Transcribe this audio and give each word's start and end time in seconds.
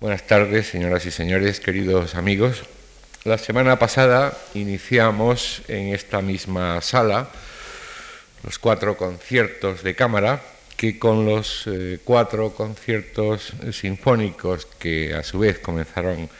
Buenas 0.00 0.26
tardes, 0.26 0.66
señoras 0.66 1.04
y 1.04 1.10
señores, 1.10 1.60
queridos 1.60 2.14
amigos. 2.14 2.62
La 3.24 3.36
semana 3.36 3.78
pasada 3.78 4.32
iniciamos 4.54 5.60
en 5.68 5.92
esta 5.92 6.22
misma 6.22 6.80
sala 6.80 7.28
los 8.42 8.58
cuatro 8.58 8.96
conciertos 8.96 9.82
de 9.82 9.94
cámara 9.94 10.40
que 10.78 10.98
con 10.98 11.26
los 11.26 11.64
eh, 11.66 11.98
cuatro 12.02 12.54
conciertos 12.54 13.52
sinfónicos 13.72 14.64
que 14.64 15.12
a 15.12 15.22
su 15.22 15.40
vez 15.40 15.58
comenzaron 15.58 16.30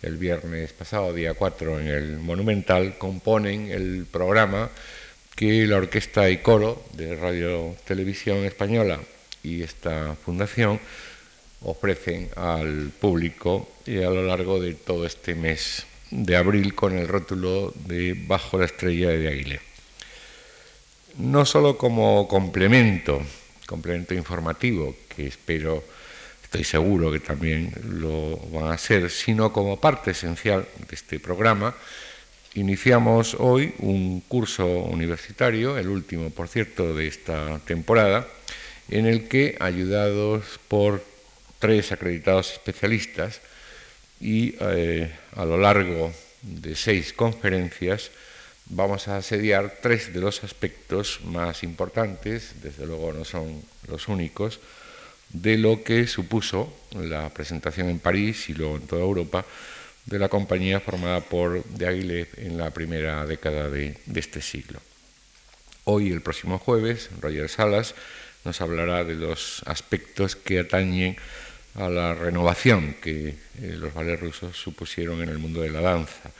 el 0.00 0.16
viernes 0.16 0.72
pasado, 0.72 1.12
día 1.12 1.34
4, 1.34 1.80
en 1.80 1.88
el 1.88 2.16
Monumental, 2.16 2.96
componen 2.96 3.70
el 3.70 4.06
programa 4.10 4.70
que 5.36 5.66
la 5.66 5.76
Orquesta 5.76 6.30
y 6.30 6.38
Coro 6.38 6.82
de 6.94 7.14
Radio 7.16 7.76
Televisión 7.86 8.46
Española 8.46 8.98
y 9.42 9.62
esta 9.62 10.16
fundación 10.24 10.80
ofrecen 11.62 12.28
al 12.36 12.90
público 13.00 13.68
y 13.86 13.98
a 13.98 14.10
lo 14.10 14.22
largo 14.22 14.60
de 14.60 14.74
todo 14.74 15.06
este 15.06 15.34
mes 15.34 15.86
de 16.10 16.36
abril 16.36 16.74
con 16.74 16.96
el 16.96 17.08
rótulo 17.08 17.72
de 17.86 18.14
Bajo 18.26 18.58
la 18.58 18.66
estrella 18.66 19.10
de 19.10 19.28
Aguilé. 19.28 19.60
No 21.18 21.44
solo 21.44 21.76
como 21.76 22.28
complemento, 22.28 23.20
complemento 23.66 24.14
informativo, 24.14 24.94
que 25.14 25.26
espero, 25.26 25.82
estoy 26.42 26.64
seguro 26.64 27.10
que 27.10 27.20
también 27.20 27.72
lo 28.00 28.36
van 28.52 28.72
a 28.72 28.78
ser, 28.78 29.10
sino 29.10 29.52
como 29.52 29.80
parte 29.80 30.12
esencial 30.12 30.66
de 30.88 30.94
este 30.94 31.18
programa, 31.18 31.74
iniciamos 32.54 33.36
hoy 33.38 33.74
un 33.78 34.20
curso 34.22 34.66
universitario, 34.66 35.76
el 35.76 35.88
último, 35.88 36.30
por 36.30 36.48
cierto, 36.48 36.94
de 36.94 37.08
esta 37.08 37.58
temporada, 37.60 38.26
en 38.88 39.06
el 39.06 39.28
que, 39.28 39.56
ayudados 39.60 40.44
por 40.68 41.02
tres 41.58 41.92
acreditados 41.92 42.52
especialistas 42.52 43.40
y 44.20 44.54
eh, 44.60 45.12
a 45.36 45.44
lo 45.44 45.58
largo 45.58 46.12
de 46.42 46.74
seis 46.74 47.12
conferencias 47.12 48.10
vamos 48.66 49.08
a 49.08 49.16
asediar 49.16 49.78
tres 49.80 50.12
de 50.12 50.20
los 50.20 50.44
aspectos 50.44 51.20
más 51.24 51.62
importantes, 51.62 52.54
desde 52.62 52.86
luego 52.86 53.12
no 53.12 53.24
son 53.24 53.62
los 53.88 54.08
únicos, 54.08 54.60
de 55.30 55.58
lo 55.58 55.82
que 55.82 56.06
supuso 56.06 56.72
la 56.94 57.28
presentación 57.30 57.88
en 57.88 57.98
París 57.98 58.48
y 58.48 58.54
luego 58.54 58.76
en 58.76 58.86
toda 58.86 59.02
Europa 59.02 59.44
de 60.06 60.18
la 60.18 60.28
compañía 60.28 60.80
formada 60.80 61.20
por 61.20 61.64
De 61.64 61.86
Aguilé 61.86 62.28
en 62.36 62.56
la 62.56 62.70
primera 62.70 63.26
década 63.26 63.68
de 63.68 63.96
este 64.14 64.40
siglo. 64.40 64.80
Hoy, 65.84 66.12
el 66.12 66.20
próximo 66.20 66.58
jueves, 66.58 67.08
Roger 67.20 67.48
Salas 67.48 67.94
nos 68.44 68.60
hablará 68.60 69.04
de 69.04 69.14
los 69.14 69.62
aspectos 69.64 70.36
que 70.36 70.60
atañen 70.60 71.16
a 71.78 71.88
la 71.88 72.12
renovación 72.12 72.96
que 73.00 73.28
eh, 73.28 73.36
los 73.78 73.94
ballets 73.94 74.20
rusos 74.20 74.56
supusieron 74.56 75.22
en 75.22 75.28
el 75.28 75.38
mundo 75.38 75.62
de 75.62 75.70
la 75.70 75.80
danza. 75.80 76.30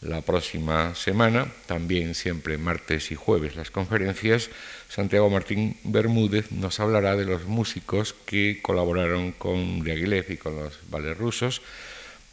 La 0.00 0.22
próxima 0.22 0.94
semana, 0.94 1.46
también 1.66 2.14
siempre 2.14 2.58
martes 2.58 3.10
y 3.10 3.14
jueves, 3.14 3.56
las 3.56 3.70
conferencias, 3.70 4.50
Santiago 4.88 5.30
Martín 5.30 5.76
Bermúdez 5.82 6.52
nos 6.52 6.78
hablará 6.78 7.16
de 7.16 7.24
los 7.24 7.46
músicos 7.46 8.14
que 8.26 8.60
colaboraron 8.62 9.32
con 9.32 9.82
Diaghilev 9.82 10.30
y 10.30 10.36
con 10.36 10.56
los 10.56 10.78
ballets 10.88 11.18
rusos. 11.18 11.62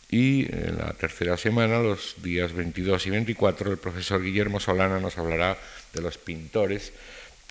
Y 0.10 0.46
en 0.54 0.78
la 0.78 0.94
tercera 0.94 1.38
semana, 1.38 1.80
los 1.80 2.16
días 2.22 2.54
22 2.54 3.08
y 3.08 3.10
24, 3.10 3.72
el 3.72 3.78
profesor 3.78 4.24
Guillermo 4.24 4.60
Solana 4.60 5.00
nos 5.00 5.18
hablará 5.18 5.58
de 5.94 6.02
los 6.02 6.18
pintores 6.18 6.94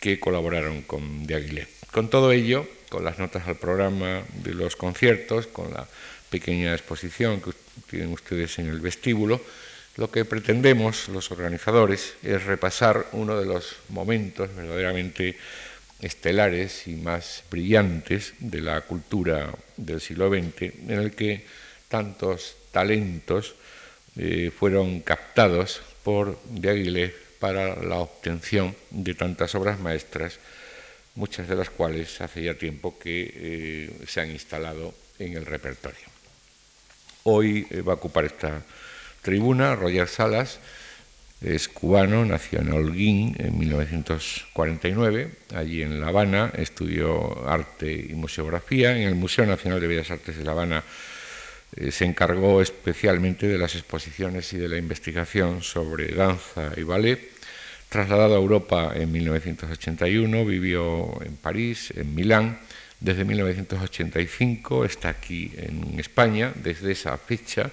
que 0.01 0.21
colaboraron 0.21 0.83
con 0.83 1.27
Diaghilev. 1.27 1.69
Con 1.95 2.11
todo 2.11 2.33
ello, 2.33 2.67
con 2.89 3.05
las 3.05 3.21
notas 3.21 3.47
al 3.47 3.55
programa 3.55 4.25
de 4.43 4.53
los 4.53 4.75
conciertos, 4.75 5.47
con 5.47 5.73
la 5.73 5.87
pequeña 6.29 6.75
exposición 6.75 7.41
que 7.41 7.53
tienen 7.89 8.11
ustedes 8.11 8.59
en 8.59 8.67
el 8.67 8.81
vestíbulo, 8.81 9.41
lo 9.95 10.11
que 10.11 10.25
pretendemos 10.25 11.09
los 11.09 11.31
organizadores 11.31 12.17
es 12.25 12.43
repasar 12.43 13.07
uno 13.13 13.39
de 13.39 13.47
los 13.47 13.77
momentos 13.91 14.53
verdaderamente 14.57 15.39
estelares 16.01 16.89
y 16.89 16.97
más 16.97 17.45
brillantes 17.49 18.35
de 18.41 18.61
la 18.61 18.81
cultura 18.81 19.55
del 19.77 20.01
siglo 20.01 20.29
XX, 20.31 20.63
en 20.91 20.99
el 20.99 21.13
que 21.13 21.47
tantos 21.87 22.57
talentos 22.73 23.55
eh, 24.17 24.51
fueron 24.51 24.99
captados 24.99 25.81
por 26.03 26.43
de 26.43 26.71
Aguilé 26.71 27.15
para 27.39 27.81
la 27.85 27.99
obtención 27.99 28.75
de 28.91 29.15
tantas 29.15 29.55
obras 29.55 29.79
maestras 29.79 30.41
muchas 31.15 31.49
de 31.49 31.57
las 31.57 31.71
cuales 31.71 32.21
hace 32.21 32.43
ya 32.43 32.55
tiempo 32.55 32.99
que 32.99 33.33
eh, 33.35 34.07
se 34.07 34.21
han 34.21 34.31
instalado 34.31 34.95
en 35.19 35.37
el 35.37 35.47
repertorio. 35.47 36.07
Hoy 37.25 37.67
eh, 37.71 37.81
va 37.81 37.93
a 37.93 37.97
ocupar 37.97 38.25
esta 38.25 38.63
tribuna 39.23 39.77
Roger 39.77 40.09
Salas, 40.09 40.59
es 41.41 41.69
cubano, 41.69 42.25
nació 42.25 42.61
en 42.61 42.73
Holguín 42.73 43.37
en 43.39 43.59
1949, 43.59 45.31
allí 45.55 45.83
en 45.83 46.01
La 46.01 46.09
Habana 46.09 46.53
estudió 46.57 47.47
arte 47.49 47.93
y 47.93 48.15
museografía, 48.15 48.97
en 48.97 49.03
el 49.03 49.15
Museo 49.15 49.45
Nacional 49.45 49.81
de 49.81 49.87
Bellas 49.87 50.11
Artes 50.11 50.37
de 50.37 50.45
La 50.45 50.53
Habana 50.53 50.83
eh, 51.77 51.91
se 51.91 52.05
encargó 52.05 52.63
especialmente 52.63 53.47
de 53.47 53.59
las 53.59 53.75
exposiciones 53.75 54.53
y 54.53 54.59
de 54.59 54.69
la 54.69 54.79
investigación 54.79 55.63
sobre 55.63 56.09
danza 56.15 56.73
y 56.77 56.83
ballet 56.83 57.34
Trasladado 57.95 58.35
a 58.35 58.39
Europa 58.39 58.91
en 58.97 59.13
1981, 59.13 60.45
vivió 60.45 61.17
en 61.23 61.37
París, 61.37 61.93
en 61.95 62.13
Milán. 62.13 62.59
Desde 62.99 63.25
1985 63.25 64.85
está 64.85 65.11
aquí 65.11 65.53
en 65.57 66.01
España. 66.01 66.53
Desde 66.57 66.91
esa 66.91 67.17
fecha 67.17 67.71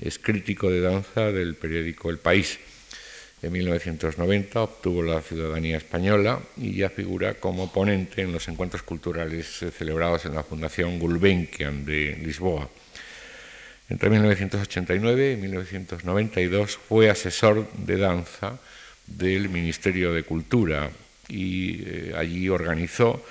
es 0.00 0.20
crítico 0.20 0.70
de 0.70 0.80
danza 0.80 1.32
del 1.32 1.56
periódico 1.56 2.08
El 2.08 2.18
País. 2.18 2.60
En 3.42 3.50
1990 3.50 4.62
obtuvo 4.62 5.02
la 5.02 5.20
ciudadanía 5.20 5.78
española 5.78 6.38
y 6.56 6.76
ya 6.76 6.88
figura 6.88 7.34
como 7.34 7.72
ponente 7.72 8.22
en 8.22 8.30
los 8.30 8.46
encuentros 8.46 8.84
culturales 8.84 9.64
celebrados 9.76 10.24
en 10.24 10.36
la 10.36 10.44
Fundación 10.44 11.00
Gulbenkian 11.00 11.84
de 11.84 12.16
Lisboa. 12.22 12.70
Entre 13.88 14.08
1989 14.08 15.32
y 15.32 15.36
1992 15.36 16.76
fue 16.76 17.10
asesor 17.10 17.68
de 17.72 17.96
danza 17.96 18.60
del 19.06 19.48
Ministerio 19.48 20.12
de 20.12 20.22
Cultura 20.22 20.90
y 21.28 21.82
eh, 21.84 22.14
allí 22.16 22.48
organizó 22.48 23.24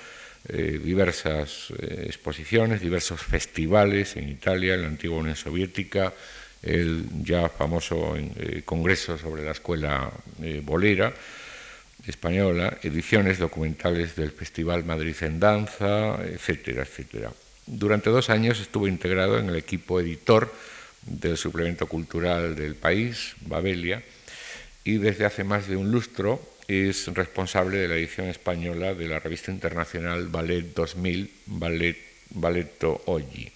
eh, 0.48 0.80
diversas 0.82 1.72
eh, 1.78 2.04
exposiciones, 2.06 2.80
diversos 2.80 3.20
festivales 3.22 4.16
en 4.16 4.28
Italia, 4.28 4.74
en 4.74 4.82
la 4.82 4.88
antigua 4.88 5.18
Unión 5.18 5.36
Soviética, 5.36 6.12
el 6.62 7.04
ya 7.22 7.48
famoso 7.48 8.16
Congreso 8.64 9.18
sobre 9.18 9.44
la 9.44 9.50
Escuela 9.50 10.10
Bolera 10.62 11.12
española, 12.06 12.78
ediciones 12.82 13.38
documentales 13.38 14.16
del 14.16 14.30
Festival 14.30 14.84
Madrid 14.84 15.14
en 15.20 15.40
Danza, 15.40 16.18
etcétera, 16.24 16.82
etcétera. 16.82 17.32
Durante 17.66 18.10
dos 18.10 18.30
años 18.30 18.60
estuvo 18.60 18.88
integrado 18.88 19.38
en 19.38 19.48
el 19.48 19.56
equipo 19.56 20.00
editor 20.00 20.52
del 21.02 21.36
suplemento 21.36 21.86
cultural 21.86 22.56
del 22.56 22.74
país, 22.74 23.34
Babelia, 23.42 24.02
y 24.84 24.98
desde 24.98 25.24
hace 25.24 25.44
más 25.44 25.66
de 25.66 25.76
un 25.76 25.90
lustro 25.90 26.40
es 26.68 27.08
responsable 27.08 27.78
de 27.78 27.88
la 27.88 27.96
edición 27.96 28.28
española 28.28 28.94
de 28.94 29.08
la 29.08 29.18
revista 29.18 29.50
internacional 29.50 30.28
Ballet 30.28 30.74
2000, 30.74 31.30
Ballet, 31.46 31.96
Balletto 32.30 33.02
Oggi. 33.06 33.50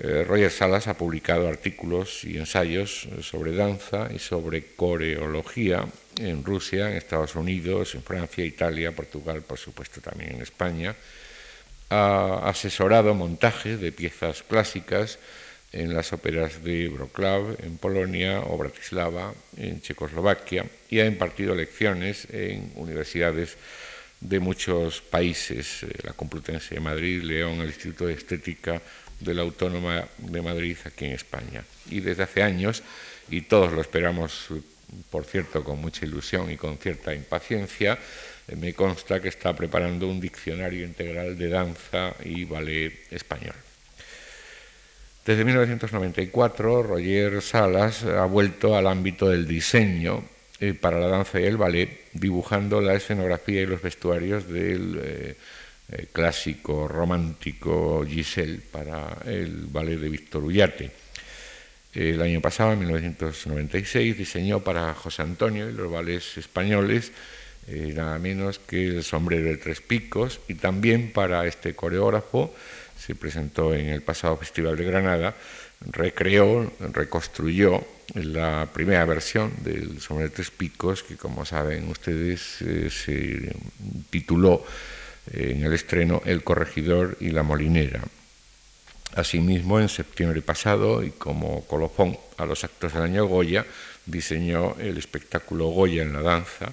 Eh, 0.00 0.24
Roger 0.26 0.50
Salas 0.50 0.86
ha 0.86 0.96
publicado 0.96 1.48
artículos 1.48 2.24
y 2.24 2.38
ensayos 2.38 3.08
sobre 3.22 3.52
danza 3.52 4.08
y 4.14 4.18
sobre 4.18 4.74
coreología 4.76 5.86
en 6.18 6.44
Rusia, 6.44 6.90
en 6.90 6.96
Estados 6.96 7.34
Unidos, 7.34 7.94
en 7.94 8.02
Francia, 8.02 8.44
Italia, 8.44 8.92
Portugal, 8.92 9.42
por 9.42 9.58
supuesto 9.58 10.00
también 10.00 10.36
en 10.36 10.42
España. 10.42 10.94
Ha 11.90 12.48
asesorado 12.48 13.14
montajes 13.14 13.80
de 13.80 13.92
piezas 13.92 14.42
clásicas 14.42 15.18
en 15.72 15.94
las 15.94 16.12
óperas 16.12 16.64
de 16.64 16.88
Wrocław 16.88 17.56
en 17.62 17.76
Polonia 17.76 18.40
o 18.40 18.56
Bratislava 18.56 19.34
en 19.56 19.80
Checoslovaquia 19.82 20.64
y 20.88 21.00
ha 21.00 21.06
impartido 21.06 21.54
lecciones 21.54 22.26
en 22.30 22.72
universidades 22.76 23.56
de 24.20 24.40
muchos 24.40 25.00
países, 25.00 25.84
eh, 25.84 25.88
la 26.02 26.12
Complutense 26.12 26.74
de 26.74 26.80
Madrid, 26.80 27.22
León, 27.22 27.60
el 27.60 27.68
Instituto 27.68 28.06
de 28.06 28.14
Estética 28.14 28.80
de 29.20 29.34
la 29.34 29.42
Autónoma 29.42 30.08
de 30.18 30.42
Madrid 30.42 30.76
aquí 30.84 31.04
en 31.04 31.12
España. 31.12 31.64
Y 31.90 32.00
desde 32.00 32.24
hace 32.24 32.42
años, 32.42 32.82
y 33.30 33.42
todos 33.42 33.72
lo 33.72 33.80
esperamos, 33.80 34.48
por 35.10 35.24
cierto, 35.24 35.62
con 35.62 35.80
mucha 35.80 36.06
ilusión 36.06 36.50
y 36.50 36.56
con 36.56 36.78
cierta 36.78 37.14
impaciencia, 37.14 37.98
eh, 38.48 38.56
me 38.56 38.72
consta 38.74 39.20
que 39.20 39.28
está 39.28 39.54
preparando 39.54 40.08
un 40.08 40.20
diccionario 40.20 40.84
integral 40.84 41.36
de 41.38 41.48
danza 41.48 42.14
y 42.24 42.44
ballet 42.44 43.12
español. 43.12 43.67
Desde 45.28 45.44
1994, 45.44 46.82
Roger 46.84 47.42
Salas 47.42 48.02
ha 48.02 48.24
vuelto 48.24 48.74
al 48.74 48.86
ámbito 48.86 49.28
del 49.28 49.46
diseño 49.46 50.24
eh, 50.58 50.72
para 50.72 50.98
la 50.98 51.08
danza 51.08 51.38
y 51.38 51.44
el 51.44 51.58
ballet, 51.58 52.08
dibujando 52.14 52.80
la 52.80 52.94
escenografía 52.94 53.60
y 53.60 53.66
los 53.66 53.82
vestuarios 53.82 54.48
del 54.48 54.98
eh, 54.98 55.36
eh, 55.92 56.06
clásico 56.10 56.88
romántico 56.88 58.06
Giselle 58.08 58.62
para 58.72 59.18
el 59.26 59.66
ballet 59.66 59.98
de 59.98 60.08
Víctor 60.08 60.44
Ullate. 60.44 60.90
El 61.92 62.22
año 62.22 62.40
pasado, 62.40 62.72
en 62.72 62.78
1996, 62.78 64.16
diseñó 64.16 64.60
para 64.60 64.94
José 64.94 65.20
Antonio 65.20 65.68
y 65.68 65.74
los 65.74 65.92
ballets 65.92 66.38
españoles 66.38 67.12
nada 67.66 68.18
menos 68.18 68.58
que 68.60 68.86
el 68.86 69.04
sombrero 69.04 69.44
de 69.44 69.58
tres 69.58 69.82
picos 69.82 70.40
y 70.48 70.54
también 70.54 71.12
para 71.12 71.46
este 71.46 71.74
coreógrafo 71.74 72.54
se 72.98 73.14
presentó 73.14 73.74
en 73.74 73.88
el 73.88 74.02
pasado 74.02 74.36
Festival 74.36 74.76
de 74.76 74.84
Granada, 74.84 75.34
recreó, 75.80 76.72
reconstruyó 76.92 77.84
la 78.14 78.68
primera 78.72 79.04
versión 79.04 79.52
del 79.62 80.00
sombrero 80.00 80.30
de 80.30 80.34
tres 80.34 80.50
picos 80.50 81.02
que 81.02 81.16
como 81.16 81.44
saben 81.44 81.88
ustedes 81.88 82.60
eh, 82.62 82.90
se 82.90 83.52
tituló 84.10 84.64
en 85.32 85.62
el 85.62 85.72
estreno 85.72 86.22
El 86.24 86.42
corregidor 86.42 87.16
y 87.20 87.30
la 87.30 87.42
molinera. 87.42 88.02
Asimismo, 89.14 89.80
en 89.80 89.88
septiembre 89.88 90.42
pasado, 90.42 91.02
y 91.02 91.10
como 91.10 91.66
colofón 91.66 92.16
a 92.36 92.46
los 92.46 92.64
actos 92.64 92.92
del 92.92 93.02
año 93.02 93.26
Goya, 93.26 93.64
diseñó 94.06 94.76
el 94.78 94.96
espectáculo 94.96 95.68
Goya 95.68 96.02
en 96.02 96.12
la 96.12 96.22
danza. 96.22 96.72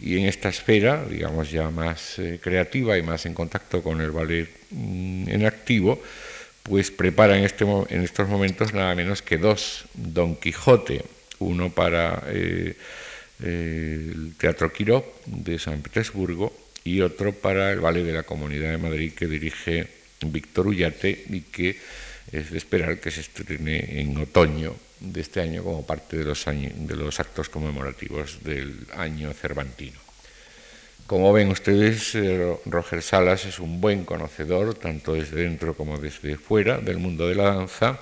Y 0.00 0.18
en 0.18 0.26
esta 0.26 0.48
esfera, 0.48 1.04
digamos 1.04 1.50
ya 1.50 1.70
más 1.70 2.18
eh, 2.18 2.38
creativa 2.42 2.96
y 2.96 3.02
más 3.02 3.26
en 3.26 3.34
contacto 3.34 3.82
con 3.82 4.00
el 4.00 4.12
ballet 4.12 4.57
en 4.70 5.44
activo, 5.46 6.00
pues 6.62 6.90
prepara 6.90 7.38
en, 7.38 7.44
este, 7.44 7.64
en, 7.64 8.02
estos 8.02 8.28
momentos 8.28 8.74
nada 8.74 8.94
menos 8.94 9.22
que 9.22 9.38
dos 9.38 9.84
Don 9.94 10.36
Quijote, 10.36 11.04
uno 11.38 11.70
para 11.70 12.22
eh, 12.28 12.76
el 13.40 14.34
Teatro 14.36 14.72
Quiró 14.72 15.04
de 15.26 15.58
San 15.58 15.80
Petersburgo 15.80 16.52
y 16.84 17.00
otro 17.00 17.32
para 17.32 17.72
el 17.72 17.80
Ballet 17.80 18.04
de 18.04 18.12
la 18.12 18.22
Comunidad 18.24 18.70
de 18.70 18.78
Madrid 18.78 19.12
que 19.12 19.26
dirige 19.26 19.86
Víctor 20.20 20.66
Ullate 20.66 21.24
y 21.30 21.40
que 21.42 21.76
es 22.32 22.50
de 22.50 22.58
esperar 22.58 23.00
que 23.00 23.10
se 23.10 23.20
estrene 23.20 24.00
en 24.00 24.16
otoño 24.16 24.74
de 25.00 25.20
este 25.20 25.40
año 25.40 25.62
como 25.62 25.86
parte 25.86 26.16
de 26.16 26.24
los, 26.24 26.44
de 26.44 26.96
los 26.96 27.20
actos 27.20 27.48
conmemorativos 27.48 28.42
del 28.42 28.86
año 28.96 29.32
cervantino. 29.32 30.07
Como 31.08 31.32
ven 31.32 31.48
ustedes, 31.48 32.14
eh, 32.16 32.58
Roger 32.66 33.00
Salas 33.00 33.46
es 33.46 33.60
un 33.60 33.80
buen 33.80 34.04
conocedor, 34.04 34.74
tanto 34.74 35.14
desde 35.14 35.40
dentro 35.40 35.72
como 35.72 35.96
desde 35.96 36.36
fuera, 36.36 36.82
del 36.82 36.98
mundo 36.98 37.26
de 37.26 37.34
la 37.34 37.54
danza 37.54 37.98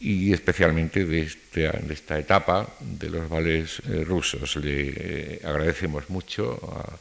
y 0.00 0.30
especialmente 0.34 1.06
de, 1.06 1.22
este, 1.22 1.70
esta 1.90 2.18
etapa 2.18 2.68
de 2.78 3.08
los 3.08 3.26
ballets 3.26 3.80
eh, 3.88 4.04
rusos. 4.04 4.56
Le 4.56 4.92
eh, 4.94 5.40
agradecemos 5.42 6.10
mucho 6.10 6.60
a 6.60 6.92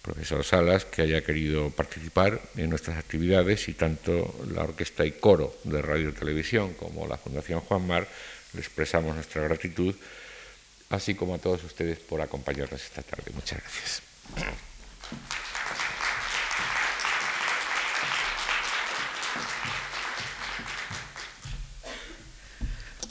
profesor 0.00 0.44
Salas, 0.44 0.84
que 0.84 1.02
haya 1.02 1.24
querido 1.24 1.70
participar 1.70 2.40
en 2.54 2.70
nuestras 2.70 2.98
actividades 2.98 3.66
y 3.66 3.72
tanto 3.72 4.32
la 4.54 4.62
Orquesta 4.62 5.04
y 5.04 5.10
Coro 5.10 5.56
de 5.64 5.82
Radio 5.82 6.10
y 6.10 6.12
Televisión 6.12 6.74
como 6.74 7.08
la 7.08 7.18
Fundación 7.18 7.62
Juan 7.62 7.84
Mar 7.84 8.06
le 8.54 8.60
expresamos 8.60 9.12
nuestra 9.16 9.42
gratitud, 9.42 9.92
así 10.90 11.16
como 11.16 11.34
a 11.34 11.38
todos 11.38 11.64
ustedes 11.64 11.98
por 11.98 12.20
acompañarnos 12.20 12.80
esta 12.80 13.02
tarde. 13.02 13.32
Muchas 13.34 13.58
gracias. 13.58 14.11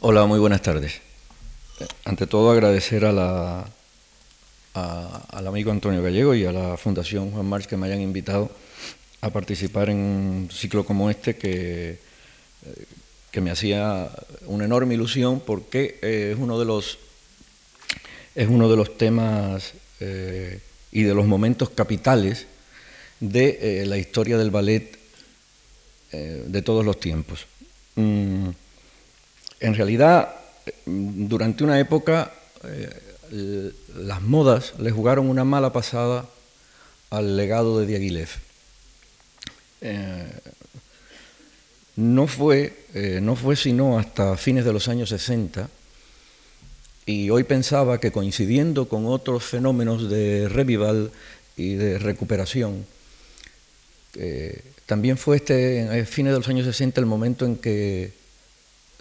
Hola, 0.03 0.25
muy 0.25 0.39
buenas 0.39 0.61
tardes. 0.61 0.99
Ante 2.05 2.25
todo 2.25 2.51
agradecer 2.51 3.05
a 3.05 3.11
la 3.11 3.69
al 4.73 5.47
amigo 5.47 5.71
Antonio 5.71 6.01
Gallego 6.01 6.33
y 6.33 6.45
a 6.45 6.51
la 6.51 6.77
Fundación 6.77 7.31
Juan 7.31 7.45
March 7.45 7.67
que 7.67 7.77
me 7.77 7.87
hayan 7.87 8.01
invitado 8.01 8.49
a 9.21 9.29
participar 9.29 9.89
en 9.89 9.97
un 9.97 10.49
ciclo 10.51 10.85
como 10.85 11.09
este 11.09 11.35
que, 11.35 11.99
que 13.31 13.41
me 13.41 13.51
hacía 13.51 14.09
una 14.47 14.65
enorme 14.65 14.95
ilusión 14.95 15.41
porque 15.41 15.99
es 16.01 16.37
uno 16.37 16.57
de 16.57 16.65
los 16.65 16.97
es 18.33 18.47
uno 18.47 18.69
de 18.69 18.77
los 18.77 18.97
temas 18.97 19.73
eh, 19.99 20.59
y 20.91 21.03
de 21.03 21.13
los 21.13 21.25
momentos 21.25 21.69
capitales 21.69 22.47
de 23.19 23.83
la 23.85 23.97
historia 23.97 24.37
del 24.37 24.51
ballet 24.51 24.97
de 26.11 26.61
todos 26.61 26.83
los 26.83 26.99
tiempos. 26.99 27.45
Mm, 27.95 28.49
en 29.59 29.75
realidad, 29.75 30.35
durante 30.85 31.63
una 31.63 31.79
época 31.79 32.33
las 33.31 34.21
modas 34.21 34.73
le 34.79 34.91
jugaron 34.91 35.29
una 35.29 35.43
mala 35.43 35.71
pasada 35.71 36.25
al 37.09 37.37
legado 37.37 37.79
de 37.79 37.85
Diaghilev. 37.85 38.29
Eh, 39.81 40.31
no, 41.95 42.27
fue, 42.27 42.85
eh, 42.93 43.19
no 43.21 43.35
fue 43.35 43.55
sino 43.55 43.97
hasta 43.97 44.37
fines 44.37 44.65
de 44.65 44.73
los 44.73 44.87
años 44.87 45.09
60, 45.09 45.69
y 47.05 47.29
hoy 47.29 47.43
pensaba 47.43 47.99
que 47.99 48.11
coincidiendo 48.11 48.87
con 48.87 49.05
otros 49.05 49.43
fenómenos 49.43 50.09
de 50.09 50.47
revival 50.49 51.11
y 51.57 51.73
de 51.73 51.99
recuperación, 51.99 52.85
también 54.85 55.17
fue 55.17 55.37
este, 55.37 55.79
en 55.81 56.05
fines 56.05 56.33
de 56.33 56.39
los 56.39 56.47
años 56.49 56.65
60 56.65 56.99
el 56.99 57.05
momento 57.05 57.45
en 57.45 57.55
que 57.55 58.13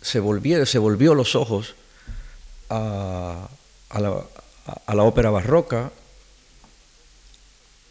se, 0.01 0.21
se 0.67 0.79
volvió 0.79 1.15
los 1.15 1.35
ojos 1.35 1.75
a, 2.69 3.49
a 3.91 4.01
la, 4.01 5.03
ópera 5.03 5.31
barroca, 5.31 5.91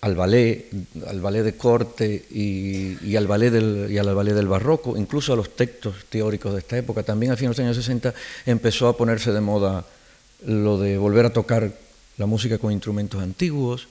al 0.01 0.15
ballet, 0.15 0.69
al 1.07 1.19
ballet 1.19 1.44
de 1.44 1.57
corte 1.57 2.25
y, 2.31 3.15
al 3.17 3.27
ballet 3.27 3.51
del, 3.51 3.88
y 3.91 3.97
al 3.97 4.15
ballet 4.15 4.33
del 4.33 4.47
barroco, 4.47 4.95
incluso 4.97 5.33
a 5.33 5.35
los 5.35 5.56
textos 5.56 6.06
teóricos 6.09 6.53
de 6.53 6.59
esta 6.59 6.77
época. 6.77 7.03
También 7.03 7.33
a 7.33 7.35
finales 7.35 7.57
de 7.57 7.63
los 7.63 7.75
años 7.75 7.85
60 7.85 8.13
empezó 8.45 8.88
a 8.88 8.95
ponerse 8.95 9.33
de 9.33 9.41
moda 9.41 9.85
lo 10.45 10.77
de 10.77 10.97
volver 10.97 11.25
a 11.25 11.33
tocar 11.33 11.74
la 12.18 12.25
música 12.25 12.57
con 12.57 12.71
instrumentos 12.71 13.21
antiguos. 13.21 13.88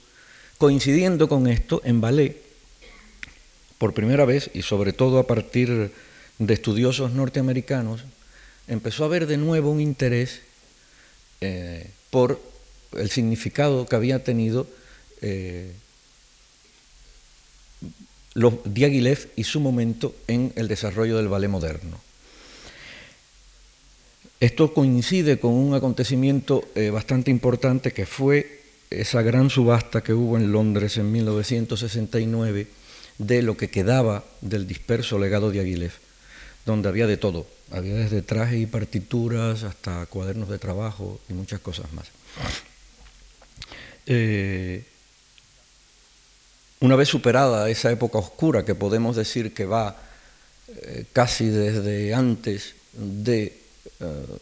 Coincidiendo 0.57 1.29
con 1.29 1.47
esto, 1.47 1.81
en 1.85 2.01
ballet, 2.01 2.37
por 3.77 3.93
primera 3.93 4.25
vez 4.25 4.51
y 4.53 4.61
sobre 4.61 4.93
todo 4.93 5.19
a 5.19 5.27
partir 5.27 5.91
de 6.37 6.53
estudiosos 6.53 7.11
norteamericanos, 7.11 8.03
empezó 8.67 9.03
a 9.03 9.07
haber 9.07 9.25
de 9.25 9.37
nuevo 9.37 9.71
un 9.71 9.81
interés 9.81 10.41
eh, 11.41 11.89
por 12.09 12.41
el 12.97 13.09
significado 13.09 13.85
que 13.85 13.95
había 13.95 14.23
tenido 14.23 14.67
eh, 15.21 15.71
los 18.33 18.53
Diaghilev 18.63 19.29
y 19.35 19.43
su 19.43 19.59
momento 19.59 20.15
en 20.27 20.53
el 20.55 20.67
desarrollo 20.67 21.17
del 21.17 21.27
ballet 21.27 21.49
moderno. 21.49 21.99
Esto 24.39 24.73
coincide 24.73 25.37
con 25.37 25.51
un 25.53 25.73
acontecimiento 25.73 26.63
eh, 26.75 26.91
bastante 26.91 27.29
importante 27.29 27.91
que 27.91 28.05
fue 28.05 28.61
esa 28.89 29.21
gran 29.21 29.49
subasta 29.49 30.01
que 30.01 30.13
hubo 30.13 30.37
en 30.37 30.51
Londres 30.51 30.97
en 30.97 31.11
1969 31.11 32.67
de 33.17 33.41
lo 33.41 33.57
que 33.57 33.69
quedaba 33.69 34.23
del 34.41 34.65
disperso 34.65 35.19
legado 35.19 35.51
de 35.51 35.59
Aguilef, 35.59 35.97
donde 36.65 36.87
había 36.87 37.05
de 37.05 37.17
todo, 37.17 37.45
había 37.69 37.95
desde 37.95 38.21
trajes 38.21 38.61
y 38.61 38.65
partituras 38.65 39.63
hasta 39.63 40.05
cuadernos 40.05 40.49
de 40.49 40.57
trabajo 40.57 41.19
y 41.29 41.33
muchas 41.33 41.59
cosas 41.59 41.91
más. 41.91 42.07
Eh, 44.05 44.85
una 46.79 46.95
vez 46.95 47.09
superada 47.09 47.69
esa 47.69 47.91
época 47.91 48.17
oscura 48.17 48.63
que 48.63 48.73
podemos 48.73 49.17
decir 49.17 49.53
que 49.53 49.65
va 49.65 49.97
eh, 50.69 51.05
casi 51.11 51.49
desde 51.49 52.13
antes 52.13 52.75
de, 52.93 53.59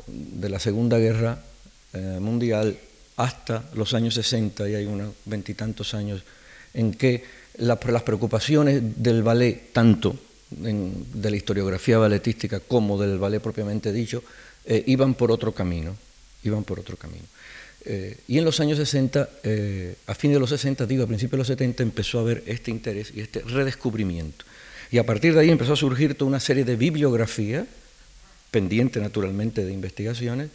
de 0.07 0.49
la 0.49 0.59
Segunda 0.59 0.97
Guerra 0.97 1.39
Mundial 2.19 2.77
hasta 3.15 3.63
los 3.73 3.93
años 3.93 4.13
60, 4.13 4.69
y 4.69 4.75
hay 4.75 4.85
unos 4.85 5.13
veintitantos 5.25 5.93
años 5.93 6.23
en 6.73 6.93
que 6.93 7.23
las 7.57 7.79
preocupaciones 8.03 8.81
del 9.01 9.23
ballet, 9.23 9.73
tanto 9.73 10.15
de 10.49 11.29
la 11.29 11.35
historiografía 11.35 11.97
balletística 11.97 12.59
como 12.59 12.99
del 12.99 13.17
ballet 13.17 13.41
propiamente 13.41 13.91
dicho, 13.91 14.23
iban 14.85 15.15
por 15.15 15.31
otro 15.31 15.51
camino, 15.53 15.95
iban 16.43 16.63
por 16.63 16.79
otro 16.79 16.97
camino. 16.97 17.25
Eh, 17.89 18.17
y 18.27 18.37
en 18.37 18.43
los 18.43 18.59
años 18.59 18.77
60, 18.77 19.29
eh, 19.43 19.95
a 20.07 20.13
fines 20.13 20.35
de 20.35 20.39
los 20.41 20.49
60, 20.49 20.85
digo, 20.85 21.03
a 21.03 21.07
principios 21.07 21.31
de 21.31 21.37
los 21.37 21.47
70, 21.47 21.83
empezó 21.83 22.19
a 22.19 22.21
haber 22.21 22.43
este 22.45 22.69
interés 22.69 23.13
y 23.15 23.21
este 23.21 23.39
redescubrimiento. 23.41 24.43
Y 24.91 24.97
a 24.97 25.05
partir 25.05 25.33
de 25.33 25.39
ahí 25.39 25.49
empezó 25.49 25.71
a 25.71 25.77
surgir 25.77 26.15
toda 26.15 26.27
una 26.27 26.41
serie 26.41 26.65
de 26.65 26.75
bibliografía, 26.75 27.65
pendiente 28.51 28.99
naturalmente 28.99 29.65
de 29.65 29.73
investigaciones, 29.73 30.49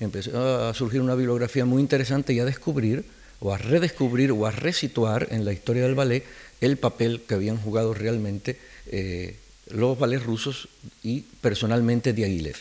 empezó 0.00 0.68
a 0.68 0.74
surgir 0.74 1.00
una 1.00 1.14
bibliografía 1.14 1.64
muy 1.64 1.80
interesante 1.80 2.32
y 2.32 2.40
a 2.40 2.44
descubrir, 2.44 3.04
o 3.40 3.52
a 3.52 3.58
redescubrir, 3.58 4.32
o 4.32 4.46
a 4.46 4.50
resituar 4.50 5.28
en 5.30 5.44
la 5.44 5.52
historia 5.52 5.82
del 5.82 5.94
ballet 5.94 6.24
el 6.60 6.76
papel 6.76 7.22
que 7.26 7.34
habían 7.34 7.58
jugado 7.58 7.94
realmente 7.94 8.58
eh, 8.86 9.36
los 9.70 9.98
ballets 9.98 10.24
rusos 10.24 10.68
y 11.02 11.20
personalmente 11.40 12.12
Diaghilev. 12.12 12.56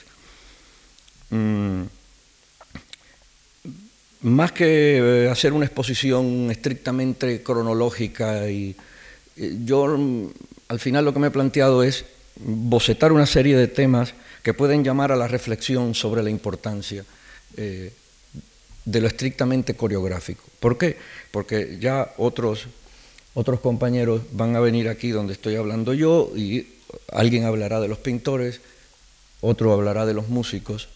Mm, 1.29 1.83
más 4.21 4.51
que 4.51 4.97
eh, 4.97 5.29
hacer 5.29 5.53
una 5.53 5.65
exposición 5.65 6.49
estrictamente 6.49 7.43
cronológica 7.43 8.49
y, 8.49 8.75
eh, 9.37 9.57
yo 9.63 9.97
al 10.67 10.79
final 10.79 11.05
lo 11.05 11.13
que 11.13 11.19
me 11.19 11.27
he 11.27 11.31
planteado 11.31 11.83
es 11.83 12.05
bocetar 12.37 13.11
una 13.11 13.25
serie 13.25 13.55
de 13.55 13.67
temas 13.67 14.13
que 14.45 14.53
pueden 14.53 14.83
llamar 14.83 15.11
a 15.11 15.15
la 15.15 15.27
reflexión 15.27 15.95
sobre 15.95 16.21
la 16.21 16.29
importancia 16.29 17.03
eh, 17.57 17.91
de 18.85 19.01
lo 19.01 19.07
estrictamente 19.07 19.73
coreográfico. 19.73 20.43
¿Por 20.59 20.77
qué? 20.77 20.97
Porque 21.31 21.79
ya 21.79 22.13
otros, 22.17 22.67
otros 23.33 23.59
compañeros 23.59 24.21
van 24.33 24.55
a 24.55 24.59
venir 24.59 24.87
aquí 24.87 25.09
donde 25.09 25.33
estoy 25.33 25.55
hablando 25.55 25.95
yo 25.95 26.31
y 26.35 26.67
alguien 27.11 27.45
hablará 27.45 27.79
de 27.79 27.87
los 27.87 27.97
pintores, 27.97 28.61
otro 29.41 29.73
hablará 29.73 30.05
de 30.05 30.13
los 30.13 30.29
músicos 30.29 30.89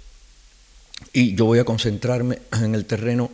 y 1.12 1.34
yo 1.34 1.46
voy 1.46 1.58
a 1.58 1.66
concentrarme 1.66 2.38
en 2.52 2.76
el 2.76 2.86
terreno 2.86 3.32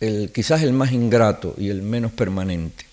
el, 0.00 0.32
quizás 0.32 0.62
el 0.62 0.74
más 0.74 0.92
ingrato 0.92 1.54
y 1.56 1.70
el 1.70 1.80
menos 1.80 2.12
permanente. 2.12 2.84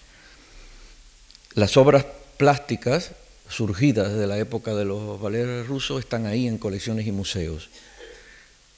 Las 1.55 1.75
obras 1.75 2.05
plásticas 2.37 3.11
surgidas 3.51 4.13
de 4.13 4.27
la 4.27 4.37
época 4.37 4.73
de 4.73 4.85
los 4.85 5.19
ballets 5.21 5.67
rusos 5.67 5.99
están 5.99 6.25
ahí 6.25 6.47
en 6.47 6.57
colecciones 6.57 7.05
y 7.05 7.11
museos. 7.11 7.69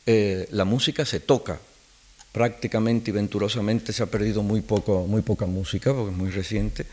Eh, 0.06 0.48
la 0.52 0.66
música 0.66 1.06
se 1.06 1.20
toca, 1.20 1.60
prácticamente 2.32 3.12
y 3.12 3.14
venturosamente 3.14 3.94
se 3.94 4.04
ha 4.04 4.08
perdido 4.08 4.44
muy, 4.44 4.62
poco, 4.62 5.06
muy 5.08 5.22
poca 5.22 5.46
música, 5.46 5.94
porque 5.94 6.12
es 6.12 6.18
muy 6.18 6.32
reciente, 6.32 6.86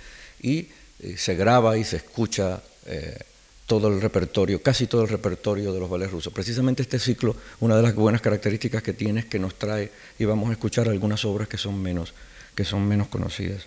y 0.43 0.69
eh, 1.01 1.17
se 1.17 1.35
graba 1.35 1.77
y 1.79 1.85
se 1.85 1.97
escucha 1.97 2.63
eh, 2.87 3.19
todo 3.67 3.89
el 3.89 4.01
repertorio, 4.01 4.63
casi 4.63 4.87
todo 4.87 5.03
el 5.03 5.09
repertorio 5.09 5.73
de 5.73 5.81
los 5.81 5.89
ballets 5.89 6.13
rusos. 6.13 6.33
Precisamente 6.33 6.83
este 6.83 6.99
ciclo, 6.99 7.35
una 7.61 7.77
de 7.77 7.83
las 7.83 7.95
buenas 7.95 8.21
características 8.21 8.83
que 8.83 8.93
tiene 8.93 9.21
es 9.21 9.27
que 9.27 9.39
nos 9.39 9.55
trae, 9.59 9.91
y 10.19 10.25
vamos 10.25 10.51
a 10.51 10.53
escuchar 10.53 10.89
algunas 10.89 11.25
obras 11.25 11.49
que 11.49 11.57
son 11.57 11.81
menos, 11.81 12.13
que 12.55 12.65
son 12.65 12.87
menos 12.87 13.09
conocidas, 13.09 13.65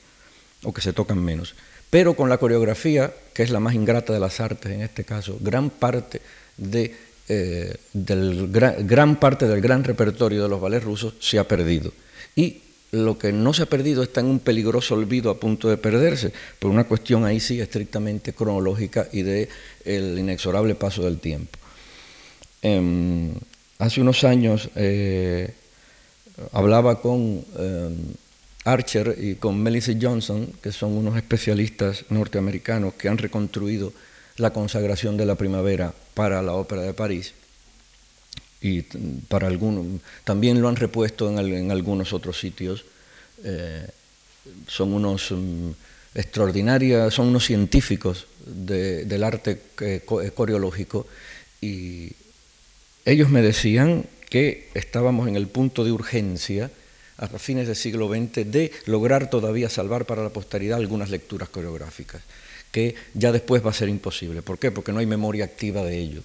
o 0.63 0.73
que 0.73 0.81
se 0.81 0.93
tocan 0.93 1.21
menos. 1.23 1.55
Pero 1.93 2.15
con 2.15 2.27
la 2.27 2.39
coreografía, 2.39 3.13
que 3.35 3.43
es 3.43 3.51
la 3.51 3.59
más 3.59 3.75
ingrata 3.75 4.13
de 4.13 4.19
las 4.19 4.39
artes 4.39 4.71
en 4.71 4.81
este 4.81 5.03
caso, 5.03 5.37
gran 5.39 5.69
parte 5.69 6.21
de 6.57 6.91
eh, 7.29 7.75
del 7.93 8.49
gran, 8.49 9.19
parte 9.19 9.47
del 9.47 9.61
gran 9.61 9.83
repertorio 9.83 10.41
de 10.41 10.49
los 10.49 10.59
ballets 10.59 10.83
rusos 10.83 11.13
se 11.19 11.37
ha 11.37 11.47
perdido. 11.47 11.93
Y 12.35 12.61
lo 12.93 13.19
que 13.19 13.31
no 13.31 13.53
se 13.53 13.61
ha 13.61 13.65
perdido 13.67 14.01
está 14.01 14.21
en 14.21 14.25
un 14.25 14.39
peligroso 14.39 14.95
olvido 14.95 15.29
a 15.29 15.39
punto 15.39 15.69
de 15.69 15.77
perderse, 15.77 16.33
por 16.57 16.71
una 16.71 16.85
cuestión 16.85 17.25
ahí 17.25 17.39
sí 17.39 17.61
estrictamente 17.61 18.33
cronológica 18.33 19.07
y 19.11 19.21
de 19.21 19.49
el 19.85 20.17
inexorable 20.17 20.73
paso 20.73 21.03
del 21.03 21.19
tiempo. 21.19 21.59
Em, 22.63 23.35
hace 23.77 24.01
unos 24.01 24.23
años 24.23 24.67
eh, 24.75 25.53
hablaba 26.53 26.99
con 27.01 27.45
em, 27.55 27.95
Archer 28.65 29.15
y 29.19 29.35
con 29.35 29.61
Melissa 29.61 29.93
Johnson, 29.99 30.53
que 30.61 30.71
son 30.71 30.93
unos 30.93 31.17
especialistas 31.17 32.05
norteamericanos 32.09 32.93
que 32.93 33.09
han 33.09 33.17
reconstruido 33.17 33.93
la 34.37 34.51
consagración 34.51 35.17
de 35.17 35.25
la 35.25 35.35
primavera 35.35 35.93
para 36.13 36.41
la 36.41 36.53
Ópera 36.53 36.81
de 36.81 36.93
París 36.93 37.33
y 38.63 38.81
para 39.27 39.47
algunos, 39.47 39.85
también 40.23 40.61
lo 40.61 40.69
han 40.69 40.77
repuesto 40.77 41.29
en, 41.29 41.69
algunos 41.69 42.13
otros 42.13 42.39
sitios. 42.39 42.85
Eh, 43.43 43.85
son 44.67 44.93
unos 44.93 45.31
mm, 45.31 45.69
extraordinarios, 46.15 47.13
son 47.13 47.27
unos 47.27 47.45
científicos 47.45 48.25
del 48.45 49.23
arte 49.23 49.61
eh, 49.81 50.01
eh, 50.05 50.31
coreológico 50.33 51.05
y 51.59 52.13
ellos 53.05 53.29
me 53.29 53.41
decían 53.41 54.05
que 54.29 54.69
estábamos 54.73 55.27
en 55.27 55.35
el 55.35 55.47
punto 55.47 55.83
de 55.83 55.91
urgencia 55.91 56.71
a 57.17 57.27
fines 57.27 57.67
del 57.67 57.75
siglo 57.75 58.09
XX 58.09 58.51
de 58.51 58.71
lograr 58.85 59.29
todavía 59.29 59.69
salvar 59.69 60.05
para 60.05 60.23
la 60.23 60.29
posteridad 60.29 60.77
algunas 60.77 61.09
lecturas 61.09 61.49
coreográficas 61.49 62.21
que 62.73 62.95
ya 63.13 63.31
después 63.31 63.63
va 63.63 63.69
a 63.69 63.73
ser 63.73 63.87
imposible. 63.87 64.41
¿Por 64.41 64.57
qué? 64.57 64.71
Porque 64.71 64.91
no 64.91 64.99
hay 64.99 65.05
memoria 65.05 65.45
activa 65.45 65.83
de 65.83 65.99
ello. 65.99 66.23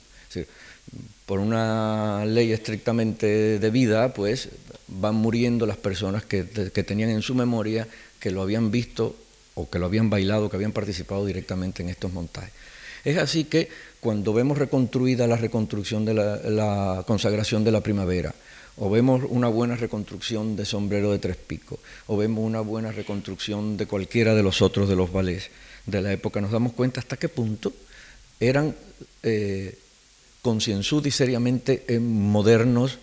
por 1.27 1.41
una 1.41 2.25
ley 2.25 2.53
estrictamente 2.53 3.59
de 3.59 3.71
vida, 3.71 4.15
pues 4.15 4.49
van 4.89 5.15
muriendo 5.15 5.67
las 5.67 5.77
personas 5.77 6.25
que, 6.25 6.43
tenían 6.43 7.11
en 7.11 7.21
su 7.21 7.35
memoria 7.35 7.87
que 8.19 8.31
lo 8.31 8.41
habían 8.41 8.71
visto 8.71 9.15
o 9.55 9.69
que 9.69 9.79
lo 9.79 9.85
habían 9.85 10.09
bailado, 10.09 10.49
que 10.49 10.57
habían 10.57 10.73
participado 10.73 11.27
directamente 11.27 11.83
en 11.83 11.91
estos 11.91 12.15
montajes. 12.15 12.53
Es 13.05 13.19
así 13.19 13.45
que 13.45 13.69
cuando 14.01 14.33
vemos 14.33 14.57
reconstruida 14.57 15.27
la 15.27 15.37
reconstrucción 15.37 16.07
de 16.07 16.15
la, 16.15 17.05
consagración 17.07 17.63
de 17.63 17.73
la 17.73 17.83
primavera, 17.83 18.35
o 18.79 18.91
vemos 18.91 19.23
una 19.29 19.49
buena 19.49 19.77
reconstrucción 19.77 20.57
de 20.57 20.65
Sombrero 20.65 21.11
de 21.13 21.19
Tres 21.19 21.37
Picos, 21.37 21.79
o 22.07 22.17
vemos 22.17 22.45
una 22.45 22.61
buena 22.61 22.93
reconstrucción 22.93 23.77
de 23.77 23.87
cualquiera 23.87 24.35
de 24.35 24.43
los 24.43 24.63
otros 24.63 24.89
de 24.89 24.97
los 24.97 25.13
ballets, 25.13 25.51
de 25.87 26.03
la 26.03 26.13
época. 26.13 26.41
Nos 26.41 26.53
damos 26.53 26.73
cuenta 26.73 27.01
hasta 27.01 27.17
qué 27.17 27.29
punto 27.29 27.73
eran 28.41 28.75
eh, 29.23 29.79
y 31.05 31.11
seriamente 31.11 31.85
eh, 31.89 31.99
modernos 31.99 32.99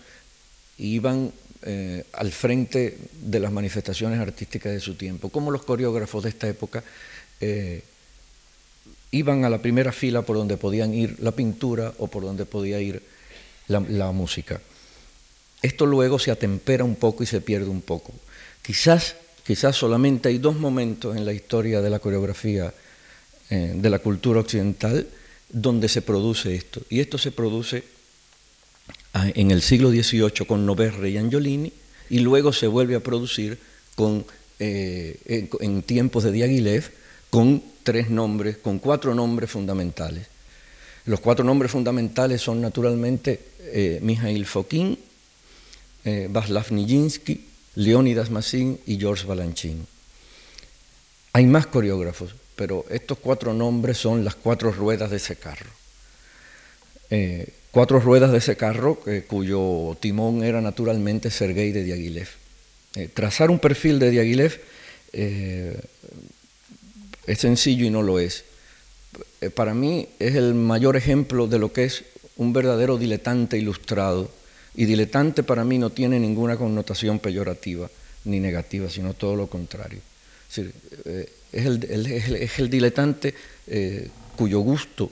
iban 0.78 1.32
eh, 1.62 2.04
al 2.12 2.32
frente 2.32 2.98
de 3.22 3.40
las 3.40 3.52
manifestaciones 3.52 4.18
artísticas 4.18 4.72
de 4.72 4.80
su 4.80 4.94
tiempo, 4.94 5.28
como 5.28 5.52
los 5.52 5.64
coreógrafos 5.64 6.24
de 6.24 6.30
esta 6.30 6.48
época 6.48 6.82
eh, 7.40 7.84
iban 9.12 9.44
a 9.44 9.50
la 9.50 9.62
primera 9.62 9.92
fila 9.92 10.22
por 10.22 10.36
donde 10.36 10.56
podían 10.56 10.92
ir 10.92 11.16
la 11.20 11.30
pintura 11.30 11.92
o 11.98 12.08
por 12.08 12.24
donde 12.24 12.46
podía 12.46 12.80
ir 12.80 13.00
la 13.68 14.10
música. 14.10 14.60
Esto 15.66 15.86
luego 15.86 16.18
se 16.18 16.30
atempera 16.30 16.84
un 16.84 16.96
poco 16.96 17.22
y 17.22 17.26
se 17.26 17.40
pierde 17.40 17.68
un 17.68 17.82
poco. 17.82 18.12
Quizás 18.62 19.16
Quizás 19.46 19.76
solamente 19.76 20.28
hay 20.28 20.38
dos 20.38 20.56
momentos 20.56 21.16
en 21.16 21.24
la 21.24 21.32
historia 21.32 21.80
de 21.80 21.88
la 21.88 22.00
coreografía 22.00 22.74
eh, 23.48 23.74
de 23.76 23.90
la 23.90 24.00
cultura 24.00 24.40
occidental 24.40 25.06
donde 25.48 25.88
se 25.88 26.02
produce 26.02 26.56
esto. 26.56 26.82
Y 26.90 26.98
esto 26.98 27.16
se 27.16 27.30
produce 27.30 27.84
ah, 29.14 29.30
en 29.32 29.52
el 29.52 29.62
siglo 29.62 29.90
XVIII 29.90 30.46
con 30.48 30.66
Noverre 30.66 31.10
y 31.10 31.16
Angiolini 31.16 31.72
y 32.10 32.18
luego 32.18 32.52
se 32.52 32.66
vuelve 32.66 32.96
a 32.96 33.00
producir 33.00 33.56
eh, 34.58 35.48
en, 35.60 35.82
tiempos 35.82 36.24
de 36.24 36.32
Diaghilev 36.32 36.90
con 37.30 37.62
tres 37.84 38.10
nombres, 38.10 38.56
con 38.56 38.80
cuatro 38.80 39.14
nombres 39.14 39.48
fundamentales. 39.48 40.26
Los 41.04 41.20
cuatro 41.20 41.44
nombres 41.44 41.70
fundamentales 41.70 42.42
son 42.42 42.60
naturalmente 42.60 43.38
eh, 43.60 44.00
Mikhail 44.02 44.44
Fokin, 44.44 44.98
eh, 46.06 46.28
Václav 46.30 46.72
Nijinsky, 46.72 47.44
Leonidas 47.74 48.30
Massin 48.30 48.80
y 48.86 48.96
George 48.96 49.26
Balanchine. 49.26 49.84
Hay 51.34 51.44
más 51.44 51.66
coreógrafos, 51.66 52.34
pero 52.54 52.86
estos 52.88 53.18
cuatro 53.18 53.52
nombres 53.52 53.98
son 53.98 54.24
las 54.24 54.34
cuatro 54.34 54.72
ruedas 54.72 55.10
de 55.10 55.18
ese 55.18 55.36
carro. 55.36 55.70
Eh, 57.10 57.52
cuatro 57.70 58.00
ruedas 58.00 58.32
de 58.32 58.38
ese 58.38 58.56
carro 58.56 58.98
cuyo 59.28 59.96
timón 60.00 60.42
era 60.42 60.60
naturalmente 60.60 61.30
Sergei 61.30 61.72
de 61.72 61.84
Diaghilev. 61.84 62.28
Eh, 62.94 63.08
trazar 63.12 63.50
un 63.50 63.58
perfil 63.58 63.98
de 63.98 64.10
Diaghilev 64.10 64.60
eh, 65.12 65.78
es 67.26 67.38
sencillo 67.38 67.84
y 67.84 67.90
no 67.90 68.02
lo 68.02 68.18
es. 68.18 68.44
para 69.54 69.74
mí 69.74 70.08
es 70.18 70.34
el 70.34 70.54
mayor 70.54 70.96
ejemplo 70.96 71.46
de 71.46 71.58
lo 71.58 71.72
que 71.72 71.84
es 71.84 72.04
un 72.36 72.52
verdadero 72.52 72.96
diletante 72.96 73.58
ilustrado 73.58 74.30
y 74.76 74.84
diletante 74.84 75.42
para 75.42 75.64
mí 75.64 75.78
no 75.78 75.90
tiene 75.90 76.20
ninguna 76.20 76.56
connotación 76.56 77.18
peyorativa 77.18 77.88
ni 78.24 78.40
negativa, 78.40 78.90
sino 78.90 79.14
todo 79.14 79.34
lo 79.34 79.46
contrario. 79.46 80.00
Eh, 80.56 81.32
es, 81.52 82.58
el, 82.58 82.70
diletante 82.70 83.34
eh, 83.66 84.08
cuyo 84.36 84.60
gusto 84.60 85.10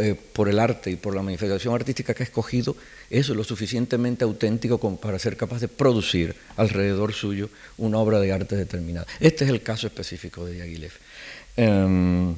eh, 0.00 0.14
por 0.32 0.48
el 0.48 0.58
arte 0.58 0.90
y 0.90 0.96
por 0.96 1.14
la 1.14 1.22
manifestación 1.22 1.74
artística 1.74 2.14
que 2.14 2.22
ha 2.22 2.26
escogido 2.26 2.76
es 3.10 3.28
lo 3.28 3.42
suficientemente 3.42 4.24
auténtico 4.24 4.78
como 4.78 4.98
para 4.98 5.18
ser 5.18 5.36
capaz 5.36 5.60
de 5.60 5.68
producir 5.68 6.34
alrededor 6.56 7.12
suyo 7.12 7.48
una 7.78 7.98
obra 7.98 8.20
de 8.20 8.32
arte 8.32 8.54
determinada. 8.54 9.06
Este 9.18 9.44
es 9.44 9.50
el 9.50 9.62
caso 9.62 9.86
específico 9.86 10.44
de 10.44 10.54
Diaghilev. 10.54 10.92
Em, 11.56 12.36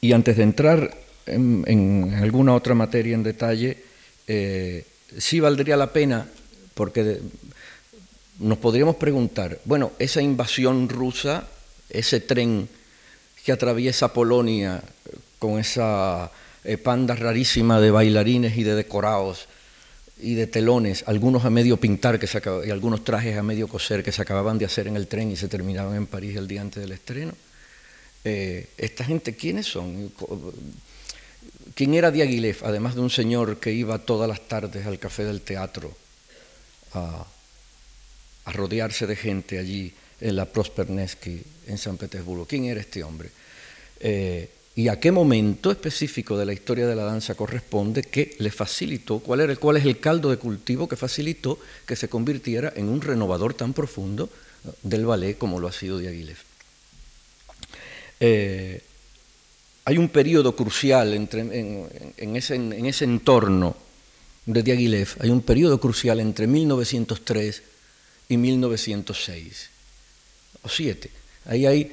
y 0.00 0.12
antes 0.12 0.36
de 0.36 0.42
entrar 0.42 1.05
en, 1.26 2.14
alguna 2.20 2.54
otra 2.54 2.74
materia 2.74 3.14
en 3.14 3.22
detalle, 3.22 3.78
eh, 4.26 4.84
sí 5.18 5.40
valdría 5.40 5.76
la 5.76 5.92
pena, 5.92 6.26
porque 6.74 7.20
nos 8.38 8.58
podríamos 8.58 8.96
preguntar, 8.96 9.58
bueno, 9.64 9.92
esa 9.98 10.22
invasión 10.22 10.88
rusa, 10.88 11.48
ese 11.90 12.20
tren 12.20 12.68
que 13.44 13.52
atraviesa 13.52 14.12
Polonia 14.12 14.82
con 15.38 15.58
esa 15.58 16.30
eh, 16.64 16.78
panda 16.78 17.14
rarísima 17.14 17.80
de 17.80 17.90
bailarines 17.90 18.56
y 18.56 18.64
de 18.64 18.74
decorados 18.74 19.48
y 20.18 20.34
de 20.34 20.46
telones, 20.46 21.04
algunos 21.06 21.44
a 21.44 21.50
medio 21.50 21.76
pintar 21.76 22.18
que 22.18 22.26
se 22.26 22.40
y 22.66 22.70
algunos 22.70 23.04
trajes 23.04 23.36
a 23.36 23.42
medio 23.42 23.68
coser 23.68 24.02
que 24.02 24.12
se 24.12 24.22
acababan 24.22 24.58
de 24.58 24.64
hacer 24.64 24.88
en 24.88 24.96
el 24.96 25.06
tren 25.06 25.30
y 25.30 25.36
se 25.36 25.48
terminaban 25.48 25.94
en 25.94 26.06
París 26.06 26.36
el 26.36 26.48
día 26.48 26.62
antes 26.62 26.82
del 26.82 26.92
estreno. 26.92 27.32
Eh, 28.24 28.70
esta 28.76 29.04
gente, 29.04 29.36
¿quiénes 29.36 29.66
son? 29.66 30.10
¿Quién 31.76 31.92
era 31.92 32.10
Diaghilev? 32.10 32.64
Además 32.64 32.94
de 32.94 33.02
un 33.02 33.10
señor 33.10 33.60
que 33.60 33.70
iba 33.70 33.98
todas 33.98 34.26
las 34.26 34.48
tardes 34.48 34.86
al 34.86 34.98
café 34.98 35.24
del 35.24 35.42
teatro 35.42 35.94
a, 36.94 37.26
rodearse 38.46 39.06
de 39.06 39.14
gente 39.14 39.58
allí 39.58 39.92
en 40.22 40.36
la 40.36 40.46
Prosper 40.46 40.88
Nevsky 40.88 41.42
en 41.66 41.76
San 41.76 41.98
Petersburgo. 41.98 42.46
¿Quién 42.46 42.64
era 42.64 42.80
este 42.80 43.04
hombre? 43.04 43.28
Eh, 44.00 44.48
y 44.74 44.88
a 44.88 44.98
qué 44.98 45.12
momento 45.12 45.70
específico 45.70 46.38
de 46.38 46.46
la 46.46 46.54
historia 46.54 46.86
de 46.86 46.96
la 46.96 47.04
danza 47.04 47.34
corresponde 47.34 48.04
que 48.04 48.36
le 48.38 48.50
facilitó, 48.50 49.18
cuál, 49.18 49.40
era, 49.40 49.52
es 49.52 49.84
el 49.84 50.00
caldo 50.00 50.30
de 50.30 50.38
cultivo 50.38 50.88
que 50.88 50.96
facilitó 50.96 51.58
que 51.84 51.94
se 51.94 52.08
convirtiera 52.08 52.72
en 52.74 52.88
un 52.88 53.02
renovador 53.02 53.52
tan 53.52 53.74
profundo 53.74 54.30
del 54.82 55.04
ballet 55.04 55.36
como 55.36 55.60
lo 55.60 55.68
ha 55.68 55.72
sido 55.72 55.98
Diaghilev. 55.98 56.38
Hay 59.86 59.98
un 59.98 60.08
periodo 60.08 60.56
crucial 60.56 61.14
entre, 61.14 61.40
en, 61.42 62.36
ese, 62.36 62.56
en, 62.56 62.86
ese, 62.86 63.04
entorno 63.04 63.76
de 64.44 64.64
Diaghilev, 64.64 65.08
hay 65.20 65.30
un 65.30 65.42
periodo 65.42 65.78
crucial 65.78 66.18
entre 66.18 66.48
1903 66.48 67.62
y 68.28 68.36
1906, 68.36 69.70
o 70.62 70.68
siete. 70.68 71.10
Ahí 71.44 71.66
hay 71.66 71.92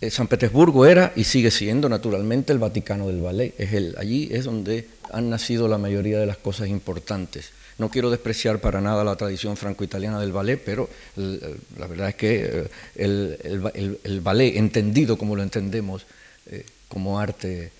eh, 0.00 0.10
San 0.10 0.28
Petersburgo 0.28 0.86
era 0.86 1.12
y 1.16 1.24
sigue 1.24 1.50
siendo 1.50 1.88
naturalmente 1.88 2.52
el 2.52 2.60
Vaticano 2.60 3.08
del 3.08 3.20
ballet. 3.20 3.54
Allí 3.98 4.28
es 4.30 4.44
donde 4.44 4.88
han 5.12 5.30
nacido 5.30 5.66
la 5.66 5.78
mayoría 5.78 6.20
de 6.20 6.26
las 6.26 6.36
cosas 6.36 6.68
importantes. 6.68 7.50
No 7.78 7.90
quiero 7.90 8.08
despreciar 8.08 8.60
para 8.60 8.80
nada 8.80 9.02
la 9.02 9.16
tradición 9.16 9.56
franco-italiana 9.56 10.20
del 10.20 10.30
ballet, 10.30 10.62
pero 10.64 10.88
la 11.16 11.86
verdad 11.88 12.10
es 12.10 12.14
que 12.14 12.68
eh, 12.94 13.98
el, 14.04 14.20
ballet, 14.20 14.56
entendido 14.56 15.18
como 15.18 15.34
lo 15.34 15.42
entendemos 15.42 16.06
eh, 16.50 16.66
como 16.88 17.18
arte 17.18 17.72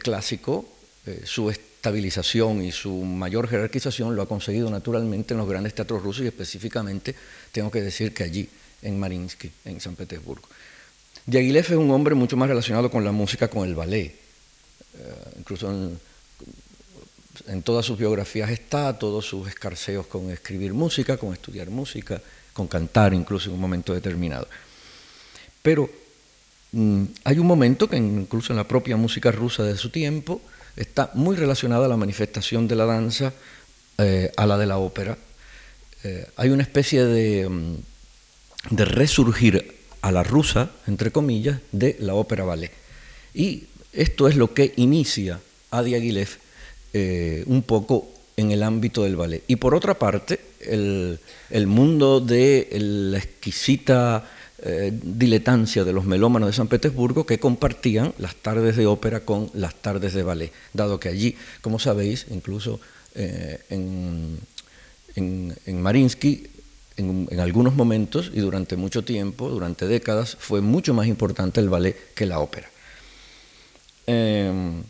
clásico, 0.00 0.66
su 1.24 1.50
estabilización 1.50 2.64
y 2.64 2.72
su 2.72 2.90
mayor 3.04 3.46
jerarquización 3.46 4.16
lo 4.16 4.22
ha 4.22 4.26
conseguido 4.26 4.70
naturalmente 4.70 5.34
en 5.34 5.38
los 5.38 5.48
grandes 5.48 5.74
teatros 5.74 6.02
rusos 6.02 6.24
y 6.24 6.28
específicamente 6.28 7.14
tengo 7.52 7.70
que 7.70 7.82
decir 7.82 8.14
que 8.14 8.24
allí, 8.24 8.48
en 8.80 8.98
Marinsky, 8.98 9.50
en 9.66 9.80
San 9.82 9.94
Petersburgo. 9.94 10.48
Diaghilev 11.26 11.64
es 11.64 11.70
un 11.70 11.90
hombre 11.90 12.14
mucho 12.14 12.38
más 12.38 12.48
relacionado 12.48 12.90
con 12.90 13.04
la 13.04 13.12
música, 13.12 13.48
con 13.48 13.68
el 13.68 13.74
ballet. 13.74 14.06
Eh, 14.06 15.14
incluso 15.38 15.70
en, 17.48 17.62
todas 17.62 17.84
sus 17.84 17.98
biografías 17.98 18.50
está, 18.50 18.98
todos 18.98 19.26
sus 19.26 19.48
escarceos 19.48 20.06
con 20.06 20.30
escribir 20.30 20.72
música, 20.72 21.16
con 21.16 21.32
estudiar 21.32 21.68
música, 21.68 22.20
con 22.52 22.66
cantar 22.66 23.12
incluso 23.12 23.48
en 23.48 23.54
un 23.54 23.60
momento 23.60 23.92
determinado. 23.92 24.48
Pero 25.62 25.90
hay 27.24 27.38
un 27.38 27.46
momento 27.46 27.88
que 27.88 27.96
incluso 27.96 28.52
en 28.52 28.56
la 28.56 28.68
propia 28.68 28.96
música 28.96 29.30
rusa 29.30 29.62
de 29.62 29.76
su 29.76 29.90
tiempo 29.90 30.40
está 30.76 31.10
muy 31.14 31.36
relacionada 31.36 31.86
a 31.86 31.88
la 31.88 31.96
manifestación 31.96 32.66
de 32.66 32.76
la 32.76 32.84
danza 32.84 33.32
eh, 33.98 34.32
a 34.36 34.46
la 34.46 34.58
de 34.58 34.66
la 34.66 34.78
ópera. 34.78 35.16
Eh, 36.02 36.26
hay 36.36 36.50
una 36.50 36.62
especie 36.62 37.04
de, 37.04 37.48
mm, 37.48 37.74
de 38.70 38.84
resurgir 38.84 39.74
a 40.02 40.12
la 40.12 40.22
rusa, 40.22 40.70
entre 40.86 41.10
comillas, 41.12 41.60
de 41.72 41.96
la 42.00 42.14
ópera 42.14 42.44
ballet. 42.44 42.72
Y 43.32 43.64
esto 43.92 44.28
es 44.28 44.36
lo 44.36 44.52
que 44.52 44.74
inicia 44.76 45.40
a 45.70 45.82
Diaghilev 45.82 46.28
eh, 46.92 47.42
un 47.46 47.62
poco 47.62 48.08
en 48.36 48.50
el 48.50 48.62
ámbito 48.62 49.04
del 49.04 49.16
ballet. 49.16 49.42
Y 49.46 49.56
por 49.56 49.74
otra 49.74 49.94
parte, 49.94 50.40
el, 50.60 51.18
mundo 51.66 52.20
de 52.20 52.68
la 52.72 53.18
exquisita 53.18 54.28
eh, 54.62 54.92
diletancia 55.02 55.84
de 55.84 55.92
los 55.92 56.04
melómanos 56.04 56.48
de 56.48 56.52
San 56.52 56.68
Petersburgo 56.68 57.26
que 57.26 57.38
compartían 57.38 58.14
las 58.18 58.34
tardes 58.36 58.76
de 58.76 58.86
ópera 58.86 59.20
con 59.20 59.50
las 59.54 59.74
tardes 59.74 60.14
de 60.14 60.22
ballet, 60.22 60.52
dado 60.72 61.00
que 61.00 61.08
allí, 61.08 61.36
como 61.60 61.78
sabéis, 61.78 62.26
incluso 62.30 62.80
eh, 63.14 63.60
en, 63.70 64.38
en, 65.16 65.56
en 65.66 65.82
Marinsky 65.82 66.48
en, 66.96 67.40
algunos 67.40 67.74
momentos 67.74 68.30
y 68.32 68.40
durante 68.40 68.76
mucho 68.76 69.04
tiempo, 69.04 69.48
durante 69.48 69.86
décadas, 69.86 70.36
fue 70.38 70.60
mucho 70.60 70.94
más 70.94 71.06
importante 71.06 71.60
el 71.60 71.68
ballet 71.68 71.96
que 72.14 72.26
la 72.26 72.38
ópera. 72.38 72.70
Em, 74.06 74.82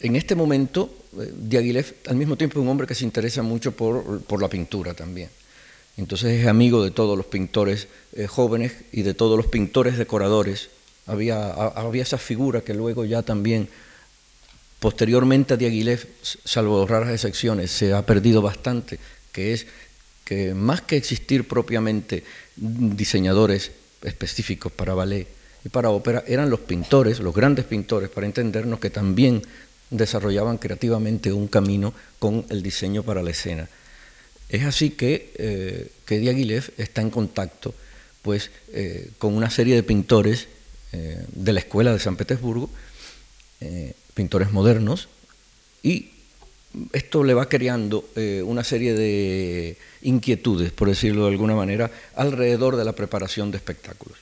en 0.00 0.16
este 0.16 0.34
momento, 0.34 0.94
eh, 1.18 1.32
Diaghilev 1.34 1.96
al 2.06 2.16
mismo 2.16 2.36
tiempo 2.36 2.58
es 2.58 2.62
un 2.62 2.68
hombre 2.68 2.86
que 2.86 2.94
se 2.94 3.04
interesa 3.04 3.42
mucho 3.42 3.72
por, 3.72 4.40
la 4.40 4.48
pintura 4.48 4.94
también. 4.94 5.28
Entonces 5.96 6.40
es 6.40 6.46
amigo 6.46 6.84
de 6.84 6.90
todos 6.90 7.16
los 7.16 7.26
pintores 7.26 7.88
eh, 8.14 8.26
jóvenes 8.26 8.72
y 8.92 9.02
de 9.02 9.14
todos 9.14 9.36
los 9.36 9.46
pintores 9.46 9.96
decoradores. 9.96 10.70
Había, 11.06 11.52
había 11.52 12.02
esa 12.02 12.18
figura 12.18 12.60
que 12.60 12.74
luego 12.74 13.04
ya 13.04 13.22
también 13.22 13.68
Posteriormente 14.78 15.54
a 15.54 15.56
Diaghilev, 15.56 16.06
salvo 16.22 16.86
raras 16.86 17.10
excepciones, 17.10 17.70
se 17.70 17.94
ha 17.94 18.04
perdido 18.04 18.42
bastante, 18.42 18.98
que 19.32 19.54
es 19.54 19.66
que 20.24 20.52
más 20.52 20.82
que 20.82 20.96
existir 20.96 21.48
propiamente 21.48 22.24
diseñadores 22.56 23.72
específicos 24.02 24.70
para 24.70 24.94
ballet 24.94 25.26
y 25.64 25.70
para 25.70 25.90
ópera, 25.90 26.24
eran 26.26 26.50
los 26.50 26.60
pintores, 26.60 27.20
los 27.20 27.34
grandes 27.34 27.64
pintores, 27.64 28.10
para 28.10 28.26
entendernos, 28.26 28.78
que 28.78 28.90
también 28.90 29.42
desarrollaban 29.90 30.58
creativamente 30.58 31.32
un 31.32 31.48
camino 31.48 31.94
con 32.18 32.44
el 32.50 32.62
diseño 32.62 33.02
para 33.02 33.22
la 33.22 33.30
escena. 33.30 33.68
Es 34.48 34.64
así 34.64 34.90
que, 34.90 35.32
eh, 35.36 35.90
que 36.04 36.18
Diaghilev 36.18 36.72
está 36.78 37.00
en 37.00 37.10
contacto 37.10 37.74
pues, 38.22 38.50
eh, 38.72 39.10
con 39.18 39.34
una 39.34 39.50
serie 39.50 39.74
de 39.74 39.82
pintores 39.82 40.48
eh, 40.92 41.24
de 41.32 41.52
la 41.52 41.60
Escuela 41.60 41.92
de 41.92 41.98
San 41.98 42.16
Petersburgo, 42.16 42.70
pintores 44.14 44.52
modernos, 44.52 45.08
y 45.82 46.10
esto 46.92 47.24
le 47.24 47.34
va 47.34 47.48
creando 47.48 48.08
eh, 48.16 48.42
una 48.44 48.64
serie 48.64 48.94
de 48.94 49.76
inquietudes, 50.02 50.72
por 50.72 50.88
decirlo 50.88 51.24
de 51.24 51.30
alguna 51.30 51.54
manera, 51.54 51.90
alrededor 52.14 52.76
de 52.76 52.84
la 52.84 52.92
preparación 52.92 53.50
de 53.50 53.56
espectáculos. 53.56 54.18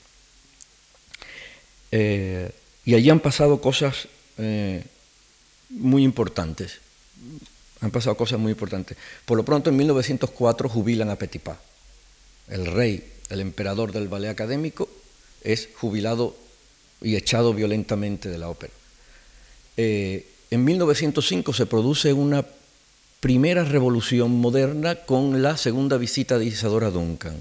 Eh, 1.91 2.51
y 2.85 2.95
allí 2.95 3.09
han 3.09 3.19
pasado 3.19 3.61
cosas 3.61 4.07
eh, 4.37 4.83
muy 5.69 6.03
importantes. 6.03 6.79
Han 7.85 7.91
pasado 7.91 8.17
cosas 8.17 8.39
muy 8.39 8.53
importantes. 8.53 8.97
Por 9.25 9.37
lo 9.37 9.45
pronto, 9.45 9.69
en 9.69 9.77
1904 9.77 10.67
jubilan 10.67 11.11
a 11.11 11.17
Petipa. 11.17 11.59
El 12.47 12.65
rey, 12.65 13.13
el 13.29 13.41
emperador 13.41 13.91
del 13.91 14.07
ballet 14.07 14.29
académico, 14.29 14.89
es 15.43 15.69
jubilado 15.79 16.35
y 16.99 17.15
echado 17.15 17.53
violentamente 17.53 18.27
de 18.27 18.39
la 18.39 18.49
ópera. 18.49 18.73
Eh, 19.77 20.25
en 20.49 20.63
1905 20.63 21.53
se 21.53 21.67
produce 21.67 22.11
una 22.11 22.43
primera 23.19 23.63
revolución 23.63 24.31
moderna 24.31 24.95
con 24.95 25.43
la 25.43 25.55
segunda 25.55 25.97
visita 25.97 26.39
de 26.39 26.45
Isadora 26.45 26.89
Duncan. 26.89 27.37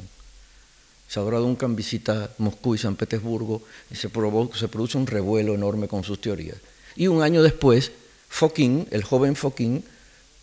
Isadora 1.09 1.39
Duncan 1.39 1.75
visita 1.75 2.33
Moscú 2.37 2.75
y 2.75 2.79
San 2.79 2.97
Petersburgo 2.97 3.63
y 3.91 3.95
se, 3.95 4.11
se 4.11 4.69
produce 4.69 4.99
un 4.99 5.07
revuelo 5.07 5.55
enorme 5.55 5.89
con 5.89 6.05
sus 6.05 6.21
teorías. 6.21 6.59
Y 6.97 7.07
un 7.07 7.23
año 7.23 7.43
después, 7.43 7.93
Fokin, 8.29 8.89
el 8.91 9.05
joven 9.05 9.37
Fokin, 9.37 9.83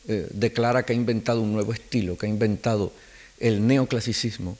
eh, 0.07 0.27
declara 0.31 0.83
que 0.83 0.93
ha 0.93 0.95
inventado 0.95 1.41
un 1.41 1.53
nuevo 1.53 1.73
estilo, 1.73 2.17
que 2.17 2.25
ha 2.25 2.29
inventado 2.29 2.91
el 3.39 3.65
neoclasicismo, 3.65 4.57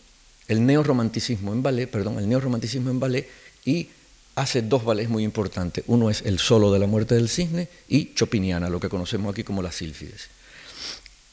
el 0.48 0.66
neorromanticismo 0.66 1.54
en 1.54 1.64
ballet, 1.64 1.88
perdón, 1.88 2.20
el 2.20 2.28
neorromanticismo 2.28 2.90
en 2.90 3.00
ballet 3.00 3.30
y 3.66 3.90
hace 4.36 4.62
dos 4.62 4.84
ballets 4.84 5.10
muy 5.10 5.24
importantes. 5.24 5.84
Uno 5.88 6.10
es 6.10 6.22
El 6.24 6.40
solo 6.40 6.72
de 6.72 6.80
la 6.80 6.88
muerte 6.88 7.16
del 7.16 7.30
cisne 7.30 7.70
y 7.88 8.14
Chopiniana, 8.14 8.70
lo 8.70 8.80
que 8.80 8.90
conocemos 8.90 9.32
aquí 9.32 9.44
como 9.44 9.62
las 9.62 9.76
sílfides. 9.76 10.30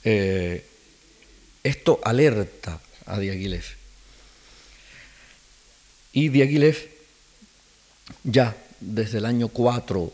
Eh, 0.04 0.64
esto 1.62 2.00
alerta 2.02 2.80
a 3.06 3.18
Diaghilev. 3.18 3.64
Y 6.12 6.28
Diaghilev 6.28 6.76
ya 8.24 8.56
desde 8.80 9.18
el 9.18 9.26
año 9.26 9.48
4, 9.48 10.12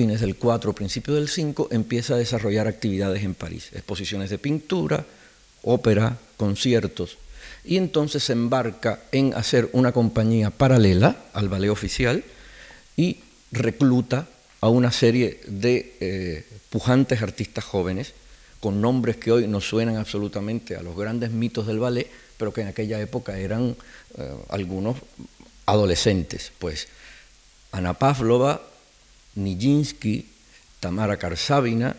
fines 0.00 0.22
del 0.22 0.36
4, 0.36 0.72
principio 0.72 1.12
del 1.12 1.28
5, 1.28 1.68
empieza 1.72 2.14
a 2.14 2.16
desarrollar 2.16 2.66
actividades 2.66 3.22
en 3.22 3.34
París, 3.34 3.68
exposiciones 3.74 4.30
de 4.30 4.38
pintura, 4.38 5.04
ópera, 5.60 6.16
conciertos, 6.38 7.18
y 7.66 7.76
entonces 7.76 8.24
se 8.24 8.32
embarca 8.32 9.00
en 9.12 9.34
hacer 9.34 9.68
una 9.74 9.92
compañía 9.92 10.48
paralela 10.48 11.24
al 11.34 11.50
ballet 11.50 11.68
oficial 11.68 12.24
y 12.96 13.20
recluta 13.52 14.26
a 14.62 14.70
una 14.70 14.90
serie 14.90 15.42
de 15.46 15.94
eh, 16.00 16.46
pujantes 16.70 17.20
artistas 17.20 17.64
jóvenes 17.64 18.14
con 18.58 18.80
nombres 18.80 19.18
que 19.18 19.32
hoy 19.32 19.46
no 19.48 19.60
suenan 19.60 19.96
absolutamente 19.96 20.76
a 20.76 20.82
los 20.82 20.96
grandes 20.96 21.30
mitos 21.30 21.66
del 21.66 21.78
ballet, 21.78 22.10
pero 22.38 22.54
que 22.54 22.62
en 22.62 22.68
aquella 22.68 22.98
época 23.02 23.38
eran 23.38 23.76
eh, 24.16 24.34
algunos 24.48 24.96
adolescentes, 25.66 26.52
pues. 26.58 26.88
Ana 27.70 27.92
Pavlova, 27.92 28.62
Nijinsky, 29.34 30.26
Tamara 30.80 31.16
Karsavina, 31.16 31.96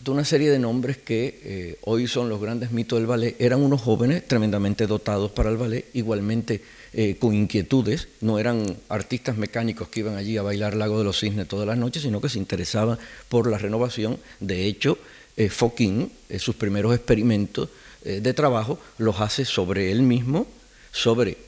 de 0.00 0.10
una 0.10 0.24
serie 0.24 0.50
de 0.50 0.58
nombres 0.58 0.96
que 0.96 1.40
eh, 1.42 1.78
hoy 1.82 2.06
son 2.08 2.28
los 2.28 2.40
grandes 2.40 2.70
mitos 2.70 2.98
del 2.98 3.06
ballet, 3.06 3.36
eran 3.38 3.62
unos 3.62 3.82
jóvenes 3.82 4.26
tremendamente 4.26 4.86
dotados 4.86 5.30
para 5.30 5.50
el 5.50 5.56
ballet, 5.56 5.86
igualmente 5.92 6.62
eh, 6.92 7.16
con 7.18 7.34
inquietudes, 7.34 8.08
no 8.20 8.38
eran 8.38 8.76
artistas 8.88 9.36
mecánicos 9.36 9.88
que 9.88 10.00
iban 10.00 10.16
allí 10.16 10.36
a 10.36 10.42
bailar 10.42 10.74
Lago 10.74 10.98
de 10.98 11.04
los 11.04 11.20
Cisnes 11.20 11.48
todas 11.48 11.66
las 11.66 11.76
noches, 11.76 12.02
sino 12.02 12.20
que 12.20 12.28
se 12.28 12.38
interesaban 12.38 12.98
por 13.28 13.50
la 13.50 13.58
renovación. 13.58 14.18
De 14.40 14.64
hecho, 14.66 14.98
eh, 15.36 15.48
Fokine, 15.48 16.08
sus 16.38 16.54
primeros 16.54 16.94
experimentos 16.94 17.68
eh, 18.04 18.20
de 18.20 18.34
trabajo 18.34 18.78
los 18.98 19.20
hace 19.20 19.46
sobre 19.46 19.90
él 19.90 20.02
mismo, 20.02 20.46
sobre, 20.92 21.38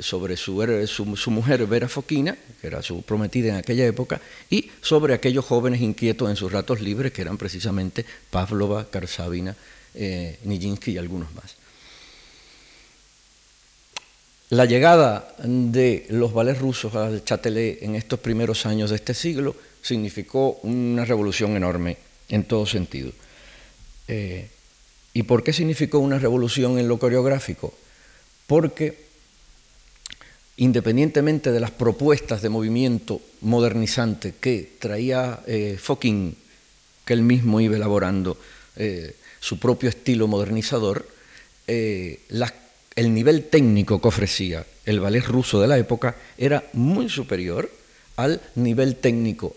sobre 0.00 0.36
su, 0.36 1.04
mujer 1.30 1.66
Vera 1.66 1.88
Foquina, 1.88 2.36
que 2.60 2.66
era 2.66 2.82
su 2.82 3.02
prometida 3.02 3.48
en 3.50 3.56
aquella 3.56 3.86
época, 3.86 4.20
y 4.50 4.70
sobre 4.80 5.14
aquellos 5.14 5.44
jóvenes 5.44 5.80
inquietos 5.80 6.30
en 6.30 6.36
sus 6.36 6.52
ratos 6.52 6.80
libres, 6.80 7.12
que 7.12 7.22
eran 7.22 7.38
precisamente 7.38 8.04
Pavlova, 8.30 8.88
Karsavina, 8.90 9.56
Nijinsky 10.44 10.92
y 10.92 10.98
algunos 10.98 11.34
más. 11.34 11.56
La 14.50 14.66
llegada 14.66 15.34
de 15.42 16.06
los 16.10 16.32
ballets 16.32 16.60
rusos 16.60 16.94
al 16.94 17.24
Châtelet 17.24 17.82
en 17.82 17.96
estos 17.96 18.20
primeros 18.20 18.66
años 18.66 18.90
de 18.90 18.96
este 18.96 19.14
siglo 19.14 19.56
significó 19.82 20.60
una 20.62 21.04
revolución 21.04 21.56
enorme 21.56 21.96
en 22.28 22.44
todo 22.44 22.64
sentido. 22.66 23.10
Eh, 24.06 24.48
¿Y 25.12 25.22
por 25.24 25.42
qué 25.42 25.52
significó 25.52 25.98
una 25.98 26.18
revolución 26.18 26.78
en 26.78 26.88
lo 26.88 26.98
coreográfico? 26.98 27.74
Porque 28.46 29.04
independientemente 30.56 31.50
de 31.50 31.60
las 31.60 31.70
propuestas 31.70 32.42
de 32.42 32.48
movimiento 32.48 33.20
modernizante 33.40 34.34
que 34.40 34.76
traía 34.78 35.40
eh, 35.46 35.78
que 37.04 37.12
él 37.12 37.22
mismo 37.22 37.60
iba 37.60 37.76
elaborando 37.76 38.36
eh, 38.76 39.14
su 39.40 39.58
propio 39.58 39.88
estilo 39.88 40.28
modernizador, 40.28 41.06
eh, 41.66 42.20
el 42.94 43.14
nivel 43.14 43.44
técnico 43.44 44.00
que 44.00 44.08
ofrecía 44.08 44.64
el 44.86 45.00
ballet 45.00 45.24
ruso 45.24 45.60
de 45.60 45.66
la 45.66 45.78
época 45.78 46.16
era 46.38 46.62
muy 46.74 47.08
superior 47.08 47.70
al 48.16 48.40
nivel 48.54 48.96
técnico, 48.96 49.54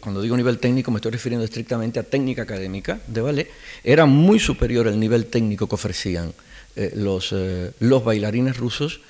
cuando 0.00 0.22
digo 0.22 0.34
nivel 0.34 0.58
técnico 0.58 0.90
me 0.90 0.96
estoy 0.96 1.12
refiriendo 1.12 1.44
estrictamente 1.44 2.00
a 2.00 2.04
técnica 2.04 2.42
académica 2.42 2.98
de 3.06 3.20
ballet, 3.20 3.50
era 3.84 4.06
muy 4.06 4.40
superior 4.40 4.88
al 4.88 4.98
nivel 4.98 5.26
técnico 5.26 5.68
que 5.68 5.74
ofrecían 5.74 6.32
eh, 6.76 6.92
los, 6.94 7.32
eh, 7.32 7.72
los, 7.80 8.04
bailarines 8.04 8.56
rusos 8.56 9.00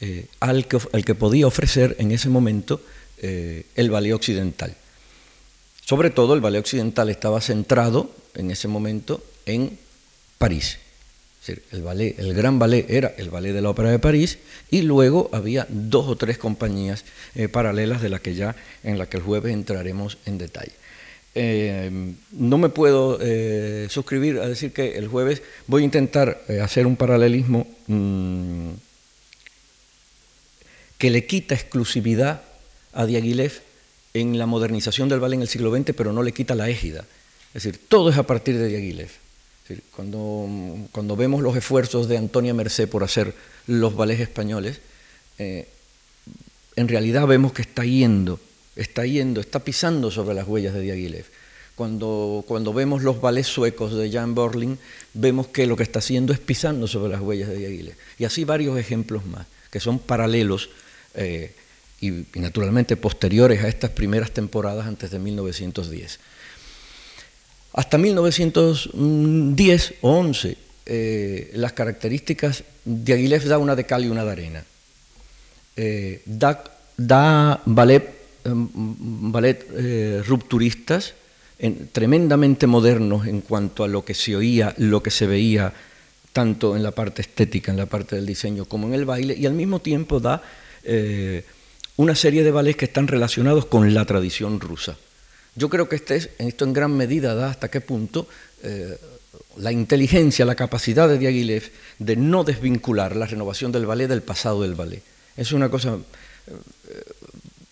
eh, 0.00 0.26
al, 0.40 0.68
que, 0.68 0.78
al, 0.92 1.04
que, 1.04 1.14
podía 1.14 1.46
ofrecer 1.46 1.96
en 1.98 2.12
ese 2.12 2.28
momento 2.28 2.80
el 3.22 3.90
ballet 3.90 4.12
occidental. 4.12 4.76
Sobre 5.86 6.10
todo 6.10 6.34
el 6.34 6.42
ballet 6.42 6.60
occidental 6.60 7.08
estaba 7.08 7.40
centrado 7.40 8.14
en 8.34 8.50
ese 8.50 8.68
momento 8.68 9.24
en 9.46 9.78
París 10.36 10.78
el, 11.46 12.34
gran 12.34 12.58
ballet 12.58 12.86
era 12.88 13.14
el 13.18 13.30
ballet 13.30 13.52
de 13.52 13.60
la 13.60 13.70
Ópera 13.70 13.90
de 13.90 13.98
París 13.98 14.38
y 14.70 14.82
luego 14.82 15.28
había 15.32 15.66
dos 15.68 16.06
o 16.08 16.16
tres 16.16 16.38
compañías 16.38 17.04
paralelas 17.52 18.00
de 18.00 18.08
la 18.08 18.18
que 18.18 18.34
ya 18.34 18.56
en 18.82 18.98
la 18.98 19.06
que 19.06 19.18
el 19.18 19.22
jueves 19.22 19.52
entraremos 19.52 20.18
en 20.26 20.38
detalle. 20.38 20.72
Eh, 21.34 22.14
no 22.32 22.58
me 22.58 22.68
puedo 22.68 23.18
eh, 23.20 23.88
suscribir 23.90 24.38
a 24.38 24.48
decir 24.48 24.72
que 24.72 24.96
el 24.98 25.08
jueves 25.08 25.42
voy 25.66 25.82
a 25.82 25.84
intentar 25.84 26.40
hacer 26.62 26.86
un 26.86 26.94
paralelismo 26.94 27.66
mm, 27.88 28.70
que 30.98 31.10
le 31.10 31.26
quita 31.26 31.54
exclusividad 31.54 32.42
a 32.92 33.06
Diaghilev 33.06 33.60
en 34.14 34.38
la 34.38 34.46
modernización 34.46 35.08
del 35.08 35.20
ballet 35.20 35.36
en 35.36 35.42
el 35.42 35.48
siglo 35.48 35.74
XX, 35.74 35.92
pero 35.96 36.12
no 36.12 36.22
le 36.22 36.32
quita 36.32 36.54
la 36.54 36.68
égida. 36.68 37.04
Es 37.52 37.64
decir, 37.64 37.80
todo 37.88 38.10
es 38.10 38.16
a 38.16 38.22
partir 38.22 38.56
de 38.56 38.68
Diaghilev. 38.68 39.10
Cuando, 39.96 40.48
cuando, 40.92 41.16
vemos 41.16 41.42
los 41.42 41.56
esfuerzos 41.56 42.06
de 42.06 42.18
Antonia 42.18 42.52
Merced 42.52 42.88
por 42.88 43.02
hacer 43.02 43.34
los 43.66 43.96
ballets 43.96 44.20
españoles, 44.20 44.80
eh, 45.38 45.66
en 46.76 46.88
realidad 46.88 47.26
vemos 47.26 47.52
que 47.52 47.62
está 47.62 47.84
yendo, 47.84 48.38
está 48.76 49.06
yendo, 49.06 49.40
está 49.40 49.60
pisando 49.60 50.10
sobre 50.10 50.34
las 50.34 50.46
huellas 50.46 50.74
de 50.74 50.80
Diaghilev. 50.80 51.26
Cuando, 51.74 52.44
cuando 52.46 52.72
vemos 52.72 53.02
los 53.02 53.20
ballets 53.20 53.48
suecos 53.48 53.94
de 53.94 54.10
Jan 54.10 54.34
Borling, 54.34 54.78
vemos 55.12 55.48
que 55.48 55.66
lo 55.66 55.76
que 55.76 55.82
está 55.82 55.98
haciendo 55.98 56.32
es 56.32 56.38
pisando 56.38 56.86
sobre 56.86 57.12
las 57.12 57.20
huellas 57.20 57.48
de 57.48 57.56
Diaghilev. 57.56 57.96
Y 58.18 58.24
así 58.24 58.44
varios 58.44 58.78
ejemplos 58.78 59.26
más, 59.26 59.46
que 59.70 59.80
son 59.80 59.98
paralelos 59.98 60.70
eh, 61.14 61.52
y, 62.00 62.26
naturalmente 62.34 62.96
posteriores 62.96 63.64
a 63.64 63.68
estas 63.68 63.90
primeras 63.90 64.30
temporadas 64.30 64.86
antes 64.86 65.10
de 65.10 65.18
1910. 65.18 66.20
Hasta 67.72 67.98
1910 67.98 69.94
o 70.02 70.10
11, 70.10 70.56
eh, 70.86 71.50
las 71.54 71.72
características 71.72 72.62
de 72.84 73.38
da 73.40 73.58
una 73.58 73.74
de 73.74 73.84
cal 73.84 74.04
y 74.04 74.08
una 74.08 74.24
de 74.24 74.30
arena. 74.30 74.64
Eh, 75.76 76.22
da, 76.26 77.62
ballet, 77.64 78.02
em, 78.02 78.23
ballet 78.44 79.66
eh, 79.74 80.22
rupturistas 80.26 81.14
tremendamente 81.92 82.66
modernos 82.66 83.26
en 83.26 83.40
cuanto 83.40 83.84
a 83.84 83.88
lo 83.88 84.04
que 84.04 84.12
se 84.12 84.36
oía, 84.36 84.74
lo 84.76 85.02
que 85.02 85.10
se 85.10 85.26
veía, 85.26 85.72
tanto 86.32 86.76
en 86.76 86.82
la 86.82 86.90
parte 86.90 87.22
estética, 87.22 87.70
en 87.70 87.78
la 87.78 87.86
parte 87.86 88.16
del 88.16 88.26
diseño, 88.26 88.66
como 88.66 88.88
en 88.88 88.94
el 88.94 89.04
baile, 89.06 89.34
y 89.34 89.46
al 89.46 89.54
mismo 89.54 89.78
tiempo 89.78 90.20
da 90.20 90.42
una 91.96 92.14
serie 92.14 92.42
de 92.42 92.50
ballets 92.50 92.76
que 92.76 92.84
están 92.86 93.06
relacionados 93.06 93.66
con 93.66 93.94
la 93.94 94.04
tradición 94.04 94.60
rusa. 94.60 94.96
Yo 95.54 95.68
creo 95.68 95.88
que 95.88 95.96
este 95.96 96.16
esto 96.38 96.64
en 96.64 96.72
gran 96.72 96.96
medida 96.96 97.34
da 97.34 97.50
hasta 97.50 97.70
qué 97.70 97.80
punto 97.80 98.26
eh, 98.62 98.98
la 99.56 99.70
inteligencia, 99.70 100.44
la 100.44 100.56
capacidad 100.56 101.08
de 101.08 101.18
Diaghilev 101.18 101.70
de 101.98 102.16
no 102.16 102.42
desvincular 102.42 103.14
la 103.14 103.26
renovación 103.26 103.70
del 103.70 103.86
ballet 103.86 104.08
del 104.08 104.22
pasado 104.22 104.62
del 104.62 104.74
ballet. 104.74 105.02
Es 105.36 105.52
una 105.52 105.68
cosa 105.68 105.94
eh, 105.94 107.02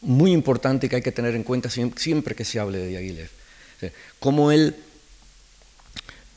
muy 0.03 0.33
importante 0.33 0.89
que 0.89 0.97
hay 0.97 1.03
que 1.03 1.13
tener 1.13 1.35
en 1.35 1.43
cuenta 1.43 1.71
siempre 1.71 2.35
que 2.35 2.45
se 2.45 2.61
hable 2.61 2.79
de 2.79 2.89
Diaghilev. 2.89 3.31
Como 4.21 4.53
él, 4.53 4.77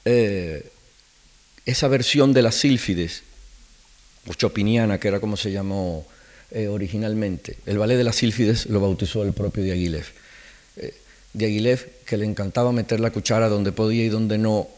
eh, 0.05 0.71
esa 1.65 1.87
versión 1.87 2.33
de 2.33 2.41
las 2.41 2.55
sílfides, 2.55 3.23
o 4.27 4.53
que 4.53 5.07
era 5.07 5.19
como 5.19 5.37
se 5.37 5.51
llamó 5.51 6.07
originalmente, 6.69 7.57
el 7.65 7.77
ballet 7.77 7.97
de 7.97 8.03
las 8.03 8.15
sílfides 8.15 8.67
lo 8.67 8.79
bautizó 8.79 9.23
el 9.23 9.33
propio 9.33 9.63
Diaghilev 9.63 10.05
Aguilef, 11.43 11.85
que 12.05 12.17
le 12.17 12.25
encantaba 12.25 12.71
meter 12.71 12.99
la 12.99 13.11
cuchara 13.11 13.49
donde 13.49 13.71
podía 13.71 14.05
y 14.05 14.09
donde 14.09 14.37
no, 14.37 14.69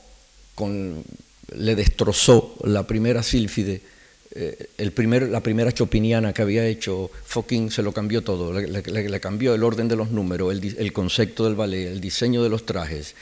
le 1.56 1.76
destrozó 1.76 2.56
la 2.64 2.88
primera 2.88 3.22
sílfide, 3.22 3.82
eh, 4.32 4.70
el 4.78 4.92
primer, 4.92 5.30
la 5.30 5.42
primera 5.42 5.72
chopiniana 5.72 6.34
que 6.34 6.42
había 6.42 6.66
hecho, 6.66 7.10
Fokking 7.26 7.72
se 7.72 7.84
lo 7.84 7.92
cambió 7.92 8.24
todo, 8.24 8.54
le, 8.54 9.20
cambió 9.20 9.54
el 9.54 9.64
orden 9.64 9.88
de 9.88 9.96
los 9.96 10.12
números, 10.12 10.52
el, 10.52 10.76
el 10.78 10.94
concepto 10.94 11.46
del 11.46 11.56
ballet, 11.56 11.88
el 11.88 12.02
diseño 12.02 12.44
de 12.44 12.50
los 12.50 12.66
trajes 12.66 13.16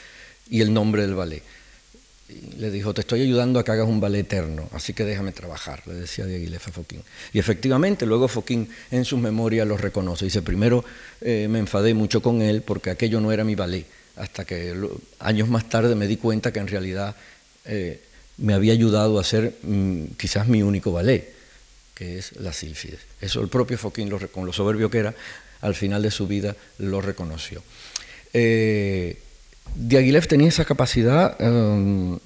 y 0.50 0.60
el 0.60 0.72
nombre 0.72 1.02
del 1.02 1.14
ballet 1.14 1.42
le 2.58 2.70
dijo, 2.70 2.92
te 2.92 3.02
estoy 3.02 3.22
ayudando 3.22 3.60
a 3.60 3.64
que 3.64 3.70
hagas 3.70 3.86
un 3.86 4.00
ballet 4.00 4.20
eterno, 4.20 4.68
así 4.72 4.92
que 4.92 5.04
déjame 5.04 5.32
trabajar, 5.32 5.82
le 5.86 5.94
decía 5.94 6.26
de 6.26 6.56
a 6.56 6.58
Foquín. 6.58 7.02
Y 7.32 7.38
efectivamente, 7.38 8.04
luego 8.04 8.26
Foquín 8.26 8.68
en 8.90 9.04
sus 9.04 9.20
memorias 9.20 9.66
lo 9.66 9.76
reconoce. 9.76 10.24
Dice, 10.24 10.42
primero 10.42 10.84
eh, 11.20 11.46
me 11.48 11.60
enfadé 11.60 11.94
mucho 11.94 12.20
con 12.22 12.42
él 12.42 12.62
porque 12.62 12.90
aquello 12.90 13.20
no 13.20 13.30
era 13.30 13.44
mi 13.44 13.54
ballet, 13.54 13.86
hasta 14.16 14.44
que 14.44 14.74
años 15.20 15.48
más 15.48 15.68
tarde 15.68 15.94
me 15.94 16.06
di 16.06 16.16
cuenta 16.16 16.52
que 16.52 16.58
en 16.58 16.68
realidad 16.68 17.14
eh, 17.64 18.02
me 18.38 18.54
había 18.54 18.72
ayudado 18.72 19.18
a 19.18 19.20
hacer 19.22 19.54
mm, 19.62 20.04
quizás 20.16 20.46
mi 20.48 20.62
único 20.62 20.92
ballet, 20.92 21.32
que 21.94 22.18
es 22.18 22.36
la 22.36 22.52
sílfides. 22.52 23.00
Eso 23.20 23.40
el 23.40 23.48
propio 23.48 23.78
Foquín, 23.78 24.10
con 24.32 24.46
lo 24.46 24.52
soberbio 24.52 24.90
que 24.90 24.98
era, 24.98 25.14
al 25.60 25.74
final 25.74 26.02
de 26.02 26.10
su 26.10 26.26
vida 26.26 26.54
lo 26.78 27.00
reconoció. 27.00 27.62
Eh, 28.32 29.18
Diaghilev 29.74 30.26
tenía 30.28 30.48
esa 30.48 30.64
capacidad 30.64 31.40
em, 31.40 32.18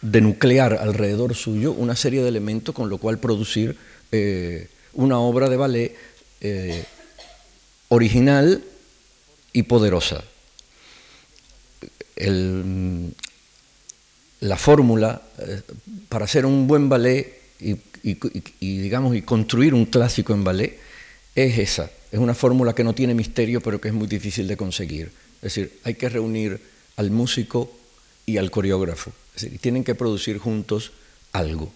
de 0.00 0.20
nuclear 0.20 0.74
alrededor 0.80 1.34
suyo 1.34 1.72
una 1.72 1.94
serie 1.94 2.22
de 2.22 2.28
elementos 2.28 2.74
con 2.74 2.88
lo 2.88 2.98
cual 2.98 3.18
producir 3.18 3.76
eh, 4.10 4.68
una 4.94 5.18
obra 5.18 5.48
de 5.48 5.56
ballet 5.56 5.96
eh, 6.40 6.84
original 7.88 8.64
y 9.52 9.62
poderosa. 9.64 10.24
La 14.42 14.56
fórmula 14.56 15.22
eh, 15.38 15.62
para 16.08 16.24
hacer 16.24 16.44
un 16.46 16.66
buen 16.66 16.88
ballet 16.88 17.40
y, 17.60 17.76
digamos, 18.60 19.14
y 19.14 19.22
construir 19.22 19.72
un 19.72 19.86
clásico 19.86 20.34
en 20.34 20.42
ballet 20.42 20.78
es 21.34 21.58
esa. 21.58 21.90
Es 22.10 22.18
una 22.18 22.34
fórmula 22.34 22.74
que 22.74 22.82
no 22.82 22.92
tiene 22.92 23.14
misterio, 23.14 23.60
pero 23.60 23.80
que 23.80 23.88
es 23.88 23.94
muy 23.94 24.08
difícil 24.08 24.48
de 24.48 24.56
conseguir. 24.56 25.12
Es 25.36 25.54
decir, 25.54 25.78
hay 25.84 25.94
que 25.94 26.08
reunir 26.08 26.60
al 26.96 27.10
músico 27.10 27.72
y 28.26 28.36
al 28.36 28.50
coreógrafo. 28.50 29.12
Es 29.36 29.42
decir, 29.42 29.58
tienen 29.60 29.84
que 29.84 29.94
producir 29.94 30.38
juntos 30.38 30.92
algo, 31.32 31.72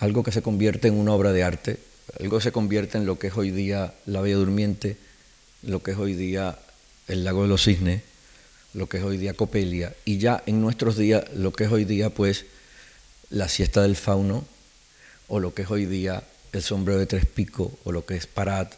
algo 0.00 0.22
que 0.22 0.32
se 0.32 0.42
convierte 0.42 0.88
en 0.88 0.94
una 0.94 1.12
obra 1.12 1.32
de 1.32 1.44
arte, 1.44 1.78
algo 2.18 2.38
que 2.38 2.44
se 2.44 2.52
convierte 2.52 2.96
en 2.96 3.04
lo 3.04 3.18
que 3.18 3.26
es 3.26 3.36
hoy 3.36 3.50
día 3.50 3.94
la 4.06 4.22
Bella 4.22 4.36
Durmiente, 4.36 4.96
lo 5.62 5.82
que 5.82 5.90
es 5.90 5.98
hoy 5.98 6.14
día 6.14 6.58
el 7.06 7.24
Lago 7.24 7.42
de 7.42 7.48
los 7.48 7.64
Cisnes, 7.64 8.02
lo 8.76 8.88
que 8.88 8.98
es 8.98 9.02
hoy 9.02 9.16
día 9.16 9.32
Copelia, 9.32 9.94
y 10.04 10.18
ya 10.18 10.42
en 10.46 10.60
nuestros 10.60 10.96
días 10.96 11.24
lo 11.34 11.50
que 11.52 11.64
es 11.64 11.72
hoy 11.72 11.84
día 11.84 12.10
pues 12.10 12.44
la 13.30 13.48
siesta 13.48 13.82
del 13.82 13.96
fauno, 13.96 14.44
o 15.28 15.40
lo 15.40 15.54
que 15.54 15.62
es 15.62 15.70
hoy 15.70 15.86
día 15.86 16.22
el 16.52 16.62
sombrero 16.62 17.00
de 17.00 17.06
tres 17.06 17.24
picos, 17.24 17.72
o 17.84 17.92
lo 17.92 18.04
que 18.04 18.16
es 18.16 18.26
Parat, 18.26 18.72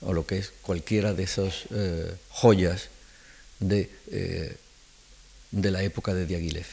o 0.00 0.12
lo 0.12 0.26
que 0.26 0.38
es 0.38 0.52
cualquiera 0.62 1.14
de 1.14 1.22
esas 1.22 1.66
eh, 1.70 2.12
joyas 2.30 2.88
de, 3.60 3.88
eh, 4.10 4.56
de 5.52 5.70
la 5.70 5.82
época 5.82 6.14
de 6.14 6.26
Diaghilev. 6.26 6.66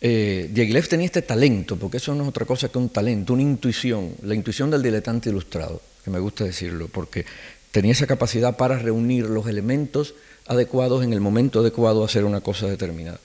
Eh, 0.00 0.48
Diaghilev 0.52 0.88
tenía 0.88 1.06
este 1.06 1.22
talento, 1.22 1.76
porque 1.76 1.98
eso 1.98 2.14
no 2.14 2.24
es 2.24 2.28
otra 2.28 2.46
cosa 2.46 2.68
que 2.68 2.78
un 2.78 2.88
talento, 2.88 3.32
una 3.32 3.42
intuición, 3.42 4.14
la 4.22 4.34
intuición 4.34 4.70
del 4.70 4.82
diletante 4.82 5.30
ilustrado, 5.30 5.80
que 6.04 6.10
me 6.10 6.18
gusta 6.18 6.44
decirlo, 6.44 6.88
porque 6.88 7.24
tenía 7.70 7.92
esa 7.92 8.06
capacidad 8.06 8.56
para 8.56 8.78
reunir 8.78 9.26
los 9.26 9.46
elementos 9.46 10.14
adecuados 10.46 11.04
en 11.04 11.12
el 11.12 11.20
momento 11.20 11.60
adecuado 11.60 12.02
a 12.02 12.06
hacer 12.06 12.24
una 12.24 12.40
cosa 12.40 12.66
determinada. 12.66 13.20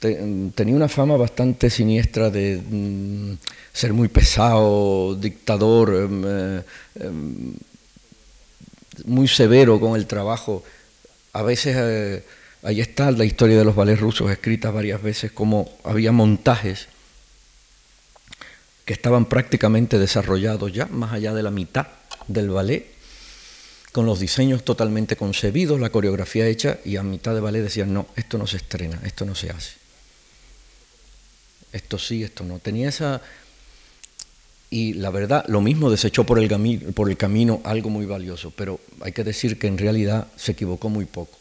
tenía 0.00 0.74
una 0.74 0.88
fama 0.88 1.16
bastante 1.18 1.68
siniestra 1.68 2.30
de 2.30 2.56
mm, 2.56 3.34
ser 3.72 3.92
muy 3.92 4.08
pesado, 4.08 5.14
dictador, 5.14 5.94
em, 5.94 6.24
eh, 6.26 6.62
em, 7.00 7.52
muy 9.04 9.28
severo 9.28 9.78
con 9.78 9.96
el 9.96 10.06
trabajo. 10.06 10.64
A 11.34 11.42
veces 11.42 11.76
eh, 11.78 12.24
ahí 12.62 12.80
está 12.80 13.10
la 13.10 13.26
historia 13.26 13.58
de 13.58 13.64
los 13.64 13.76
ballets 13.76 14.00
rusos 14.00 14.30
escrita 14.30 14.70
varias 14.70 15.02
veces, 15.02 15.32
como 15.32 15.70
había 15.84 16.12
montajes 16.12 16.88
que 18.86 18.94
estaban 18.94 19.26
prácticamente 19.26 19.98
desarrollados 19.98 20.72
ya, 20.72 20.86
más 20.86 21.12
allá 21.12 21.34
de 21.34 21.42
la 21.42 21.50
mitad 21.50 21.88
del 22.26 22.50
ballet, 22.50 22.86
con 23.92 24.06
los 24.06 24.20
diseños 24.20 24.64
totalmente 24.64 25.16
concebidos, 25.16 25.80
la 25.80 25.90
coreografía 25.90 26.46
hecha, 26.46 26.78
y 26.84 26.96
a 26.96 27.02
mitad 27.02 27.34
de 27.34 27.40
ballet 27.40 27.62
decían, 27.62 27.92
no, 27.92 28.06
esto 28.16 28.38
no 28.38 28.46
se 28.46 28.58
estrena, 28.58 29.00
esto 29.04 29.24
no 29.24 29.34
se 29.34 29.50
hace. 29.50 29.72
Esto 31.72 31.98
sí, 31.98 32.22
esto 32.22 32.44
no. 32.44 32.58
Tenía 32.58 32.88
esa... 32.88 33.20
Y 34.72 34.92
la 34.94 35.10
verdad, 35.10 35.44
lo 35.48 35.60
mismo 35.60 35.90
desechó 35.90 36.24
por 36.24 36.38
el, 36.38 36.48
camino 37.16 37.60
algo 37.64 37.90
muy 37.90 38.06
valioso, 38.06 38.52
pero 38.52 38.78
hay 39.00 39.10
que 39.10 39.24
decir 39.24 39.58
que 39.58 39.66
en 39.66 39.76
realidad 39.76 40.28
se 40.36 40.52
equivocó 40.52 40.88
muy 40.88 41.06
poco. 41.06 41.36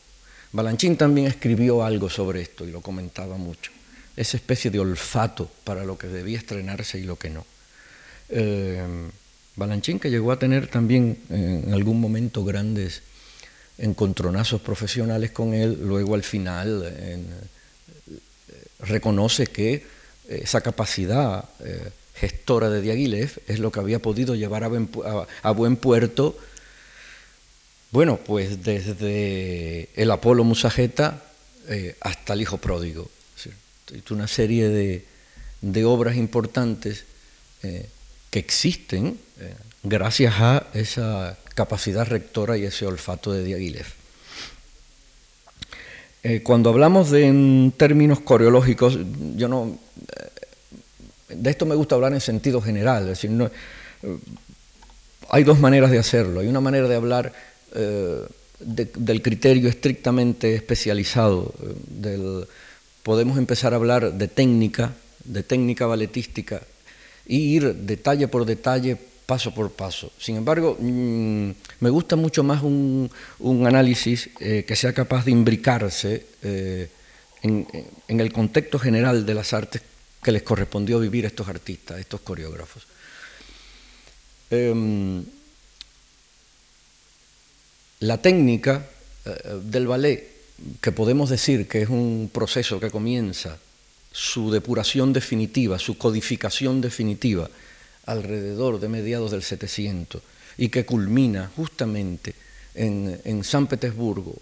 Balanchín 0.52 0.98
también 0.98 1.28
escribió 1.28 1.84
algo 1.84 2.10
sobre 2.10 2.42
esto 2.42 2.66
y 2.66 2.72
lo 2.72 2.82
comentaba 2.82 3.38
mucho. 3.38 3.72
Esa 4.16 4.38
especie 4.38 4.72
de 4.72 4.80
olfato 4.80 5.48
para 5.64 5.84
lo 5.84 5.96
que 5.96 6.08
debía 6.08 6.40
estrenarse 6.40 6.98
y 6.98 7.04
lo 7.04 7.18
que 7.18 7.30
no. 7.30 7.46
Eh, 8.30 9.10
Balanchín 9.60 10.00
que 10.00 10.10
llegó 10.10 10.32
a 10.32 10.40
tener 10.40 10.68
también 10.68 11.20
en 11.30 11.74
algún 11.74 12.02
momento 12.02 12.44
grandes 12.44 13.04
encontronazos 13.78 14.62
profesionales 14.62 15.32
con 15.32 15.54
él, 15.54 15.80
luego 15.84 16.16
al 16.16 16.24
final 16.24 16.84
eh, 16.86 17.24
reconoce 18.80 19.48
que 19.48 19.86
esa 20.28 20.62
capacidad 20.62 21.46
eh, 21.60 21.90
gestora 22.16 22.70
de 22.70 22.82
Diaghilev 22.82 23.42
es 23.48 23.60
lo 23.60 23.72
que 23.72 23.80
había 23.80 24.00
podido 24.00 24.36
llevar 24.36 24.64
a 24.64 25.52
buen 25.52 25.76
puerto 25.78 26.36
bueno, 27.92 28.18
pues 28.18 28.64
desde 28.64 29.90
el 29.96 30.12
Apolo 30.12 30.44
Musageta 30.44 31.24
eh, 31.68 31.96
hasta 32.02 32.34
el 32.34 32.42
Hijo 32.42 32.58
Pródigo. 32.58 33.10
Una 34.12 34.28
serie 34.28 34.70
de, 34.70 35.86
obras 35.86 36.16
importantes 36.16 37.06
eh, 37.64 37.90
que 38.30 38.40
existen 38.40 39.18
eh, 39.40 39.54
gracias 39.84 40.36
a 40.40 40.68
esa 40.74 41.38
capacidad 41.56 42.08
rectora 42.08 42.58
y 42.58 42.66
ese 42.66 42.86
olfato 42.86 43.32
de 43.32 43.44
Diaghilev. 43.44 43.88
cuando 46.44 46.70
hablamos 46.70 47.12
de 47.12 47.28
en 47.28 47.74
términos 47.76 48.20
coreológicos, 48.20 48.98
yo 49.36 49.48
no. 49.48 49.78
de 51.30 51.50
esto 51.50 51.66
me 51.66 51.76
gusta 51.76 51.96
hablar 51.96 52.14
en 52.14 52.22
sentido 52.22 52.62
general, 52.62 53.04
es 53.04 53.10
decir, 53.10 53.32
no, 53.32 53.50
hay 55.30 55.44
dos 55.44 55.60
maneras 55.60 55.92
de 55.92 56.00
hacerlo. 56.00 56.40
Hay 56.42 56.48
una 56.48 56.62
manera 56.62 56.88
de 56.88 56.96
hablar 56.96 57.34
eh, 57.74 58.22
del 58.60 59.22
criterio 59.22 59.70
estrictamente 59.70 60.56
especializado. 60.56 61.54
Eh, 62.04 62.46
podemos 63.04 63.38
empezar 63.38 63.74
a 63.74 63.78
hablar 63.78 64.14
de 64.14 64.28
técnica, 64.28 64.94
de 65.24 65.44
técnica 65.44 65.86
balletística, 65.86 66.62
e 67.30 67.36
ir 67.36 67.76
detalle 67.86 68.28
por 68.28 68.46
detalle, 68.46 68.98
paso 69.26 69.54
por 69.54 69.72
paso. 69.72 70.12
Sin 70.18 70.36
embargo, 70.36 70.76
mm, 70.80 71.50
me 71.80 71.90
gusta 71.90 72.16
mucho 72.16 72.44
más 72.44 72.64
un, 72.64 73.10
análisis 73.66 74.30
eh, 74.40 74.66
que 74.68 74.76
sea 74.76 74.92
capaz 74.94 75.26
de 75.26 75.32
imbricarse 75.32 76.26
en, 77.42 77.68
en, 78.08 78.20
el 78.20 78.34
contexto 78.34 78.80
general 78.80 79.26
de 79.26 79.34
las 79.34 79.54
artes 79.54 79.82
que 80.22 80.32
les 80.32 80.44
correspondió 80.44 81.00
vivir 81.00 81.26
a 81.26 81.28
estos 81.28 81.48
artistas, 81.48 81.98
a 81.98 82.00
estos 82.00 82.22
coreógrafos. 82.22 82.84
Em, 84.50 85.24
la 88.00 88.18
técnica 88.18 88.86
eh, 89.26 89.60
del 89.64 89.88
ballet, 89.88 90.28
que 90.82 90.92
podemos 90.92 91.30
decir 91.30 91.68
que 91.68 91.84
es 91.84 91.90
un 91.90 92.30
proceso 92.34 92.80
que 92.80 92.90
comienza 92.90 93.58
su 94.12 94.52
depuración 94.52 95.14
definitiva, 95.14 95.80
su 95.80 95.98
codificación 95.98 96.82
definitiva, 96.82 97.50
alrededor 98.06 98.80
de 98.80 98.90
mediados 98.90 99.32
del 99.32 99.44
700 99.44 100.22
y 100.58 100.70
que 100.70 100.86
culmina 100.86 101.52
justamente 101.56 102.34
en, 102.74 103.44
San 103.44 103.68
Petersburgo 103.68 104.36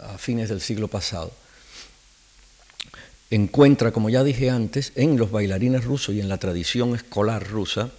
a 0.00 0.18
fines 0.18 0.48
del 0.48 0.60
siglo 0.60 0.88
pasado, 0.88 1.32
encuentra, 3.30 3.92
como 3.92 4.10
ya 4.10 4.24
dije 4.24 4.50
antes, 4.50 4.92
en 4.96 5.16
los 5.16 5.30
bailarines 5.30 5.84
rusos 5.84 6.14
y 6.14 6.20
en 6.20 6.28
la 6.28 6.38
tradición 6.38 6.94
escolar 6.94 7.46
rusa, 7.48 7.90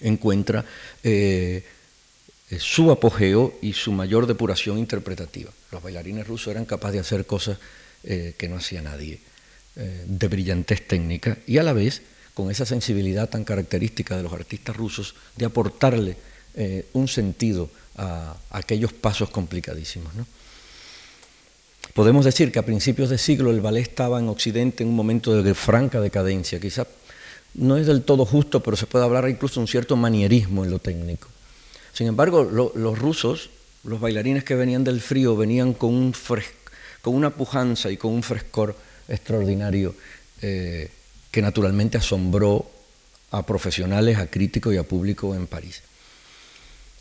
encuentra 0.00 0.64
eh, 1.02 1.64
eh, 2.50 2.58
su 2.58 2.90
apogeo 2.90 3.56
y 3.62 3.72
su 3.72 3.92
mayor 3.92 4.26
depuración 4.26 4.78
interpretativa. 4.78 5.50
Los 5.70 5.82
bailarines 5.82 6.26
rusos 6.26 6.48
eran 6.48 6.64
capaces 6.64 6.94
de 6.94 7.00
hacer 7.00 7.26
cosas 7.26 7.58
eh, 8.04 8.34
que 8.36 8.48
no 8.48 8.56
hacía 8.56 8.82
nadie, 8.82 9.20
eh, 9.76 10.04
de 10.06 10.28
brillantez 10.28 10.86
técnica 10.86 11.38
y 11.46 11.58
a 11.58 11.62
la 11.62 11.72
vez 11.72 12.02
con 12.34 12.50
esa 12.50 12.66
sensibilidad 12.66 13.28
tan 13.28 13.44
característica 13.44 14.16
de 14.16 14.22
los 14.22 14.32
artistas 14.32 14.76
rusos 14.76 15.14
de 15.36 15.46
aportarle 15.46 16.16
un 16.94 17.06
sentido 17.06 17.68
a, 17.96 18.36
aquellos 18.50 18.92
pasos 18.92 19.30
complicadísimos. 19.30 20.12
Podemos 21.94 22.24
decir 22.24 22.52
que 22.52 22.58
a 22.58 22.64
principios 22.64 23.10
de 23.10 23.18
siglo 23.18 23.50
el 23.50 23.60
ballet 23.60 23.82
estaba 23.82 24.18
en 24.18 24.28
Occidente 24.28 24.82
en 24.82 24.90
un 24.90 24.96
momento 24.96 25.42
de 25.42 25.54
franca 25.54 26.00
decadencia, 26.00 26.60
quizá 26.60 26.86
no 27.54 27.78
es 27.78 27.86
del 27.86 28.02
todo 28.02 28.26
justo, 28.26 28.62
pero 28.62 28.76
se 28.76 28.86
puede 28.86 29.04
hablar 29.04 29.28
incluso 29.28 29.54
de 29.54 29.60
un 29.60 29.68
cierto 29.68 29.96
manierismo 29.96 30.64
en 30.64 30.70
lo 30.70 30.78
técnico. 30.78 31.28
Sin 31.94 32.06
embargo, 32.06 32.44
los 32.44 32.98
rusos, 32.98 33.48
los 33.84 33.98
bailarines 33.98 34.44
que 34.44 34.54
venían 34.54 34.84
del 34.84 35.00
frío, 35.00 35.36
venían 35.36 35.72
con, 35.72 35.94
un 35.94 36.14
con 37.00 37.14
una 37.14 37.30
pujanza 37.30 37.90
y 37.90 37.96
con 37.96 38.12
un 38.12 38.22
frescor 38.22 38.76
extraordinario 39.08 39.94
eh, 40.42 40.90
que 41.30 41.42
naturalmente 41.42 41.98
asombró 41.98 42.70
a 43.30 43.44
profesionales, 43.44 44.18
a 44.18 44.26
críticos 44.26 44.74
y 44.74 44.78
a 44.78 44.82
público 44.82 45.34
en 45.34 45.46
París. 45.46 45.82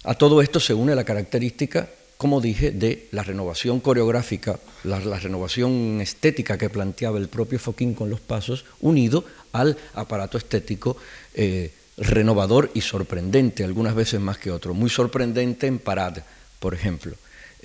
A 0.04 0.16
todo 0.16 0.42
esto 0.42 0.60
se 0.60 0.74
une 0.74 0.96
la 0.96 1.04
característica, 1.04 1.90
como 2.18 2.42
dije, 2.42 2.72
de 2.72 3.08
la 3.12 3.24
renovación 3.24 3.80
coreográfica, 3.80 4.60
la, 4.84 5.00
renovación 5.00 6.00
estética 6.02 6.58
que 6.58 6.70
planteaba 6.70 7.18
el 7.18 7.28
propio 7.28 7.60
Foquín 7.60 7.94
con 7.94 8.10
los 8.10 8.20
pasos, 8.20 8.66
unido 8.82 9.26
al 9.52 9.78
aparato 9.94 10.38
estético 10.38 10.98
eh, 11.34 11.74
renovador 11.98 12.72
y 12.74 12.82
sorprendente, 12.82 13.64
algunas 13.64 13.96
veces 13.96 14.20
más 14.20 14.38
que 14.38 14.52
otro. 14.52 14.74
Muy 14.74 14.90
sorprendente 14.90 15.68
en 15.68 15.80
Parade, 15.80 16.24
por 16.60 16.74
ejemplo. 16.74 17.16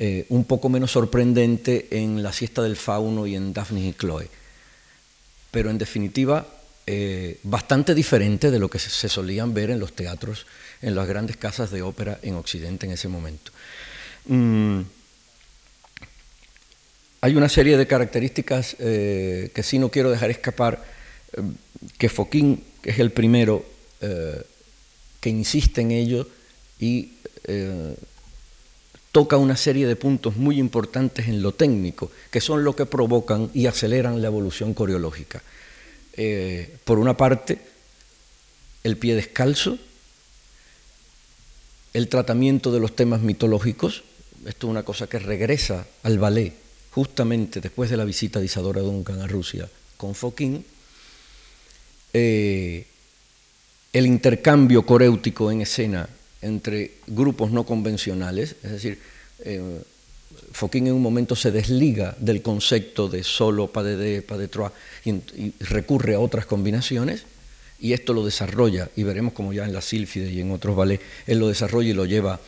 Eh, 0.03 0.25
un 0.31 0.45
poco 0.45 0.71
menos 0.71 0.93
sorprendente 0.93 1.89
en 1.91 2.23
La 2.23 2.33
siesta 2.33 2.63
del 2.63 2.77
fauno 2.77 3.27
y 3.27 3.37
en 3.37 3.53
Daphne 3.53 3.87
y 3.87 3.93
Chloe. 3.93 4.31
Pero 5.51 5.69
en 5.69 5.77
definitiva, 5.77 6.47
eh, 6.87 7.39
bastante 7.43 7.95
diferente 7.95 8.51
de 8.51 8.59
lo 8.59 8.71
que 8.71 8.79
se, 8.79 9.11
solían 9.11 9.53
ver 9.53 9.69
en 9.69 9.79
los 9.79 9.93
teatros, 9.93 10.47
en 10.81 10.95
las 10.95 11.07
grandes 11.07 11.37
casas 11.37 11.71
de 11.71 11.83
ópera 11.83 12.19
en 12.23 12.37
Occidente 12.37 12.87
en 12.87 12.93
ese 12.93 13.09
momento. 13.09 13.53
Mm, 14.25 14.81
hay 17.21 17.37
una 17.37 17.51
serie 17.51 17.77
de 17.77 17.87
características 17.87 18.77
eh, 18.79 19.51
que 19.55 19.63
sí 19.63 19.79
no 19.79 19.91
quiero 19.91 20.11
dejar 20.11 20.31
escapar, 20.31 20.83
que 21.99 22.09
Foquín, 22.09 22.65
es 22.85 22.99
el 23.01 23.13
primero, 23.13 23.67
que 24.01 25.29
insiste 25.29 25.83
en 25.83 25.91
ello 25.91 26.27
y 26.79 27.13
toca 29.13 29.37
una 29.37 29.57
serie 29.57 29.87
de 29.87 29.97
puntos 29.97 30.37
muy 30.37 30.59
importantes 30.59 31.29
en 31.29 31.43
lo 31.43 31.53
técnico, 31.53 32.11
que 32.31 32.41
son 32.41 32.65
lo 32.65 32.77
que 32.77 32.87
provocan 32.87 33.51
y 33.55 33.67
aceleran 33.67 34.23
la 34.23 34.29
evolución 34.29 34.75
coreológica. 34.75 35.43
Eh, 36.15 36.77
por 36.85 36.99
una 36.99 37.17
parte, 37.17 37.61
el 38.85 38.97
pie 38.97 39.15
descalzo, 39.15 39.79
el 41.93 42.09
tratamiento 42.09 42.71
de 42.71 42.81
los 42.81 42.95
temas 42.95 43.21
mitológicos, 43.21 44.05
esto 44.47 44.67
es 44.67 44.71
una 44.71 44.85
cosa 44.85 45.09
que 45.09 45.19
regresa 45.19 45.87
al 46.03 46.19
ballet 46.19 46.55
justamente 46.93 47.61
después 47.61 47.91
de 47.91 47.97
la 47.97 48.05
visita 48.05 48.39
de 48.39 48.47
Isadora 48.47 48.81
Duncan 48.81 49.21
a 49.21 49.27
Rusia 49.27 49.69
con 49.97 50.15
Foquín, 50.15 50.65
el 52.13 52.87
intercambio 53.93 54.87
coréutico 54.87 55.51
en 55.51 55.63
escena 55.63 56.09
entre 56.43 56.93
grupos 57.07 57.51
no 57.51 57.65
convencionales, 57.65 58.57
es 58.63 58.71
decir, 58.71 58.99
eh, 59.41 59.83
Fokine 60.53 60.91
en 60.91 60.97
un 60.97 61.03
momento 61.03 61.37
se 61.37 61.51
desliga 61.51 62.17
del 62.19 62.43
concepto 62.43 63.09
de 63.09 63.23
solo 63.25 63.69
pas 63.69 63.85
de 63.85 63.97
deux, 63.97 64.23
pas 64.23 64.39
y, 65.05 65.53
recurre 65.61 66.15
a 66.15 66.21
otras 66.21 66.47
combinaciones 66.47 67.25
y 67.81 67.93
esto 67.93 68.13
lo 68.13 68.25
desarrolla 68.25 68.91
y 68.97 69.03
veremos 69.03 69.33
como 69.33 69.53
ya 69.53 69.65
en 69.65 69.73
la 69.73 69.81
sílfide 69.81 70.31
y 70.31 70.41
en 70.41 70.51
otros 70.53 70.77
ballets 70.77 71.03
él 71.27 71.39
lo 71.39 71.49
desarrolla 71.49 71.91
y 71.91 71.95
lo 71.95 72.05
lleva 72.05 72.41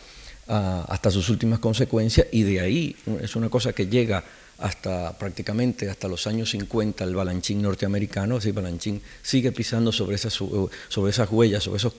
hasta 0.46 1.10
sus 1.10 1.28
últimas 1.30 1.60
consecuencias 1.60 2.26
y 2.30 2.42
de 2.42 2.60
ahí 2.60 2.96
es 3.22 3.36
una 3.36 3.48
cosa 3.48 3.72
que 3.72 3.86
llega 3.86 4.24
hasta 4.58 5.16
prácticamente 5.18 5.88
hasta 5.88 6.08
los 6.08 6.26
años 6.26 6.50
50 6.50 7.04
el 7.04 7.14
Balanchín 7.14 7.62
norteamericano, 7.62 8.36
así 8.36 8.52
Balanchín 8.52 9.00
sigue 9.22 9.50
pisando 9.50 9.92
sobre 9.92 10.16
esas, 10.16 10.34
sobre 10.34 11.10
esas 11.10 11.30
huellas, 11.30 11.64
sobre 11.64 11.78
esos, 11.78 11.94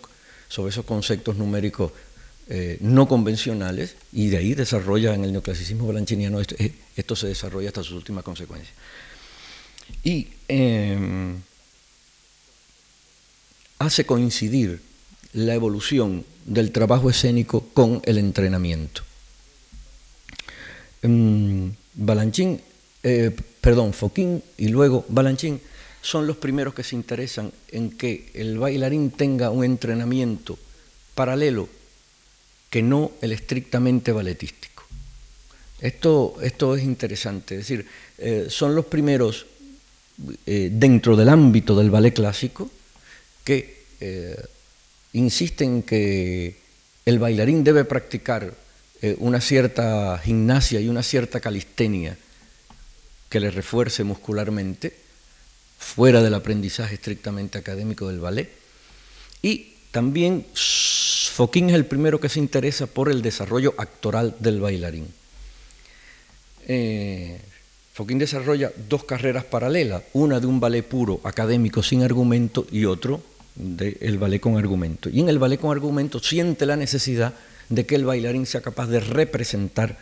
sobre 0.53 0.69
esos 0.69 0.85
conceptos 0.85 1.35
numéricos 1.35 1.91
eh, 2.47 2.77
no 2.81 3.07
convencionales 3.07 3.95
y 4.11 4.27
de 4.27 4.37
ahí 4.37 4.53
desarrolla 4.53 5.15
en 5.15 5.23
el 5.23 5.31
neoclasicismo 5.31 5.87
balanchiniano, 5.87 6.39
esto, 6.39 6.53
eh, 6.59 6.71
esto 6.95 7.15
se 7.15 7.25
desarrolla 7.25 7.69
hasta 7.69 7.81
sus 7.81 7.93
últimas 7.93 8.23
consecuencias. 8.23 8.75
Y 10.03 10.27
eh, 10.47 11.33
hace 13.79 14.05
coincidir 14.05 14.79
la 15.33 15.55
evolución 15.55 16.23
del 16.45 16.71
trabajo 16.71 17.09
escénico 17.09 17.61
con 17.73 18.03
el 18.05 18.19
entrenamiento. 18.19 19.01
Balanchín, 21.95 22.61
eh, 23.01 23.35
perdón, 23.59 23.91
Foquín 23.93 24.43
y 24.57 24.67
luego 24.67 25.03
Balanchín 25.09 25.59
son 26.03 26.27
los 26.27 26.37
primeros 26.37 26.73
que 26.73 26.83
se 26.83 26.95
interesan 26.95 27.51
en 27.71 27.89
que 27.91 28.29
el 28.35 28.59
bailarín 28.59 29.09
tenga 29.09 29.49
un 29.49 29.63
entrenamiento 29.63 30.59
paralelo 31.15 31.69
que 32.69 32.83
no 32.83 33.11
el 33.21 33.31
estrictamente 33.31 34.11
balletístico. 34.11 34.83
Esto, 35.79 36.35
esto 36.41 36.75
es 36.75 36.83
interesante, 36.83 37.55
es 37.55 37.61
decir, 37.61 37.87
eh, 38.17 38.47
son 38.49 38.75
los 38.75 38.85
primeros 38.85 39.45
eh, 40.45 40.69
dentro 40.71 41.15
del 41.15 41.29
ámbito 41.29 41.75
del 41.75 41.89
ballet 41.89 42.13
clásico 42.13 42.69
que 43.43 43.83
eh, 43.99 44.37
insisten 45.13 45.83
que 45.83 46.57
el 47.05 47.17
bailarín 47.17 47.63
debe 47.63 47.85
practicar 47.85 48.61
una 49.17 49.41
cierta 49.41 50.17
gimnasia 50.23 50.79
y 50.79 50.87
una 50.87 51.03
cierta 51.03 51.41
calistenia 51.41 52.17
que 53.27 53.41
le 53.41 53.51
refuerce 53.51 54.05
muscularmente, 54.05 55.02
fuera 55.83 56.23
del 56.23 56.33
aprendizaje 56.33 56.95
estrictamente 56.95 57.57
académico 57.57 58.07
del 58.07 58.19
ballet. 58.19 58.49
Y 59.41 59.73
también 59.91 60.45
Foquín 60.53 61.69
es 61.69 61.75
el 61.75 61.85
primero 61.85 62.19
que 62.19 62.29
se 62.29 62.39
interesa 62.39 62.87
por 62.87 63.09
el 63.11 63.21
desarrollo 63.21 63.75
actoral 63.77 64.35
del 64.39 64.61
bailarín. 64.61 65.07
Eh, 66.67 67.39
Foquín 67.93 68.17
desarrolla 68.17 68.71
dos 68.89 69.03
carreras 69.03 69.43
paralelas, 69.43 70.03
una 70.13 70.39
de 70.39 70.47
un 70.47 70.59
ballet 70.59 70.83
puro 70.83 71.19
académico 71.23 71.83
sin 71.83 72.01
argumento 72.01 72.65
y 72.71 72.85
otro 72.85 73.21
del 73.53 74.17
ballet 74.17 74.39
con 74.39 74.57
argumento. 74.57 75.09
Y 75.09 75.19
en 75.19 75.29
el 75.29 75.37
ballet 75.37 75.59
con 75.59 75.71
argumento 75.71 76.19
siente 76.19 76.65
la 76.65 76.75
necesidad 76.75 77.33
de 77.69 77.85
que 77.85 77.95
el 77.95 78.05
bailarín 78.05 78.45
sea 78.45 78.61
capaz 78.61 78.87
de 78.87 78.99
representar 78.99 79.97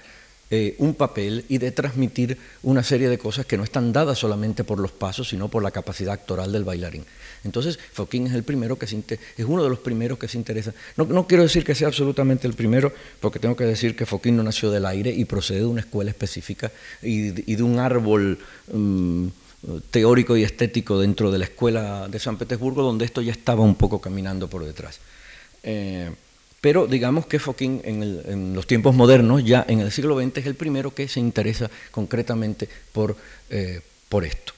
eh, 0.54 0.76
un 0.80 0.96
papel 0.96 1.46
y 1.48 1.60
de 1.60 1.72
transmitir 1.72 2.38
una 2.62 2.84
serie 2.84 3.08
de 3.08 3.18
cosas 3.18 3.46
que 3.46 3.56
no 3.56 3.64
están 3.64 3.94
dadas 3.94 4.20
solamente 4.20 4.66
por 4.66 4.80
los 4.80 4.92
pasos, 4.92 5.30
sino 5.30 5.48
por 5.48 5.64
la 5.64 5.72
capacidad 5.72 6.14
actoral 6.14 6.52
del 6.52 6.66
bailarín. 6.66 7.06
Entonces, 7.46 7.80
Foquín 7.94 8.28
es 8.28 8.34
el 8.34 8.44
primero 8.44 8.78
que 8.78 8.86
se 8.86 8.98
es 8.98 9.46
uno 9.46 9.64
de 9.64 9.70
los 9.70 9.80
primeros 9.80 10.20
que 10.20 10.28
se 10.28 10.38
interesa. 10.38 10.74
No, 10.98 11.26
quiero 11.26 11.44
decir 11.44 11.64
que 11.64 11.74
sea 11.74 11.88
absolutamente 11.88 12.48
el 12.48 12.54
primero, 12.54 12.92
porque 13.22 13.40
tengo 13.40 13.56
que 13.56 13.64
decir 13.64 13.96
que 13.96 14.06
Foquín 14.06 14.36
no 14.36 14.44
nació 14.44 14.70
del 14.72 14.86
aire 14.86 15.10
y 15.10 15.24
procede 15.24 15.60
de 15.60 15.68
una 15.68 15.80
escuela 15.80 16.12
específica 16.12 16.70
y, 17.02 17.30
de 17.30 17.64
un 17.64 17.80
árbol 17.80 18.38
mm, 18.74 19.28
teórico 19.90 20.36
y 20.36 20.44
estético 20.44 21.00
dentro 21.00 21.32
de 21.32 21.38
la 21.40 21.46
escuela 21.46 22.10
de 22.10 22.20
San 22.20 22.38
Petersburgo, 22.38 22.84
donde 22.84 23.06
esto 23.06 23.22
ya 23.22 23.32
estaba 23.32 23.64
un 23.64 23.76
poco 23.76 24.02
caminando 24.02 24.50
por 24.50 24.66
detrás. 24.66 25.00
Eh, 25.64 26.12
pero 26.62 26.86
digamos 26.86 27.26
que 27.26 27.39
Foquín 27.39 27.82
en, 27.84 28.54
los 28.54 28.67
tiempos 28.67 28.95
modernos, 28.95 29.43
ya 29.43 29.65
en 29.67 29.80
el 29.80 29.91
siglo 29.91 30.19
XX, 30.21 30.38
es 30.38 30.45
el 30.45 30.56
primero 30.56 30.93
que 30.93 31.08
se 31.08 31.19
interesa 31.19 31.69
concretamente 31.89 32.69
por, 32.93 33.17
eh, 33.50 33.82
por 34.08 34.24
esto. 34.24 34.54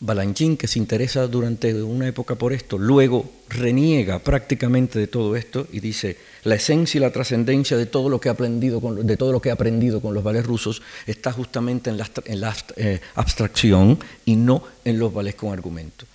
Balanchín, 0.00 0.56
que 0.56 0.68
se 0.68 0.78
interesa 0.78 1.26
durante 1.26 1.74
una 1.82 2.06
época 2.06 2.36
por 2.36 2.52
esto, 2.52 2.78
luego 2.78 3.30
reniega 3.48 4.20
prácticamente 4.20 4.98
de 4.98 5.08
todo 5.08 5.34
esto 5.34 5.66
y 5.72 5.80
dice, 5.80 6.16
la 6.44 6.54
esencia 6.54 6.98
y 6.98 7.00
la 7.00 7.12
trascendencia 7.12 7.76
de 7.76 7.86
todo 7.86 8.08
lo 8.08 8.20
que 8.20 8.28
ha 8.28 8.32
aprendido 8.32 8.80
con, 8.80 9.04
de 9.04 9.16
todo 9.16 9.32
lo 9.32 9.40
que 9.40 9.50
ha 9.50 9.54
aprendido 9.54 10.00
con 10.00 10.14
los 10.14 10.22
ballets 10.22 10.46
rusos 10.46 10.82
está 11.06 11.32
justamente 11.32 11.90
en 11.90 11.98
la, 11.98 12.08
en 12.26 12.40
la 12.40 12.56
eh, 12.76 13.00
abstracción 13.16 13.98
y 14.24 14.36
no 14.36 14.62
en 14.84 15.00
los 15.00 15.12
ballets 15.12 15.36
con 15.36 15.52
argumento. 15.52 16.06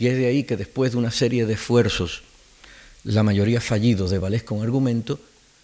Y 0.00 0.08
es 0.08 0.16
de 0.16 0.26
ahí 0.26 0.42
que 0.42 0.56
después 0.56 0.92
de 0.92 0.98
una 0.98 1.12
serie 1.12 1.46
de 1.46 1.54
esfuerzos, 1.54 2.22
la 3.04 3.22
mayoría 3.22 3.60
fallidos 3.60 4.10
de 4.10 4.18
ballets 4.18 4.44
con 4.44 4.62
argumento, 4.62 5.20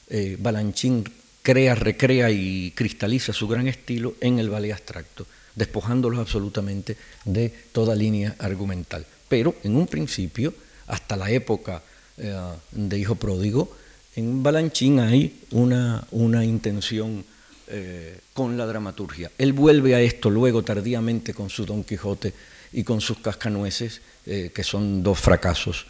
eh, 0.08 0.36
Balanchín 0.38 1.04
crea, 1.42 1.74
recrea 1.74 2.30
y 2.30 2.72
cristaliza 2.72 3.32
su 3.32 3.48
gran 3.48 3.68
estilo 3.68 4.14
en 4.20 4.38
el 4.38 4.50
ballet 4.50 4.72
abstracto 4.72 5.26
despojándolos 5.54 6.18
absolutamente 6.18 6.96
de 7.24 7.48
toda 7.70 7.94
línea 7.94 8.34
argumental. 8.40 9.06
Pero 9.28 9.54
en 9.62 9.76
un 9.76 9.86
principio, 9.86 10.52
hasta 10.88 11.16
la 11.16 11.30
época 11.30 11.80
eh, 12.18 12.36
de 12.72 12.98
Hijo 12.98 13.14
Pródigo, 13.14 13.76
en 14.16 14.42
Balanchín 14.42 14.98
hay 14.98 15.42
una, 15.52 16.04
una 16.10 16.44
intención 16.44 17.24
eh, 17.68 18.18
con 18.32 18.56
la 18.56 18.66
dramaturgia. 18.66 19.30
Él 19.38 19.52
vuelve 19.52 19.94
a 19.94 20.00
esto 20.00 20.28
luego 20.28 20.64
tardíamente 20.64 21.34
con 21.34 21.50
su 21.50 21.64
Don 21.64 21.84
Quijote 21.84 22.34
y 22.72 22.82
con 22.82 23.00
sus 23.00 23.18
cascanueces, 23.18 24.00
que 24.24 24.64
son 24.64 25.02
dos 25.02 25.20
fracasos 25.20 25.86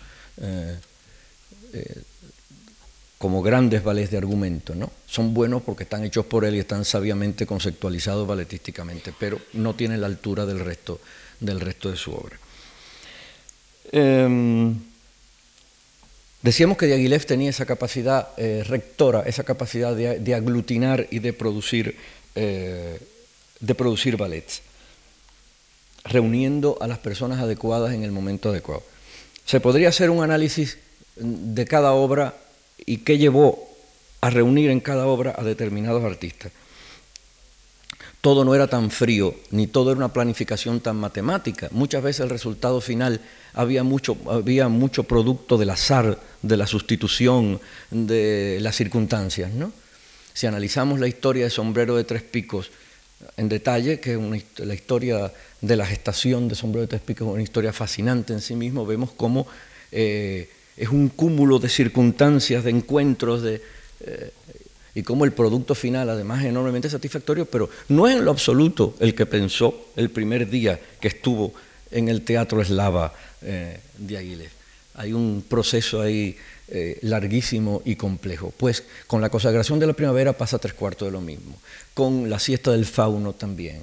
como 3.24 3.40
grandes 3.40 3.82
ballets 3.82 4.10
de 4.10 4.18
argumento, 4.18 4.74
¿no? 4.74 4.90
Son 5.06 5.32
buenos 5.32 5.62
porque 5.62 5.84
están 5.84 6.04
hechos 6.04 6.26
por 6.26 6.44
él 6.44 6.56
y 6.56 6.58
están 6.58 6.84
sabiamente 6.84 7.46
conceptualizados 7.46 8.28
balletísticamente, 8.28 9.14
pero 9.18 9.40
no 9.54 9.74
tienen 9.74 10.02
la 10.02 10.08
altura 10.08 10.44
del 10.44 10.60
resto, 10.60 11.00
del 11.40 11.58
resto 11.60 11.90
de 11.90 11.96
su 11.96 12.12
obra. 12.12 12.38
Em, 13.92 14.78
decíamos 16.42 16.76
que 16.76 16.84
Diaghilev 16.84 17.24
tenía 17.24 17.48
esa 17.48 17.64
capacidad 17.64 18.28
eh, 18.36 18.62
rectora, 18.66 19.22
esa 19.22 19.44
capacidad 19.44 19.96
de, 19.96 20.34
aglutinar 20.34 21.06
y 21.10 21.20
de 21.20 21.32
producir, 21.32 21.96
eh, 22.34 23.00
de 23.60 23.74
producir 23.74 24.18
ballets, 24.18 24.60
reuniendo 26.04 26.76
a 26.82 26.86
las 26.88 26.98
personas 26.98 27.40
adecuadas 27.40 27.94
en 27.94 28.02
el 28.02 28.12
momento 28.12 28.50
adecuado. 28.50 28.82
Se 29.46 29.60
podría 29.60 29.88
hacer 29.88 30.10
un 30.10 30.22
análisis 30.22 30.76
de 31.16 31.64
cada 31.66 31.92
obra 31.92 32.34
y 32.84 32.98
qué 32.98 33.18
llevó 33.18 33.68
a 34.20 34.30
reunir 34.30 34.70
en 34.70 34.80
cada 34.80 35.06
obra 35.06 35.34
a 35.36 35.44
determinados 35.44 36.02
artistas. 36.04 36.52
Todo 38.20 38.42
no 38.42 38.54
era 38.54 38.68
tan 38.68 38.90
frío, 38.90 39.34
ni 39.50 39.66
todo 39.66 39.90
era 39.90 39.98
una 39.98 40.12
planificación 40.12 40.80
tan 40.80 40.96
matemática. 40.96 41.68
Muchas 41.72 42.02
veces 42.02 42.20
el 42.20 42.30
resultado 42.30 42.80
final 42.80 43.20
había 43.52 43.84
mucho, 43.84 44.16
había 44.30 44.68
mucho 44.68 45.04
producto 45.04 45.58
del 45.58 45.68
azar, 45.68 46.18
de 46.40 46.56
la 46.56 46.66
sustitución, 46.66 47.60
de 47.90 48.58
las 48.62 48.76
circunstancias. 48.76 49.52
¿no? 49.52 49.72
Si 50.32 50.46
analizamos 50.46 51.00
la 51.00 51.06
historia 51.06 51.44
de 51.44 51.50
Sombrero 51.50 51.96
de 51.96 52.04
Tres 52.04 52.22
Picos 52.22 52.70
en 53.36 53.50
detalle, 53.50 54.00
que 54.00 54.14
es 54.14 54.58
la 54.58 54.74
historia 54.74 55.30
de 55.60 55.76
la 55.76 55.84
gestación 55.84 56.48
de 56.48 56.54
Sombrero 56.54 56.82
de 56.82 56.88
Tres 56.88 57.02
Picos 57.02 57.28
una 57.28 57.42
historia 57.42 57.74
fascinante 57.74 58.32
en 58.32 58.40
sí 58.40 58.54
mismo, 58.54 58.86
vemos 58.86 59.10
cómo 59.12 59.46
eh, 59.92 60.48
es 60.76 60.88
un 60.88 61.08
cúmulo 61.08 61.58
de 61.58 61.68
circunstancias, 61.68 62.64
de 62.64 62.70
encuentros, 62.70 63.42
de, 63.42 63.62
eh, 64.00 64.30
y 64.94 65.02
como 65.02 65.24
el 65.24 65.32
producto 65.32 65.74
final 65.74 66.10
además 66.10 66.42
es 66.42 66.50
enormemente 66.50 66.90
satisfactorio, 66.90 67.46
pero 67.46 67.70
no 67.88 68.08
es 68.08 68.16
en 68.16 68.24
lo 68.24 68.30
absoluto 68.30 68.94
el 69.00 69.14
que 69.14 69.26
pensó 69.26 69.88
el 69.96 70.10
primer 70.10 70.48
día 70.48 70.80
que 71.00 71.08
estuvo 71.08 71.52
en 71.90 72.08
el 72.08 72.22
Teatro 72.22 72.60
Eslava 72.60 73.12
eh, 73.42 73.78
de 73.98 74.18
Aguiles. 74.18 74.50
Hay 74.94 75.12
un 75.12 75.44
proceso 75.48 76.00
ahí 76.00 76.36
eh, 76.68 76.98
larguísimo 77.02 77.82
y 77.84 77.96
complejo. 77.96 78.52
Pues 78.56 78.84
con 79.06 79.20
la 79.20 79.30
consagración 79.30 79.78
de 79.78 79.86
la 79.86 79.92
primavera 79.92 80.32
pasa 80.32 80.58
tres 80.58 80.74
cuartos 80.74 81.06
de 81.08 81.12
lo 81.12 81.20
mismo, 81.20 81.56
con 81.92 82.30
la 82.30 82.38
siesta 82.38 82.72
del 82.72 82.86
fauno 82.86 83.32
también. 83.32 83.82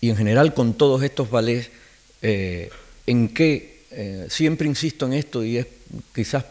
y 0.00 0.08
en 0.08 0.16
general 0.16 0.54
con 0.54 0.74
todos 0.74 1.02
estos 1.02 1.28
ballets, 1.30 1.70
en 2.22 3.28
que 3.34 3.75
eh, 3.98 4.26
siempre 4.28 4.68
insisto 4.68 5.06
en 5.06 5.14
esto 5.14 5.42
y 5.42 5.56
es 5.56 5.66
quizás 6.14 6.44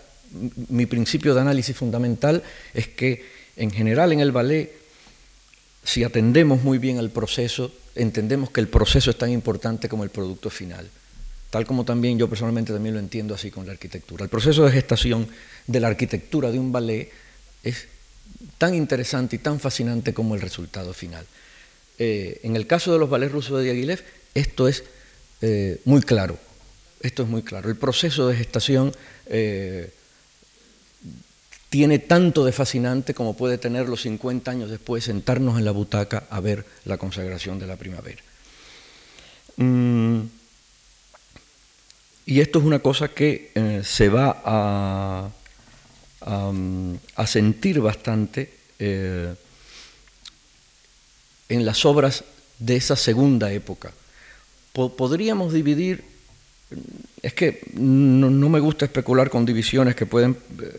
mi 0.69 0.87
principio 0.87 1.35
de 1.35 1.41
análisis 1.41 1.77
fundamental, 1.77 2.41
es 2.73 2.87
que 2.87 3.23
en 3.55 3.69
general 3.69 4.11
en 4.11 4.19
el 4.19 4.31
ballet, 4.31 4.73
si 5.83 6.03
atendemos 6.03 6.63
muy 6.63 6.79
bien 6.79 6.97
al 6.97 7.11
proceso, 7.11 7.71
entendemos 7.93 8.49
que 8.49 8.61
el 8.61 8.67
proceso 8.67 9.11
es 9.11 9.17
tan 9.17 9.29
importante 9.29 9.87
como 9.87 10.03
el 10.03 10.09
producto 10.09 10.49
final, 10.49 10.89
tal 11.51 11.67
como 11.67 11.85
también 11.85 12.17
yo 12.17 12.27
personalmente 12.27 12.73
también 12.73 12.95
lo 12.95 12.99
entiendo 12.99 13.35
así 13.35 13.51
con 13.51 13.67
la 13.67 13.73
arquitectura. 13.73 14.23
El 14.23 14.29
proceso 14.29 14.65
de 14.65 14.71
gestación 14.71 15.27
de 15.67 15.79
la 15.79 15.87
arquitectura 15.87 16.51
de 16.51 16.57
un 16.57 16.71
ballet 16.71 17.11
es 17.63 17.87
tan 18.57 18.73
interesante 18.73 19.35
y 19.35 19.39
tan 19.39 19.59
fascinante 19.59 20.15
como 20.15 20.33
el 20.33 20.41
resultado 20.41 20.93
final. 20.93 21.25
Eh, 21.99 22.39
en 22.41 22.55
el 22.55 22.65
caso 22.65 22.91
de 22.91 22.97
los 22.97 23.09
ballets 23.09 23.31
rusos 23.31 23.59
de 23.59 23.65
Diaghilev, 23.65 24.03
esto 24.33 24.67
es 24.67 24.83
eh, 25.41 25.79
muy 25.85 26.01
claro. 26.01 26.37
Esto 27.05 27.21
es 27.21 27.29
muy 27.29 27.43
claro. 27.43 27.69
El 27.69 27.75
proceso 27.75 28.27
de 28.27 28.35
gestación 28.35 28.91
eh, 29.27 29.93
tiene 31.69 31.99
tanto 31.99 32.43
de 32.43 32.51
fascinante 32.51 33.13
como 33.13 33.37
puede 33.37 33.59
tener 33.59 33.87
los 33.87 34.01
50 34.01 34.49
años 34.49 34.71
después 34.71 35.03
sentarnos 35.03 35.59
en 35.59 35.65
la 35.65 35.71
butaca 35.71 36.23
a 36.31 36.39
ver 36.39 36.65
la 36.85 36.97
consagración 36.97 37.59
de 37.59 37.67
la 37.67 37.75
primavera. 37.75 38.23
Mm, 39.57 40.21
y 42.25 42.39
esto 42.39 42.57
es 42.57 42.65
una 42.65 42.79
cosa 42.79 43.09
que 43.09 43.51
se 43.85 44.09
va 44.09 44.41
a, 44.43 45.29
a, 46.21 47.27
sentir 47.27 47.81
bastante 47.81 48.51
en 48.79 49.37
las 51.49 51.85
obras 51.85 52.23
de 52.57 52.77
esa 52.77 52.95
segunda 52.95 53.51
época 53.51 53.93
podríamos 54.75 55.53
dividir, 55.53 56.14
es 57.22 57.34
que 57.34 57.61
no, 57.74 58.30
me 58.49 58.59
gusta 58.59 58.86
especular 58.86 59.30
con 59.30 59.45
divisiones 59.45 59.95
que, 59.95 60.05
pueden, 60.05 60.38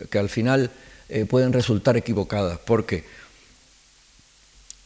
que 0.09 0.19
al 0.19 0.29
final 0.29 0.69
eh, 1.09 1.25
pueden 1.25 1.53
resultar 1.53 1.95
equivocadas, 1.97 2.59
porque 2.59 3.05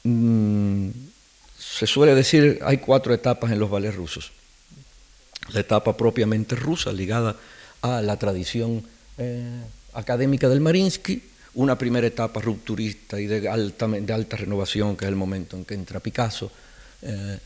mm, 0.04 0.89
se 1.58 1.88
suele 1.88 2.16
decir 2.16 2.60
hay 2.64 2.78
cuatro 2.78 3.14
etapas 3.14 3.52
en 3.52 3.60
los 3.60 3.70
ballets 3.70 3.95
rusos. 3.95 4.32
La 5.54 5.62
etapa 5.62 5.97
propiamente 5.97 6.56
rusa, 6.56 6.91
ligada 6.91 7.36
a 7.82 8.02
la 8.02 8.18
tradición 8.18 8.84
eh, 9.18 9.62
académica 9.93 10.47
del 10.47 10.62
Marinsky, 10.62 11.24
una 11.56 11.78
primera 11.78 12.08
etapa 12.08 12.39
rupturista 12.39 13.20
y 13.20 13.26
de 13.26 13.49
alta, 13.49 13.88
de 13.88 14.14
alta 14.14 14.38
renovación, 14.38 14.95
que 14.95 15.06
es 15.06 15.10
el 15.10 15.16
momento 15.16 15.58
en 15.58 15.66
que 15.66 15.74
entra 15.74 15.99
Picasso, 15.99 16.52
eh, 17.02 17.39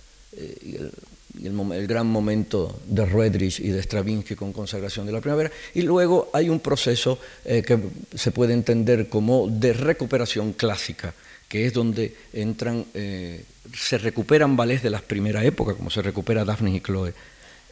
el, 1.44 1.88
gran 1.88 2.08
momento 2.08 2.80
de 2.88 3.06
Ruedrich 3.06 3.60
y 3.60 3.70
de 3.70 3.82
Stravinsky 3.82 4.36
con 4.36 4.54
consagración 4.54 5.06
de 5.06 5.12
la 5.12 5.22
primavera, 5.22 5.52
y 5.74 5.82
luego 5.82 6.30
hay 6.34 6.50
un 6.50 6.60
proceso 6.60 7.20
eh, 7.44 7.64
que 7.64 7.80
se 8.16 8.32
puede 8.32 8.54
entender 8.54 9.10
como 9.10 9.48
de 9.48 9.74
recuperación 9.74 10.54
clásica, 10.54 11.14
que 11.48 11.66
es 11.66 11.74
donde 11.74 12.16
entran, 12.34 12.86
eh, 12.94 13.44
se 13.74 13.98
recuperan 13.98 14.56
ballets 14.56 14.84
de 14.84 14.90
la 14.90 15.02
primera 15.02 15.44
época, 15.44 15.74
como 15.74 15.90
se 15.90 16.02
recupera 16.02 16.46
Daphne 16.46 16.76
y 16.76 16.82
Chloe, 16.82 17.14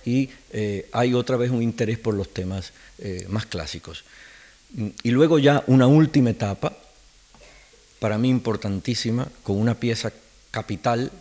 y 0.05 0.29
eh, 0.51 0.89
hay 0.91 1.13
otra 1.13 1.37
vez 1.37 1.49
un 1.49 1.63
interés 1.63 1.97
por 1.97 2.13
los 2.13 2.33
temas 2.33 2.73
más 3.27 3.45
clásicos. 3.45 4.05
Y 5.03 5.11
luego 5.11 5.39
ya 5.39 5.63
una 5.67 5.87
última 5.87 6.29
etapa, 6.29 6.77
para 7.99 8.17
mí 8.17 8.29
importantísima, 8.29 9.27
con 9.43 9.57
una 9.57 9.75
pieza 9.75 10.11
capital 10.51 11.11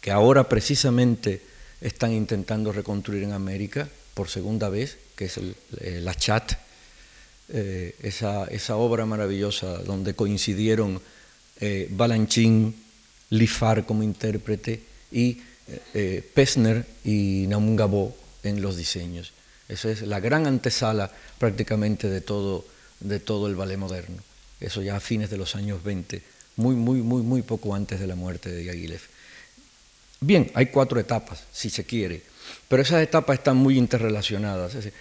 que 0.00 0.10
ahora 0.12 0.48
precisamente 0.48 1.42
están 1.80 2.12
intentando 2.12 2.72
reconstruir 2.72 3.22
en 3.22 3.32
América 3.32 3.88
por 4.14 4.28
segunda 4.28 4.68
vez, 4.68 4.98
que 5.14 5.26
es 5.26 5.38
eh, 5.38 6.00
La 6.02 6.14
Chat, 6.14 6.52
eh, 7.48 7.94
esa, 8.02 8.46
esa, 8.46 8.76
obra 8.76 9.06
maravillosa 9.06 9.78
donde 9.78 10.14
coincidieron 10.14 11.00
eh, 11.60 11.86
Balanchín, 11.90 12.74
Lifar 13.30 13.86
como 13.86 14.02
intérprete 14.02 14.82
y 15.12 15.40
eh, 15.94 16.28
Pesner 16.34 16.86
y 17.04 17.46
Naungabo 17.48 18.16
en 18.42 18.62
los 18.62 18.76
diseños. 18.76 19.32
Esa 19.68 19.90
es 19.90 20.02
la 20.02 20.20
gran 20.20 20.46
antesala 20.46 21.10
prácticamente 21.38 22.08
de 22.08 22.20
todo, 22.20 22.64
de 23.00 23.20
todo 23.20 23.48
el 23.48 23.56
ballet 23.56 23.78
moderno. 23.78 24.22
Eso 24.60 24.82
ya 24.82 24.96
a 24.96 25.00
fines 25.00 25.30
de 25.30 25.38
los 25.38 25.56
años 25.56 25.82
20, 25.82 26.22
muy, 26.56 26.74
muy, 26.76 27.02
muy, 27.02 27.22
muy 27.22 27.42
poco 27.42 27.74
antes 27.74 28.00
de 28.00 28.06
la 28.06 28.14
muerte 28.14 28.50
de 28.50 28.62
Diaghilev. 28.62 29.00
Bien, 30.20 30.50
hay 30.54 30.66
cuatro 30.66 30.98
etapas, 30.98 31.44
si 31.52 31.68
se 31.70 31.84
quiere, 31.84 32.22
pero 32.68 32.82
esas 32.82 33.02
etapas 33.02 33.38
están 33.38 33.56
muy 33.56 33.76
interrelacionadas. 33.76 34.74
Es, 34.74 34.92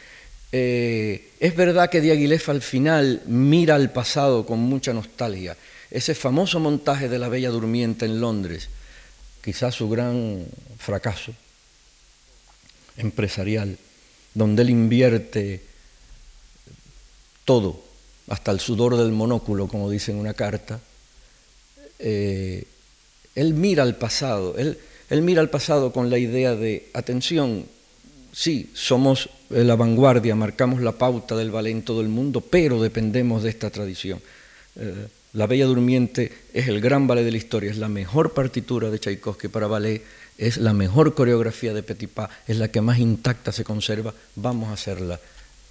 eh, 0.51 1.53
verdad 1.55 1.89
que 1.89 2.01
Diaghilev 2.01 2.43
al 2.47 2.61
final 2.61 3.21
mira 3.25 3.75
al 3.75 3.91
pasado 3.91 4.45
con 4.45 4.59
mucha 4.59 4.93
nostalgia. 4.93 5.55
Ese 5.89 6.15
famoso 6.15 6.59
montaje 6.59 7.07
de 7.07 7.19
la 7.19 7.29
Bella 7.29 7.49
Durmiente 7.49 8.05
en 8.05 8.19
Londres, 8.19 8.67
quizás 9.41 9.75
su 9.75 9.89
gran 9.89 10.45
fracaso 10.77 11.33
empresarial, 12.97 13.77
donde 14.33 14.63
él 14.63 14.69
invierte 14.69 15.61
todo, 17.45 17.83
hasta 18.27 18.51
el 18.51 18.59
sudor 18.59 18.97
del 18.97 19.11
monóculo, 19.11 19.67
como 19.67 19.89
dice 19.89 20.11
en 20.11 20.17
una 20.17 20.33
carta, 20.33 20.79
eh, 21.99 22.65
él 23.35 23.53
mira 23.53 23.83
al 23.83 23.95
pasado, 23.95 24.57
él, 24.57 24.77
él 25.09 25.21
mira 25.21 25.41
al 25.41 25.49
pasado 25.49 25.91
con 25.91 26.09
la 26.09 26.17
idea 26.17 26.55
de, 26.55 26.89
atención, 26.93 27.65
sí, 28.31 28.69
somos 28.73 29.29
la 29.49 29.75
vanguardia, 29.75 30.35
marcamos 30.35 30.81
la 30.81 30.93
pauta 30.93 31.35
del 31.35 31.51
ballet 31.51 31.71
en 31.71 31.83
todo 31.83 32.01
el 32.01 32.09
mundo, 32.09 32.41
pero 32.41 32.81
dependemos 32.81 33.43
de 33.43 33.49
esta 33.49 33.69
tradición. 33.69 34.19
Eh, 34.75 35.07
la 35.33 35.47
Bella 35.47 35.65
Durmiente 35.65 36.31
es 36.53 36.67
el 36.67 36.81
gran 36.81 37.07
ballet 37.07 37.23
de 37.23 37.31
la 37.31 37.37
historia, 37.37 37.69
es 37.69 37.77
la 37.77 37.89
mejor 37.89 38.33
partitura 38.33 38.89
de 38.89 38.99
Tchaikovsky 38.99 39.47
para 39.49 39.67
ballet, 39.67 40.01
es 40.37 40.57
la 40.57 40.73
mejor 40.73 41.13
coreografía 41.13 41.73
de 41.73 41.83
Petipa, 41.83 42.29
es 42.47 42.57
la 42.57 42.69
que 42.69 42.81
más 42.81 42.97
intacta 42.99 43.51
se 43.51 43.63
conserva, 43.63 44.13
vamos 44.35 44.69
a 44.69 44.73
hacerla 44.73 45.19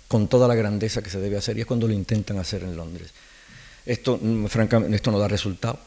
con 0.06 0.28
toda 0.28 0.46
la 0.46 0.54
grandeza 0.54 1.02
que 1.02 1.10
se 1.10 1.18
debe 1.18 1.38
hacer 1.38 1.56
y 1.58 1.62
es 1.62 1.66
cuando 1.66 1.88
lo 1.88 1.94
intentan 1.94 2.38
hacer 2.38 2.62
en 2.62 2.76
Londres. 2.76 3.10
Esto, 3.84 4.18
mm, 4.20 4.46
francamente, 4.46 4.94
esto 4.94 5.10
no 5.10 5.18
da 5.18 5.28
resultado 5.28 5.78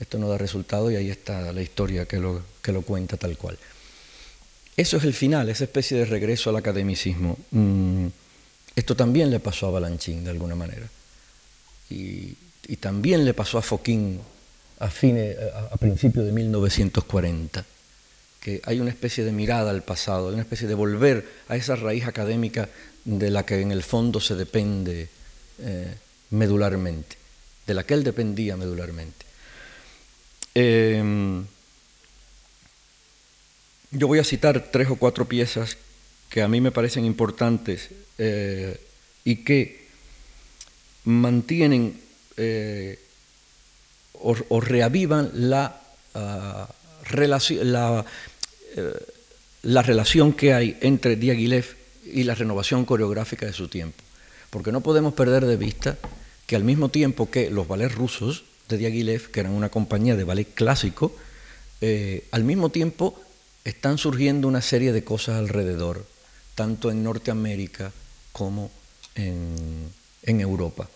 esto 0.00 0.18
no 0.18 0.28
da 0.28 0.38
resultado 0.38 0.90
y 0.90 0.96
ahí 0.96 1.10
está 1.10 1.52
la 1.52 1.62
historia 1.62 2.06
que 2.06 2.18
lo, 2.18 2.42
que 2.62 2.72
lo 2.72 2.82
cuenta 2.82 3.16
tal 3.16 3.36
cual. 3.36 3.58
Eso 4.76 4.96
es 4.96 5.04
el 5.04 5.12
final, 5.12 5.48
esa 5.48 5.64
especie 5.64 5.98
de 5.98 6.04
regreso 6.04 6.50
al 6.50 6.56
academicismo. 6.56 7.36
Mm, 7.50 8.06
esto 8.76 8.94
también 8.94 9.28
le 9.28 9.40
pasó 9.40 9.66
a 9.66 9.70
Balanchín 9.72 10.22
de 10.22 10.30
alguna 10.30 10.54
manera. 10.54 10.88
Y, 11.90 12.36
también 12.80 13.24
le 13.24 13.32
pasó 13.32 13.56
a 13.56 13.62
Foquín 13.62 14.20
a, 14.78 14.90
fines, 14.90 15.36
a, 15.70 15.76
principios 15.78 16.26
de 16.26 16.32
1940, 16.32 17.64
que 18.40 18.60
hay 18.62 18.78
una 18.78 18.90
especie 18.90 19.24
de 19.24 19.32
mirada 19.32 19.70
al 19.70 19.82
pasado, 19.82 20.28
una 20.28 20.42
especie 20.42 20.68
de 20.68 20.74
volver 20.74 21.26
a 21.48 21.56
esa 21.56 21.76
raíz 21.76 22.06
académica 22.06 22.68
de 23.06 23.30
la 23.30 23.46
que 23.46 23.62
en 23.62 23.72
el 23.72 23.82
fondo 23.82 24.20
se 24.20 24.36
depende 24.36 25.08
eh, 25.60 25.94
medularmente, 26.30 27.16
de 27.66 27.74
la 27.74 27.84
que 27.84 27.94
él 27.94 28.04
dependía 28.04 28.56
medularmente. 28.56 29.27
Em, 30.60 31.46
yo 33.92 34.08
voy 34.08 34.18
a 34.18 34.24
citar 34.24 34.72
tres 34.72 34.90
o 34.90 34.96
cuatro 34.96 35.28
piezas 35.28 35.76
que 36.28 36.42
a 36.42 36.48
mí 36.48 36.60
me 36.60 36.72
parecen 36.72 37.04
importantes 37.04 37.90
eh, 38.18 38.76
y 39.22 39.44
que 39.44 39.86
mantienen 41.04 42.00
eh, 42.36 42.98
o, 44.14 44.60
reavivan 44.60 45.30
la, 45.32 45.80
ah, 46.16 46.68
la, 47.12 48.04
eh, 48.76 48.92
la, 49.62 49.82
relación 49.82 50.32
que 50.32 50.54
hay 50.54 50.76
entre 50.80 51.14
Diaghilev 51.14 51.76
y 52.04 52.24
la 52.24 52.34
renovación 52.34 52.84
coreográfica 52.84 53.46
de 53.46 53.52
su 53.52 53.68
tiempo. 53.68 54.02
Porque 54.50 54.72
no 54.72 54.80
podemos 54.80 55.14
perder 55.14 55.46
de 55.46 55.56
vista 55.56 55.98
que 56.48 56.56
al 56.56 56.64
mismo 56.64 56.88
tiempo 56.88 57.30
que 57.30 57.48
los 57.48 57.68
ballets 57.68 57.94
rusos 57.94 58.42
de 58.68 58.78
Diaghilev, 58.78 59.30
que 59.30 59.40
eran 59.40 59.52
una 59.52 59.68
compañía 59.68 60.16
de 60.16 60.24
ballet 60.24 60.48
clásico, 60.54 61.14
eh, 61.80 62.26
al 62.32 62.44
mismo 62.44 62.70
tiempo 62.70 63.20
están 63.64 63.98
surgiendo 63.98 64.48
una 64.48 64.62
serie 64.62 64.92
de 64.92 65.04
cosas 65.04 65.36
alrededor, 65.36 66.04
tanto 66.54 66.90
en 66.90 67.02
Norteamérica 67.02 67.92
como 68.32 68.70
en, 69.14 69.90
Europa. 70.22 70.88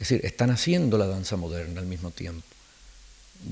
Es 0.00 0.08
decir, 0.08 0.24
están 0.24 0.50
haciendo 0.50 0.96
la 0.96 1.06
danza 1.06 1.36
moderna 1.36 1.80
al 1.80 1.86
mismo 1.86 2.10
tiempo. 2.10 2.46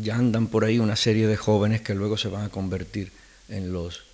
Ya 0.02 0.16
andan 0.16 0.46
por 0.46 0.64
ahí 0.64 0.78
una 0.78 0.96
serie 0.96 1.26
de 1.26 1.36
jóvenes 1.36 1.82
que 1.82 1.94
luego 1.94 2.16
se 2.16 2.28
van 2.28 2.44
a 2.44 2.48
convertir 2.48 3.12
en 3.48 3.72
los 3.72 4.04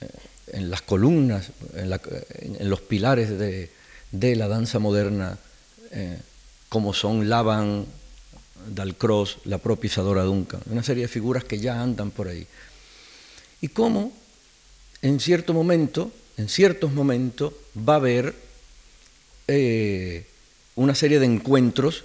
eh, 0.00 0.08
en 0.52 0.70
las 0.70 0.82
columnas, 0.82 1.50
en, 1.74 2.68
los 2.68 2.80
pilares 2.80 3.30
de, 3.38 3.70
la 4.36 4.48
danza 4.48 4.78
moderna, 4.78 5.38
eh, 5.92 6.18
como 6.68 6.92
son 6.92 7.28
Laban, 7.28 7.86
Dalcross, 8.68 9.38
la 9.44 9.58
propia 9.58 9.88
Isadora 9.88 10.22
Duncan, 10.22 10.60
una 10.70 10.82
serie 10.82 11.02
de 11.02 11.08
figuras 11.08 11.44
que 11.44 11.58
ya 11.58 11.80
andan 11.80 12.10
por 12.10 12.28
ahí. 12.28 12.46
Y 13.60 13.68
cómo 13.68 14.12
en 15.02 15.20
cierto 15.20 15.52
momento, 15.54 16.10
en 16.36 16.48
ciertos 16.48 16.92
momentos, 16.92 17.52
va 17.76 17.94
a 17.94 17.96
haber 17.96 18.34
eh, 19.48 20.26
una 20.76 20.94
serie 20.94 21.18
de 21.18 21.26
encuentros 21.26 22.04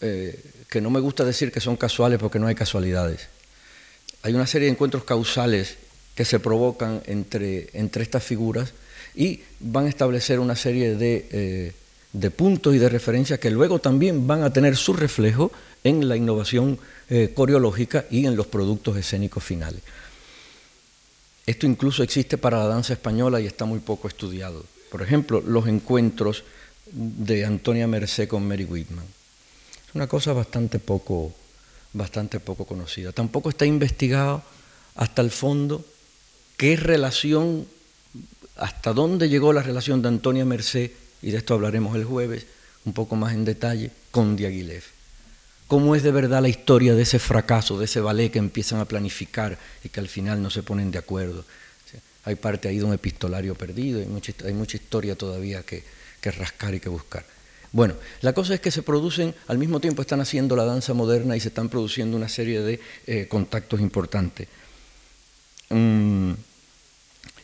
eh, 0.00 0.38
que 0.68 0.80
no 0.80 0.90
me 0.90 1.00
gusta 1.00 1.24
decir 1.24 1.52
que 1.52 1.60
son 1.60 1.76
casuales 1.76 2.18
porque 2.18 2.38
no 2.38 2.46
hay 2.46 2.54
casualidades. 2.54 3.28
Hay 4.22 4.34
una 4.34 4.46
serie 4.46 4.66
de 4.66 4.72
encuentros 4.72 5.04
causales 5.04 5.76
que 6.14 6.24
se 6.24 6.40
provocan 6.40 7.02
entre, 7.06 7.70
entre 7.72 8.02
estas 8.02 8.24
figuras 8.24 8.72
y 9.14 9.42
van 9.60 9.86
a 9.86 9.88
establecer 9.88 10.40
una 10.40 10.56
serie 10.56 10.94
de, 10.94 11.28
eh, 11.30 11.72
de 12.12 12.30
puntos 12.30 12.74
y 12.74 12.78
de 12.78 12.88
referencia 12.88 13.38
que 13.38 13.50
luego 13.50 13.78
también 13.78 14.26
van 14.26 14.42
a 14.42 14.52
tener 14.52 14.76
su 14.76 14.92
reflejo 14.92 15.52
en 15.84 16.08
la 16.08 16.16
innovación 16.16 16.78
eh, 17.08 17.32
coreológica 17.34 18.04
y 18.10 18.26
en 18.26 18.36
los 18.36 18.46
productos 18.46 18.96
escénicos 18.96 19.44
finales. 19.44 19.80
Esto 21.46 21.66
incluso 21.66 22.02
existe 22.02 22.38
para 22.38 22.58
la 22.58 22.66
danza 22.66 22.92
española 22.92 23.40
y 23.40 23.46
está 23.46 23.64
muy 23.64 23.80
poco 23.80 24.08
estudiado. 24.08 24.64
Por 24.90 25.02
ejemplo, 25.02 25.40
los 25.40 25.66
encuentros 25.66 26.44
de 26.92 27.44
Antonia 27.44 27.86
Mercé 27.86 28.28
con 28.28 28.46
Mary 28.46 28.64
Whitman. 28.64 29.04
Es 29.88 29.94
una 29.94 30.06
cosa 30.06 30.32
bastante 30.32 30.78
poco, 30.78 31.32
bastante 31.92 32.40
poco 32.40 32.64
conocida. 32.64 33.12
Tampoco 33.12 33.50
está 33.50 33.66
investigado 33.66 34.42
hasta 34.96 35.22
el 35.22 35.30
fondo 35.30 35.84
qué 36.56 36.76
relación, 36.76 37.66
hasta 38.56 38.92
dónde 38.92 39.28
llegó 39.28 39.52
la 39.52 39.62
relación 39.62 40.02
de 40.02 40.08
Antonia 40.08 40.44
Mercé, 40.44 40.94
y 41.22 41.30
de 41.30 41.38
esto 41.38 41.54
hablaremos 41.54 41.96
el 41.96 42.04
jueves 42.04 42.46
un 42.84 42.92
poco 42.92 43.16
más 43.16 43.34
en 43.34 43.44
detalle, 43.44 43.90
con 44.10 44.36
Diaghilev. 44.36 44.82
¿Cómo 45.66 45.94
es 45.94 46.02
de 46.02 46.10
verdad 46.10 46.42
la 46.42 46.48
historia 46.48 46.94
de 46.94 47.02
ese 47.02 47.18
fracaso, 47.18 47.78
de 47.78 47.84
ese 47.84 48.00
ballet 48.00 48.32
que 48.32 48.38
empiezan 48.38 48.80
a 48.80 48.86
planificar 48.86 49.56
y 49.84 49.88
que 49.88 50.00
al 50.00 50.08
final 50.08 50.42
no 50.42 50.50
se 50.50 50.62
ponen 50.62 50.90
de 50.90 50.98
acuerdo? 50.98 51.44
Hay 52.24 52.34
parte 52.34 52.68
ahí 52.68 52.78
de 52.78 52.84
un 52.84 52.92
epistolario 52.92 53.54
perdido, 53.54 54.00
hay 54.00 54.06
mucha, 54.06 54.32
hay 54.44 54.52
mucha 54.52 54.76
historia 54.76 55.16
todavía 55.16 55.62
que, 55.62 55.84
rascar 56.22 56.74
y 56.74 56.80
que 56.80 56.88
buscar. 56.88 57.24
Bueno, 57.72 57.94
la 58.20 58.32
cosa 58.32 58.54
es 58.54 58.60
que 58.60 58.72
se 58.72 58.82
producen, 58.82 59.32
al 59.46 59.58
mismo 59.58 59.78
tiempo 59.78 60.02
están 60.02 60.20
haciendo 60.20 60.56
la 60.56 60.64
danza 60.64 60.92
moderna 60.92 61.36
y 61.36 61.40
se 61.40 61.48
están 61.48 61.68
produciendo 61.68 62.16
una 62.16 62.28
serie 62.28 62.62
de 62.62 62.80
eh, 63.06 63.26
contactos 63.28 63.80
importantes. 63.80 64.48
Mm, 65.68 66.32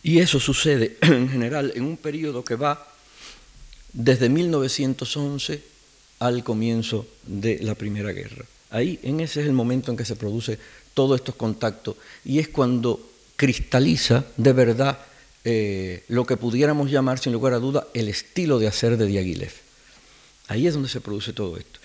y 0.03 0.19
eso 0.19 0.41
sucede 0.41 0.97
en 1.03 1.29
general 1.29 1.73
en 1.77 1.85
un 1.85 1.97
periodo 1.97 2.45
que 2.45 2.57
va 2.57 2.96
desde 3.97 4.29
1911 4.29 5.63
al 6.21 6.45
comienzo 6.45 7.07
de 7.25 7.59
la 7.61 7.75
Primera 7.75 8.13
Guerra. 8.13 8.45
Ahí, 8.71 9.01
en 9.03 9.21
ese 9.21 9.41
es 9.41 9.47
el 9.47 9.53
momento 9.53 9.91
en 9.91 9.97
que 9.97 10.05
se 10.05 10.17
produce 10.17 10.59
todos 10.95 11.19
estos 11.19 11.35
contactos 11.35 11.97
y 12.25 12.39
es 12.39 12.49
cuando 12.49 13.01
cristaliza 13.37 14.25
de 14.37 14.53
verdad 14.53 14.99
eh, 15.45 16.05
lo 16.09 16.27
que 16.27 16.37
pudiéramos 16.37 16.91
llamar, 16.91 17.19
sin 17.19 17.33
lugar 17.33 17.55
a 17.55 17.59
duda, 17.59 17.87
el 17.95 18.09
estilo 18.09 18.59
de 18.59 18.67
hacer 18.67 18.97
de 18.97 19.07
Diaghilev. 19.07 19.53
Ahí 20.49 20.67
es 20.67 20.75
donde 20.75 20.89
se 20.89 21.01
produce 21.01 21.33
todo 21.33 21.57
esto. 21.57 21.81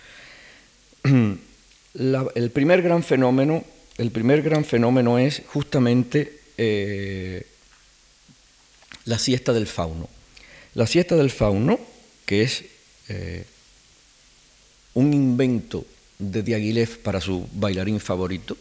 el 2.36 2.52
primer 2.52 2.82
gran 2.82 3.04
fenómeno, 3.04 3.64
el 3.98 4.12
primer 4.12 4.42
gran 4.42 4.66
fenómeno 4.66 5.18
es 5.18 5.44
justamente 5.48 6.40
eh, 6.58 7.48
la 9.06 9.18
siesta 9.18 9.54
del 9.54 9.68
fauno. 9.68 10.10
La 10.74 10.88
siesta 10.88 11.16
del 11.16 11.32
fauno, 11.32 11.80
que 12.26 12.44
es 12.44 12.64
eh, 13.10 13.46
un 14.94 15.14
invento 15.14 15.86
de 16.20 16.44
Diaghilev 16.44 17.00
para 17.00 17.22
su 17.22 17.48
bailarín 17.54 18.00
favorito, 18.00 18.58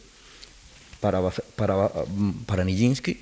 para, 1.01 1.31
para, 1.31 1.91
para 2.47 2.65
Nijinsky, 2.65 3.19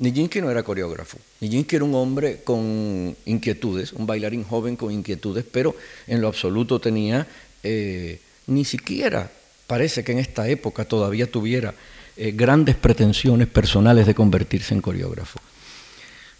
Nijinsky 0.00 0.40
no 0.40 0.50
era 0.50 0.62
coreógrafo. 0.62 1.18
Nijinsky 1.40 1.76
era 1.76 1.84
un 1.84 1.94
hombre 1.94 2.40
con 2.42 3.14
inquietudes, 3.26 3.92
un 3.92 4.06
bailarín 4.06 4.44
joven 4.44 4.74
con 4.74 4.90
inquietudes, 4.90 5.44
pero 5.50 5.76
en 6.06 6.22
lo 6.22 6.28
absoluto 6.28 6.80
tenía, 6.80 7.26
eh, 7.62 8.18
ni 8.46 8.64
siquiera 8.64 9.30
parece 9.66 10.02
que 10.02 10.12
en 10.12 10.18
esta 10.18 10.48
época 10.48 10.84
todavía 10.86 11.30
tuviera 11.30 11.74
eh, 12.16 12.32
grandes 12.32 12.76
pretensiones 12.76 13.46
personales 13.46 14.06
de 14.06 14.14
convertirse 14.14 14.74
en 14.74 14.80
coreógrafo. 14.80 15.38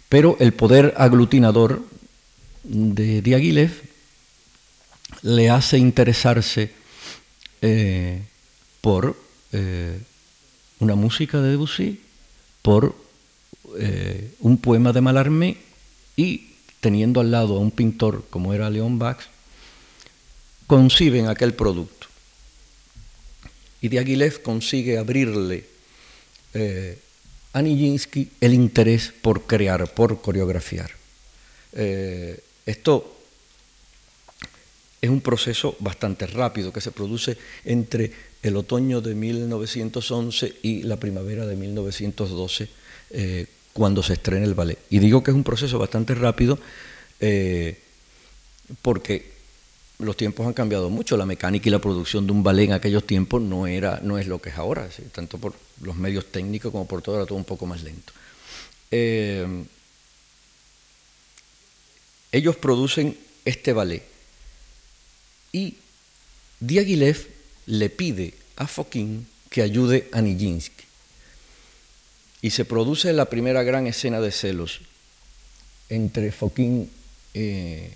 Pero 0.09 0.35
el 0.39 0.53
poder 0.53 0.93
aglutinador 0.97 1.83
de 2.63 3.21
Diaghilev 3.21 3.71
le 5.23 5.49
hace 5.49 5.77
interesarse 5.77 6.71
eh, 7.61 8.21
por 8.81 9.15
una 10.79 10.95
música 10.95 11.39
de 11.41 11.51
Debussy, 11.51 11.99
por 12.61 12.95
eh, 13.77 14.33
un 14.39 14.57
poema 14.57 14.91
de 14.91 15.01
Mallarmé 15.01 15.57
y 16.15 16.49
teniendo 16.79 17.21
al 17.21 17.31
lado 17.31 17.55
a 17.55 17.59
un 17.59 17.71
pintor 17.71 18.25
como 18.29 18.53
era 18.53 18.69
León 18.69 18.99
Bax, 18.99 19.25
conciben 20.67 21.27
aquel 21.27 21.53
producto. 21.53 22.07
Y 23.81 23.87
Diaghilev 23.87 24.41
consigue 24.41 24.97
abrirle 24.97 25.65
eh, 26.53 26.99
a 27.53 27.61
Nijinsky 27.61 28.29
el 28.41 28.53
interés 28.53 29.13
por 29.21 29.43
crear, 29.43 29.93
por 29.93 30.21
coreografiar. 30.21 30.91
Eh, 31.73 32.43
esto 32.65 33.17
es 35.01 35.09
un 35.09 35.21
proceso 35.21 35.75
bastante 35.79 36.27
rápido 36.27 36.71
que 36.71 36.81
se 36.81 36.91
produce 36.91 37.37
entre 37.65 38.11
el 38.43 38.55
otoño 38.55 39.01
de 39.01 39.15
1911 39.15 40.55
y 40.61 40.83
la 40.83 40.97
primavera 40.97 41.45
de 41.45 41.55
1912, 41.55 42.69
cuando 43.73 44.03
se 44.03 44.13
estrena 44.13 44.45
el 44.45 44.53
ballet. 44.53 44.77
Y 44.89 44.99
digo 44.99 45.23
que 45.23 45.31
es 45.31 45.35
un 45.35 45.43
proceso 45.43 45.79
bastante 45.79 46.13
rápido 46.13 46.59
eh, 47.19 47.77
porque 48.81 49.31
los 49.99 50.17
tiempos 50.17 50.47
han 50.47 50.53
cambiado 50.53 50.89
mucho. 50.89 51.15
La 51.15 51.25
mecánica 51.25 51.69
y 51.69 51.71
la 51.71 51.79
producción 51.79 52.25
de 52.25 52.33
un 52.33 52.43
ballet 52.43 52.65
en 52.65 52.73
aquellos 52.73 53.05
tiempos 53.05 53.41
no, 53.41 53.67
era, 53.67 53.99
no 54.03 54.17
es 54.17 54.27
lo 54.27 54.41
que 54.41 54.49
es 54.49 54.57
ahora, 54.57 54.89
tanto 55.13 55.37
por 55.37 55.53
los 55.81 55.95
medios 55.95 56.25
técnicos 56.31 56.71
como 56.71 56.87
por 56.87 57.01
todo, 57.01 57.17
era 57.17 57.25
todo 57.25 57.37
un 57.37 57.45
poco 57.45 57.65
más 57.65 57.83
lento. 57.83 58.11
Eh, 58.89 59.45
ellos 62.31 62.55
producen 62.55 63.17
este 63.45 63.73
ballet. 63.73 64.03
Y 65.51 65.77
Diaghilev 66.59 67.27
le 67.65 67.89
pide 67.89 68.33
a 68.55 68.67
Fokin 68.67 69.27
que 69.49 69.61
ayude 69.61 70.07
a 70.11 70.21
Nijinsky. 70.21 70.85
Y 72.41 72.51
se 72.51 72.65
produce 72.65 73.13
la 73.13 73.25
primera 73.25 73.63
gran 73.63 73.85
escena 73.87 74.21
de 74.21 74.31
celos 74.31 74.81
entre 75.89 76.31
Fokin, 76.31 76.89
eh, 77.33 77.93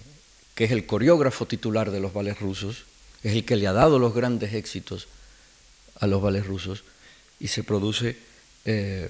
que 0.53 0.65
es 0.65 0.71
el 0.71 0.85
coreógrafo 0.85 1.45
titular 1.45 1.91
de 1.91 1.99
los 2.01 2.13
ballets 2.13 2.41
rusos, 2.41 2.83
es 3.23 3.33
el 3.33 3.45
que 3.45 3.55
le 3.55 3.67
ha 3.67 3.73
dado 3.73 3.99
los 3.99 4.13
grandes 4.13 4.53
éxitos 4.53 5.07
a 5.99 6.07
los 6.07 6.21
ballets 6.21 6.45
rusos, 6.45 6.83
y 7.39 7.47
se 7.47 7.63
produce 7.63 8.09
en 8.65 9.09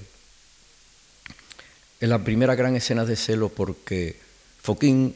la 2.00 2.22
primera 2.22 2.54
gran 2.54 2.76
escena 2.76 3.04
de 3.04 3.16
celos 3.16 3.50
porque 3.52 4.25
Fokin, 4.66 5.14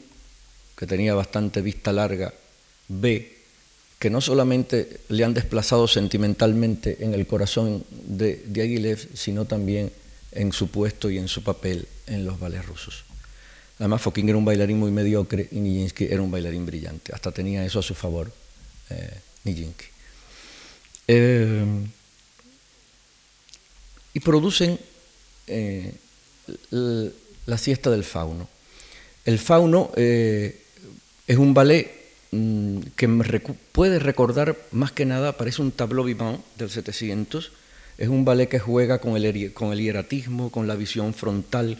que 0.77 0.87
tenía 0.87 1.13
bastante 1.13 1.61
vista 1.61 1.91
larga, 1.91 2.33
ve 2.87 3.43
que 3.99 4.09
no 4.09 4.21
solamente 4.21 5.01
le 5.09 5.25
han 5.25 5.33
desplazado 5.33 5.89
sentimentalmente 5.89 7.03
en 7.03 7.13
el 7.13 7.27
corazón 7.27 7.83
de 7.91 8.41
Diaghilev, 8.47 9.09
sino 9.13 9.43
también 9.43 9.91
en 10.31 10.53
su 10.53 10.69
puesto 10.69 11.09
y 11.09 11.17
en 11.17 11.27
su 11.27 11.43
papel 11.43 11.85
en 12.07 12.23
los 12.25 12.39
ballets 12.39 12.65
rusos. 12.65 13.03
Además, 13.77 14.01
Fokin 14.01 14.29
era 14.29 14.37
un 14.37 14.45
bailarín 14.45 14.79
muy 14.79 14.91
mediocre 14.91 15.49
y 15.51 15.59
Nijinsky 15.59 16.05
era 16.05 16.21
un 16.21 16.31
bailarín 16.31 16.65
brillante. 16.65 17.13
Hasta 17.13 17.33
tenía 17.33 17.65
eso 17.65 17.79
a 17.79 17.83
su 17.83 17.93
favor, 17.93 18.31
eh, 18.89 19.19
Nijinsky. 19.43 19.85
Eh, 21.09 21.65
y 24.13 24.19
producen 24.21 24.79
eh, 25.47 25.93
la 27.45 27.57
siesta 27.57 27.89
del 27.89 28.05
fauno. 28.05 28.47
El 29.25 29.37
fauno 29.39 29.91
es 29.95 31.37
un 31.37 31.53
ballet 31.53 31.91
mm, 32.31 32.79
que 32.95 33.07
me 33.07 33.23
puede 33.71 33.99
recordar 33.99 34.57
más 34.71 34.91
que 34.91 35.05
nada, 35.05 35.37
parece 35.37 35.61
un 35.61 35.71
tableau 35.71 36.03
vivant 36.03 36.41
del 36.57 36.69
700, 36.69 37.51
es 37.97 38.09
un 38.09 38.25
ballet 38.25 38.49
que 38.49 38.59
juega 38.59 38.99
con 38.99 39.15
el, 39.15 39.53
con 39.53 39.71
el 39.71 39.79
hieratismo, 39.79 40.49
con 40.49 40.67
la 40.67 40.75
visión 40.75 41.13
frontal, 41.13 41.77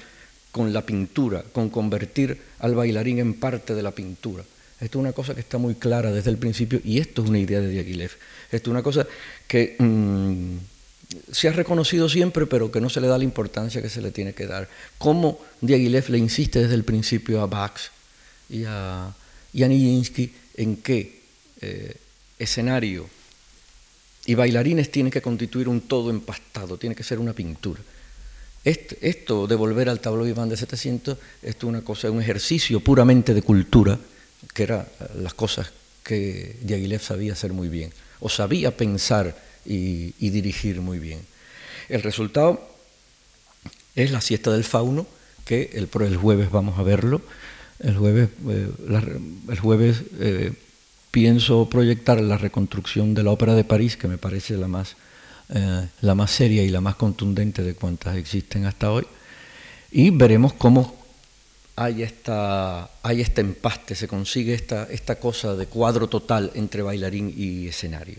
con 0.52 0.72
la 0.72 0.86
pintura, 0.86 1.44
con 1.52 1.70
convertir 1.70 2.38
al 2.60 2.76
bailarín 2.76 3.20
en 3.20 3.34
parte 3.34 3.74
de 3.74 3.82
la 3.82 3.92
pintura. 3.92 4.44
Esto 4.80 4.98
es 4.98 5.02
una 5.02 5.14
cosa 5.14 5.34
que 5.34 5.42
está 5.42 5.58
muy 5.58 5.76
clara 5.76 6.12
desde 6.12 6.32
el 6.32 6.38
principio 6.38 6.82
y 6.84 7.00
esto 7.00 7.24
es 7.24 7.30
una 7.30 7.40
idea 7.40 7.60
de 7.60 7.70
Diaghilev. 7.70 8.12
Esto 8.52 8.70
es 8.70 8.72
una 8.72 8.84
cosa 8.84 9.08
que 9.48 9.76
mm, 9.78 10.58
se 11.32 11.48
ha 11.48 11.52
reconocido 11.52 12.10
siempre, 12.10 12.46
pero 12.46 12.72
que 12.72 12.82
no 12.82 12.90
se 12.90 13.02
le 13.02 13.08
da 13.08 13.18
la 13.18 13.24
importancia 13.24 13.82
que 13.82 13.90
se 13.90 14.02
le 14.02 14.12
tiene 14.12 14.34
que 14.34 14.48
dar. 14.48 14.70
Cómo 14.98 15.40
Diaghilev 15.62 16.10
le 16.10 16.18
insiste 16.18 16.60
desde 16.60 16.76
el 16.76 16.84
principio 16.84 17.42
a 17.42 17.48
Bax 17.48 17.92
y 18.50 18.64
a, 18.66 19.14
y 19.54 19.64
Nijinsky 19.64 20.34
en 20.56 20.78
qué 20.78 21.22
eh, 21.62 21.96
escenario 22.40 23.10
y 24.26 24.36
bailarines 24.36 24.92
tienen 24.92 25.12
que 25.12 25.22
constituir 25.22 25.68
un 25.68 25.82
todo 25.82 26.10
empastado, 26.10 26.78
tiene 26.78 26.96
que 26.96 27.04
ser 27.04 27.20
una 27.20 27.34
pintura. 27.34 27.82
Esto, 28.64 29.48
de 29.48 29.56
volver 29.56 29.90
al 29.90 30.00
tableau 30.00 30.26
vivant 30.26 30.52
de 30.52 30.58
700, 30.58 31.18
esto 31.42 31.66
es 31.66 31.70
una 31.70 31.82
cosa, 31.82 32.12
un 32.12 32.22
ejercicio 32.22 32.80
puramente 32.80 33.34
de 33.34 33.42
cultura, 33.42 33.98
que 34.54 34.64
eran 34.64 34.86
las 35.16 35.34
cosas 35.34 35.72
que 36.04 36.58
Diaghilev 36.62 37.02
sabía 37.02 37.34
hacer 37.34 37.54
muy 37.54 37.70
bien, 37.70 37.92
o 38.20 38.30
sabía 38.30 38.78
pensar 38.78 39.36
y, 39.66 40.30
dirigir 40.30 40.82
muy 40.82 41.00
bien. 41.00 41.20
El 41.90 42.02
resultado 42.02 42.68
es 43.96 44.12
la 44.12 44.22
siesta 44.22 44.52
del 44.52 44.64
fauno, 44.64 45.06
que 45.46 45.72
el, 45.74 45.90
el 46.02 46.18
jueves 46.18 46.52
vamos 46.52 46.80
a 46.80 46.84
verlo, 46.84 47.22
El 47.80 47.98
jueves, 47.98 48.30
eh, 48.48 48.70
el 49.50 49.60
jueves 49.60 50.04
eh, 50.20 50.54
pienso 51.10 51.68
proyectar 51.68 52.22
la 52.22 52.38
reconstrucción 52.38 53.14
de 53.14 53.24
la 53.24 53.32
Ópera 53.32 53.56
de 53.56 53.64
París, 53.64 53.98
que 53.98 54.08
me 54.08 54.18
parece 54.18 54.56
la 54.56 54.68
más, 54.68 54.96
eh, 55.50 55.88
la 56.02 56.16
más 56.16 56.32
seria 56.32 56.64
y 56.64 56.70
la 56.70 56.82
más 56.82 56.96
contundente 56.96 57.64
de 57.64 57.76
cuantas 57.76 58.16
existen 58.16 58.66
hasta 58.66 58.92
hoy, 58.92 59.06
y 59.92 60.10
veremos 60.12 60.54
cómo 60.54 60.96
hay, 61.76 62.04
esta, 62.04 62.90
hay 63.02 63.22
este 63.22 63.42
empaste, 63.42 63.96
se 63.96 64.08
consigue 64.08 64.54
esta, 64.54 64.86
esta 64.86 65.16
cosa 65.16 65.56
de 65.56 65.66
cuadro 65.68 66.08
total 66.08 66.52
entre 66.56 66.82
bailarín 66.82 67.34
y 67.36 67.68
escenario. 67.68 68.18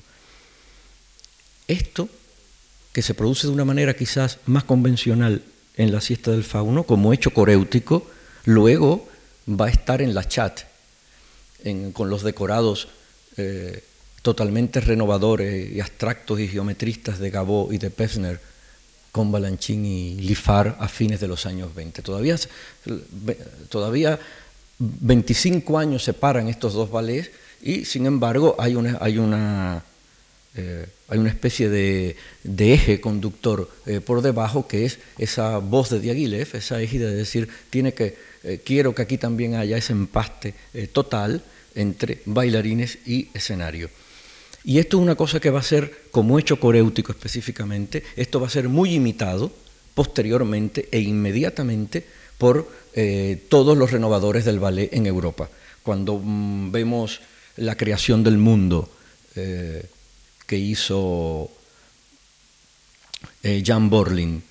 Esto, 1.68 2.08
que 2.92 3.02
se 3.02 3.14
produce 3.14 3.46
de 3.46 3.52
una 3.52 3.64
manera 3.64 3.94
quizás 3.94 4.38
más 4.46 4.64
convencional 4.64 5.42
en 5.76 5.92
la 5.92 6.00
siesta 6.00 6.30
del 6.30 6.44
fauno, 6.44 6.84
como 6.84 7.12
hecho 7.12 7.30
coréutico, 7.32 8.06
luego 8.44 9.08
va 9.48 9.66
a 9.66 9.70
estar 9.70 10.02
en 10.02 10.14
la 10.14 10.26
chat, 10.26 10.60
con 11.92 12.10
los 12.10 12.22
decorados 12.22 12.88
eh, 13.36 13.84
totalmente 14.22 14.80
renovadores 14.80 15.72
y 15.72 15.80
abstractos 15.80 16.40
y 16.40 16.48
geometristas 16.48 17.18
de 17.18 17.30
Gabot 17.30 17.72
y 17.72 17.78
de 17.78 17.90
Pessner, 17.90 18.40
con 19.10 19.30
Balanchín 19.30 19.84
y 19.84 20.14
Lifar 20.14 20.76
a 20.80 20.88
fines 20.88 21.20
de 21.20 21.28
los 21.28 21.44
años 21.44 21.74
20. 21.74 22.02
Todavía, 22.02 22.36
todavía 23.68 24.18
25 24.78 25.78
años 25.78 26.02
separan 26.02 26.48
estos 26.48 26.72
dos 26.72 26.90
ballets 26.90 27.30
y, 27.60 27.84
sin 27.84 28.06
embargo, 28.06 28.56
hay 28.58 28.74
una, 28.74 28.98
hay 29.00 29.18
una, 29.18 29.84
eh, 30.54 30.86
hay 31.08 31.18
una 31.18 31.30
especie 31.30 31.70
de, 31.70 32.16
eje 32.44 33.00
conductor 33.00 33.70
eh, 33.86 34.00
por 34.00 34.20
debajo 34.20 34.68
que 34.68 34.84
es 34.84 34.98
esa 35.16 35.58
voz 35.58 35.88
de 35.88 36.00
Diaghilev, 36.00 36.48
esa 36.54 36.80
égida 36.80 37.08
de 37.08 37.16
decir, 37.16 37.48
tiene 37.70 37.94
que, 37.94 38.16
eh, 38.44 38.60
quiero 38.64 38.94
que 38.94 39.02
aquí 39.02 39.16
también 39.16 39.54
haya 39.54 39.78
ese 39.78 39.92
empaste 39.92 40.54
total 40.92 41.42
entre 41.74 42.20
bailarines 42.26 42.98
y 43.06 43.28
escenario. 43.32 43.88
Y 44.64 44.78
esto 44.78 44.98
es 44.98 45.02
una 45.02 45.16
cosa 45.16 45.40
que 45.40 45.50
va 45.50 45.60
a 45.60 45.64
ser, 45.64 46.02
como 46.10 46.38
hecho 46.38 46.60
coréutico 46.60 47.12
específicamente, 47.12 48.04
esto 48.16 48.38
va 48.38 48.46
a 48.46 48.50
ser 48.50 48.68
muy 48.68 48.94
imitado 48.94 49.50
posteriormente 49.94 50.88
e 50.92 51.00
inmediatamente 51.00 52.04
por 52.38 52.68
todos 53.48 53.76
los 53.76 53.90
renovadores 53.90 54.44
del 54.44 54.60
ballet 54.60 54.92
en 54.92 55.06
Europa. 55.06 55.48
Cuando 55.82 56.18
mm, 56.18 56.70
vemos 56.70 57.20
la 57.56 57.76
creación 57.76 58.22
del 58.22 58.36
mundo 58.36 58.90
que 60.52 60.58
hizo 60.58 61.50
eh, 63.42 63.62
Jan 63.64 63.88
Borlin, 63.88 64.42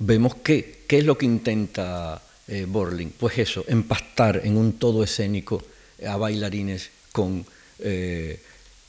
vemos 0.00 0.34
que, 0.36 0.82
qué 0.88 0.98
es 0.98 1.04
lo 1.04 1.16
que 1.16 1.26
intenta 1.26 2.20
Borlin. 2.66 3.14
Pues 3.16 3.38
eso, 3.38 3.64
empastar 3.68 4.40
en 4.42 4.56
un 4.56 4.72
todo 4.74 5.04
escénico 5.04 5.62
a 6.04 6.16
bailarines 6.16 6.90
con 7.12 7.46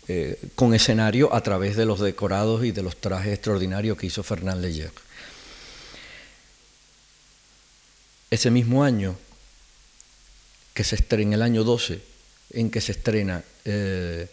eh, 0.08 0.52
con 0.54 0.76
escenario 0.76 1.34
a 1.34 1.42
través 1.42 1.76
de 1.76 1.88
los 1.88 2.00
decorados 2.00 2.64
y 2.64 2.72
de 2.72 2.84
los 2.84 2.98
trajes 2.98 3.34
extraordinarios 3.34 3.98
que 3.98 4.06
hizo 4.06 4.22
Fernand 4.22 4.62
Leyer. 4.62 4.92
Ese 8.30 8.52
mismo 8.52 8.84
año, 8.84 9.18
que 10.76 10.84
se 10.84 10.94
estrena, 10.94 11.24
en 11.24 11.34
el 11.34 11.42
año 11.42 11.64
12, 11.64 12.00
en 12.52 12.70
que 12.70 12.82
se 12.82 12.92
estrena 12.92 13.44
eh, 13.64 14.28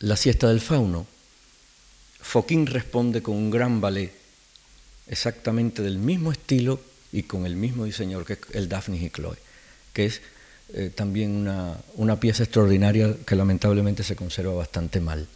La 0.00 0.16
siesta 0.16 0.48
del 0.48 0.60
fauno, 0.60 1.06
Foquín 2.20 2.66
responde 2.66 3.22
con 3.22 3.36
un 3.36 3.50
gran 3.50 3.80
ballet, 3.80 4.12
exactamente 5.06 5.82
del 5.82 5.98
mismo 5.98 6.32
estilo 6.32 6.80
y 7.12 7.24
con 7.24 7.46
el 7.46 7.54
mismo 7.54 7.84
diseñador 7.84 8.26
que 8.26 8.38
el 8.52 8.68
Daphne 8.68 8.96
y 8.96 9.10
Chloe, 9.10 9.36
que 9.92 10.06
es 10.06 10.20
eh, 10.72 10.90
también 10.94 11.46
una, 11.96 12.20
pieza 12.20 12.42
extraordinaria 12.42 13.14
que 13.26 13.36
lamentablemente 13.36 14.02
se 14.02 14.16
conserva 14.16 14.54
bastante 14.54 15.00
mal. 15.00 15.28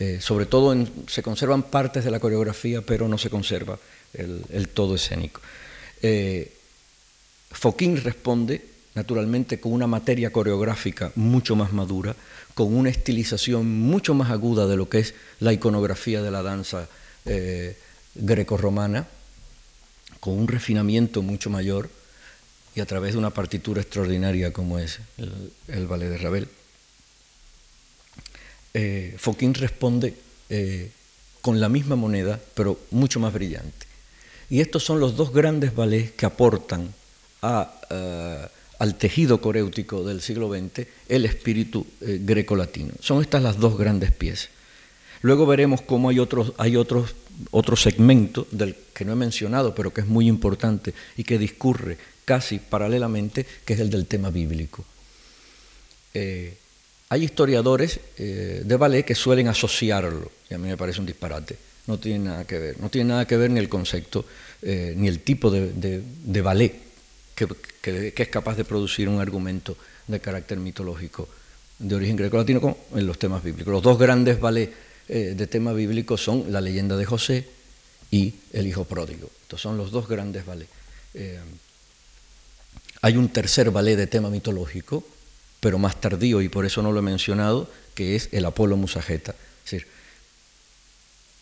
Eh, 0.00 0.20
sobre 0.20 0.46
todo 0.46 0.74
se 1.06 1.22
conservan 1.22 1.64
partes 1.64 2.04
de 2.04 2.10
la 2.10 2.20
coreografía, 2.20 2.82
pero 2.82 3.08
no 3.08 3.18
se 3.18 3.30
conserva 3.30 3.78
el, 4.14 4.68
todo 4.68 4.94
escénico. 4.94 5.40
Eh, 6.02 6.52
Foquín 7.50 7.96
responde 7.96 8.64
naturalmente 8.98 9.60
con 9.60 9.72
una 9.72 9.86
materia 9.86 10.32
coreográfica 10.32 11.12
mucho 11.14 11.54
más 11.54 11.72
madura, 11.72 12.16
con 12.54 12.74
una 12.74 12.90
estilización 12.90 13.70
mucho 13.80 14.12
más 14.12 14.30
aguda 14.32 14.66
de 14.66 14.76
lo 14.76 14.88
que 14.88 14.98
es 14.98 15.14
la 15.38 15.52
iconografía 15.52 16.20
de 16.20 16.30
la 16.32 16.42
danza 16.42 16.88
greco-romana, 18.16 19.06
con 20.18 20.34
un 20.34 20.48
refinamiento 20.48 21.22
mucho 21.22 21.48
mayor, 21.48 21.88
y 22.74 22.80
a 22.80 22.86
través 22.86 23.12
de 23.12 23.18
una 23.18 23.30
partitura 23.30 23.80
extraordinaria 23.80 24.52
como 24.52 24.78
es 24.78 24.98
el, 25.68 25.86
ballet 25.86 26.10
de 26.10 26.18
Ravel. 26.18 26.48
Eh, 28.74 29.16
responde 29.54 30.14
eh, 30.50 30.90
con 31.40 31.60
la 31.60 31.68
misma 31.68 31.96
moneda, 31.96 32.40
pero 32.54 32.78
mucho 32.90 33.20
más 33.20 33.32
brillante. 33.32 33.86
Y 34.50 34.60
estos 34.60 34.84
son 34.84 34.98
los 35.00 35.16
dos 35.16 35.32
grandes 35.32 35.74
ballets 35.74 36.12
que 36.12 36.26
aportan 36.26 36.94
eh, 37.42 38.48
al 38.78 38.96
tejido 38.96 39.40
coréutico 39.40 40.04
del 40.04 40.20
siglo 40.20 40.48
XX 40.48 40.86
el 41.08 41.24
espíritu 41.24 41.86
greco-latino. 42.00 42.92
Son 43.00 43.22
estas 43.22 43.42
las 43.42 43.58
dos 43.58 43.76
grandes 43.76 44.12
piezas. 44.12 44.50
Luego 45.22 45.46
veremos 45.46 45.80
cómo 45.82 46.10
hay 46.10 46.18
otros, 46.18 46.52
hay 46.58 46.76
otros, 46.76 47.14
otro 47.50 47.76
segmento 47.76 48.46
del 48.50 48.76
que 48.94 49.04
no 49.04 49.12
he 49.12 49.16
mencionado, 49.16 49.74
pero 49.74 49.92
que 49.92 50.02
es 50.02 50.06
muy 50.06 50.28
importante 50.28 50.94
y 51.16 51.24
que 51.24 51.38
discurre 51.38 51.98
casi 52.24 52.58
paralelamente, 52.58 53.46
que 53.64 53.74
es 53.74 53.80
el 53.80 53.90
del 53.90 54.06
tema 54.06 54.30
bíblico. 54.30 54.84
Eh, 56.14 56.56
hay 57.08 57.24
historiadores 57.24 58.00
eh, 58.18 58.62
de 58.64 58.76
ballet 58.76 59.04
que 59.04 59.14
suelen 59.14 59.48
asociarlo, 59.48 60.30
y 60.50 60.54
a 60.54 60.58
mí 60.58 60.68
me 60.68 60.76
parece 60.76 61.00
un 61.00 61.06
disparate. 61.06 61.56
No 61.86 61.98
tiene 61.98 62.26
nada 62.26 62.44
que 62.44 62.58
ver. 62.58 62.80
No 62.80 62.90
tiene 62.90 63.08
nada 63.08 63.26
que 63.26 63.38
ver 63.38 63.50
ni 63.50 63.60
el 63.60 63.68
concepto, 63.68 64.26
eh, 64.60 64.92
ni 64.94 65.08
el 65.08 65.20
tipo 65.20 65.50
de, 65.50 66.42
ballet 66.42 66.87
que, 67.46 68.14
es 68.16 68.28
capaz 68.28 68.56
de 68.56 68.64
producir 68.64 69.08
un 69.08 69.20
argumento 69.20 69.76
de 70.06 70.20
carácter 70.20 70.58
mitológico 70.58 71.28
de 71.78 71.94
origen 71.94 72.16
greco-latino 72.16 72.76
en 72.94 73.06
los 73.06 73.18
temas 73.18 73.42
bíblicos. 73.42 73.72
Los 73.72 73.82
dos 73.82 73.98
grandes 73.98 74.40
ballets 74.40 74.74
de 75.06 75.46
tema 75.46 75.72
bíblico 75.72 76.16
son 76.16 76.52
La 76.52 76.60
leyenda 76.60 76.96
de 76.96 77.04
José 77.04 77.48
y 78.10 78.34
El 78.52 78.66
hijo 78.66 78.84
pródigo. 78.84 79.30
Estos 79.42 79.60
son 79.60 79.76
los 79.76 79.90
dos 79.90 80.08
grandes 80.08 80.44
ballets. 80.44 80.70
Hay 83.00 83.16
un 83.16 83.28
tercer 83.28 83.70
ballet 83.70 83.96
de 83.96 84.06
tema 84.06 84.28
mitológico, 84.28 85.04
pero 85.60 85.78
más 85.78 86.00
tardío 86.00 86.42
y 86.42 86.48
por 86.48 86.66
eso 86.66 86.82
no 86.82 86.92
lo 86.92 86.98
he 86.98 87.02
mencionado, 87.02 87.70
que 87.94 88.16
es 88.16 88.28
el 88.32 88.44
Apolo 88.44 88.76
Musageta. 88.76 89.34
Es 89.64 89.70
decir, 89.70 89.88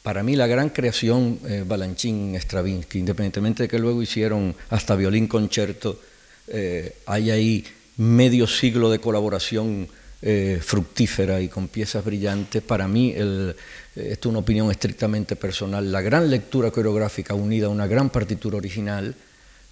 para 0.07 0.23
mí 0.23 0.37
la 0.37 0.47
gran 0.47 0.69
creación 0.69 1.41
eh, 1.49 1.65
Balanchín 1.67 2.37
Stravinsky, 2.37 3.01
independientemente 3.01 3.65
de 3.65 3.69
que 3.69 3.81
luego 3.81 4.01
hicieron 4.01 4.55
hasta 4.71 4.95
violín 4.95 5.27
concierto, 5.27 5.99
eh, 6.47 6.99
hay 7.07 7.33
ahí 7.33 7.65
medio 7.97 8.47
siglo 8.47 8.89
de 8.89 9.01
colaboración 9.01 9.89
eh, 10.23 10.61
fructífera 10.63 11.41
y 11.41 11.49
con 11.49 11.67
piezas 11.67 12.05
brillantes. 12.05 12.63
Para 12.63 12.87
mí, 12.87 13.15
esto 13.17 13.57
es 13.97 14.27
una 14.27 14.39
opinión 14.39 14.71
estrictamente 14.71 15.35
personal, 15.35 15.91
la 15.91 16.03
gran 16.03 16.31
lectura 16.31 16.71
coreográfica 16.71 17.35
unida 17.35 17.67
a 17.67 17.71
una 17.71 17.89
gran 17.89 18.11
partitura 18.11 18.59
original 18.59 19.13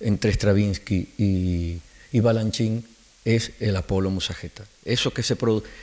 entre 0.01 0.33
Stravinsky 0.33 1.11
y, 1.17 1.79
y 2.11 2.21
Balanchín 2.21 2.85
es 3.25 3.53
el 3.61 3.77
Apolo 3.77 4.11
Musageta. 4.11 4.65
Eso 4.85 5.13
que, 5.13 5.23
se 5.23 5.37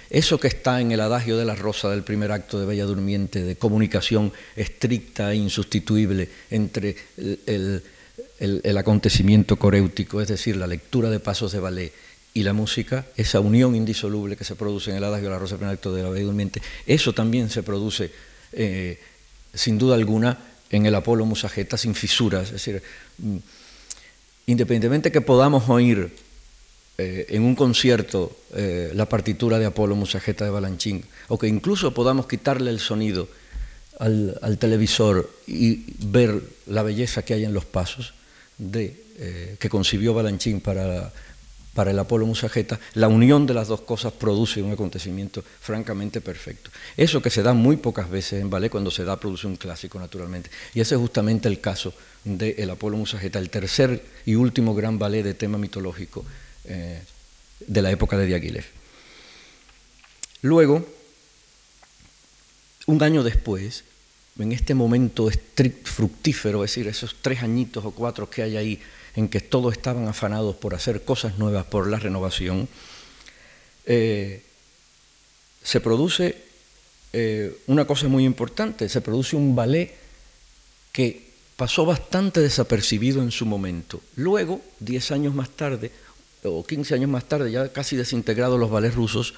eso 0.10 0.40
que 0.40 0.48
está 0.48 0.80
en 0.80 0.92
el 0.92 1.02
adagio 1.02 1.38
de 1.38 1.46
la 1.46 1.56
rosa 1.56 1.90
del 1.90 2.04
primer 2.04 2.32
acto 2.32 2.60
de 2.60 2.68
Bella 2.68 2.86
Durmiente, 2.86 3.42
de 3.42 3.56
comunicación 3.56 4.32
estricta 4.56 5.32
e 5.32 5.38
insustituible 5.38 6.30
entre 6.52 6.96
el, 7.18 7.84
el, 8.40 8.78
acontecimiento 8.78 9.58
coréutico, 9.58 10.22
es 10.22 10.28
decir, 10.28 10.56
la 10.56 10.68
lectura 10.68 11.10
de 11.10 11.20
pasos 11.20 11.52
de 11.52 11.60
ballet 11.60 11.94
y 12.34 12.44
la 12.44 12.54
música, 12.54 13.08
esa 13.18 13.40
unión 13.40 13.76
indisoluble 13.76 14.38
que 14.38 14.44
se 14.44 14.56
produce 14.56 14.92
en 14.92 14.98
el 14.98 15.04
adagio 15.04 15.26
de 15.26 15.34
la 15.34 15.40
rosa 15.40 15.54
del 15.54 15.60
primer 15.60 15.76
acto 15.76 15.94
de 15.94 16.04
la 16.04 16.10
Bella 16.10 16.26
Durmiente, 16.26 16.62
eso 16.86 17.12
también 17.14 17.50
se 17.50 17.64
produce, 17.64 18.12
eh, 18.54 19.00
sin 19.54 19.80
duda 19.80 19.96
alguna, 19.96 20.38
en 20.70 20.86
el 20.86 20.96
Apolo 20.96 21.26
Musageta 21.26 21.76
sin 21.78 21.96
fisuras. 21.96 22.46
Es 22.46 22.54
decir, 22.54 22.82
mm, 23.18 23.38
independientemente 24.46 25.12
que 25.12 25.22
podamos 25.22 25.68
oír 25.68 26.12
eh, 26.98 27.26
en 27.30 27.44
un 27.44 27.56
concierto 27.56 28.36
eh, 28.54 28.92
la 28.94 29.08
partitura 29.08 29.58
de 29.58 29.66
Apolo 29.66 29.96
Musageta 29.96 30.46
de 30.46 30.52
Balanchín, 30.52 31.04
o 31.30 31.40
que 31.40 31.48
incluso 31.48 31.94
podamos 31.94 32.28
quitarle 32.28 32.70
el 32.70 32.80
sonido 32.80 33.28
al, 33.98 34.58
televisor 34.60 35.30
y 35.48 35.86
ver 36.06 36.42
la 36.68 36.84
belleza 36.84 37.24
que 37.24 37.34
hay 37.34 37.46
en 37.46 37.54
los 37.54 37.66
pasos 37.66 38.14
de, 38.58 39.04
eh, 39.18 39.56
que 39.60 39.70
concibió 39.70 40.14
Balanchín 40.14 40.60
para, 40.60 41.12
el 41.88 42.00
Apolo 42.00 42.26
Musageta, 42.26 42.80
la 42.96 43.08
unión 43.08 43.48
de 43.48 43.54
las 43.54 43.70
dos 43.70 43.82
cosas 43.82 44.12
produce 44.12 44.62
un 44.62 44.74
acontecimiento 44.74 45.44
francamente 45.62 46.20
perfecto. 46.20 46.70
Eso 46.98 47.22
que 47.22 47.30
se 47.30 47.42
da 47.42 47.54
muy 47.54 47.78
pocas 47.78 48.10
veces 48.10 48.42
en 48.42 48.50
ballet, 48.50 48.70
cuando 48.70 48.92
se 48.92 49.06
da 49.06 49.20
produce 49.20 49.48
un 49.48 49.56
clásico 49.56 49.98
naturalmente. 49.98 50.52
Y 50.74 50.82
ese 50.82 50.96
es 50.96 51.02
justamente 51.02 51.48
el 51.48 51.62
caso 51.62 51.94
del 52.26 52.70
Apolo 52.70 52.98
Musageta, 52.98 53.40
el 53.40 53.50
tercer 53.50 54.04
y 54.26 54.36
último 54.36 54.76
gran 54.76 55.00
ballet 55.00 55.24
de 55.24 55.34
tema 55.34 55.58
mitológico 55.58 56.26
eh, 56.66 57.02
de 57.60 57.82
la 57.82 57.92
época 57.92 58.18
de 58.18 58.26
Diaghilev. 58.26 58.66
Luego, 60.42 60.88
un 62.88 63.04
año 63.04 63.24
después, 63.24 63.84
en 64.40 64.52
este 64.52 64.74
momento 64.74 65.30
fructífero, 65.84 66.64
es 66.64 66.72
decir, 66.72 66.88
esos 66.88 67.16
tres 67.22 67.44
añitos 67.44 67.86
o 67.86 67.92
cuatro 67.92 68.30
que 68.30 68.42
hay 68.42 68.58
ahí, 68.58 68.82
en 69.16 69.28
que 69.28 69.42
todos 69.42 69.74
estaban 69.74 70.08
afanados 70.08 70.56
por 70.56 70.74
hacer 70.74 71.04
cosas 71.04 71.38
nuevas, 71.38 71.66
por 71.66 71.88
la 71.88 72.00
renovación, 72.00 72.68
eh, 73.86 74.44
se 75.64 75.80
produce 75.80 76.38
eh, 77.14 77.56
una 77.68 77.86
cosa 77.86 78.08
muy 78.08 78.26
importante, 78.26 78.88
se 78.90 79.02
produce 79.02 79.36
un 79.36 79.56
ballet 79.56 79.94
que 80.92 81.30
pasó 81.56 81.86
bastante 81.86 82.40
desapercibido 82.40 83.22
en 83.22 83.32
su 83.32 83.46
momento. 83.46 84.02
Luego, 84.16 84.62
diez 84.80 85.12
años 85.12 85.36
más 85.36 85.50
tarde, 85.50 85.92
o 86.44 86.64
quince 86.66 86.96
años 86.96 87.10
más 87.10 87.26
tarde, 87.26 87.52
ya 87.52 87.70
casi 87.70 87.96
desintegrados 87.96 88.60
los 88.60 88.70
ballets 88.70 88.96
rusos, 88.96 89.34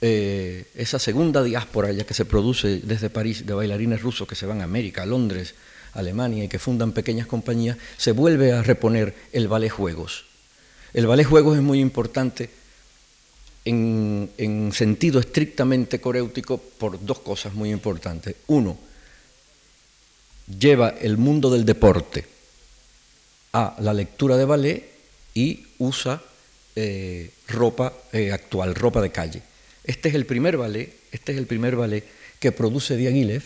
eh, 0.00 0.66
esa 0.74 0.98
segunda 0.98 1.42
diáspora 1.42 1.90
ya 1.92 2.04
que 2.04 2.12
se 2.12 2.26
produce 2.26 2.80
desde 2.80 3.08
París 3.08 3.46
de 3.46 3.54
bailarines 3.54 4.02
rusos 4.02 4.28
que 4.28 4.34
se 4.34 4.44
van 4.44 4.60
a 4.60 4.64
América, 4.64 5.02
a 5.02 5.06
Londres, 5.06 5.54
Alemania 5.94 6.44
y 6.44 6.48
que 6.48 6.58
fundan 6.58 6.92
pequeñas 6.92 7.26
compañías, 7.26 7.78
se 7.96 8.12
vuelve 8.12 8.52
a 8.52 8.62
reponer 8.62 9.14
el 9.32 9.48
ballet 9.48 9.70
juegos. 9.70 10.24
El 10.92 11.06
ballet 11.06 11.24
juegos 11.24 11.56
es 11.56 11.62
muy 11.62 11.80
importante 11.80 12.50
en, 13.64 14.30
en 14.36 14.72
sentido 14.72 15.18
estrictamente 15.18 16.00
coréutico 16.00 16.58
por 16.58 17.04
dos 17.04 17.20
cosas 17.20 17.54
muy 17.54 17.70
importantes. 17.70 18.36
Uno, 18.48 18.78
lleva 20.46 20.90
el 20.90 21.16
mundo 21.16 21.50
del 21.50 21.64
deporte 21.64 22.26
a 23.52 23.76
la 23.80 23.94
lectura 23.94 24.36
de 24.36 24.44
ballet 24.44 24.90
y 25.34 25.65
usa 25.78 26.22
eh, 26.78 27.30
ropa 27.48 27.92
eh, 28.12 28.32
actual, 28.32 28.74
ropa 28.74 29.00
de 29.00 29.10
calle. 29.10 29.40
Este 29.82 30.10
es 30.10 30.14
el 30.14 30.26
primer 30.26 30.58
ballet, 30.58 30.92
este 31.10 31.32
es 31.32 31.38
el 31.38 31.46
primer 31.46 31.74
ballet 31.74 32.04
que 32.38 32.52
produce 32.52 32.96
Diaghilev 32.96 33.44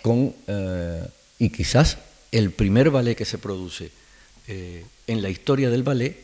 con 0.00 0.32
eh, 0.46 1.02
y 1.40 1.50
quizás 1.50 1.98
el 2.30 2.52
primer 2.52 2.90
ballet 2.90 3.16
que 3.16 3.24
se 3.24 3.38
produce 3.38 3.90
en 4.46 5.22
la 5.22 5.30
historia 5.30 5.70
del 5.70 5.82
ballet 5.82 6.16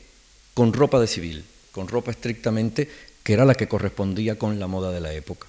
con 0.55 0.73
ropa 0.73 1.01
de 1.01 1.07
civil, 1.07 1.45
con 1.73 1.89
ropa 1.89 2.11
estrictamente 2.11 2.89
que 3.23 3.33
era 3.33 3.45
la 3.45 3.55
que 3.55 3.69
correspondía 3.69 4.39
con 4.39 4.59
la 4.59 4.67
moda 4.67 4.91
de 4.91 5.01
la 5.01 5.13
época. 5.13 5.47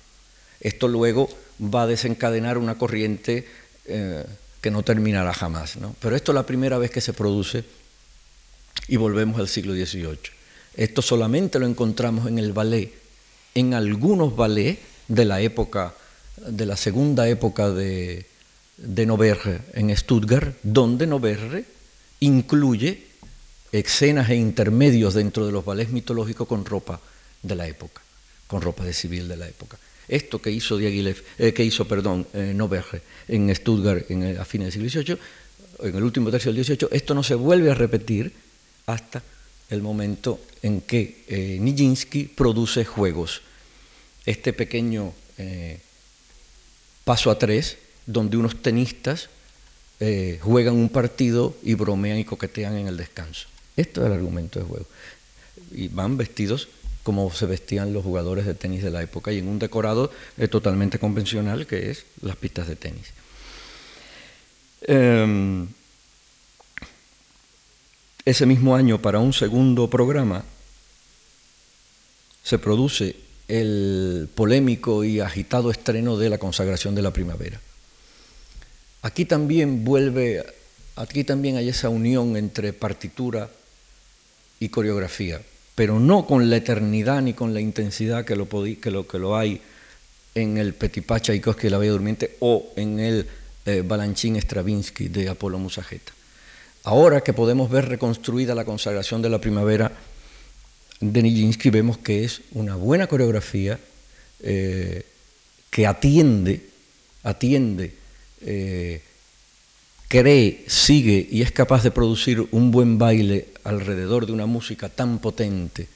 Esto 0.60 0.88
luego 0.88 1.30
va 1.62 1.84
a 1.84 1.88
desencadenar 1.88 2.58
una 2.58 2.78
corriente 2.78 3.48
que 3.86 4.72
no 4.72 4.84
terminará 4.84 5.34
jamás, 5.34 5.78
¿no? 5.78 5.96
pero 6.00 6.16
esto 6.16 6.32
es 6.32 6.36
la 6.36 6.46
primera 6.46 6.78
vez 6.78 6.92
que 6.92 7.02
se 7.02 7.14
produce 7.14 7.66
y 8.88 8.98
volvemos 8.98 9.40
al 9.40 9.48
siglo 9.48 9.74
XVIII. 9.74 10.18
Esto 10.76 11.02
solamente 11.02 11.60
lo 11.60 11.66
encontramos 11.66 12.28
en 12.28 12.40
el 12.40 12.54
ballet, 12.54 12.94
en 13.56 13.74
algunos 13.74 14.36
ballets 14.36 14.80
de 15.08 15.26
la 15.26 15.42
época, 15.42 15.94
de 16.38 16.66
la 16.66 16.78
segunda 16.78 17.28
época 17.28 17.70
de, 17.70 18.26
de 18.78 19.06
Noverre 19.06 19.62
en 19.74 19.96
Stuttgart, 19.96 20.56
donde 20.64 21.08
Noverre 21.08 21.66
incluye 22.22 23.04
escenas 23.72 24.30
e 24.30 24.36
intermedios 24.36 25.14
dentro 25.14 25.46
de 25.46 25.52
los 25.52 25.66
ballets 25.66 25.92
mitológicos 25.92 26.48
con 26.48 26.66
ropa 26.66 27.00
de 27.44 27.56
la 27.56 27.68
época, 27.68 28.02
con 28.48 28.62
ropa 28.62 28.84
de 28.84 28.94
civil 28.94 29.28
de 29.28 29.38
la 29.38 29.48
época. 29.48 29.78
Esto 30.08 30.42
que 30.42 30.50
hizo 30.50 30.78
Diaghilev, 30.78 31.24
eh, 31.38 31.54
que 31.54 31.64
hizo, 31.64 31.88
perdón, 31.88 32.26
eh, 32.34 32.54
Noverre 32.56 33.02
en 33.28 33.54
Stuttgart 33.56 34.10
en 34.10 34.38
a 34.38 34.46
fines 34.46 34.74
del 34.74 34.90
siglo 34.90 35.04
XVIII, 35.04 35.20
en 35.90 35.96
el 35.96 36.04
último 36.04 36.32
tercio 36.32 36.52
del 36.52 36.64
XVIII, 36.64 36.90
esto 36.92 37.14
no 37.14 37.24
se 37.24 37.36
vuelve 37.36 37.72
a 37.72 37.76
repetir 37.76 38.34
hasta 38.94 39.24
el 39.70 39.82
momento 39.82 40.40
en 40.62 40.82
que 40.82 41.24
eh, 41.28 41.58
Nijinsky 41.60 42.26
produce 42.26 42.86
juegos. 42.86 43.42
Este 44.26 44.54
pequeño 44.54 45.14
eh, 45.38 45.80
paso 47.04 47.32
a 47.32 47.40
tres 47.40 47.78
donde 48.06 48.38
unos 48.38 48.62
tenistas 48.62 49.30
eh, 50.00 50.40
juegan 50.42 50.76
un 50.76 50.90
partido 50.90 51.56
y 51.64 51.76
bromean 51.76 52.18
y 52.18 52.26
coquetean 52.26 52.78
en 52.78 52.88
el 52.88 52.98
descanso. 52.98 53.48
Esto 53.78 54.02
es 54.02 54.08
el 54.08 54.14
argumento 54.14 54.60
de 54.60 54.66
juego. 54.66 54.86
Y 55.72 55.88
van 55.88 56.18
vestidos 56.18 56.68
como 57.04 57.32
se 57.34 57.46
vestían 57.46 57.94
los 57.94 58.04
jugadores 58.04 58.46
de 58.46 58.54
tenis 58.54 58.84
de 58.84 58.92
la 58.92 59.02
época 59.02 59.32
y 59.32 59.40
en 59.40 59.48
un 59.48 59.58
decorado 59.58 60.12
totalmente 60.50 61.00
convencional 61.00 61.66
que 61.66 61.90
es 61.92 62.06
las 62.22 62.36
pistas 62.36 62.68
de 62.68 62.76
tenis. 62.76 63.14
Em, 64.82 65.68
ese 68.30 68.46
mismo 68.46 68.76
año, 68.76 69.02
para 69.02 69.20
un 69.20 69.34
segundo 69.34 69.90
programa, 69.90 70.44
se 72.44 72.58
produce 72.60 73.16
el 73.48 74.30
polémico 74.34 75.04
y 75.04 75.20
agitado 75.20 75.72
estreno 75.72 76.18
de 76.18 76.30
la 76.30 76.38
consagración 76.38 76.96
de 76.96 77.02
la 77.02 77.12
primavera. 77.12 77.60
Aquí 79.02 79.26
también 79.26 79.84
vuelve, 79.84 80.46
aquí 80.96 81.24
también 81.24 81.58
hay 81.58 81.70
esa 81.70 81.90
unión 81.90 82.38
entre 82.38 82.74
partitura 82.74 83.50
y 84.60 84.70
coreografía, 84.70 85.42
pero 85.76 86.00
no 86.00 86.28
con 86.28 86.50
la 86.50 86.58
eternidad 86.58 87.22
ni 87.22 87.34
con 87.34 87.54
la 87.54 87.62
intensidad 87.62 88.26
que 88.26 88.36
lo, 88.36 88.48
que 88.48 88.92
lo, 88.92 89.08
que 89.08 89.20
lo 89.20 89.36
hay 89.36 89.62
en 90.36 90.58
el 90.58 90.74
Petipa 90.74 91.20
Tchaikovsky 91.20 91.64
de 91.64 91.70
la 91.72 91.78
Bella 91.78 91.94
Durmiente 91.94 92.38
o 92.40 92.72
en 92.76 93.00
el 93.00 93.28
eh, 93.66 93.84
Balanchín 93.86 94.36
Stravinsky 94.36 95.08
de 95.08 95.30
Apolo 95.30 95.58
Musageta. 95.58 96.19
Ahora 96.84 97.22
que 97.22 97.34
podemos 97.34 97.70
ver 97.70 97.90
reconstruida 97.90 98.56
la 98.56 98.66
consagración 98.66 99.22
de 99.22 99.30
la 99.30 99.40
primavera 99.40 99.92
de 101.00 101.24
Nijinsky, 101.24 101.70
vemos 101.70 101.98
que 101.98 102.24
es 102.24 102.42
una 102.52 102.76
buena 102.76 103.08
coreografía 103.08 103.80
eh, 104.42 105.06
que 105.70 105.86
atiende, 105.86 106.66
atiende 107.24 107.94
eh, 108.42 109.02
cree, 110.08 110.66
sigue 110.68 111.28
y 111.30 111.42
es 111.42 111.52
capaz 111.52 111.84
de 111.84 111.92
producir 111.92 112.48
un 112.52 112.72
buen 112.72 112.98
baile 112.98 113.50
alrededor 113.64 114.26
de 114.26 114.34
una 114.34 114.46
música 114.46 114.90
tan 114.90 115.20
potente, 115.20 115.88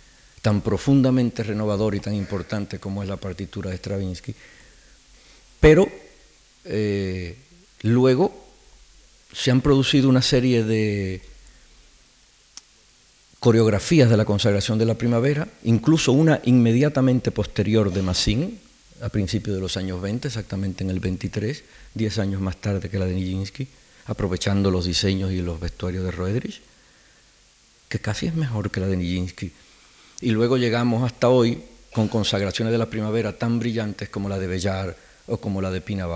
tan 0.42 0.62
profundamente 0.62 1.44
renovadora 1.44 1.96
y 1.96 2.00
tan 2.00 2.14
importante 2.14 2.80
como 2.80 3.02
es 3.02 3.10
la 3.10 3.18
partitura 3.18 3.72
de 3.72 3.78
Stravinsky, 3.78 4.36
pero 5.60 5.90
eh, 6.66 7.38
luego 7.82 8.43
se 9.34 9.52
han 9.52 9.62
producido 9.62 10.10
una 10.10 10.22
serie 10.22 10.64
de 10.64 11.22
coreografías 13.40 14.10
de 14.10 14.16
la 14.16 14.26
consagración 14.26 14.80
de 14.80 14.86
la 14.86 14.96
primavera, 14.96 15.48
incluso 15.64 16.14
una 16.14 16.40
inmediatamente 16.46 17.32
posterior 17.32 17.92
de 17.92 18.02
Massin, 18.02 18.60
a 19.02 19.10
principios 19.10 19.56
de 19.58 19.62
los 19.62 19.76
años 19.76 20.02
20, 20.02 20.30
exactamente 20.30 20.84
en 20.84 20.90
el 20.90 21.02
23, 21.02 21.64
10 21.94 22.20
años 22.20 22.42
más 22.42 22.56
tarde 22.62 22.90
que 22.90 22.98
la 22.98 23.06
de 23.06 23.16
Nijinsky, 23.16 23.68
aprovechando 24.06 24.72
los 24.72 24.86
diseños 24.86 25.32
y 25.34 25.42
los 25.42 25.60
vestuarios 25.60 26.06
de 26.06 26.12
Roedrich, 26.12 26.62
que 27.90 28.00
casi 28.00 28.28
es 28.28 28.36
mejor 28.36 28.72
que 28.72 28.80
la 28.80 28.88
de 28.88 28.96
Nijinsky. 28.96 29.52
Y 30.22 30.32
luego 30.32 30.56
llegamos 30.56 31.04
hasta 31.04 31.28
hoy 31.28 31.62
con 31.92 32.08
consagraciones 32.08 32.72
de 32.72 32.78
la 32.78 32.90
primavera 32.90 33.38
tan 33.38 33.60
brillantes 33.60 34.08
como 34.08 34.30
la 34.30 34.40
de 34.40 34.48
Bellar 34.48 34.96
o 35.28 35.38
como 35.38 35.62
la 35.62 35.70
de 35.70 35.82
Pina. 35.82 36.08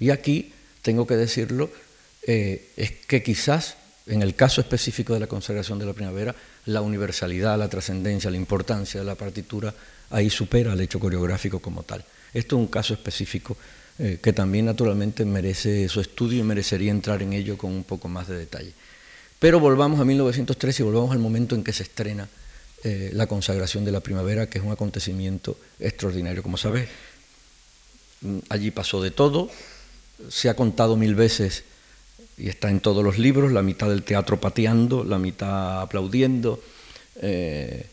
Y 0.00 0.08
aquí, 0.08 0.52
tengo 0.80 1.06
que 1.06 1.16
decirlo, 1.16 1.70
eh, 2.26 2.70
es 2.76 2.92
que 3.06 3.22
quizás 3.22 3.76
en 4.06 4.22
el 4.22 4.34
caso 4.34 4.60
específico 4.60 5.14
de 5.14 5.20
la 5.20 5.26
consagración 5.26 5.78
de 5.78 5.86
la 5.86 5.92
primavera, 5.92 6.34
la 6.66 6.80
universalidad, 6.80 7.58
la 7.58 7.68
trascendencia, 7.68 8.30
la 8.30 8.36
importancia 8.36 9.00
de 9.00 9.06
la 9.06 9.14
partitura 9.14 9.74
ahí 10.10 10.28
supera 10.28 10.72
al 10.72 10.80
hecho 10.80 10.98
coreográfico 10.98 11.60
como 11.60 11.82
tal. 11.82 12.04
Esto 12.34 12.56
es 12.56 12.60
un 12.60 12.66
caso 12.66 12.94
específico 12.94 13.56
eh, 13.98 14.18
que 14.22 14.32
también 14.32 14.66
naturalmente 14.66 15.24
merece 15.24 15.88
su 15.88 16.00
estudio 16.00 16.40
y 16.40 16.42
merecería 16.42 16.90
entrar 16.90 17.22
en 17.22 17.32
ello 17.32 17.56
con 17.56 17.70
un 17.70 17.84
poco 17.84 18.08
más 18.08 18.28
de 18.28 18.38
detalle. 18.38 18.72
Pero 19.38 19.60
volvamos 19.60 20.00
a 20.00 20.04
1913 20.04 20.82
y 20.82 20.86
volvamos 20.86 21.12
al 21.12 21.18
momento 21.18 21.54
en 21.54 21.64
que 21.64 21.72
se 21.72 21.82
estrena 21.82 22.28
eh, 22.84 23.10
la 23.12 23.26
consagración 23.26 23.84
de 23.84 23.92
la 23.92 24.00
primavera, 24.00 24.48
que 24.48 24.58
es 24.58 24.64
un 24.64 24.72
acontecimiento 24.72 25.56
extraordinario. 25.78 26.42
Como 26.42 26.56
sabes, 26.56 26.88
mm, 28.22 28.38
allí 28.48 28.70
pasó 28.70 29.02
de 29.02 29.10
todo, 29.10 29.50
se 30.28 30.48
ha 30.48 30.54
contado 30.54 30.96
mil 30.96 31.14
veces 31.14 31.64
y 32.42 32.48
está 32.48 32.68
en 32.68 32.80
todos 32.80 33.04
los 33.04 33.18
libros, 33.18 33.52
la 33.52 33.62
mitad 33.62 33.88
del 33.88 34.02
teatro 34.02 34.40
pateando, 34.40 35.04
la 35.04 35.16
mitad 35.16 35.80
aplaudiendo, 35.80 36.60
eh, 37.20 37.86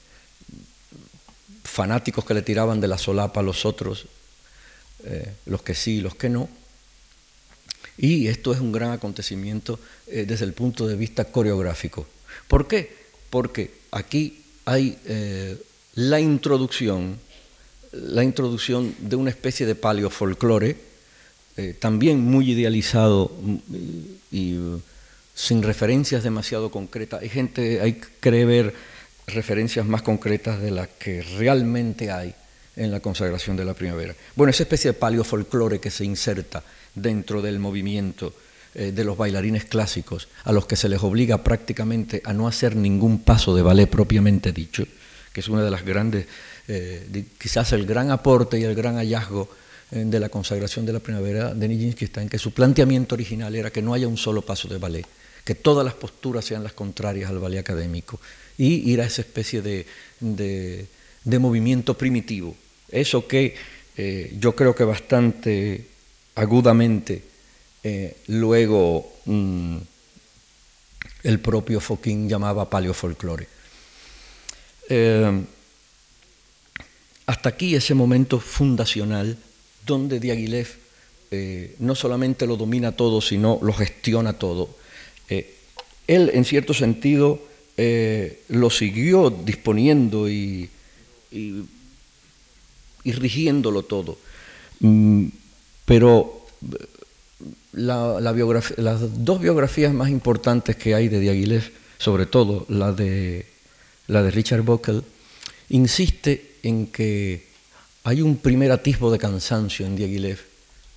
fanáticos 1.64 2.26
que 2.26 2.34
le 2.34 2.42
tiraban 2.42 2.82
de 2.82 2.88
la 2.88 2.98
solapa 2.98 3.42
a 3.42 3.44
los 3.44 3.64
otros, 3.64 4.08
eh, 5.04 5.34
los 5.46 5.62
que 5.62 5.76
sí 5.76 5.98
y 5.98 6.02
los 6.02 6.16
que 6.16 6.30
no. 6.30 6.50
Y 8.00 8.26
esto 8.26 8.52
es 8.52 8.60
un 8.60 8.72
gran 8.72 8.90
acontecimiento 8.90 9.80
eh, 10.08 10.26
desde 10.28 10.46
el 10.46 10.54
punto 10.54 10.88
de 10.88 10.96
vista 10.96 11.26
coreográfico. 11.26 12.08
¿Por 12.48 12.68
qué? 12.68 12.92
Porque 13.30 13.72
aquí 13.92 14.42
hay 14.66 14.98
la 15.94 16.20
introducción, 16.20 17.20
la 17.92 18.24
introducción 18.24 18.96
de 18.98 19.16
una 19.16 19.30
especie 19.30 19.68
de 19.68 19.76
paleofolclore, 19.76 20.89
eh, 21.60 21.76
también 21.78 22.22
muy 22.22 22.52
idealizado 22.52 23.36
mm, 23.42 23.56
y, 24.32 24.58
sin 25.36 25.62
referencias 25.62 26.24
demasiado 26.24 26.72
concretas. 26.72 27.22
Hay 27.22 27.28
gente, 27.28 27.82
hay 27.82 28.00
cree 28.22 28.46
ver 28.46 28.74
referencias 29.28 29.86
más 29.86 30.02
concretas 30.02 30.62
de 30.62 30.72
las 30.72 30.88
que 30.88 31.22
realmente 31.22 32.12
hay 32.12 32.34
en 32.78 32.92
la 32.92 33.02
consagración 33.02 33.58
de 33.58 33.66
la 33.66 33.74
primavera. 33.74 34.16
Bueno, 34.38 34.52
esa 34.52 34.64
especie 34.64 34.92
de 34.92 34.98
paleofolclore 34.98 35.82
que 35.82 35.92
se 35.92 36.06
inserta 36.06 36.64
dentro 36.96 37.42
del 37.42 37.60
movimiento 37.60 38.34
eh, 38.74 38.94
de 38.94 39.04
los 39.04 39.18
bailarines 39.18 39.66
clásicos, 39.66 40.30
a 40.46 40.54
los 40.54 40.66
que 40.66 40.78
se 40.78 40.88
les 40.88 41.04
obliga 41.04 41.44
prácticamente 41.44 42.22
a 42.24 42.32
no 42.32 42.48
hacer 42.48 42.78
ningún 42.78 43.20
paso 43.24 43.54
de 43.54 43.64
ballet 43.64 43.90
propiamente 43.90 44.54
dicho, 44.54 44.86
que 45.34 45.42
es 45.42 45.50
una 45.50 45.64
de 45.64 45.72
las 45.72 45.84
grandes, 45.84 46.26
eh, 46.70 47.26
quizás 47.38 47.74
el 47.74 47.86
gran 47.86 48.12
aporte 48.12 48.58
y 48.58 48.64
el 48.64 48.76
gran 48.76 48.96
hallazgo 48.96 49.50
de 49.92 50.20
la 50.20 50.30
consagración 50.30 50.86
de 50.86 50.94
la 50.94 51.00
primavera 51.00 51.54
de 51.54 51.68
Nijinsky 51.68 52.10
en 52.16 52.30
que 52.30 52.38
su 52.38 52.54
planteamiento 52.54 53.16
original 53.16 53.56
era 53.56 53.72
que 53.72 53.82
no 53.82 53.94
haya 53.94 54.08
un 54.08 54.18
solo 54.18 54.44
paso 54.44 54.68
de 54.68 54.78
ballet, 54.78 55.06
que 55.44 55.56
todas 55.56 55.84
las 55.84 55.96
posturas 55.96 56.46
sean 56.46 56.64
las 56.64 56.74
contrarias 56.74 57.30
al 57.30 57.40
ballet 57.40 57.60
académico 57.60 58.20
y 58.58 58.92
ir 58.92 59.02
a 59.02 59.06
esa 59.06 59.22
especie 59.22 59.62
de, 59.62 59.86
de, 60.20 61.40
movimiento 61.40 61.98
primitivo. 61.98 62.56
Eso 62.92 63.28
que 63.28 63.56
yo 64.40 64.56
creo 64.56 64.76
que 64.76 64.84
bastante 64.84 65.88
agudamente 66.36 67.24
eh, 67.84 68.18
luego 68.28 69.14
mm, 69.26 69.78
el 71.24 71.40
propio 71.40 71.80
Foquín 71.80 72.28
llamaba 72.28 72.70
paleofolclore. 72.70 73.48
Eh, 74.90 75.44
hasta 77.26 77.50
aquí 77.50 77.76
ese 77.76 77.94
momento 77.94 78.40
fundacional 78.40 79.38
donde 79.90 80.20
Diaghilev 80.20 80.68
eh, 81.32 81.76
no 81.80 81.96
solamente 81.96 82.48
lo 82.48 82.56
domina 82.56 82.94
todo, 82.94 83.20
sino 83.22 83.60
lo 83.62 83.74
gestiona 83.74 84.34
todo. 84.34 84.70
él, 85.28 86.32
en 86.34 86.46
cierto 86.46 86.74
sentido, 86.74 87.40
lo 88.50 88.70
siguió 88.70 89.30
disponiendo 89.30 90.30
y, 90.30 90.70
rigiéndolo 93.06 93.84
todo. 93.84 94.18
Mm, 94.80 95.28
pero 95.86 96.40
las 97.74 99.24
dos 99.24 99.40
biografías 99.42 99.94
más 99.94 100.10
importantes 100.10 100.76
que 100.76 100.96
hay 100.96 101.08
de 101.08 101.20
Diaghilev, 101.20 101.72
sobre 101.98 102.26
todo 102.26 102.66
la 102.70 102.92
de, 102.92 103.46
la 104.08 104.24
de 104.24 104.32
Richard 104.32 104.62
Buckle, 104.62 105.02
insiste 105.70 106.56
en 106.64 106.88
que 106.88 107.49
hay 108.10 108.24
un 108.24 108.38
primer 108.38 108.72
atisbo 108.72 109.12
de 109.12 109.20
cansancio 109.20 109.86
en 109.86 109.96
Diaghilev 109.96 110.40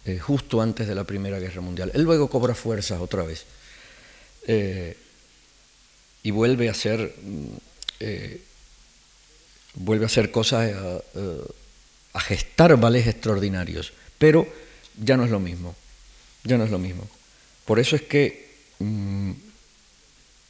eh, 0.06 0.18
justo 0.18 0.62
antes 0.62 0.88
de 0.88 0.94
la 0.94 1.04
Primera 1.04 1.38
Guerra 1.38 1.60
Mundial. 1.60 1.92
Él 1.92 2.04
luego 2.04 2.30
cobra 2.30 2.54
fuerzas 2.54 3.02
otra 3.02 3.22
vez 3.22 3.44
eh, 4.46 4.96
y 6.22 6.30
vuelve 6.30 6.68
a 6.68 6.70
hacer, 6.70 7.14
mm, 7.22 7.46
eh, 8.00 8.40
vuelve 9.74 10.04
a 10.04 10.06
hacer 10.06 10.30
cosas, 10.30 10.72
a, 12.14 12.20
gestar 12.20 12.80
vales 12.80 13.06
extraordinarios, 13.06 13.92
pero 14.16 14.48
ya 14.96 15.18
no 15.18 15.26
es 15.26 15.30
lo 15.30 15.40
mismo 15.40 15.74
ya 16.44 16.58
no 16.58 16.64
es 16.64 16.70
lo 16.70 16.78
mismo. 16.78 17.08
Por 17.64 17.78
eso 17.78 17.94
es 17.94 18.02
que 18.02 18.48
mm, 18.80 19.30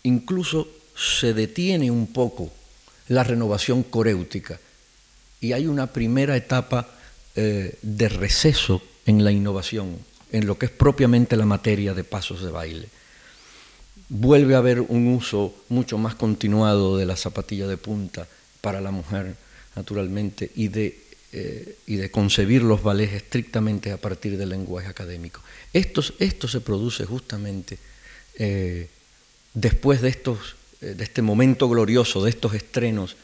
incluso 0.04 0.68
se 0.96 1.34
detiene 1.34 1.90
un 1.90 2.06
poco 2.06 2.50
la 3.08 3.24
renovación 3.24 3.82
coréutica 3.82 4.58
y 5.42 5.52
hay 5.52 5.66
una 5.66 5.88
primera 5.88 6.36
etapa 6.36 6.88
eh, 7.34 7.74
de 7.82 8.08
receso 8.08 8.80
en 9.04 9.24
la 9.24 9.32
innovación, 9.32 9.98
en 10.30 10.46
lo 10.46 10.56
que 10.56 10.66
es 10.66 10.72
propiamente 10.72 11.36
la 11.36 11.44
materia 11.44 11.92
de 11.92 12.04
pasos 12.04 12.42
de 12.42 12.50
baile. 12.50 12.88
Vuelve 14.08 14.54
a 14.54 14.58
haber 14.58 14.80
un 14.80 15.08
uso 15.08 15.52
mucho 15.68 15.98
más 15.98 16.14
continuado 16.14 16.96
de 16.96 17.06
la 17.06 17.16
zapatilla 17.16 17.66
de 17.66 17.76
punta 17.76 18.28
para 18.60 18.80
la 18.80 18.92
mujer, 18.92 19.34
naturalmente, 19.74 20.48
y 20.54 20.68
de 20.68 21.00
eh, 21.32 22.08
concebir 22.12 22.62
los 22.62 22.84
ballets 22.84 23.14
estrictamente 23.14 23.90
a 23.90 23.96
partir 23.96 24.38
del 24.38 24.50
lenguaje 24.50 24.88
académico. 24.88 25.40
Esto, 25.72 26.02
se 26.02 26.60
produce 26.60 27.04
justamente 27.04 27.78
eh, 28.36 28.88
después 29.54 30.02
de 30.02 30.16
este 31.00 31.22
momento 31.22 31.68
glorioso, 31.68 32.22
de 32.22 32.30
estos 32.30 32.54
estrenos 32.54 33.16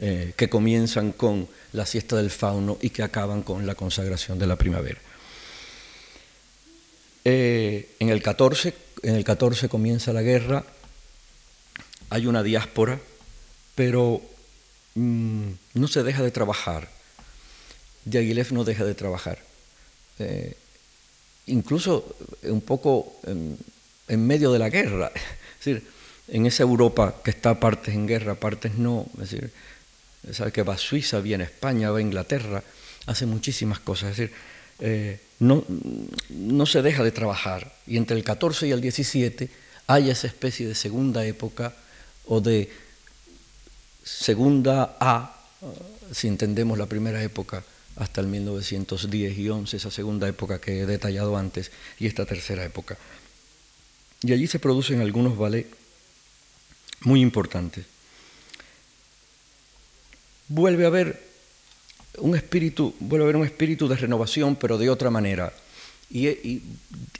que 0.00 0.48
comienzan 0.48 1.12
con 1.12 1.46
la 1.74 1.84
siesta 1.84 2.16
del 2.16 2.30
fauno 2.30 2.78
y 2.80 2.88
que 2.88 3.02
acaban 3.02 3.42
con 3.42 3.66
la 3.66 3.74
consagración 3.74 4.38
de 4.38 4.46
la 4.46 4.56
primavera. 4.56 4.98
en, 7.24 8.08
el 8.08 8.22
14, 8.22 8.74
en 9.02 9.16
el 9.16 9.24
14 9.24 9.68
comienza 9.68 10.14
la 10.14 10.22
guerra, 10.22 10.64
hay 12.08 12.26
una 12.26 12.42
diáspora, 12.42 12.98
pero 13.74 14.22
mm, 14.94 15.50
no 15.74 15.86
se 15.86 16.02
deja 16.02 16.22
de 16.22 16.30
trabajar 16.30 16.88
Diaghilev 18.04 18.52
no 18.52 18.64
deja 18.64 18.84
de 18.84 18.94
trabajar. 18.94 19.38
Eh, 20.18 20.56
incluso 21.46 22.16
un 22.44 22.60
poco 22.60 23.20
en, 23.26 24.26
medio 24.26 24.52
de 24.52 24.58
la 24.58 24.70
guerra, 24.70 25.12
es 25.60 25.64
decir, 25.64 25.86
en 26.28 26.46
esa 26.46 26.62
Europa 26.62 27.16
que 27.22 27.30
está 27.30 27.58
partes 27.58 27.94
en 27.94 28.06
guerra, 28.06 28.34
partes 28.34 28.74
no, 28.74 29.06
es 29.14 29.30
decir, 29.30 29.52
sabe 30.32 30.52
que 30.52 30.62
va 30.62 30.74
a 30.74 30.78
Suiza, 30.78 31.20
viene 31.20 31.44
a 31.44 31.46
España, 31.46 31.90
va 31.90 31.98
a 31.98 32.02
Inglaterra, 32.02 32.62
hace 33.06 33.26
muchísimas 33.26 33.80
cosas, 33.80 34.10
es 34.10 34.16
decir, 34.16 34.36
eh, 34.80 35.20
no, 35.40 35.64
no 36.28 36.66
se 36.66 36.82
deja 36.82 37.02
de 37.02 37.12
trabajar. 37.12 37.74
Y 37.86 37.96
entre 37.96 38.16
el 38.16 38.24
14 38.24 38.68
y 38.68 38.70
el 38.72 38.80
17 38.80 39.48
hay 39.86 40.10
esa 40.10 40.26
especie 40.26 40.68
de 40.68 40.74
segunda 40.74 41.24
época 41.24 41.74
o 42.26 42.40
de 42.40 42.70
segunda 44.04 44.96
A, 45.00 45.36
si 46.12 46.28
entendemos 46.28 46.78
la 46.78 46.86
primera 46.86 47.22
época, 47.22 47.64
hasta 47.96 48.20
el 48.20 48.28
1910 48.28 49.38
y 49.38 49.48
11, 49.48 49.76
esa 49.76 49.90
segunda 49.90 50.28
época 50.28 50.60
que 50.60 50.80
he 50.80 50.86
detallado 50.86 51.36
antes, 51.36 51.70
y 51.98 52.06
esta 52.06 52.24
tercera 52.24 52.64
época. 52.64 52.96
Y 54.22 54.32
allí 54.32 54.46
se 54.46 54.58
producen 54.58 55.00
algunos 55.00 55.36
ballets 55.36 55.74
muy 57.00 57.20
importantes. 57.20 57.86
Vuelve 60.50 60.82
a 60.82 60.88
haber 60.88 61.22
un 62.18 62.34
espíritu, 62.34 62.92
vuelve 62.98 63.22
a 63.22 63.26
haber 63.26 63.36
un 63.36 63.46
espíritu 63.46 63.86
de 63.86 63.94
renovación, 63.94 64.56
pero 64.56 64.78
de 64.78 64.90
otra 64.90 65.08
manera. 65.08 65.52
Y, 66.10 66.26
y, 66.28 66.62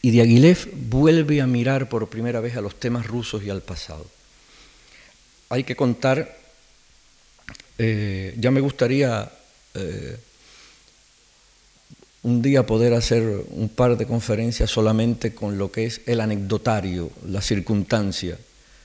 Diaghilev 0.02 0.68
vuelve 0.90 1.40
a 1.40 1.46
mirar 1.46 1.88
por 1.88 2.08
primera 2.08 2.40
vez 2.40 2.56
a 2.56 2.60
los 2.60 2.74
temas 2.74 3.06
rusos 3.06 3.44
y 3.44 3.50
al 3.50 3.62
pasado. 3.62 4.04
Hay 5.48 5.62
que 5.62 5.76
contar, 5.76 6.36
eh, 7.78 8.34
ya 8.36 8.50
me 8.50 8.60
gustaría 8.60 9.30
eh, 9.74 10.18
un 12.22 12.42
día 12.42 12.66
poder 12.66 12.94
hacer 12.94 13.22
un 13.50 13.68
par 13.68 13.96
de 13.96 14.06
conferencias 14.06 14.68
solamente 14.70 15.36
con 15.36 15.56
lo 15.56 15.70
que 15.70 15.86
es 15.86 16.00
el 16.06 16.20
anecdotario, 16.20 17.12
la 17.28 17.40
circunstancia. 17.40 18.36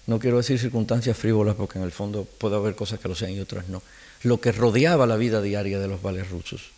No 0.05 0.19
quiero 0.19 0.37
decir 0.37 0.59
circunstancias 0.59 1.17
frívolas 1.17 1.55
porque 1.55 1.79
en 1.79 1.83
el 1.83 1.91
fondo 1.91 2.25
puede 2.25 2.57
haber 2.57 2.75
cosas 2.75 2.99
que 2.99 3.07
lo 3.07 3.15
sean 3.15 3.31
y 3.31 3.39
otras 3.39 3.67
no. 3.69 3.81
Lo 4.23 4.41
que 4.41 4.51
rodeaba 4.51 5.05
la 5.05 5.17
vida 5.17 5.41
diaria 5.41 5.79
de 5.79 5.87
los 5.87 6.01
vales 6.01 6.29
rusos. 6.29 6.71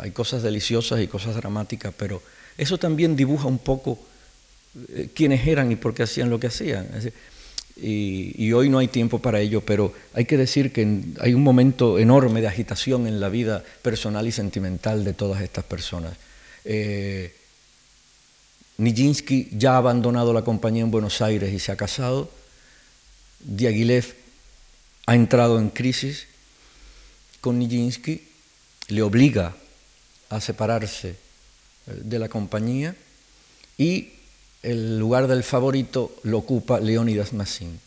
Hay 0.00 0.10
cosas 0.10 0.42
deliciosas 0.42 1.00
y 1.00 1.06
cosas 1.06 1.36
dramáticas, 1.36 1.94
pero 1.96 2.22
eso 2.58 2.78
también 2.78 3.16
dibuja 3.16 3.46
un 3.46 3.58
poco 3.58 3.98
eh, 4.88 5.10
quiénes 5.14 5.46
eran 5.46 5.70
y 5.70 5.76
por 5.76 5.94
qué 5.94 6.02
hacían 6.02 6.30
lo 6.30 6.40
que 6.40 6.48
hacían. 6.48 6.88
Y, 7.76 8.52
hoy 8.52 8.68
no 8.68 8.78
hay 8.78 8.86
tiempo 8.86 9.18
para 9.18 9.40
ello, 9.40 9.60
pero 9.60 9.92
hay 10.12 10.26
que 10.26 10.36
decir 10.36 10.72
que 10.72 11.00
hay 11.20 11.34
un 11.34 11.42
momento 11.42 11.98
enorme 11.98 12.40
de 12.40 12.46
agitación 12.46 13.06
en 13.08 13.18
la 13.18 13.28
vida 13.28 13.64
personal 13.82 14.26
y 14.28 14.32
sentimental 14.32 15.04
de 15.04 15.12
todas 15.12 15.42
estas 15.42 15.64
personas. 15.64 16.14
Eh, 16.64 17.34
Nijinsky 18.78 19.48
ya 19.52 19.74
ha 19.74 19.78
abandonado 19.78 20.32
la 20.32 20.42
compañía 20.42 20.82
en 20.82 20.90
Buenos 20.90 21.20
Aires 21.20 21.52
y 21.52 21.58
se 21.58 21.72
ha 21.72 21.76
casado. 21.76 22.30
Diaghilev 23.40 24.14
ha 25.06 25.14
entrado 25.14 25.58
en 25.58 25.70
crisis 25.70 26.28
con 27.44 27.58
Nijinsky, 27.58 28.22
le 28.88 29.02
obliga 29.02 29.54
a 30.30 30.40
separarse 30.40 31.10
eh, 31.10 32.00
de 32.00 32.18
la 32.18 32.30
compañía 32.30 32.96
y 33.76 34.08
el 34.62 34.98
lugar 34.98 35.28
del 35.28 35.44
favorito 35.44 36.16
lo 36.22 36.38
ocupa 36.38 36.80
Leónidas 36.80 37.34
Massin. 37.34 37.78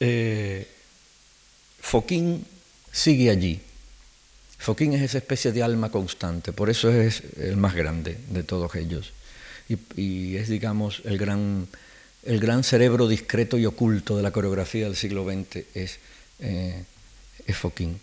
Eh, 0.00 0.66
Foquín 1.78 2.46
sigue 2.90 3.28
allí. 3.28 3.60
Foquín 4.56 4.94
es 4.94 5.02
esa 5.02 5.18
especie 5.18 5.52
de 5.52 5.62
alma 5.62 5.90
constante, 5.90 6.54
por 6.54 6.70
eso 6.70 6.90
es 6.90 7.22
el 7.36 7.58
más 7.58 7.74
grande 7.74 8.16
de 8.30 8.44
todos 8.44 8.74
ellos. 8.76 9.12
Y, 9.68 10.36
es, 10.36 10.48
digamos, 10.48 11.02
el 11.04 11.18
gran, 11.18 11.68
el 12.22 12.40
gran 12.40 12.64
cerebro 12.64 13.06
discreto 13.06 13.58
y 13.58 13.66
oculto 13.66 14.16
de 14.16 14.22
la 14.22 14.30
coreografía 14.30 14.86
del 14.86 14.96
siglo 14.96 15.26
XX 15.30 15.66
es, 15.74 15.98
eh, 16.38 16.84
es 17.46 17.56
Foquín. 17.56 17.98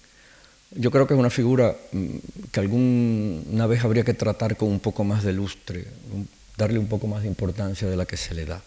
Yo 0.76 0.90
creo 0.90 1.06
que 1.06 1.14
es 1.14 1.20
una 1.20 1.30
figura 1.30 1.76
mm, 1.92 2.18
que 2.52 2.60
alguna 2.60 3.68
vez 3.68 3.84
habría 3.84 4.04
que 4.04 4.14
tratar 4.14 4.58
con 4.58 4.70
un 4.70 4.80
poco 4.80 5.04
más 5.04 5.24
de 5.24 5.34
lustre, 5.34 5.86
darle 6.58 6.80
un 6.80 6.88
poco 6.88 7.08
más 7.08 7.22
de 7.22 7.28
importancia 7.28 7.88
de 7.88 7.96
la 7.96 8.06
que 8.06 8.18
se 8.18 8.34
le 8.34 8.46
da. 8.46 8.62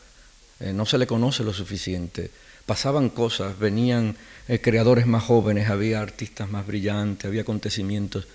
Eh, 0.61 0.73
no 0.73 0.87
se 0.87 0.99
le 0.99 1.07
conoce 1.07 1.43
lo 1.43 1.53
suficiente. 1.53 2.31
Pasaban 2.65 3.11
cosas, 3.11 3.59
venían 3.59 4.17
eh, 4.49 4.61
creadores 4.61 5.07
más 5.07 5.25
jóvenes, 5.25 5.69
había 5.69 6.01
artistas 6.01 6.49
más 6.49 6.67
brillantes, 6.67 7.27
había 7.27 7.43
acontecimientos 7.43 8.27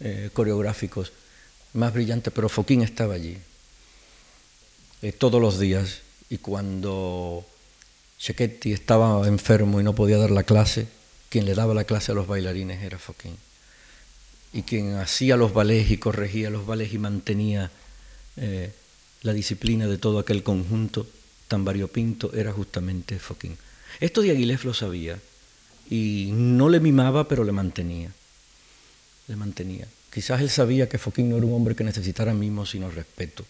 eh, 0.00 0.30
coreográficos 0.32 1.12
más 1.72 1.92
brillantes, 1.92 2.32
pero 2.32 2.48
Foquín 2.48 2.82
estaba 2.82 3.14
allí 3.14 3.38
todos 5.18 5.40
los 5.40 5.58
días. 5.58 6.02
Y 6.28 6.38
cuando 6.38 7.44
Chechetti 8.18 8.72
estaba 8.72 9.26
enfermo 9.26 9.80
y 9.80 9.84
no 9.84 9.94
podía 9.94 10.18
dar 10.18 10.30
la 10.30 10.42
clase, 10.42 10.86
quien 11.30 11.46
le 11.46 11.54
daba 11.54 11.72
la 11.72 11.84
clase 11.84 12.12
a 12.12 12.14
los 12.14 12.26
bailarines 12.26 12.82
era 12.82 12.98
Foquín. 12.98 13.36
Y 14.52 14.62
quien 14.62 14.96
hacía 14.96 15.36
los 15.36 15.54
ballets 15.54 15.90
y 15.90 15.96
corregía 15.96 16.50
los 16.50 16.66
ballets 16.66 16.92
y 16.92 16.98
mantenía 16.98 17.70
la 19.22 19.32
disciplina 19.32 19.86
de 19.86 19.98
todo 19.98 20.18
aquel 20.18 20.42
conjunto 20.42 21.06
tan 21.48 21.64
variopinto 21.64 22.32
era 22.34 22.52
justamente 22.52 23.18
Foquín. 23.18 23.56
Esto 24.00 24.22
de 24.22 24.30
Aguilef 24.30 24.64
lo 24.64 24.74
sabía 24.74 25.18
y 25.88 26.30
no 26.32 26.68
le 26.68 26.80
mimaba, 26.80 27.26
pero 27.26 27.44
le 27.44 27.52
mantenía. 27.52 28.10
Le 29.28 29.36
mantenía. 29.36 29.86
Quizás 30.12 30.40
él 30.40 30.50
sabía 30.50 30.88
que 30.88 30.98
Foquín 30.98 31.28
no 31.28 31.36
era 31.36 31.46
un 31.46 31.54
hombre 31.54 31.76
que 31.76 31.84
necesitara 31.84 32.34
mimos, 32.34 32.70
sino 32.70 32.90
respeto. 32.90 33.44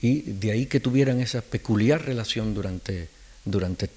Y 0.00 0.22
de 0.22 0.52
ahí 0.52 0.66
que 0.66 0.80
tuvieran 0.80 1.20
esa 1.20 1.40
peculiar 1.40 2.04
relación 2.04 2.54
durante, 2.54 3.08
durante, 3.44 3.90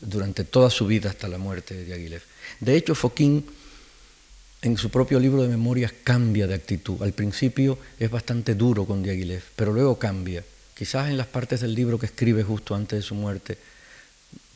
durante 0.00 0.44
toda 0.44 0.70
su 0.70 0.86
vida 0.86 1.10
hasta 1.10 1.28
la 1.28 1.38
muerte 1.38 1.84
de 1.84 1.94
Aguilef. 1.94 2.24
De 2.60 2.76
hecho, 2.76 2.94
Foquín 2.94 3.44
en 4.62 4.76
su 4.76 4.90
propio 4.90 5.18
libro 5.18 5.42
de 5.42 5.48
memorias 5.48 5.92
cambia 6.04 6.46
de 6.46 6.54
actitud. 6.54 7.02
Al 7.02 7.12
principio 7.12 7.78
es 7.98 8.10
bastante 8.10 8.54
duro 8.54 8.84
con 8.84 9.02
Diaghilev, 9.02 9.42
pero 9.56 9.72
luego 9.72 9.98
cambia 9.98 10.44
quizás 10.80 11.10
en 11.10 11.18
las 11.18 11.26
partes 11.26 11.60
del 11.60 11.74
libro 11.74 11.98
que 11.98 12.06
escribe 12.06 12.42
justo 12.42 12.74
antes 12.74 13.00
de 13.00 13.02
su 13.02 13.14
muerte, 13.14 13.58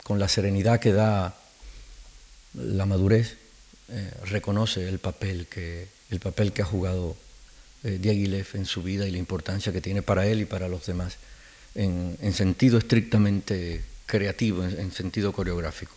con 0.03 0.19
la 0.19 0.27
serenidad 0.27 0.81
que 0.81 0.91
da 0.91 1.37
la 2.55 2.87
madurez, 2.87 3.37
eh, 3.91 4.11
reconoce 4.25 4.89
el 4.89 5.01
papel 5.01 5.47
que, 5.49 5.87
el 6.11 6.21
papel 6.21 6.55
que 6.55 6.63
ha 6.63 6.65
jugado 6.65 7.15
eh, 7.83 8.01
en 8.55 8.65
su 8.65 8.83
vida 8.83 9.07
y 9.07 9.11
la 9.11 9.19
importancia 9.19 9.71
que 9.71 9.83
tiene 9.83 10.01
para 10.01 10.27
él 10.27 10.41
y 10.41 10.45
para 10.47 10.67
los 10.67 10.87
demás, 10.87 11.19
en, 11.75 12.17
sentido 12.33 12.79
estrictamente 12.79 13.85
creativo, 14.07 14.65
en, 14.65 14.93
sentido 14.93 15.31
coreográfico. 15.31 15.95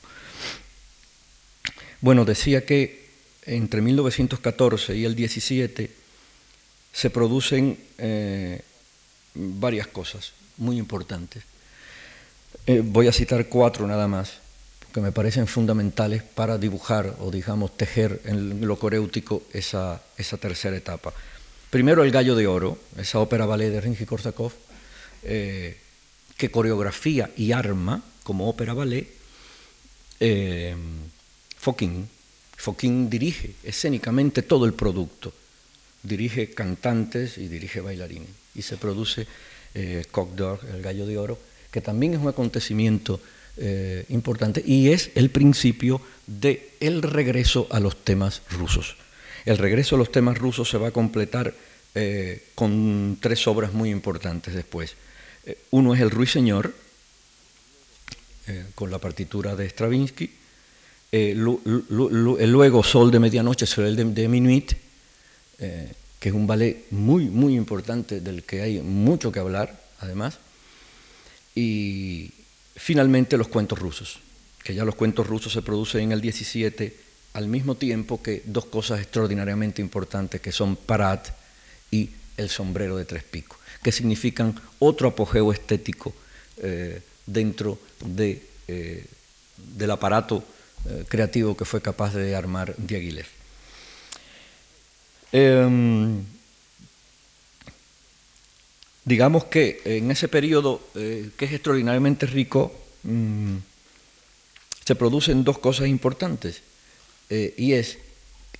Bueno, 2.01 2.25
decía 2.25 2.65
que 2.65 3.07
entre 3.45 3.81
1914 3.81 4.95
y 4.95 5.05
el 5.05 5.15
17 5.15 5.89
se 6.93 7.09
producen 7.09 7.77
eh, 7.97 8.61
varias 9.33 9.87
cosas 9.87 10.33
muy 10.57 10.77
importantes. 10.77 11.43
Eh, 12.65 12.81
voy 12.83 13.07
a 13.07 13.13
citar 13.13 13.47
cuatro 13.47 13.87
nada 13.87 14.07
más, 14.07 14.39
que 14.93 15.01
me 15.01 15.11
parecen 15.11 15.47
fundamentales 15.47 16.23
para 16.23 16.57
dibujar 16.57 17.15
o, 17.19 17.31
digamos, 17.31 17.77
tejer 17.77 18.21
en 18.25 18.65
lo 18.67 18.77
coréutico 18.77 19.43
esa, 19.53 20.01
esa 20.17 20.37
tercera 20.37 20.75
etapa. 20.75 21.13
Primero, 21.69 22.03
El 22.03 22.11
Gallo 22.11 22.35
de 22.35 22.47
Oro, 22.47 22.77
esa 22.97 23.19
ópera 23.19 23.45
ballet 23.45 23.69
de 23.69 23.81
Rimsky-Korsakov, 23.81 24.51
eh, 25.23 25.77
que 26.37 26.51
coreografía 26.51 27.31
y 27.35 27.51
arma 27.51 28.03
como 28.23 28.49
ópera 28.49 28.73
ballet 28.73 29.07
Foquín. 31.67 32.07
Foquín 32.55 33.09
dirige 33.09 33.51
escénicamente 33.61 34.41
todo 34.41 34.63
el 34.63 34.71
producto, 34.71 35.33
dirige 36.01 36.51
cantantes 36.51 37.37
y 37.37 37.49
dirige 37.49 37.81
bailarines 37.81 38.29
y 38.55 38.61
se 38.61 38.77
produce 38.77 39.27
eh, 39.75 40.05
el 40.07 40.81
gallo 40.81 41.05
de 41.05 41.17
oro, 41.17 41.37
que 41.69 41.81
también 41.81 42.13
es 42.13 42.19
un 42.21 42.29
acontecimiento 42.29 43.19
eh, 43.57 44.05
importante 44.07 44.63
y 44.65 44.91
es 44.91 45.11
el 45.15 45.29
principio 45.29 45.99
del 46.25 46.61
el 46.79 47.01
regreso 47.01 47.67
a 47.69 47.81
los 47.81 48.01
temas 48.01 48.43
rusos. 48.49 48.95
El 49.43 49.57
regreso 49.57 49.95
a 49.95 49.99
los 49.99 50.09
temas 50.09 50.37
rusos 50.37 50.69
se 50.69 50.77
va 50.77 50.87
a 50.87 50.91
completar 50.91 51.53
eh, 51.95 52.47
con 52.55 53.17
tres 53.19 53.45
obras 53.45 53.73
muy 53.73 53.89
importantes 53.89 54.55
después. 54.55 54.95
Eh, 55.45 55.57
uno 55.71 55.93
es 55.93 55.99
El 55.99 56.11
Ruiseñor, 56.11 56.73
con 58.75 58.89
la 58.89 58.97
partitura 58.97 59.57
de 59.57 59.67
Stravinsky, 59.67 60.36
luego 61.35 62.83
Sol 62.83 63.11
de 63.11 63.19
Medianoche, 63.19 63.65
Sol 63.65 63.95
de, 63.95 64.03
de 64.03 64.27
Minuit, 64.27 64.73
que 65.57 66.29
es 66.29 66.35
un 66.35 66.47
ballet 66.47 66.85
muy, 66.91 67.25
muy 67.25 67.55
importante 67.55 68.21
del 68.21 68.43
que 68.43 68.61
hay 68.61 68.81
mucho 68.81 69.31
que 69.31 69.39
hablar, 69.39 69.79
además. 69.99 70.39
Y 71.55 72.31
finalmente 72.75 73.37
los 73.37 73.47
cuentos 73.47 73.79
rusos, 73.79 74.19
que 74.63 74.75
ya 74.75 74.85
los 74.85 74.95
cuentos 74.95 75.27
rusos 75.27 75.53
se 75.53 75.61
producen 75.61 76.01
en 76.01 76.11
el 76.11 76.21
17 76.21 76.95
al 77.33 77.47
mismo 77.47 77.75
tiempo 77.75 78.21
que 78.21 78.41
dos 78.45 78.65
cosas 78.65 78.99
extraordinariamente 78.99 79.81
importantes 79.81 80.41
que 80.41 80.51
son 80.51 80.75
Parat 80.75 81.29
y 81.91 82.09
el 82.35 82.49
sombrero 82.49 82.97
de 82.97 83.05
tres 83.05 83.23
picos, 83.23 83.59
que 83.83 83.91
significan 83.91 84.55
otro 84.79 85.09
apogeo 85.09 85.51
estético 85.51 86.13
eh, 86.57 87.01
dentro 87.25 87.77
de, 88.05 88.41
eh, 88.67 89.05
del 89.75 89.91
aparato 89.91 90.43
eh, 90.85 91.03
creativo 91.07 91.57
que 91.57 91.65
fue 91.65 91.81
capaz 91.81 92.13
de 92.13 92.35
armar 92.35 92.75
Diaghilev. 92.77 93.25
Em, 95.31 96.23
digamos 99.03 99.45
que 99.45 99.81
en 99.83 100.11
ese 100.11 100.27
periodo, 100.27 100.79
eh, 100.95 101.29
que 101.35 101.45
es 101.45 101.51
extraordinariamente 101.51 102.25
rico, 102.25 102.71
mm, 103.03 103.57
se 104.85 104.95
producen 104.95 105.43
dos 105.43 105.57
cosas 105.57 105.87
importantes, 105.87 106.61
eh, 107.29 107.53
y 107.57 107.73
es, 107.73 107.97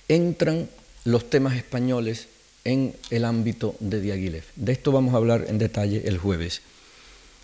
entran 0.08 0.68
los 1.04 1.30
temas 1.30 1.56
españoles 1.56 2.28
en 2.64 2.94
el 3.08 3.24
ámbito 3.24 3.74
de 3.80 4.02
Diaghilev. 4.02 4.44
De 4.56 4.72
esto 4.72 4.92
vamos 4.92 5.14
a 5.14 5.16
hablar 5.16 5.46
en 5.48 5.56
detalle 5.56 6.02
el 6.04 6.18
jueves. 6.18 6.60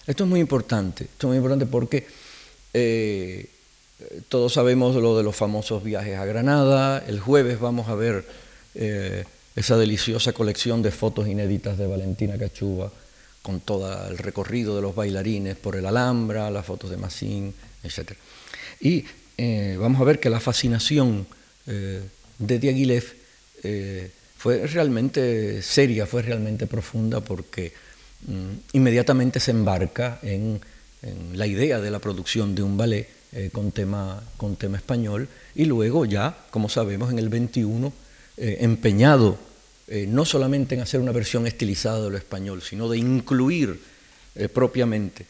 Esto 0.06 0.24
es 0.24 0.30
muy 0.30 0.40
importante, 0.40 1.04
esto 1.04 1.28
es 1.28 1.28
muy 1.28 1.36
importante 1.38 1.64
porque 1.64 2.06
todos 4.28 4.52
sabemos 4.52 4.96
lo 4.96 5.16
de 5.16 5.22
los 5.22 5.36
famosos 5.36 5.82
viajes 5.82 6.18
a 6.18 6.24
Granada, 6.24 7.04
el 7.06 7.20
jueves 7.20 7.60
vamos 7.60 7.88
a 7.88 7.94
ver 7.94 8.24
eh, 8.74 9.24
esa 9.54 9.76
deliciosa 9.76 10.32
colección 10.32 10.82
de 10.82 10.90
fotos 10.90 11.28
inéditas 11.28 11.78
de 11.78 11.86
Valentina 11.86 12.36
Cachuba, 12.36 12.90
con 13.42 13.60
todo 13.60 14.08
el 14.08 14.18
recorrido 14.18 14.74
de 14.74 14.82
los 14.82 14.94
bailarines 14.94 15.56
por 15.56 15.76
el 15.76 15.86
Alhambra, 15.86 16.50
las 16.50 16.66
fotos 16.66 16.90
de 16.90 16.96
Massín, 16.96 17.54
etc. 17.82 18.12
Y 18.80 19.04
eh, 19.36 19.76
vamos 19.78 20.00
a 20.00 20.04
ver 20.04 20.18
que 20.18 20.30
la 20.30 20.40
fascinación 20.40 21.26
eh, 21.66 22.02
de 22.38 22.58
Diaghilev 22.58 23.04
fue 24.36 24.66
realmente 24.66 25.62
seria, 25.62 26.06
fue 26.06 26.20
realmente 26.20 26.66
profunda, 26.66 27.22
porque 27.22 27.72
mm, 28.26 28.76
inmediatamente 28.76 29.40
se 29.40 29.52
embarca 29.52 30.18
en, 30.22 30.60
en, 31.00 31.38
la 31.38 31.46
idea 31.46 31.80
de 31.80 31.90
la 31.90 31.98
producción 31.98 32.54
de 32.54 32.62
un 32.62 32.76
ballet 32.76 33.08
con, 33.52 33.72
tema, 33.72 34.22
con 34.36 34.56
tema 34.56 34.76
español, 34.76 35.28
y 35.54 35.64
luego 35.64 36.04
ya, 36.04 36.36
como 36.50 36.68
sabemos, 36.68 37.10
en 37.10 37.18
el 37.18 37.28
21 37.28 37.92
eh, 38.36 38.58
empeñado 38.62 39.38
eh, 39.86 40.06
no 40.08 40.24
solamente 40.24 40.74
en 40.74 40.80
hacer 40.80 40.98
una 40.98 41.12
versión 41.12 41.46
estilizada 41.46 42.02
de 42.02 42.10
lo 42.10 42.16
español, 42.16 42.62
sino 42.62 42.88
de 42.88 42.98
incluir 42.98 43.80
eh, 44.34 44.48
propiamente 44.48 45.26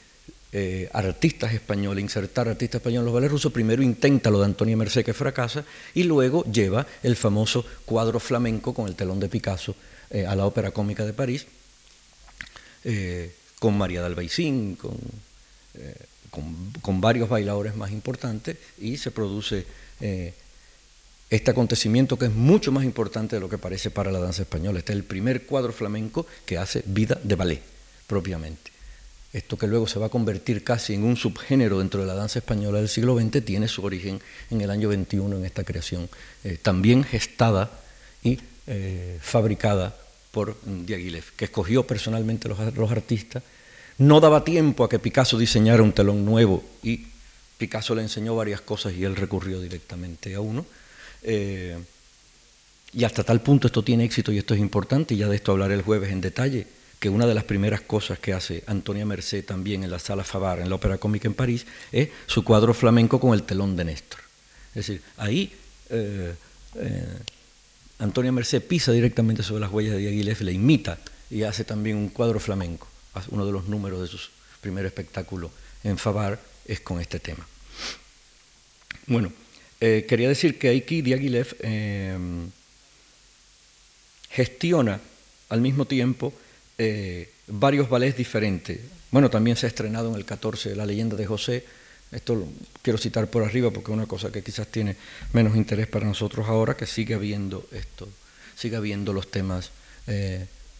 artistas 0.93 1.53
españoles, 1.53 2.01
insertar 2.01 2.49
artistas 2.49 2.79
españoles 2.79 3.01
en 3.01 3.07
los 3.07 3.15
ballets 3.15 3.33
rusos, 3.33 3.53
primero 3.53 3.83
intenta 3.83 4.31
lo 4.31 4.39
de 4.39 4.45
Antonio 4.45 4.77
Merced 4.77 5.05
que 5.05 5.13
fracasa 5.13 5.65
y 5.95 6.05
luego 6.05 6.45
lleva 6.45 6.87
el 7.03 7.17
famoso 7.17 7.67
cuadro 7.85 8.21
flamenco 8.21 8.73
con 8.73 8.87
el 8.87 8.95
telón 8.95 9.19
de 9.19 9.29
Picasso 9.29 9.75
a 10.13 10.37
la 10.37 10.47
Ópera 10.47 10.71
Cómica 10.71 11.05
de 11.05 11.13
París, 11.13 11.45
con 13.59 13.77
María 13.77 13.99
de 13.99 14.07
Albaicín, 14.07 14.77
con, 14.77 14.97
con, 16.83 17.01
varios 17.01 17.29
bailadores 17.29 17.77
más 17.77 17.91
importantes 17.91 18.57
y 18.79 18.97
se 18.97 19.11
produce 19.11 19.67
este 21.31 21.51
acontecimiento 21.51 22.19
que 22.19 22.27
es 22.27 22.33
mucho 22.33 22.71
más 22.71 22.85
importante 22.85 23.37
de 23.37 23.41
lo 23.41 23.49
que 23.49 23.59
parece 23.59 23.91
para 23.91 24.13
la 24.13 24.21
danza 24.21 24.43
española. 24.43 24.79
Este 24.79 24.93
es 24.93 24.99
el 24.99 25.05
primer 25.05 25.47
cuadro 25.47 25.73
flamenco 25.73 26.27
que 26.47 26.59
hace 26.59 26.83
vida 26.87 27.19
de 27.23 27.35
ballet, 27.35 27.63
propiamente. 28.07 28.71
Esto 29.33 29.59
que 29.59 29.67
luego 29.67 29.89
se 29.89 29.99
va 29.99 30.07
a 30.07 30.11
convertir 30.11 30.63
casi 30.63 30.95
en 30.95 31.03
un 31.03 31.17
subgénero 31.17 31.81
dentro 31.81 32.01
de 32.01 32.07
la 32.07 32.15
danza 32.15 32.39
española 32.39 32.79
del 32.79 32.89
siglo 32.89 33.19
XX 33.19 33.45
tiene 33.45 33.67
su 33.67 33.85
origen 33.85 34.21
en 34.51 34.61
el 34.61 34.71
año 34.71 34.89
21 34.89 35.37
en 35.37 35.45
esta 35.45 35.65
creación, 35.65 36.09
eh, 36.45 36.57
también 36.63 37.03
gestada 37.03 37.81
y 38.23 38.39
eh, 38.69 39.19
fabricada 39.21 39.97
por 40.31 40.57
Diaghilev, 40.65 41.25
que 41.37 41.47
escogió 41.47 41.85
personalmente 41.85 42.49
los, 42.49 42.75
los 42.77 42.91
artistas 42.93 43.43
no 43.99 44.21
daba 44.21 44.45
tiempo 44.45 44.85
a 44.85 44.89
que 44.89 44.99
Picasso 44.99 45.39
diseñara 45.39 45.83
un 45.83 45.93
telón 45.93 46.25
nuevo 46.25 46.65
y 46.83 47.07
Picasso 47.59 47.95
le 47.95 48.03
enseñó 48.03 48.35
varias 48.35 48.61
cosas 48.61 48.95
y 48.95 49.05
él 49.05 49.17
recurrió 49.17 49.61
directamente 49.61 50.35
a 50.35 50.41
uno. 50.41 50.67
Eh, 51.23 51.79
y 52.93 53.05
hasta 53.05 53.25
tal 53.25 53.41
punto 53.41 53.67
esto 53.67 53.83
tiene 53.83 54.05
éxito 54.05 54.31
y 54.33 54.39
esto 54.39 54.55
es 54.55 54.61
importante, 54.61 55.15
y 55.15 55.19
ya 55.19 55.29
de 55.29 55.37
esto 55.37 55.53
hablaré 55.53 55.75
el 55.75 55.83
jueves 55.83 56.13
en 56.13 56.21
detalle, 56.21 56.67
que 57.01 57.09
una 57.09 57.27
de 57.27 57.35
las 57.35 57.45
primeras 57.45 57.81
cosas 57.81 58.19
que 58.19 58.33
hace 58.33 58.63
Antonia 58.67 59.05
Merced 59.05 59.45
también 59.45 59.83
en 59.83 59.91
la 59.91 59.99
Sala 59.99 60.23
Favar, 60.23 60.61
en 60.61 60.69
la 60.69 60.77
Ópera 60.77 60.99
Cómica 60.99 61.27
en 61.27 61.35
París, 61.35 61.67
es 61.91 62.11
su 62.27 62.45
cuadro 62.45 62.73
flamenco 62.73 63.19
con 63.19 63.35
el 63.35 63.43
telón 63.43 63.75
de 63.77 63.85
Néstor. 63.85 64.21
Es 64.69 64.87
decir, 64.87 65.03
ahí 65.17 65.53
eh, 65.91 66.35
eh, 66.77 67.19
Antonia 67.99 68.33
Merced 68.33 68.63
pisa 68.63 68.93
directamente 68.93 69.43
sobre 69.43 69.61
las 69.61 69.73
huellas 69.73 69.95
de 69.95 69.99
Diaghilev, 69.99 70.43
le 70.43 70.53
imita 70.53 70.99
y 71.31 71.43
hace 71.43 71.65
también 71.65 71.97
un 71.97 72.09
cuadro 72.09 72.39
flamenco. 72.39 72.89
Uno 73.29 73.47
de 73.47 73.53
los 73.53 73.69
números 73.69 74.01
de 74.01 74.07
sus 74.07 74.31
primer 74.65 74.87
espectáculo 74.87 75.51
en 75.85 75.99
Favar 75.99 76.41
es 76.65 76.81
con 76.81 76.99
este 76.99 77.21
tema. 77.21 77.47
Bueno, 79.07 79.31
eh, 79.79 80.07
quería 80.09 80.29
decir 80.29 80.59
que 80.59 80.69
Aiki 80.69 81.03
Diaghilev 81.03 81.57
eh, 81.61 82.17
gestiona 84.31 84.99
al 85.51 85.61
mismo 85.61 85.85
tiempo 85.85 86.33
eh, 86.79 87.31
varios 87.47 87.91
ballets 87.91 88.17
diferentes. 88.17 88.81
Bueno, 89.11 89.29
también 89.29 89.59
se 89.59 89.67
ha 89.67 89.69
estrenado 89.69 90.09
en 90.09 90.17
el 90.17 90.25
14 90.25 90.75
La 90.75 90.87
leyenda 90.87 91.15
de 91.15 91.27
José. 91.27 91.65
Esto 92.11 92.35
lo 92.35 92.49
quiero 92.81 92.99
citar 92.99 93.29
por 93.29 93.43
arriba 93.43 93.71
porque 93.71 93.93
es 93.93 93.97
una 93.97 94.07
cosa 94.07 94.33
que 94.33 94.43
quizás 94.43 94.69
tiene 94.69 94.97
menos 95.35 95.57
interés 95.57 95.89
para 95.89 96.07
nosotros 96.07 96.49
ahora, 96.49 96.75
que 96.77 96.87
sigue 96.87 97.13
habiendo 97.13 97.69
esto, 97.73 98.09
sigue 98.57 98.77
habiendo 98.77 99.13
los 99.13 99.31
temas 99.31 99.73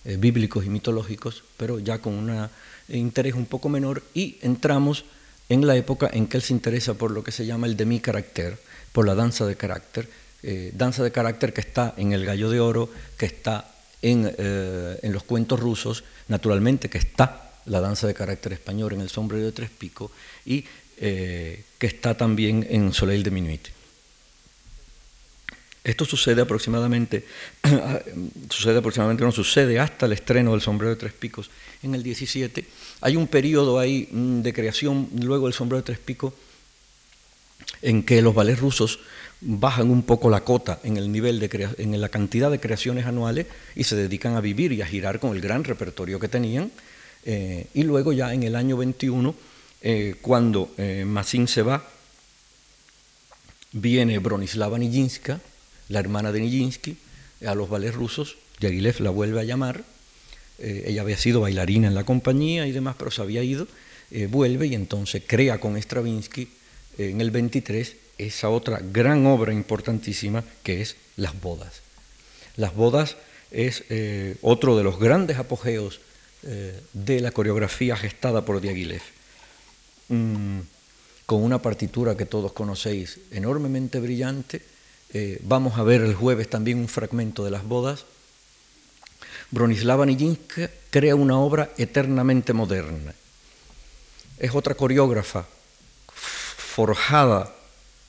bíblicos 0.05 0.65
y 0.65 0.69
mitológicos, 0.69 1.45
pero 1.57 1.79
ya 1.79 1.99
con 1.99 2.15
un 2.15 2.49
interés 2.89 3.35
un 3.35 3.47
poco 3.47 3.69
menor 3.69 4.03
y 4.13 4.37
entramos 4.43 5.05
en 5.49 5.67
la 5.67 5.77
época 5.77 6.11
en 6.13 6.27
que 6.27 6.37
él 6.37 6.43
se 6.43 6.53
interesa 6.53 6.95
por 6.95 7.11
lo 7.11 7.23
que 7.23 7.33
se 7.33 7.47
llama 7.47 7.67
el 7.67 7.77
demi-carácter, 7.77 8.59
por 8.93 9.07
la 9.07 9.15
danza 9.15 9.47
de 9.47 9.57
carácter, 9.57 10.09
eh, 10.43 10.73
danza 10.75 11.03
de 11.03 11.13
carácter 11.13 11.53
que 11.53 11.61
está 11.61 11.95
en 11.97 12.13
el 12.13 12.25
gallo 12.25 12.51
de 12.51 12.61
oro, 12.61 12.91
que 13.17 13.27
está 13.27 13.73
en, 14.03 14.31
eh, 14.37 14.99
en, 15.03 15.13
los 15.13 15.23
cuentos 15.23 15.59
rusos, 15.59 16.05
naturalmente 16.29 16.89
que 16.89 16.99
está 16.99 17.53
la 17.67 17.81
danza 17.81 18.07
de 18.07 18.15
carácter 18.15 18.53
español 18.53 18.93
en 18.93 19.01
el 19.01 19.09
sombrero 19.09 19.45
de 19.45 19.53
tres 19.53 19.71
picos 19.71 20.11
y 20.45 20.65
eh, 20.99 21.65
que 21.79 21.87
está 21.87 22.17
también 22.17 22.67
en 22.69 22.93
Soleil 22.93 23.23
de 23.23 23.31
Minuit. 23.31 23.74
Esto 25.85 26.07
sucede 26.07 26.41
aproximadamente, 26.41 27.27
sucede 28.49 28.79
aproximadamente, 28.79 29.23
no 29.23 29.33
sucede 29.33 29.79
hasta 29.79 30.07
el 30.07 30.15
estreno 30.15 30.53
del 30.53 30.63
sombrero 30.63 30.95
de 30.95 30.97
tres 30.97 31.13
picos 31.13 31.51
en 31.83 31.95
el 31.95 32.03
17. 32.03 32.65
Hay 33.03 33.17
un 33.17 33.27
periodo 33.27 33.79
ahí 33.79 34.09
mm, 34.11 34.41
de 34.41 34.53
creación, 34.55 35.11
luego 35.21 35.47
del 35.47 35.53
sombrero 35.53 35.83
de 35.83 35.87
tres 35.87 35.99
picos, 35.99 36.33
en 37.83 38.03
que 38.03 38.23
los 38.23 38.35
ballets 38.35 38.61
rusos 38.61 39.01
bajan 39.43 39.91
un 39.91 40.05
poco 40.05 40.31
la 40.31 40.41
cota 40.41 40.81
en 40.85 40.97
el 40.97 41.13
nivel 41.13 41.39
de 41.39 41.69
en 41.77 42.01
la 42.01 42.09
cantidad 42.09 42.51
de 42.51 42.61
creaciones 42.61 43.05
anuales 43.05 43.47
y 43.77 43.85
se 43.85 43.95
dedican 43.95 44.37
a 44.37 44.41
vivir 44.41 44.73
y 44.73 44.81
a 44.81 44.87
girar 44.87 45.21
con 45.21 45.37
el 45.37 45.43
gran 45.43 45.65
repertorio 45.65 46.19
que 46.19 46.29
tenían. 46.29 46.73
Eh, 47.27 47.67
y 47.75 47.83
luego 47.83 48.15
ya 48.15 48.33
en 48.33 48.43
el 48.43 48.57
año 48.57 48.79
21, 48.79 49.35
eh, 49.83 50.15
cuando 50.23 50.73
eh, 50.79 51.05
se 51.47 51.63
va, 51.63 51.87
viene 53.73 54.19
Bronislava 54.19 54.79
Nijinska, 54.79 55.41
la 55.95 56.01
hermana 56.01 56.33
de 56.33 56.41
Nijinsky, 56.41 56.97
a 57.47 57.55
los 57.55 57.71
ballets 57.71 57.95
rusos, 57.95 58.37
Yagilev 58.59 59.01
la 59.01 59.11
vuelve 59.11 59.41
a 59.41 59.45
llamar, 59.45 59.85
eh, 60.59 60.85
ella 60.89 61.03
había 61.03 61.17
sido 61.17 61.41
bailarina 61.41 61.87
en 61.89 61.95
la 61.95 62.05
compañía 62.05 62.67
y 62.67 62.73
demás, 62.73 62.97
pero 62.99 63.11
se 63.11 63.23
había 63.23 63.43
ido, 63.43 63.69
eh, 64.11 64.27
vuelve 64.27 64.67
y 64.67 64.75
entonces 64.75 65.23
crea 65.27 65.61
con 65.61 65.81
Stravinsky 65.81 66.49
eh, 66.99 67.11
en 67.11 67.21
el 67.21 67.31
23 67.31 67.97
esa 68.19 68.51
otra 68.51 68.81
gran 68.81 69.25
obra 69.27 69.53
importantísima 69.53 70.45
que 70.63 70.83
es 70.83 70.97
Las 71.17 71.41
bodas. 71.41 71.81
Las 72.57 72.75
bodas 72.75 73.17
es 73.51 73.85
otro 74.43 74.77
de 74.77 74.83
los 74.83 74.99
grandes 74.99 75.39
apogeos 75.39 76.01
de 76.43 77.21
la 77.21 77.31
coreografía 77.31 77.97
gestada 77.97 78.45
por 78.45 78.61
Diaghilev. 78.61 79.03
Con 80.09 81.43
una 81.43 81.63
partitura 81.63 82.17
que 82.17 82.27
todos 82.27 82.53
conocéis 82.53 83.19
enormemente 83.31 84.01
brillante, 84.01 84.61
eh, 85.15 85.39
vamos 85.45 85.79
a 85.79 85.85
ver 85.85 86.01
el 86.01 86.15
jueves 86.15 86.51
también 86.51 86.79
un 86.79 86.89
fragmento 86.89 87.45
de 87.45 87.53
las 87.53 87.63
bodas. 87.63 88.05
Bronislava 89.53 90.05
Nijinska 90.05 90.69
crea 90.91 91.15
una 91.15 91.39
obra 91.39 91.71
eternamente 91.79 92.53
moderna. 92.53 93.15
Es 94.41 94.53
otra 94.57 94.75
coreógrafa 94.75 95.47
forjada 96.09 97.55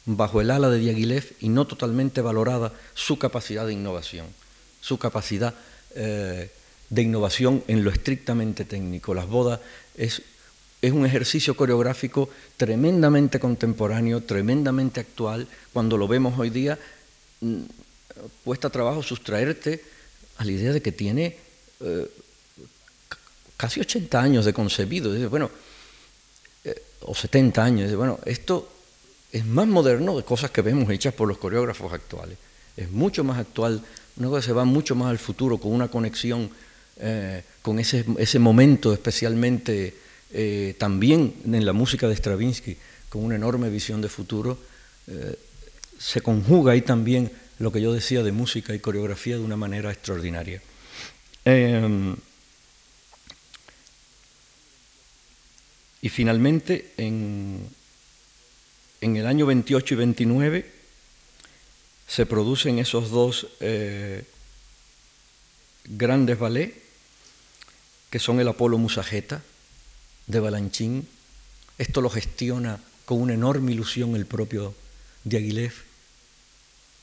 bajo 0.06 0.42
el 0.42 0.50
ala 0.50 0.72
de 0.72 0.80
Diaghilev 0.80 1.36
y 1.40 1.50
no 1.50 1.66
totalmente 1.66 2.22
valorada 2.22 2.74
su 2.96 3.20
capacidad 3.20 3.68
de 3.68 3.74
innovación, 3.74 4.26
su 4.82 4.98
capacidad 4.98 5.54
eh, 5.94 6.50
de 6.90 7.02
innovación 7.04 7.64
en 7.68 7.84
lo 7.84 7.92
estrictamente 7.92 8.66
técnico. 8.66 9.14
Las 9.14 9.28
bodas 9.28 9.60
es, 9.96 10.24
es 10.82 10.92
un 10.92 11.06
ejercicio 11.06 11.56
coreográfico 11.56 12.30
tremendamente 12.58 13.40
contemporáneo, 13.40 14.22
tremendamente 14.22 15.02
actual. 15.02 15.48
Cuando 15.72 15.98
lo 15.98 16.08
vemos 16.08 16.40
hoy 16.40 16.50
día 16.50 16.80
cuesta 18.44 18.70
trabajo 18.70 19.04
sustraerte 19.04 19.84
a 20.38 20.46
la 20.46 20.52
idea 20.52 20.74
de 20.74 20.82
que 20.82 20.92
tiene 20.92 21.38
eh, 21.82 22.10
casi 23.58 23.80
80 23.80 24.22
años 24.22 24.46
de 24.46 24.54
concebido. 24.54 25.30
bueno, 25.30 25.50
eh, 26.64 26.82
o 27.02 27.16
70 27.16 27.64
años. 27.64 27.96
bueno, 27.96 28.20
esto 28.26 28.70
es 29.32 29.46
más 29.46 29.68
moderno 29.68 30.18
de 30.18 30.24
cosas 30.24 30.52
que 30.52 30.62
vemos 30.62 30.90
hechas 30.90 31.14
por 31.14 31.28
los 31.28 31.38
coreógrafos 31.38 31.92
actuales. 31.92 32.38
Es 32.78 32.92
mucho 32.92 33.24
más 33.24 33.40
actual, 33.40 33.82
una 34.18 34.30
cosa 34.30 34.48
se 34.48 34.54
va 34.54 34.66
mucho 34.66 34.96
más 34.96 35.10
al 35.10 35.20
futuro 35.20 35.58
con 35.58 35.72
una 35.72 35.88
conexión 35.88 36.50
eh, 36.98 37.44
con 37.62 37.80
ese, 37.80 38.40
momento, 38.40 38.94
especialmente 38.94 39.96
también 40.78 41.34
en 41.46 41.66
la 41.66 41.72
música 41.72 42.10
de 42.10 42.16
Stravinsky, 42.16 42.76
con 43.08 43.24
una 43.24 43.36
enorme 43.36 43.70
visión 43.70 44.02
de 44.02 44.10
futuro 44.10 44.58
se 45.98 46.22
conjuga 46.22 46.74
ahí 46.74 46.82
también 46.82 47.32
lo 47.60 47.72
que 47.72 47.82
yo 47.82 47.94
decía 47.94 48.24
de 48.24 48.32
música 48.32 48.74
y 48.76 48.80
coreografía 48.80 49.36
de 49.36 49.44
una 49.44 49.56
manera 49.56 49.92
extraordinaria. 49.92 50.62
Em, 51.46 52.16
y 56.02 56.10
finalmente, 56.10 56.94
en, 56.98 57.70
en, 59.02 59.16
el 59.16 59.28
año 59.28 59.46
28 59.46 59.94
y 59.94 59.98
29, 59.98 60.72
se 62.08 62.26
producen 62.26 62.80
esos 62.80 63.10
dos 63.10 63.48
eh, 63.60 64.24
grandes 65.86 66.38
ballets, 66.38 66.76
que 68.10 68.20
son 68.20 68.40
el 68.40 68.48
Apolo 68.48 68.78
Musageta 68.78 69.42
de 70.28 70.40
Balanchín. 70.40 71.08
Esto 71.78 72.02
lo 72.02 72.10
gestiona 72.10 72.80
con 73.06 73.22
una 73.22 73.34
enorme 73.34 73.72
ilusión 73.72 74.16
el 74.16 74.26
propio 74.26 74.74
Diaghilev. 75.26 75.74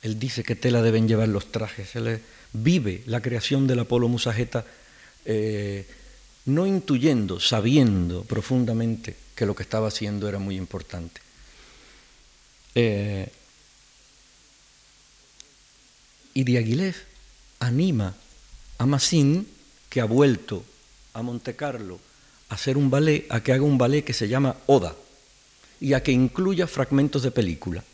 Él 0.00 0.18
dice 0.18 0.42
que 0.42 0.56
tela 0.56 0.80
deben 0.80 1.06
llevar 1.06 1.28
los 1.28 1.52
trajes. 1.52 1.94
Él 1.94 2.20
vive 2.54 3.02
la 3.06 3.20
creación 3.20 3.66
del 3.66 3.80
Apolo 3.80 4.08
Musageta 4.08 4.64
eh, 5.24 5.86
no 6.46 6.66
intuyendo, 6.66 7.38
sabiendo 7.38 8.24
profundamente 8.24 9.14
que 9.34 9.46
lo 9.46 9.54
que 9.54 9.62
estaba 9.62 9.88
haciendo 9.88 10.28
era 10.28 10.38
muy 10.38 10.56
importante. 10.56 11.20
Eh, 12.74 13.28
y 16.34 16.44
Diaghilev 16.44 16.96
anima 17.60 18.14
a 18.78 18.86
Massin, 18.86 19.46
que 19.88 20.00
ha 20.00 20.04
vuelto 20.04 20.64
a 21.14 21.22
Montecarlo 21.22 22.00
a 22.48 22.54
hacer 22.54 22.76
un 22.76 22.90
ballet, 22.90 23.26
a 23.30 23.42
que 23.42 23.52
haga 23.52 23.62
un 23.62 23.78
ballet 23.78 24.02
que 24.02 24.14
se 24.14 24.28
llama 24.28 24.56
Oda 24.66 24.96
y 25.80 25.92
a 25.92 26.02
que 26.02 26.12
incluya 26.12 26.66
fragmentos 26.66 27.22
de 27.22 27.30
película. 27.30 27.84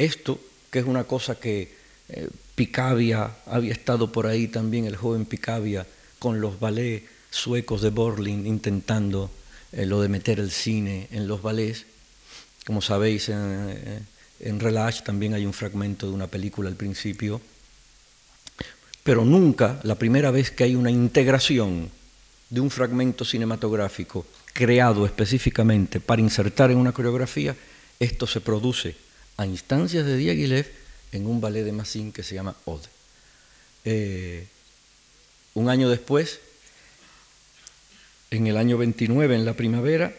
Esto, 0.00 0.40
que 0.70 0.78
es 0.78 0.86
una 0.86 1.04
cosa 1.04 1.34
que 1.34 1.74
eh, 2.08 2.28
Picabia, 2.54 3.36
había 3.44 3.72
estado 3.72 4.10
por 4.10 4.26
ahí 4.26 4.48
también 4.48 4.86
el 4.86 4.96
joven 4.96 5.26
Picabia 5.26 5.86
con 6.18 6.40
los 6.40 6.58
ballets 6.58 7.04
suecos 7.30 7.82
de 7.82 7.90
Borlin 7.90 8.46
intentando 8.46 9.30
eh, 9.72 9.84
lo 9.84 10.00
de 10.00 10.08
meter 10.08 10.40
el 10.40 10.50
cine 10.50 11.06
en 11.10 11.28
los 11.28 11.42
ballets. 11.42 11.84
Como 12.64 12.80
sabéis, 12.80 13.28
en, 13.28 13.36
eh, 13.68 14.00
en 14.40 14.58
Relage 14.58 15.02
también 15.02 15.34
hay 15.34 15.44
un 15.44 15.52
fragmento 15.52 16.08
de 16.08 16.14
una 16.14 16.28
película 16.28 16.70
al 16.70 16.76
principio, 16.76 17.38
pero 19.04 19.26
nunca, 19.26 19.80
la 19.82 19.96
primera 19.96 20.30
vez 20.30 20.50
que 20.50 20.64
hay 20.64 20.76
una 20.76 20.90
integración 20.90 21.90
de 22.48 22.60
un 22.60 22.70
fragmento 22.70 23.26
cinematográfico 23.26 24.24
creado 24.54 25.04
específicamente 25.04 26.00
para 26.00 26.22
insertar 26.22 26.70
en 26.70 26.78
una 26.78 26.92
coreografía, 26.92 27.54
esto 27.98 28.26
se 28.26 28.40
produce 28.40 29.09
a 29.40 29.46
instancias 29.46 30.04
de 30.04 30.18
Diaghilev 30.18 30.68
en 31.12 31.26
un 31.26 31.40
ballet 31.40 31.64
de 31.64 31.72
Massin 31.72 32.12
que 32.12 32.22
se 32.22 32.34
llama 32.34 32.54
Ode. 32.66 32.84
Eh, 33.86 34.46
un 35.54 35.70
año 35.70 35.88
después, 35.88 36.40
En 38.32 38.46
el 38.46 38.56
año 38.56 38.78
29, 38.78 39.34
en 39.34 39.44
la 39.44 39.54
primavera, 39.54 40.14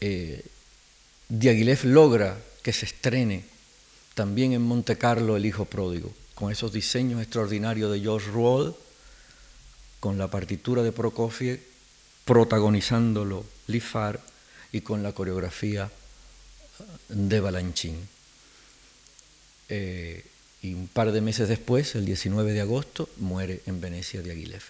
eh, 0.00 0.42
Diaghilev 1.28 1.84
logra 1.84 2.40
que 2.62 2.72
se 2.72 2.86
estrene 2.86 3.44
también 4.14 4.54
en 4.54 4.62
Monte 4.62 4.96
Carlo 4.96 5.36
El 5.36 5.44
Hijo 5.44 5.66
Pródigo, 5.66 6.10
con 6.34 6.50
esos 6.50 6.72
diseños 6.72 7.20
extraordinarios 7.20 7.92
de 7.92 8.00
George 8.00 8.30
Rouault, 8.30 8.78
con 10.00 10.16
la 10.16 10.30
partitura 10.30 10.82
de 10.82 10.92
Prokofiev, 10.92 11.60
protagonizándolo 12.24 13.44
Lifar 13.66 14.22
y 14.72 14.80
con 14.80 15.02
la 15.02 15.12
coreografía 15.12 15.90
de 17.08 17.40
Balanchín. 17.40 17.96
Eh, 19.68 20.24
y 20.62 20.74
un 20.74 20.88
par 20.88 21.12
de 21.12 21.20
meses 21.20 21.48
después, 21.48 21.94
el 21.94 22.04
19 22.04 22.52
de 22.52 22.60
agosto, 22.60 23.08
muere 23.18 23.60
en 23.66 23.80
Venecia 23.80 24.22
Diaghilev. 24.22 24.62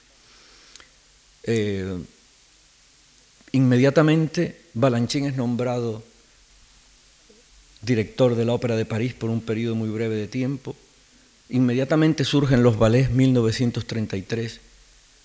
Eh, 1.45 1.99
inmediatamente 3.53 4.61
Balanchín 4.75 5.25
es 5.25 5.37
nombrado 5.37 6.03
director 7.81 8.35
de 8.35 8.45
la 8.45 8.53
Ópera 8.53 8.77
de 8.77 8.85
París 8.85 9.15
por 9.15 9.31
un 9.31 9.41
periodo 9.41 9.75
muy 9.75 9.89
breve 9.89 10.17
de 10.17 10.29
tiempo. 10.29 10.77
Inmediatamente 11.49 12.25
surgen 12.25 12.63
los 12.63 12.79
ballets 12.79 13.11
1933, 13.11 14.61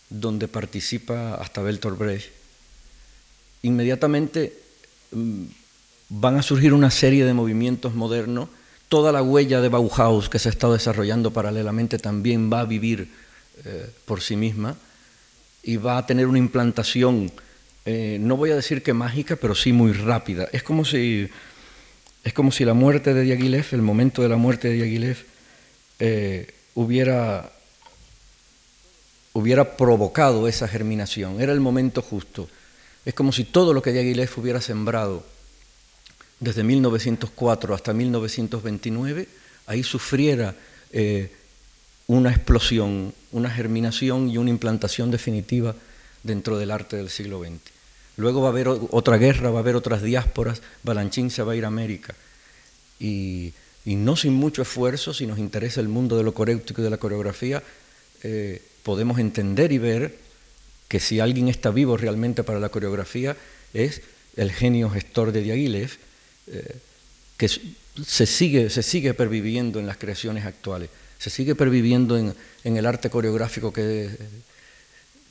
donde 0.10 0.48
participa 0.48 1.36
hasta 1.36 1.62
Bertolt 1.62 1.98
Brecht. 1.98 2.32
Inmediatamente 3.64 4.63
van 6.10 6.38
a 6.38 6.44
surgir 6.44 6.74
una 6.74 6.92
serie 6.92 7.26
de 7.26 7.34
movimientos 7.34 7.94
modernos. 7.96 8.50
Toda 8.90 9.12
la 9.12 9.24
huella 9.24 9.62
de 9.62 9.70
Bauhaus 9.70 10.30
que 10.30 10.40
se 10.40 10.50
ha 10.50 10.52
estado 10.52 10.74
desarrollando 10.74 11.32
paralelamente 11.32 11.98
también 11.98 12.52
va 12.52 12.62
a 12.62 12.66
vivir 12.66 13.10
eh, 13.66 13.90
por 14.06 14.22
sí 14.22 14.36
misma 14.36 14.76
y 15.64 15.78
va 15.78 15.98
a 15.98 16.06
tener 16.06 16.28
una 16.28 16.38
implantación, 16.38 17.32
eh, 17.86 18.18
no 18.20 18.38
voy 18.38 18.52
a 18.52 18.56
decir 18.56 18.84
que 18.84 18.94
mágica, 18.94 19.38
pero 19.38 19.56
sí 19.56 19.72
muy 19.72 19.94
rápida. 19.94 20.48
Es 20.52 20.62
como 20.62 20.86
si 20.86 21.30
es 22.24 22.34
como 22.34 22.52
si 22.52 22.64
la 22.64 22.74
muerte 22.74 23.14
de 23.14 23.24
Diaghilev, 23.24 23.66
el 23.72 23.82
momento 23.82 24.22
de 24.22 24.30
la 24.30 24.38
muerte 24.38 24.70
de 24.70 24.76
Diaghilev, 24.76 25.18
eh, 26.00 26.54
hubiera, 26.74 27.52
hubiera 29.34 29.76
provocado 29.76 30.48
esa 30.48 30.68
germinación. 30.68 31.42
Era 31.42 31.52
el 31.52 31.60
momento 31.60 32.02
justo. 32.02 32.48
Es 33.06 33.14
como 33.14 33.32
si 33.32 33.44
todo 33.44 33.74
lo 33.74 33.82
que 33.82 33.92
Diaghilev 33.92 34.30
hubiera 34.38 34.62
sembrado 34.62 35.24
desde 36.40 36.64
1904 36.64 37.74
hasta 37.76 37.94
1929, 37.94 39.28
ahí 39.68 39.84
sufriera 39.84 40.56
eh, 40.92 41.32
una 42.08 42.32
explosión, 42.32 43.14
una 43.32 43.50
germinación 43.50 44.30
y 44.30 44.38
una 44.38 44.50
implantación 44.50 45.12
definitiva 45.12 45.76
dentro 46.24 46.58
del 46.58 46.72
arte 46.72 46.98
del 46.98 47.10
siglo 47.10 47.40
XX. 47.40 47.60
Luego 48.18 48.42
va 48.42 48.50
a 48.50 48.52
haber 48.52 48.68
otra 48.68 49.18
guerra, 49.18 49.50
va 49.50 49.60
a 49.60 49.62
haber 49.62 49.76
otras 49.76 50.02
diásporas, 50.02 50.62
Balanchín 50.84 51.32
se 51.32 51.44
va 51.44 51.54
a 51.54 51.56
ir 51.56 51.66
a 51.66 51.70
América. 51.70 52.14
Y, 53.00 53.54
no 53.86 54.16
sin 54.16 54.34
mucho 54.34 54.62
esfuerzo, 54.62 55.14
si 55.14 55.26
nos 55.26 55.40
interesa 55.40 55.82
el 55.82 55.90
mundo 55.90 56.16
de 56.16 56.24
lo 56.24 56.34
coréutico 56.34 56.80
y 56.82 56.84
de 56.86 56.90
la 56.90 56.98
coreografía, 56.98 57.62
eh, 58.22 58.62
podemos 58.84 59.20
entender 59.20 59.72
y 59.74 59.78
ver 59.78 60.18
que 60.94 61.00
si 61.00 61.20
alguien 61.20 61.48
está 61.48 61.72
vivo 61.72 61.98
realmente 61.98 62.44
para 62.44 62.60
la 62.60 62.70
coreografía 62.70 63.36
es 63.74 64.04
el 64.36 64.52
genio 64.52 64.92
gestor 64.92 65.32
de 65.32 65.42
Diaghilev, 65.42 65.90
eh, 66.46 66.76
que 67.36 67.50
se 67.50 68.28
sigue, 68.28 68.70
se 68.70 68.84
sigue 68.84 69.16
perviviendo 69.16 69.80
en 69.80 69.88
las 69.88 69.98
creaciones 69.98 70.46
actuales, 70.46 70.92
se 71.18 71.32
sigue 71.32 71.56
perviviendo 71.56 72.16
en, 72.16 72.36
en 72.64 72.78
el 72.78 72.86
arte 72.86 73.10
coreográfico 73.10 73.74
que 73.74 74.12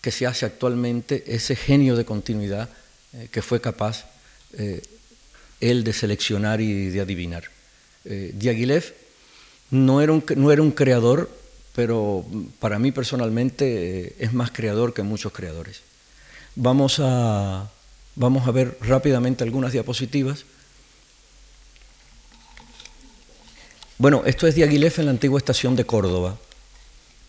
que 0.01 0.11
se 0.11 0.27
hace 0.27 0.47
actualmente 0.47 1.23
ese 1.29 1.55
genio 1.55 1.95
de 1.95 2.05
continuidad 2.05 2.69
eh, 3.13 3.29
que 3.31 3.41
fue 3.41 3.61
capaz 3.61 4.07
eh, 4.59 4.83
él 5.61 5.85
de 5.85 5.93
seleccionar 5.93 6.61
y 6.61 6.91
de 6.91 7.01
adivinar. 7.01 7.45
Diaghilev 8.03 8.95
no 9.71 10.03
era, 10.03 10.11
un, 10.11 10.25
no 10.35 10.51
era 10.51 10.61
un 10.61 10.73
creador, 10.73 11.31
pero 11.75 12.25
para 12.59 12.79
mí 12.79 12.93
personalmente 12.93 14.15
es 14.23 14.33
más 14.33 14.51
creador 14.51 14.93
que 14.93 15.03
muchos 15.03 15.33
creadores. 15.33 15.81
Vamos 16.55 16.99
a, 17.01 17.71
vamos 18.15 18.47
a 18.47 18.51
ver 18.51 18.77
rápidamente 18.81 19.43
algunas 19.43 19.73
diapositivas. 19.73 20.45
Bueno, 23.97 24.23
esto 24.27 24.47
es 24.47 24.55
Diaghilev 24.55 24.93
en 24.99 25.07
la 25.07 25.11
antigua 25.13 25.39
estación 25.39 25.77
de 25.77 25.87
Córdoba. 25.87 26.37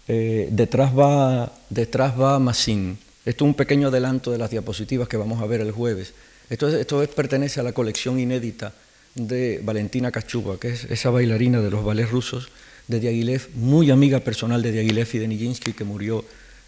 Eh, 0.08 0.50
detrás 0.52 0.98
va, 0.98 1.54
detrás 1.70 2.20
va 2.20 2.40
Massin. 2.40 2.98
Esto 3.26 3.46
es 3.46 3.48
un 3.48 3.54
pequeño 3.54 3.88
adelanto 3.88 4.32
de 4.32 4.38
las 4.38 4.50
diapositivas 4.50 5.08
que 5.08 5.16
vamos 5.16 5.42
a 5.42 5.46
ver 5.46 5.62
el 5.62 5.72
jueves. 5.72 6.14
Esto, 6.50 6.68
esto 6.68 7.08
pertenece 7.16 7.62
a 7.62 7.64
la 7.64 7.72
colección 7.72 8.20
inédita 8.20 8.74
de 9.16 9.62
Valentina 9.64 10.12
Kachuba, 10.12 10.60
que 10.60 10.70
es 10.70 10.84
esa 10.86 11.12
bailarina 11.12 11.62
de 11.62 11.70
los 11.70 11.86
ballets 11.86 12.12
rusos 12.12 12.50
de 12.88 13.00
Diaghilev, 13.00 13.50
muy 13.56 13.92
amiga 13.92 14.20
personal 14.20 14.62
de 14.62 14.72
Diaghilev 14.72 15.08
y 15.14 15.18
de 15.18 15.28
Nijinsky, 15.28 15.74
que 15.74 15.84
murió 15.84 16.26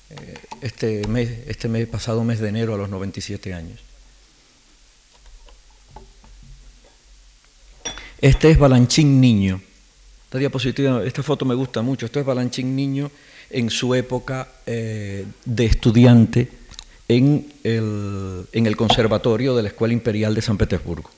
eh, 0.10 0.34
este, 0.62 1.08
mes, 1.08 1.30
este 1.48 1.68
mes, 1.68 1.88
pasado 1.88 2.24
mes 2.24 2.40
de 2.40 2.50
enero 2.50 2.74
a 2.74 2.78
los 2.78 2.90
97 2.90 3.54
años. 3.54 3.80
Este 8.22 8.52
es 8.52 8.58
Balanchín 8.58 9.20
Niño. 9.20 9.62
Esta 10.26 10.38
diapositiva, 10.40 11.04
esta 11.04 11.22
foto 11.22 11.46
me 11.46 11.54
gusta 11.54 11.82
mucho. 11.82 12.06
Esto 12.06 12.20
es 12.20 12.26
Balanchín 12.26 12.76
Niño 12.76 13.12
en 13.50 13.70
su 13.70 13.94
época 13.94 14.48
eh, 14.66 15.26
de 15.44 15.66
estudiante 15.66 16.50
en 17.08 17.54
el, 17.64 18.46
en 18.52 18.66
el 18.66 18.76
conservatorio 18.76 19.56
de 19.56 19.64
la 19.64 19.70
Escuela 19.70 19.94
Imperial 19.94 20.34
de 20.34 20.42
San 20.42 20.58
Petersburgo. 20.58 21.12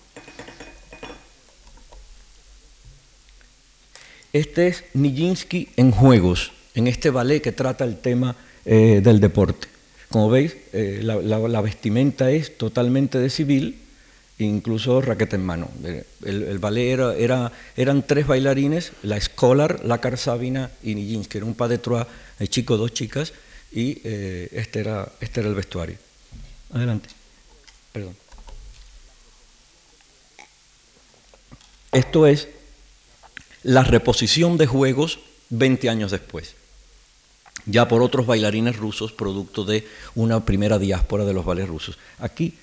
Este 4.37 4.67
es 4.67 4.83
Nijinsky 4.93 5.69
en 5.77 5.89
juegos, 5.89 6.51
en 6.75 6.85
este 6.85 7.09
ballet 7.09 7.41
que 7.41 7.51
trata 7.51 7.83
el 7.85 7.97
tema 7.97 8.35
eh, 8.65 9.01
del 9.03 9.19
deporte. 9.19 9.67
Como 10.09 10.29
veis, 10.29 10.55
eh, 10.73 10.99
la, 11.01 11.61
vestimenta 11.61 12.29
es 12.29 12.55
totalmente 12.55 13.17
de 13.17 13.31
civil, 13.31 13.79
incluso 14.37 15.01
raqueta 15.01 15.37
en 15.37 15.43
mano. 15.43 15.71
El, 16.23 16.59
ballet 16.59 16.99
era, 17.17 17.51
eran 17.75 18.03
tres 18.05 18.27
bailarines, 18.27 18.91
la 19.01 19.19
Scholar, 19.19 19.83
la 19.83 19.99
Karsavina 20.01 20.69
y 20.83 20.93
Nijinsky, 20.93 21.39
era 21.39 21.47
un 21.47 21.55
pas 21.55 21.71
de 21.71 21.79
trois, 21.79 22.05
el 22.37 22.47
chico, 22.47 22.77
dos 22.77 22.93
chicas, 22.93 23.33
y 23.71 24.01
eh, 24.03 24.49
este, 24.51 24.81
era, 24.81 25.11
este 25.19 25.39
era 25.39 25.49
el 25.49 25.55
vestuario. 25.55 25.97
Adelante. 26.71 27.09
Perdón. 27.91 28.15
Esto 31.91 32.27
es 32.27 32.47
la 33.67 33.83
reposición 33.83 34.57
de 34.57 34.65
juegos 34.65 35.19
20 35.49 35.89
años 35.89 36.11
después, 36.11 36.55
ya 37.65 37.89
por 37.89 38.01
otros 38.01 38.25
bailarines 38.25 38.77
rusos, 38.77 39.11
producto 39.11 39.65
de 39.65 39.85
una 40.15 40.45
primera 40.45 40.79
diáspora 40.79 41.25
de 41.25 41.33
los 41.33 41.43
ballets 41.43 41.67
rusos. 41.67 41.99
Aquí 42.19 42.53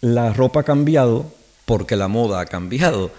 la 0.00 0.32
ropa 0.32 0.60
ha 0.60 0.62
cambiado 0.62 1.32
porque 1.64 1.96
la 1.96 2.06
moda 2.06 2.38
ha 2.38 2.46
cambiado. 2.46 3.10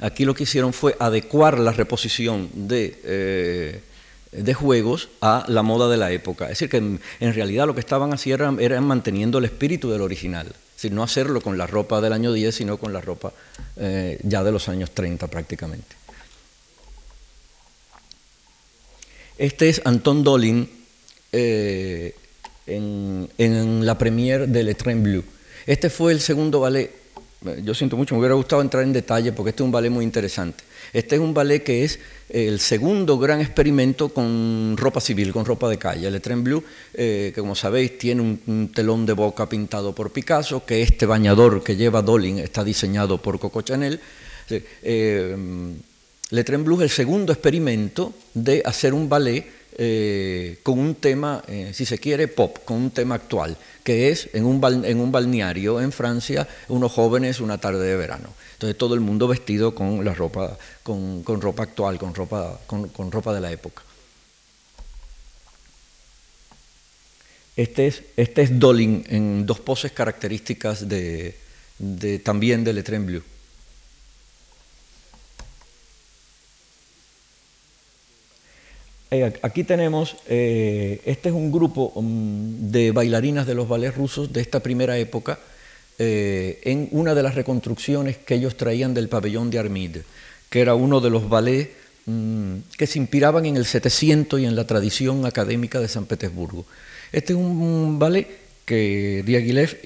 Aquí 0.00 0.26
lo 0.26 0.34
que 0.34 0.42
hicieron 0.42 0.74
fue 0.74 0.96
adecuar 1.00 1.58
la 1.58 1.72
reposición 1.72 2.50
de, 2.52 3.00
eh, 3.04 3.80
de 4.32 4.52
juegos 4.54 5.08
a 5.22 5.46
la 5.48 5.62
moda 5.62 5.88
de 5.88 5.96
la 5.96 6.12
época. 6.12 6.44
Es 6.44 6.58
decir, 6.58 6.68
que 6.68 6.76
en, 6.76 7.00
realidad 7.34 7.66
lo 7.66 7.74
que 7.74 7.80
estaban 7.80 8.12
haciendo 8.12 8.60
era, 8.60 8.80
manteniendo 8.82 9.38
el 9.38 9.46
espíritu 9.46 9.90
del 9.90 10.02
original. 10.02 10.48
Es 10.48 10.82
decir, 10.82 10.92
no 10.92 11.02
hacerlo 11.02 11.40
con 11.40 11.56
la 11.56 11.66
ropa 11.66 12.02
del 12.02 12.12
año 12.12 12.34
10, 12.34 12.54
sino 12.54 12.76
con 12.76 12.92
la 12.92 13.00
ropa 13.00 13.32
eh, 13.78 14.20
ya 14.24 14.44
de 14.44 14.52
los 14.52 14.68
años 14.68 14.90
30 14.90 15.26
prácticamente. 15.28 15.99
Este 19.40 19.70
es 19.70 19.80
Anton 19.86 20.22
Dolin 20.22 20.68
eh, 21.32 22.14
en, 22.66 23.86
la 23.86 23.96
premiere 23.96 24.46
de 24.46 24.62
Le 24.62 24.74
Train 24.74 25.02
Bleu. 25.02 25.24
Este 25.64 25.88
fue 25.88 26.12
el 26.12 26.20
segundo 26.20 26.60
ballet. 26.60 26.90
Yo 27.62 27.72
siento 27.72 27.96
mucho, 27.96 28.14
me 28.14 28.18
hubiera 28.18 28.34
gustado 28.34 28.60
entrar 28.60 28.82
en 28.82 28.92
detalle 28.92 29.32
porque 29.32 29.48
este 29.48 29.62
es 29.62 29.64
un 29.64 29.72
ballet 29.72 29.88
muy 29.88 30.04
interesante. 30.04 30.62
Este 30.92 31.14
es 31.14 31.22
un 31.22 31.32
ballet 31.32 31.62
que 31.62 31.84
es 31.84 31.98
el 32.28 32.60
segundo 32.60 33.18
gran 33.18 33.40
experimento 33.40 34.10
con 34.10 34.76
ropa 34.76 35.00
civil, 35.00 35.32
con 35.32 35.46
ropa 35.46 35.70
de 35.70 35.78
calle. 35.78 36.06
El 36.06 36.20
Tren 36.20 36.44
Blue, 36.44 36.62
eh, 36.92 37.32
que 37.34 37.40
como 37.40 37.54
sabéis 37.54 37.96
tiene 37.96 38.20
un, 38.20 38.70
telón 38.74 39.06
de 39.06 39.14
boca 39.14 39.48
pintado 39.48 39.94
por 39.94 40.12
Picasso, 40.12 40.66
que 40.66 40.82
este 40.82 41.06
bañador 41.06 41.64
que 41.64 41.76
lleva 41.76 42.02
Dolin 42.02 42.40
está 42.40 42.62
diseñado 42.62 43.22
por 43.22 43.40
Coco 43.40 43.62
Chanel. 43.62 44.00
Eh, 44.50 45.34
Le 46.30 46.44
Tren 46.44 46.64
Blue 46.64 46.76
es 46.76 46.82
el 46.82 46.90
segundo 46.90 47.32
experimento 47.32 48.14
de 48.34 48.62
hacer 48.64 48.94
un 48.94 49.08
ballet 49.08 49.44
eh, 49.82 50.58
con 50.62 50.78
un 50.78 50.94
tema, 50.96 51.42
eh, 51.48 51.72
si 51.74 51.84
se 51.86 51.98
quiere, 51.98 52.28
pop, 52.28 52.58
con 52.64 52.76
un 52.76 52.90
tema 52.90 53.16
actual, 53.16 53.56
que 53.82 54.10
es 54.10 54.28
en 54.32 54.44
un, 54.44 54.60
balneario 54.60 55.80
en 55.80 55.90
Francia, 55.90 56.46
unos 56.68 56.92
jóvenes 56.92 57.40
una 57.40 57.58
tarde 57.58 57.86
de 57.86 57.96
verano. 57.96 58.28
Entonces 58.52 58.76
todo 58.76 58.94
el 58.94 59.00
mundo 59.00 59.26
vestido 59.26 59.74
con 59.74 60.04
la 60.04 60.14
ropa, 60.14 60.56
con, 60.82 61.24
ropa 61.24 61.64
actual, 61.64 61.98
con 61.98 62.14
ropa, 62.14 62.60
con, 62.66 63.10
ropa 63.10 63.34
de 63.34 63.40
la 63.40 63.50
época. 63.50 63.82
Este 67.56 67.88
es, 67.88 68.02
este 68.16 68.42
es 68.42 68.58
Dolin 68.58 69.04
en 69.08 69.46
dos 69.46 69.60
poses 69.60 69.92
características 69.92 70.88
de, 70.88 71.34
de 71.78 72.18
también 72.18 72.62
de 72.64 72.72
Le 72.72 72.82
Trembleu. 72.82 73.22
Eh, 79.12 79.32
aquí 79.42 79.64
tenemos, 79.64 80.16
eh, 80.28 81.00
este 81.04 81.30
es 81.30 81.34
un 81.34 81.50
grupo 81.50 81.90
um, 81.96 82.70
de 82.70 82.92
bailarinas 82.92 83.44
de 83.44 83.56
los 83.56 83.68
ballets 83.68 83.96
rusos 83.96 84.32
de 84.32 84.40
esta 84.40 84.60
primera 84.60 84.96
época, 84.98 85.40
eh, 85.98 86.60
en 86.62 86.88
una 86.92 87.14
de 87.14 87.24
las 87.24 87.34
reconstrucciones 87.34 88.18
que 88.18 88.36
ellos 88.36 88.56
traían 88.56 88.94
del 88.94 89.08
pabellón 89.08 89.50
de 89.50 89.58
Armide, 89.58 90.04
que 90.48 90.60
era 90.60 90.76
uno 90.76 91.00
de 91.00 91.10
los 91.10 91.28
ballets 91.28 91.70
mm, 92.06 92.54
que 92.78 92.86
se 92.86 93.00
inspiraban 93.00 93.46
en 93.46 93.56
el 93.56 93.64
700 93.64 94.40
y 94.40 94.44
en 94.44 94.54
la 94.54 94.66
tradición 94.68 95.26
académica 95.26 95.80
de 95.80 95.88
San 95.88 96.06
Petersburgo. 96.06 96.64
Este 97.10 97.32
es 97.32 97.38
un 97.38 97.98
ballet 97.98 98.28
que 98.64 99.24
Diaghilev 99.26 99.80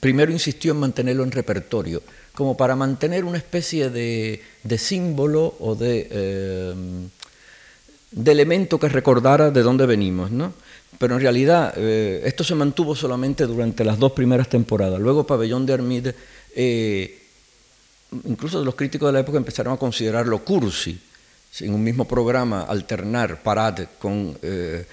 primero 0.00 0.32
insistió 0.32 0.72
en 0.72 0.78
mantenerlo 0.78 1.22
en 1.22 1.30
repertorio, 1.30 2.02
como 2.34 2.56
para 2.56 2.74
mantener 2.74 3.24
una 3.24 3.38
especie 3.38 3.90
de, 3.90 4.40
símbolo 4.76 5.54
o 5.60 5.76
de 5.76 7.06
de 8.10 8.32
elemento 8.32 8.78
que 8.78 8.88
recordara 8.88 9.50
de 9.50 9.62
dónde 9.62 9.86
venimos, 9.86 10.30
¿no? 10.30 10.52
Pero 10.98 11.14
en 11.14 11.20
realidad 11.20 11.74
eh, 11.76 12.22
esto 12.24 12.42
se 12.42 12.54
mantuvo 12.54 12.96
solamente 12.96 13.46
durante 13.46 13.84
las 13.84 13.98
dos 13.98 14.12
primeras 14.12 14.48
temporadas. 14.48 15.00
Luego 15.00 15.26
Pabellón 15.26 15.66
de 15.66 15.72
Armide, 15.74 16.14
eh, 16.54 17.22
incluso 18.24 18.64
los 18.64 18.74
críticos 18.74 19.08
de 19.08 19.12
la 19.12 19.20
época 19.20 19.38
empezaron 19.38 19.74
a 19.74 19.76
considerarlo 19.76 20.44
cursi, 20.44 20.98
en 21.60 21.74
un 21.74 21.82
mismo 21.82 22.06
programa 22.06 22.62
alternar 22.62 23.42
parade 23.42 23.88
con, 23.98 24.36
eh, 24.42 24.84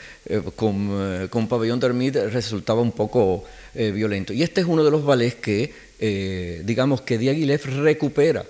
con, 0.56 1.28
con, 1.30 1.48
Pabellón 1.48 1.80
de 1.80 1.86
Armide 1.86 2.30
resultaba 2.30 2.82
un 2.82 2.94
poco 2.94 3.44
violento. 3.74 4.34
Y 4.34 4.42
este 4.42 4.62
es 4.62 4.68
uno 4.68 4.84
de 4.84 4.90
los 4.90 5.04
ballets 5.04 5.36
que, 5.36 6.64
digamos, 6.64 7.02
que 7.02 7.18
Diaghilev 7.18 7.62
recupera 7.84 8.46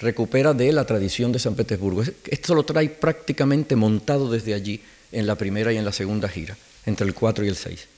recupera 0.00 0.54
de 0.54 0.72
la 0.72 0.84
tradición 0.84 1.32
de 1.32 1.38
San 1.38 1.54
Petersburgo. 1.54 2.02
Esto 2.26 2.54
lo 2.54 2.64
trae 2.64 2.88
prácticamente 2.88 3.76
montado 3.76 4.30
desde 4.30 4.54
allí 4.54 4.80
en 5.12 5.26
la 5.26 5.36
primera 5.36 5.72
y 5.72 5.76
en 5.76 5.84
la 5.84 5.92
segunda 5.92 6.28
gira, 6.28 6.56
entre 6.86 7.06
el 7.06 7.14
4 7.14 7.44
y 7.44 7.48
el 7.48 7.56
6. 7.56 7.88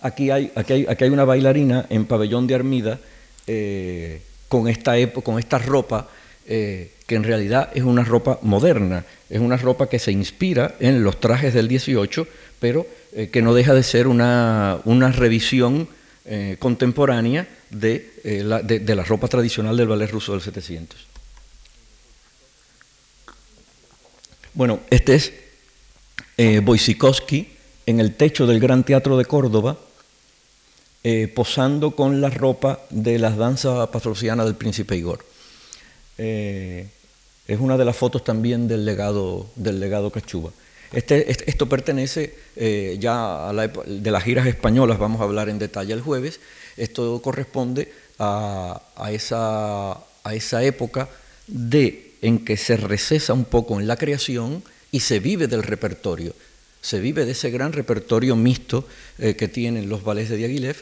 Aquí 0.00 0.30
hay, 0.30 0.52
aquí 0.54 0.86
hay, 0.86 1.08
una 1.08 1.24
bailarina 1.24 1.86
en 1.88 2.04
pabellón 2.04 2.46
de 2.46 2.54
Armida 2.54 3.00
eh, 3.46 4.20
con, 4.48 4.68
esta 4.68 4.94
con 5.12 5.38
esta 5.38 5.58
ropa 5.58 6.08
eh, 6.46 6.92
que 7.06 7.14
en 7.14 7.24
realidad 7.24 7.70
es 7.74 7.84
una 7.84 8.04
ropa 8.04 8.38
moderna, 8.42 9.04
es 9.30 9.40
una 9.40 9.56
ropa 9.56 9.88
que 9.88 9.98
se 9.98 10.12
inspira 10.12 10.74
en 10.78 11.02
los 11.02 11.20
trajes 11.20 11.54
del 11.54 11.68
18, 11.68 12.26
pero 12.60 12.86
eh, 13.14 13.30
que 13.30 13.40
no 13.40 13.54
deja 13.54 13.72
de 13.72 13.82
ser 13.82 14.06
una, 14.06 14.78
una 14.84 15.12
revisión 15.12 15.88
contemporánea 16.58 17.46
eh, 17.82 18.42
de, 18.64 18.94
la, 18.94 19.04
ropa 19.04 19.28
tradicional 19.28 19.76
del 19.76 19.88
ballet 19.88 20.10
ruso 20.10 20.32
del 20.32 20.40
700. 20.40 21.14
Bueno, 24.54 24.78
este 24.90 25.16
es 25.16 25.32
eh, 26.36 26.62
en 27.86 28.00
el 28.00 28.14
techo 28.14 28.46
del 28.46 28.60
Gran 28.60 28.84
Teatro 28.84 29.18
de 29.18 29.24
Córdoba, 29.24 29.78
eh, 31.02 31.26
posando 31.34 31.90
con 31.96 32.20
la 32.20 32.30
ropa 32.30 32.80
de 32.90 33.18
las 33.18 33.36
danzas 33.36 33.88
patrocianas 33.88 34.46
del 34.46 34.54
príncipe 34.54 34.96
Igor. 34.96 35.24
Eh, 36.18 36.88
es 37.48 37.60
una 37.60 37.76
de 37.76 37.84
las 37.84 37.96
fotos 37.96 38.22
también 38.22 38.68
del 38.68 38.84
legado, 38.84 39.48
del 39.56 39.80
legado 39.80 40.10
Cachuba. 40.10 40.52
Este, 40.92 41.30
esto 41.50 41.68
pertenece 41.68 42.38
ya 43.00 43.48
a 43.48 43.52
la, 43.52 43.66
de 43.66 44.10
las 44.12 44.22
giras 44.22 44.46
españolas, 44.46 44.98
vamos 44.98 45.20
a 45.20 45.24
hablar 45.24 45.48
en 45.48 45.58
detalle 45.58 45.92
el 45.92 46.00
jueves, 46.00 46.38
esto 46.76 47.20
corresponde 47.22 47.92
a, 48.18 48.80
esa, 49.10 50.64
época 50.64 51.08
de, 51.46 52.12
en 52.22 52.44
que 52.44 52.56
se 52.56 52.76
recesa 52.76 53.32
un 53.32 53.44
poco 53.44 53.80
en 53.80 53.86
la 53.86 53.96
creación 53.96 54.62
y 54.90 55.00
se 55.00 55.20
vive 55.20 55.46
del 55.46 55.62
repertorio. 55.62 56.34
Se 56.80 57.00
vive 57.00 57.24
de 57.24 57.32
ese 57.32 57.50
gran 57.50 57.72
repertorio 57.72 58.36
mixto 58.36 58.86
eh, 59.18 59.34
que 59.36 59.48
tienen 59.48 59.88
los 59.88 60.04
ballets 60.04 60.28
de 60.28 60.36
Diaghilev, 60.36 60.76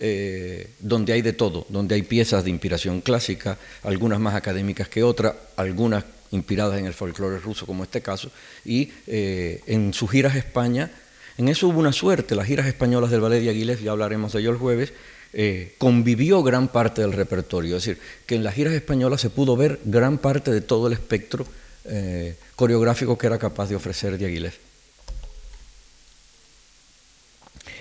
eh, 0.00 0.70
donde 0.80 1.12
hay 1.12 1.22
de 1.22 1.32
todo, 1.32 1.66
donde 1.68 1.94
hay 1.94 2.02
piezas 2.02 2.42
de 2.42 2.50
inspiración 2.50 3.02
clásica, 3.02 3.58
algunas 3.84 4.18
más 4.18 4.34
académicas 4.34 4.88
que 4.88 5.02
otras, 5.02 5.34
algunas 5.56 6.04
inspiradas 6.32 6.80
en 6.80 6.86
el 6.86 6.94
folclore 6.94 7.38
ruso, 7.38 7.66
como 7.66 7.84
este 7.84 8.00
caso, 8.00 8.32
y 8.64 8.90
eh, 9.06 9.60
en 9.66 9.92
sus 9.92 10.10
giras 10.10 10.34
a 10.34 10.38
España, 10.38 10.90
en 11.38 11.48
eso 11.48 11.68
hubo 11.68 11.78
una 11.78 11.92
suerte, 11.92 12.34
las 12.34 12.46
giras 12.46 12.66
españolas 12.66 13.10
del 13.10 13.20
ballet 13.20 13.40
de 13.42 13.50
Aguilef, 13.50 13.82
ya 13.82 13.92
hablaremos 13.92 14.32
de 14.32 14.40
ello 14.40 14.50
el 14.50 14.56
jueves, 14.56 14.92
eh, 15.34 15.74
convivió 15.78 16.42
gran 16.42 16.68
parte 16.68 17.00
del 17.00 17.12
repertorio. 17.12 17.76
Es 17.76 17.84
decir, 17.84 18.02
que 18.26 18.34
en 18.34 18.44
las 18.44 18.54
giras 18.54 18.74
españolas 18.74 19.20
se 19.20 19.30
pudo 19.30 19.56
ver 19.56 19.80
gran 19.84 20.18
parte 20.18 20.50
de 20.50 20.60
todo 20.60 20.88
el 20.88 20.92
espectro 20.92 21.46
eh, 21.86 22.36
coreográfico 22.54 23.16
que 23.16 23.26
era 23.26 23.38
capaz 23.38 23.68
de 23.68 23.76
ofrecer 23.76 24.18
Diaghilev. 24.18 24.52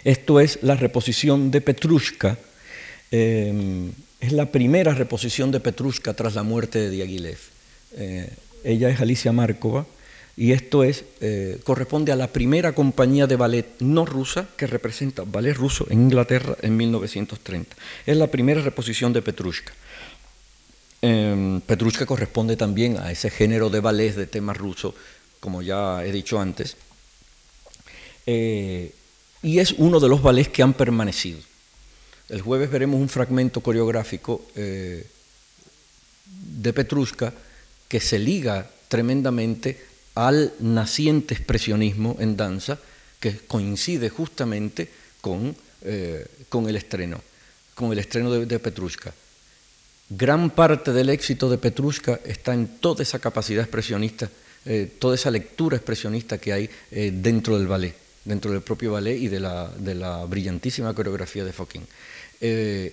Esto 0.04 0.40
es 0.40 0.60
la 0.62 0.76
reposición 0.76 1.52
de 1.52 1.62
Petrushka. 1.62 2.38
Eh, 3.12 3.92
es 4.20 4.32
la 4.32 4.52
primera 4.52 4.94
reposición 4.94 5.52
de 5.52 5.60
Petrushka 5.60 6.14
tras 6.14 6.36
la 6.36 6.44
muerte 6.44 6.80
de 6.80 6.90
Diaghilev. 6.90 7.40
ella 8.64 8.90
es 8.90 9.02
Alicia 9.02 9.32
Markova 9.32 9.86
y 10.42 10.54
esto 10.54 10.84
es, 10.84 11.06
eh, 11.22 11.60
corresponde 11.64 12.12
a 12.12 12.16
la 12.16 12.26
primera 12.26 12.74
compañía 12.74 13.28
de 13.28 13.36
ballet 13.36 13.76
no 13.78 14.08
rusa 14.08 14.50
que 14.58 14.66
representa 14.66 15.22
ballet 15.22 15.54
ruso 15.54 15.86
en 15.92 16.02
Inglaterra 16.02 16.58
en 16.64 16.76
1930. 16.78 17.76
Es 18.08 18.18
la 18.18 18.26
primera 18.26 18.60
reposición 18.60 19.14
de 19.14 19.22
Petrushka. 19.22 19.72
Eh, 21.04 21.62
Petrushka 21.68 22.08
corresponde 22.08 22.58
también 22.58 22.98
a 22.98 23.12
ese 23.12 23.30
género 23.30 23.70
de 23.70 23.82
ballet 23.82 24.16
de 24.16 24.26
tema 24.26 24.52
ruso, 24.56 24.96
como 25.40 25.62
ya 25.62 26.04
he 26.04 26.12
dicho 26.12 26.40
antes, 26.40 26.76
eh, 28.26 28.96
y 29.44 29.60
es 29.60 29.74
uno 29.78 30.00
de 30.00 30.10
los 30.10 30.24
ballets 30.24 30.50
que 30.50 30.64
han 30.64 30.74
permanecido. 30.74 31.38
El 32.30 32.42
jueves 32.42 32.72
veremos 32.72 33.00
un 33.00 33.10
fragmento 33.10 33.62
coreográfico 33.62 34.42
eh, 34.56 35.06
de 36.26 36.74
Petrushka 36.74 37.32
que 37.88 38.00
se 38.00 38.18
liga 38.18 38.68
tremendamente 38.88 39.91
al 40.16 40.54
naciente 40.60 41.34
expresionismo 41.34 42.18
en 42.20 42.36
danza 42.36 42.80
que 43.20 43.38
coincide 43.48 44.10
justamente 44.10 44.90
con, 45.22 45.56
eh, 45.84 46.26
con 46.50 46.68
el 46.68 46.76
estreno, 46.76 47.22
con 47.76 47.92
el 47.92 48.00
estreno 48.00 48.32
de, 48.32 48.60
Petrushka. 48.60 49.14
Gran 50.10 50.50
parte 50.50 50.92
del 50.92 51.10
éxito 51.10 51.50
de 51.50 51.58
Petrushka 51.58 52.20
está 52.26 52.54
en 52.54 52.68
toda 52.80 53.04
esa 53.04 53.20
capacidad 53.20 53.64
expresionista, 53.64 54.30
eh, 54.66 54.92
toda 55.00 55.16
esa 55.16 55.32
lectura 55.32 55.78
expresionista 55.78 56.38
que 56.38 56.52
hay 56.52 56.70
eh, 56.92 57.12
dentro 57.14 57.58
del 57.58 57.68
ballet, 57.68 57.96
dentro 58.26 58.52
del 58.52 58.62
propio 58.62 58.92
ballet 58.92 59.18
y 59.18 59.30
de 59.30 59.40
de 59.40 59.96
la 59.96 60.26
brillantísima 60.26 60.94
coreografía 60.94 61.46
de 61.46 61.54
Fokin. 61.54 61.88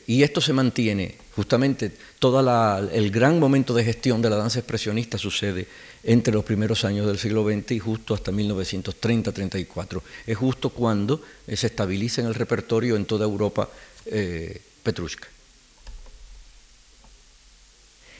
y 0.06 0.22
esto 0.22 0.42
se 0.42 0.52
mantiene, 0.52 1.16
justamente 1.34 1.90
todo 2.18 2.38
el 2.92 3.10
gran 3.10 3.40
momento 3.40 3.72
de 3.72 3.82
gestión 3.82 4.20
de 4.20 4.28
la 4.28 4.36
danza 4.36 4.58
expresionista 4.58 5.16
sucede 5.16 5.66
entre 6.02 6.32
los 6.32 6.44
primeros 6.44 6.84
años 6.84 7.06
del 7.06 7.18
siglo 7.18 7.44
XX 7.44 7.72
y 7.72 7.78
justo 7.78 8.14
hasta 8.14 8.32
1930-34. 8.32 10.00
Es 10.26 10.36
justo 10.36 10.70
cuando 10.70 11.22
eh, 11.46 11.56
se 11.56 11.68
estabiliza 11.68 12.20
en 12.20 12.28
el 12.28 12.34
repertorio 12.34 12.96
en 12.96 13.04
toda 13.04 13.24
Europa 13.24 13.68
eh, 14.06 14.60
Petrushka. 14.82 15.28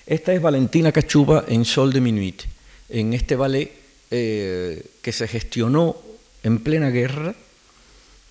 Esta 0.07 0.33
es 0.33 0.41
Valentina 0.41 0.91
Cachuba 0.91 1.45
en 1.49 1.65
Sol 1.65 1.93
de 1.93 2.01
Minuit, 2.01 2.43
en 2.89 3.13
este 3.13 3.37
ballet 3.37 3.73
eh, 4.11 4.83
que 5.03 5.13
se 5.13 5.29
gestionó 5.29 5.97
en 6.43 6.61
plena 6.61 6.89
guerra. 6.89 7.35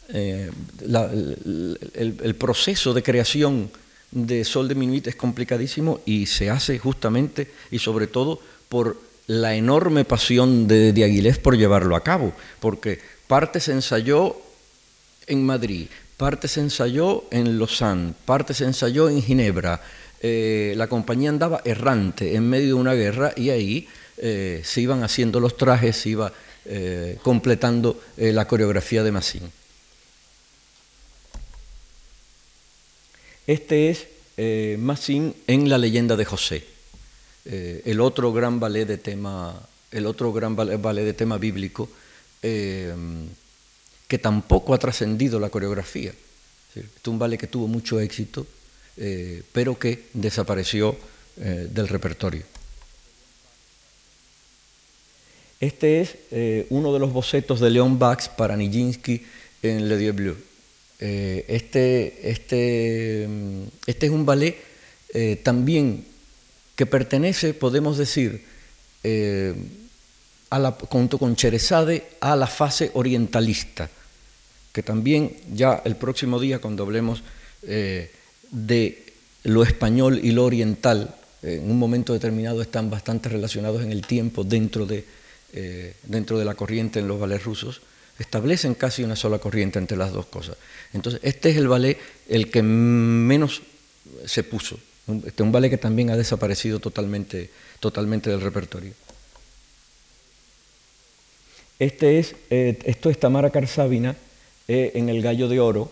el, 0.09 1.77
el, 1.93 2.35
proceso 2.35 2.93
de 2.93 3.03
creación 3.03 3.69
de 4.09 4.43
Sol 4.43 4.67
de 4.67 4.75
Minuit 4.75 5.05
es 5.07 5.15
complicadísimo 5.15 5.99
y 6.05 6.25
se 6.25 6.49
hace 6.49 6.79
justamente 6.79 7.51
y 7.69 7.79
sobre 7.79 8.07
todo 8.07 8.39
por 8.69 9.06
la 9.27 9.55
enorme 9.55 10.05
pasión 10.05 10.67
de, 10.67 10.89
Aguilés 11.03 11.37
por 11.37 11.57
llevarlo 11.57 11.95
a 11.95 12.03
cabo, 12.03 12.33
porque 12.61 12.99
parte 13.27 13.59
se 13.59 13.73
ensayó 13.73 14.37
en 15.27 15.45
Madrid, 15.45 15.87
parte 16.15 16.47
se 16.47 16.61
ensayó 16.61 17.25
en 17.29 17.59
Lausanne, 17.59 18.13
parte 18.25 18.53
se 18.53 18.63
ensayó 18.63 19.09
en 19.09 19.21
Ginebra. 19.21 19.81
Eh, 20.21 20.73
la 20.77 20.87
compañía 20.87 21.29
andaba 21.29 21.61
errante 21.65 22.35
en 22.35 22.49
medio 22.49 22.67
de 22.67 22.73
una 22.73 22.93
guerra 22.93 23.33
y 23.35 23.49
ahí 23.49 23.87
eh, 24.17 24.61
se 24.63 24.81
iban 24.81 25.03
haciendo 25.03 25.41
los 25.41 25.57
trajes, 25.57 25.97
se 25.97 26.09
iba 26.09 26.31
eh, 26.65 27.17
completando 27.21 28.01
la 28.15 28.47
coreografía 28.47 29.03
de 29.03 29.11
Massín. 29.11 29.51
Este 33.45 33.89
es 33.89 34.07
Massín 34.79 35.35
en 35.47 35.69
La 35.69 35.77
leyenda 35.77 36.15
de 36.15 36.25
José. 36.25 36.76
Eh, 37.47 37.81
el 37.85 38.01
otro 38.01 38.31
gran 38.33 38.59
ballet 38.59 38.85
de 38.85 38.97
tema, 38.97 39.59
el 39.91 40.05
otro 40.05 40.31
gran 40.33 40.55
ballet, 40.55 41.05
de 41.05 41.13
tema 41.13 41.37
bíblico 41.37 41.89
que 42.41 44.17
tampoco 44.21 44.73
ha 44.73 44.77
trascendido 44.77 45.39
la 45.39 45.49
coreografía. 45.49 46.13
Es 46.75 47.07
un 47.07 47.19
ballet 47.19 47.39
que 47.39 47.47
tuvo 47.47 47.67
mucho 47.67 47.99
éxito, 47.99 48.45
pero 49.51 49.77
que 49.77 50.05
desapareció 50.13 50.95
del 51.35 51.87
repertorio. 51.87 52.43
Este 55.59 56.01
es 56.01 56.15
eh, 56.31 56.67
uno 56.69 56.93
de 56.93 56.99
los 56.99 57.11
bocetos 57.11 57.59
de 57.59 57.71
Leon 57.71 57.97
Bax 57.97 58.29
para 58.29 58.55
Nijinsky 58.55 59.23
en 59.63 59.89
Le 59.89 59.97
Dieu 59.97 60.13
Bleu. 60.13 60.35
Eh, 60.99 61.45
este, 61.47 62.29
este, 62.29 63.27
este, 63.87 64.05
es 64.05 64.11
un 64.11 64.25
ballet 64.25 64.55
eh, 65.13 65.39
también 65.43 66.05
que 66.77 66.85
pertenece, 66.85 67.53
podemos 67.53 67.97
decir, 67.97 68.45
a 70.49 70.59
la, 70.59 70.71
junto 70.71 71.17
con 71.17 71.35
Cherezade, 71.35 72.07
a 72.21 72.37
la 72.37 72.47
fase 72.47 72.91
orientalista, 72.93 73.89
que 74.71 74.83
también 74.83 75.35
ya 75.51 75.81
el 75.83 75.97
próximo 75.97 76.39
día, 76.39 76.59
cuando 76.59 76.83
hablemos 76.83 77.23
de 77.63 79.13
lo 79.43 79.63
español 79.63 80.21
y 80.23 80.31
lo 80.31 80.45
oriental, 80.45 81.15
en 81.41 81.69
un 81.69 81.77
momento 81.77 82.13
determinado 82.13 82.61
están 82.61 82.89
bastante 82.89 83.27
relacionados 83.27 83.83
en 83.83 83.91
el 83.91 84.05
tiempo 84.05 84.43
dentro 84.45 84.85
de 84.85 85.03
eh, 85.53 85.95
dentro 86.03 86.37
de 86.37 86.43
la 86.43 86.55
corriente 86.55 86.99
en 86.99 87.07
los 87.07 87.19
ballets 87.19 87.45
rusos, 87.45 87.81
establecen 88.19 88.75
casi 88.75 89.03
una 89.03 89.15
sola 89.15 89.39
corriente 89.39 89.79
entre 89.79 89.97
las 89.97 90.11
dos 90.11 90.25
cosas. 90.25 90.57
Entonces, 90.93 91.21
este 91.23 91.49
es 91.49 91.57
el 91.57 91.69
ballet 91.69 91.97
el 92.27 92.51
que 92.51 92.61
menos 92.61 93.61
se 94.25 94.43
puso. 94.43 94.77
Este 95.07 95.27
es 95.27 95.39
un 95.41 95.51
ballet 95.51 95.69
que 95.69 95.77
también 95.77 96.09
ha 96.09 96.17
desaparecido 96.17 96.79
totalmente, 96.79 97.49
totalmente 97.79 98.29
del 98.29 98.41
repertorio. 98.41 98.93
Este 101.79 102.19
es, 102.19 102.35
eh, 102.49 102.77
esto 102.83 103.09
es 103.09 103.19
Tamara 103.19 103.49
Karsavina 103.49 104.15
eh, 104.67 104.91
en 104.95 105.09
El 105.09 105.21
Gallo 105.21 105.47
de 105.47 105.59
Oro. 105.59 105.91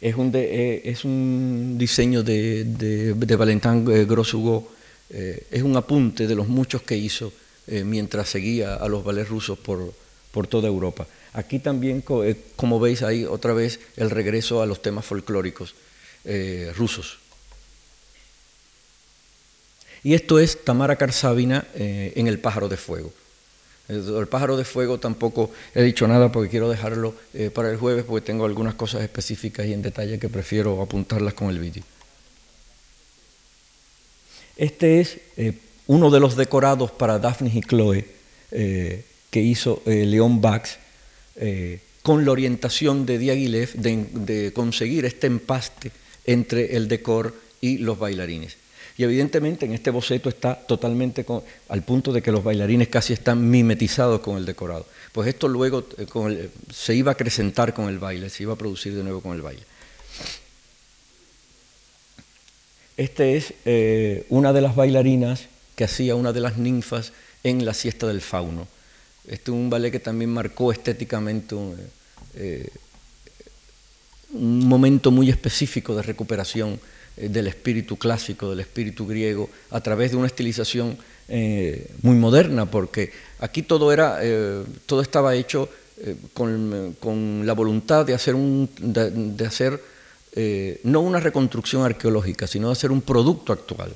Es 0.00 0.14
un, 0.14 0.30
es 0.34 1.04
un 1.04 1.76
diseño 1.78 2.22
de, 2.22 2.64
de, 2.64 3.14
de 3.14 3.36
Valentin 3.36 3.84
Grossugo. 4.06 4.72
es 5.08 5.62
un 5.62 5.76
apunte 5.76 6.26
de 6.26 6.34
los 6.34 6.48
muchos 6.48 6.82
que 6.82 6.96
hizo 6.96 7.32
eh, 7.68 7.82
mientras 7.82 8.28
seguía 8.28 8.76
a 8.76 8.86
los 8.86 9.02
ballets 9.02 9.28
rusos 9.28 9.58
por, 9.58 9.92
por 10.30 10.46
toda 10.46 10.68
Europa. 10.68 11.06
Aquí 11.32 11.58
también, 11.58 12.04
eh, 12.22 12.36
como 12.54 12.78
veis 12.78 13.02
ahí 13.02 13.24
otra 13.24 13.54
vez, 13.54 13.80
el 13.96 14.10
regreso 14.10 14.62
a 14.62 14.66
los 14.66 14.82
temas 14.82 15.04
folclóricos 15.04 15.74
eh, 16.24 16.72
rusos. 16.76 17.18
Y 20.06 20.14
esto 20.14 20.38
es 20.38 20.62
Tamara 20.62 20.94
Karsavina 20.94 21.66
en 21.74 22.28
El 22.28 22.38
pájaro 22.38 22.68
de 22.68 22.76
fuego. 22.76 23.12
El 23.88 24.28
pájaro 24.28 24.56
de 24.56 24.64
fuego 24.64 25.00
tampoco 25.00 25.50
he 25.74 25.82
dicho 25.82 26.06
nada 26.06 26.30
porque 26.30 26.48
quiero 26.48 26.70
dejarlo 26.70 27.12
para 27.52 27.72
el 27.72 27.76
jueves 27.76 28.04
porque 28.04 28.24
tengo 28.24 28.44
algunas 28.44 28.76
cosas 28.76 29.02
específicas 29.02 29.66
y 29.66 29.72
en 29.72 29.82
detalle 29.82 30.20
que 30.20 30.28
prefiero 30.28 30.80
apuntarlas 30.80 31.34
con 31.34 31.50
el 31.50 31.58
vídeo. 31.58 31.82
Este 34.56 35.00
es 35.00 35.18
uno 35.88 36.12
de 36.12 36.20
los 36.20 36.36
decorados 36.36 36.92
para 36.92 37.18
Daphne 37.18 37.50
y 37.52 37.60
Chloe 37.62 38.06
eh, 38.52 39.04
que 39.30 39.40
hizo 39.40 39.82
eh, 39.86 40.06
León 40.06 40.40
Bax, 40.40 40.78
eh, 41.34 41.80
con 42.04 42.24
la 42.24 42.30
orientación 42.30 43.06
de 43.06 43.18
Diaghilev 43.18 43.72
de, 43.72 44.06
de, 44.12 44.52
conseguir 44.52 45.04
este 45.04 45.26
empaste 45.26 45.90
entre 46.26 46.76
el 46.76 46.86
decor 46.86 47.34
y 47.60 47.78
los 47.78 47.98
bailarines. 47.98 48.56
Y 48.98 49.04
evidentemente 49.04 49.66
en 49.66 49.72
este 49.72 49.90
boceto 49.90 50.28
está 50.28 50.54
totalmente 50.54 51.24
al 51.68 51.82
punto 51.82 52.12
de 52.12 52.22
que 52.22 52.32
los 52.32 52.42
bailarines 52.42 52.88
casi 52.88 53.12
están 53.12 53.50
mimetizados 53.50 54.20
con 54.20 54.38
el 54.38 54.46
decorado. 54.46 54.86
Pues 55.12 55.28
esto 55.28 55.48
luego 55.48 55.86
se 56.72 56.94
iba 56.94 57.10
a 57.10 57.14
acrecentar 57.14 57.74
con 57.74 57.88
el 57.88 57.98
baile, 57.98 58.30
se 58.30 58.44
iba 58.44 58.54
a 58.54 58.56
producir 58.56 58.94
de 58.94 59.02
nuevo 59.02 59.20
con 59.20 59.34
el 59.34 59.42
baile. 59.42 59.62
Este 62.96 63.36
es 63.36 63.52
una 64.30 64.54
de 64.54 64.62
las 64.62 64.74
bailarinas 64.74 65.48
que 65.76 65.84
hacía 65.84 66.14
una 66.14 66.32
de 66.32 66.40
las 66.40 66.56
ninfas 66.56 67.12
en 67.44 67.64
la 67.64 67.74
siesta 67.74 68.06
del 68.06 68.22
fauno. 68.22 68.66
Este 69.26 69.50
es 69.50 69.56
un 69.56 69.68
ballet 69.68 69.92
que 69.92 70.00
también 70.00 70.30
marcó 70.30 70.72
estéticamente 70.72 71.54
eh, 72.34 72.68
un, 74.32 74.66
momento 74.66 75.10
muy 75.10 75.30
específico 75.30 75.94
de 75.94 76.02
recuperación 76.02 76.74
eh, 76.74 76.78
del 77.16 77.46
espíritu 77.46 77.96
clásico, 77.96 78.50
del 78.50 78.60
espíritu 78.60 79.06
griego, 79.06 79.48
a 79.70 79.80
través 79.80 80.10
de 80.10 80.16
una 80.16 80.26
estilización 80.26 80.98
eh, 81.28 81.90
muy 82.02 82.16
moderna, 82.16 82.70
porque 82.70 83.10
aquí 83.40 83.62
todo, 83.62 83.92
era, 83.92 84.20
todo 84.86 85.00
estaba 85.00 85.34
hecho 85.34 85.68
con, 86.34 87.46
la 87.46 87.52
voluntad 87.54 88.04
de 88.04 88.14
hacer, 88.14 88.34
un, 88.34 88.68
de 88.78 89.46
hacer 89.46 89.80
no 90.84 91.00
una 91.00 91.20
reconstrucción 91.20 91.82
arqueológica, 91.82 92.46
sino 92.46 92.68
de 92.68 92.72
hacer 92.72 92.92
un 92.92 93.00
producto 93.00 93.52
actual 93.52 93.94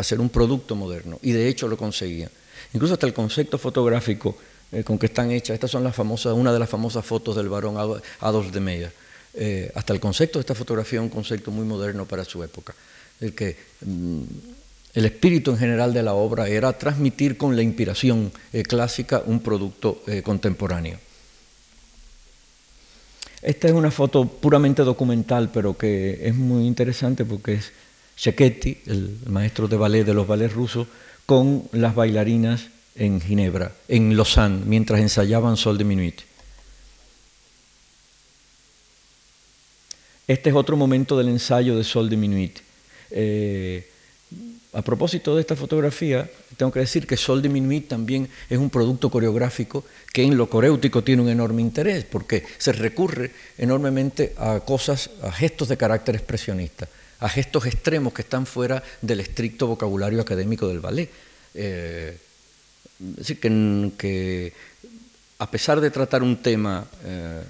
hacer 0.00 0.18
un 0.18 0.30
producto 0.30 0.74
moderno, 0.74 1.18
y 1.22 1.32
de 1.32 1.48
hecho 1.48 1.68
lo 1.68 1.76
conseguían. 1.76 2.30
Incluso 2.72 2.94
hasta 2.94 3.06
el 3.06 3.12
concepto 3.12 3.58
fotográfico 3.58 4.36
eh, 4.72 4.82
con 4.82 4.98
que 4.98 5.06
están 5.06 5.30
hechas, 5.30 5.54
estas 5.54 5.70
son 5.70 5.84
las 5.84 5.94
famosas, 5.94 6.32
una 6.32 6.52
de 6.52 6.58
las 6.58 6.70
famosas 6.70 7.04
fotos 7.04 7.36
del 7.36 7.48
varón 7.48 7.76
Adolf 8.20 8.50
de 8.50 8.60
Meyer. 8.60 8.92
Eh, 9.34 9.70
hasta 9.74 9.92
el 9.92 10.00
concepto 10.00 10.38
de 10.38 10.40
esta 10.40 10.54
fotografía 10.54 10.98
es 10.98 11.04
un 11.04 11.08
concepto 11.08 11.50
muy 11.50 11.64
moderno 11.64 12.04
para 12.04 12.24
su 12.24 12.42
época, 12.42 12.74
el 13.20 13.34
que 13.34 13.56
mm, 13.80 14.22
el 14.94 15.04
espíritu 15.04 15.52
en 15.52 15.58
general 15.58 15.94
de 15.94 16.02
la 16.02 16.14
obra 16.14 16.48
era 16.48 16.72
transmitir 16.76 17.36
con 17.36 17.54
la 17.54 17.62
inspiración 17.62 18.32
eh, 18.52 18.62
clásica 18.62 19.22
un 19.24 19.40
producto 19.40 20.02
contemporáneo. 20.24 20.98
Esta 23.42 23.68
es 23.68 23.72
una 23.72 23.90
foto 23.90 24.26
puramente 24.26 24.82
documental, 24.82 25.50
pero 25.52 25.76
que 25.76 26.28
es 26.28 26.34
muy 26.34 26.66
interesante 26.66 27.24
porque 27.24 27.54
es 27.54 27.72
Cecchetti, 28.16 28.78
el 28.86 29.16
maestro 29.26 29.66
de 29.66 29.78
ballet 29.78 30.04
de 30.04 30.12
los 30.12 30.26
ballets 30.26 30.52
rusos, 30.52 30.88
con 31.24 31.64
las 31.72 31.94
bailarinas 31.94 32.66
en 32.96 33.20
Ginebra, 33.20 33.72
en 33.88 34.14
Lausanne, 34.14 34.62
mientras 34.66 35.00
ensayaban 35.00 35.56
Sol 35.56 35.78
de 35.78 35.84
Minuit. 35.84 36.20
Este 40.30 40.50
es 40.50 40.54
otro 40.54 40.76
momento 40.76 41.18
del 41.18 41.28
ensayo 41.28 41.76
de 41.76 41.82
Sol 41.82 42.08
de 42.08 42.16
Minuit. 42.16 42.60
Eh, 43.10 43.84
a 44.72 44.80
propósito 44.80 45.34
de 45.34 45.40
esta 45.40 45.56
fotografía, 45.56 46.30
tengo 46.56 46.70
que 46.70 46.78
decir 46.78 47.04
que 47.04 47.16
Sol 47.16 47.42
de 47.42 47.48
Minuit 47.48 47.88
también 47.88 48.28
es 48.48 48.56
un 48.56 48.70
producto 48.70 49.10
coreográfico 49.10 49.82
que 50.12 50.22
en 50.22 50.36
lo 50.36 50.48
coréutico 50.48 51.02
tiene 51.02 51.22
un 51.22 51.30
enorme 51.30 51.62
interés, 51.62 52.04
porque 52.04 52.44
se 52.58 52.70
recurre 52.70 53.32
enormemente 53.58 54.32
a 54.38 54.60
cosas, 54.60 55.10
a 55.20 55.32
gestos 55.32 55.66
de 55.66 55.76
carácter 55.76 56.14
expresionista 56.14 56.86
a 57.18 57.28
gestos 57.28 57.66
extremos 57.66 58.14
que 58.14 58.22
están 58.22 58.46
fuera 58.46 58.82
del 59.02 59.18
estricto 59.20 59.66
vocabulario 59.66 60.22
académico 60.22 60.68
del 60.68 60.80
ballet. 60.80 61.10
Eh, 61.52 62.16
es 63.00 63.16
decir, 63.16 63.40
que, 63.40 64.52
a 65.38 65.50
pesar 65.50 65.80
de 65.82 65.90
tratar 65.90 66.22
un 66.22 66.36
tema 66.36 66.86
eh, 67.04 67.42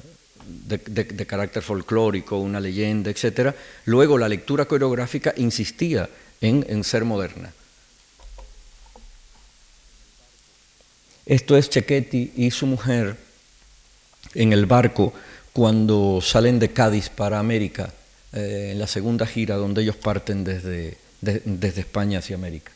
de, 0.66 1.26
carácter 1.26 1.62
folclórico, 1.62 2.38
una 2.38 2.60
leyenda, 2.60 3.10
etc., 3.10 3.54
luego 3.86 4.18
la 4.18 4.28
lectura 4.28 4.64
coreográfica 4.64 5.34
insistía 5.36 6.08
en, 6.40 6.84
ser 6.84 7.04
moderna. 7.04 7.52
Esto 11.26 11.56
es 11.56 11.70
Chequetti 11.70 12.32
y 12.36 12.50
su 12.50 12.66
mujer 12.66 13.16
en 14.34 14.52
el 14.52 14.66
barco 14.66 15.12
cuando 15.52 16.20
salen 16.22 16.58
de 16.58 16.72
Cádiz 16.72 17.08
para 17.08 17.38
América 17.38 17.92
eh, 18.32 18.70
en 18.72 18.78
la 18.78 18.86
segunda 18.86 19.26
gira 19.26 19.56
donde 19.56 19.82
ellos 19.82 19.96
parten 19.96 20.44
desde, 20.44 20.96
desde 21.20 21.80
España 21.80 22.18
hacia 22.18 22.36
América. 22.36 22.72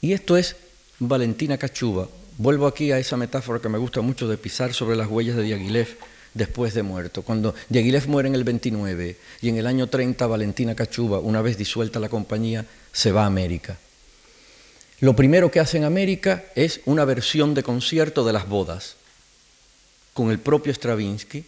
Y 0.00 0.12
esto 0.12 0.36
es 0.36 0.56
Valentina 0.98 1.58
Cachuba. 1.58 2.08
Vuelvo 2.38 2.68
aquí 2.68 2.92
a 2.92 3.00
esa 3.00 3.16
metáfora 3.16 3.58
que 3.58 3.68
me 3.68 3.78
gusta 3.78 4.00
mucho 4.00 4.28
de 4.28 4.38
pisar 4.38 4.72
sobre 4.72 4.94
las 4.94 5.08
huellas 5.08 5.34
de 5.34 5.42
Diaghilev 5.42 5.98
después 6.34 6.72
de 6.72 6.84
muerto. 6.84 7.22
Cuando 7.22 7.52
Diaghilev 7.68 8.06
muere 8.06 8.28
en 8.28 8.36
el 8.36 8.44
29 8.44 9.16
y 9.42 9.48
en 9.48 9.56
el 9.56 9.66
año 9.66 9.88
30 9.88 10.24
Valentina 10.24 10.76
Cachuba, 10.76 11.18
una 11.18 11.42
vez 11.42 11.58
disuelta 11.58 11.98
la 11.98 12.08
compañía, 12.08 12.64
se 12.92 13.10
va 13.10 13.24
a 13.24 13.26
América. 13.26 13.76
Lo 15.00 15.16
primero 15.16 15.50
que 15.50 15.58
hace 15.58 15.78
en 15.78 15.84
América 15.84 16.44
es 16.54 16.80
una 16.84 17.04
versión 17.04 17.54
de 17.54 17.64
concierto 17.64 18.24
de 18.24 18.32
las 18.32 18.48
bodas, 18.48 18.94
con 20.14 20.30
el 20.30 20.38
propio 20.38 20.72
Stravinsky, 20.72 21.44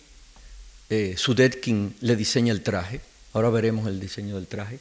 eh, 0.89 1.15
Sudetkin 1.17 1.95
le 2.01 2.17
diseña 2.17 2.53
el 2.53 2.63
traje, 2.63 3.01
ahora 3.33 3.51
veremos 3.51 3.87
el 3.87 4.01
diseño 4.01 4.35
del 4.35 4.49
traje, 4.49 4.81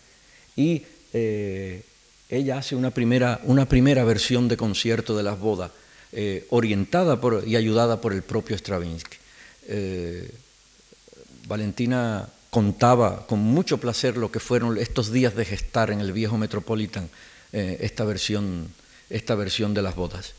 y 0.56 0.84
eh, 1.14 1.84
ella 2.30 2.58
hace 2.58 2.76
una 2.76 2.90
primera, 2.90 3.42
una 3.44 3.70
primera 3.70 4.04
versión 4.04 4.48
de 4.48 4.58
concierto 4.58 5.16
de 5.16 5.22
las 5.22 5.40
bodas, 5.40 5.70
eh, 6.12 6.46
orientada 6.50 7.20
por, 7.20 7.48
y 7.48 7.56
ayudada 7.56 8.02
por 8.02 8.14
el 8.14 8.24
propio 8.24 8.58
Stravinsky. 8.58 9.18
Valentina 11.48 12.28
contaba 12.50 13.28
con 13.28 13.40
mucho 13.40 13.78
placer 13.78 14.18
lo 14.18 14.32
que 14.32 14.40
fueron 14.40 14.78
estos 14.78 15.12
días 15.12 15.36
de 15.36 15.46
gestar 15.46 15.92
en 15.92 16.00
el 16.00 16.12
viejo 16.12 16.38
Metropolitan 16.38 17.10
esta 17.52 18.04
versión 18.04 18.72
esta 19.10 19.36
versión 19.36 19.74
de 19.74 19.82
las 19.82 19.96
bodas. 19.96 20.34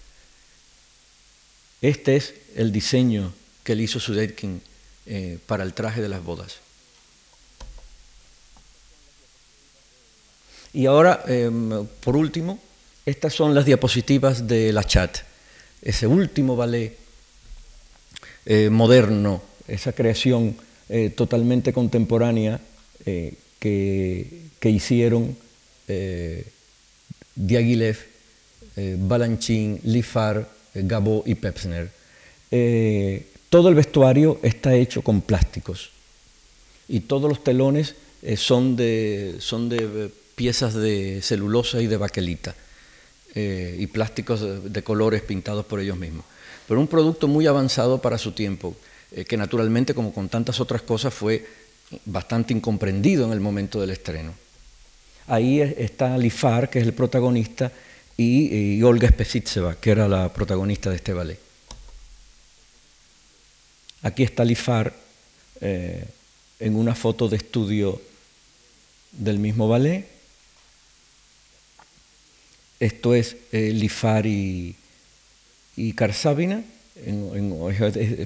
Este 1.83 2.17
es 2.17 2.35
el 2.57 2.73
diseño 2.73 3.33
que 3.65 3.73
él 3.73 3.81
hizo 3.81 4.01
Sudetkin 4.01 4.63
eh, 5.07 5.39
para 5.47 5.65
el 5.65 5.75
traje 5.75 6.01
de 6.01 6.09
las 6.09 6.23
bodas. 6.23 6.59
Y 10.73 10.87
ahora, 10.87 11.25
em, 11.27 11.87
por 12.01 12.17
último, 12.17 12.61
estas 13.05 13.35
son 13.35 13.55
las 13.55 13.65
diapositivas 13.65 14.47
de 14.47 14.73
la 14.73 14.85
chat, 14.85 15.19
ese 15.83 16.07
último 16.07 16.57
ballet 16.57 16.97
eh, 18.47 18.71
moderno, 18.71 19.43
esa 19.69 19.93
creación 19.93 20.57
eh, 20.89 21.11
totalmente 21.11 21.73
contemporánea 21.73 22.61
eh, 23.07 23.35
que, 23.59 24.51
hicieron 24.63 25.37
Diaghilev, 27.35 27.99
Balanchine, 28.77 29.81
Lifar, 29.85 30.49
Gabot 30.75 31.27
y 31.27 31.35
Pepsner. 31.35 31.91
todo 33.49 33.69
el 33.69 33.75
vestuario 33.75 34.39
está 34.43 34.75
hecho 34.75 35.03
con 35.03 35.21
plásticos 35.21 35.91
y 36.89 37.01
todos 37.01 37.29
los 37.29 37.43
telones 37.43 37.95
son 38.37 38.77
de, 38.77 39.37
son 39.41 39.69
de 39.69 40.11
piezas 40.37 40.75
de 40.75 41.21
celulosa 41.23 41.83
y 41.83 41.87
de 41.87 41.97
baquelita 41.97 42.55
y 43.35 43.87
plásticos 43.87 44.73
de 44.73 44.83
colores 44.83 45.23
pintados 45.23 45.65
por 45.65 45.81
ellos 45.81 45.97
mismos 45.97 46.25
pero 46.71 46.79
un 46.79 46.87
producto 46.87 47.27
muy 47.27 47.49
avanzado 47.49 48.01
para 48.01 48.17
su 48.17 48.31
tiempo, 48.31 48.77
eh, 49.11 49.25
que 49.25 49.37
naturalmente, 49.37 49.93
como 49.93 50.15
con 50.15 50.29
tantas 50.29 50.61
otras 50.61 50.83
cosas, 50.83 51.13
fue 51.13 51.45
bastante 52.05 52.55
incomprendido 52.55 53.27
en 53.27 53.33
el 53.33 53.41
momento 53.41 53.81
del 53.81 53.91
estreno. 53.91 54.35
Ahí 55.27 55.61
está 55.61 56.17
Lifar, 56.17 56.71
que 56.71 56.79
es 56.79 56.87
el 56.87 56.93
protagonista, 56.93 57.73
y, 58.17 58.81
Olga 58.85 59.09
Spesitseva, 59.09 59.75
que 59.81 59.91
era 59.91 60.07
la 60.07 60.33
protagonista 60.33 60.91
de 60.91 60.97
este 60.97 61.13
ballet. 61.13 61.41
Aquí 64.03 64.23
está 64.23 64.45
Lifar 64.45 64.95
eh, 65.61 66.05
en 66.61 66.77
una 66.77 66.95
foto 66.95 67.29
de 67.29 67.37
estudio 67.37 68.01
del 69.11 69.41
mismo 69.41 69.67
ballet. 69.67 70.07
Esto 72.81 73.15
es 73.15 73.37
eh, 73.53 73.71
Lifar 73.73 74.27
y, 74.27 74.75
y 75.77 75.95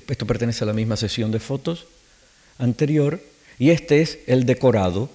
esto 0.08 0.26
pertenece 0.26 0.64
a 0.64 0.66
la 0.66 0.72
misma 0.72 0.96
sesión 0.96 1.30
de 1.32 1.40
fotos 1.40 1.86
anterior, 2.58 3.20
y 3.58 3.70
este 3.70 4.00
es 4.00 4.18
el 4.26 4.46
decorado 4.46 5.10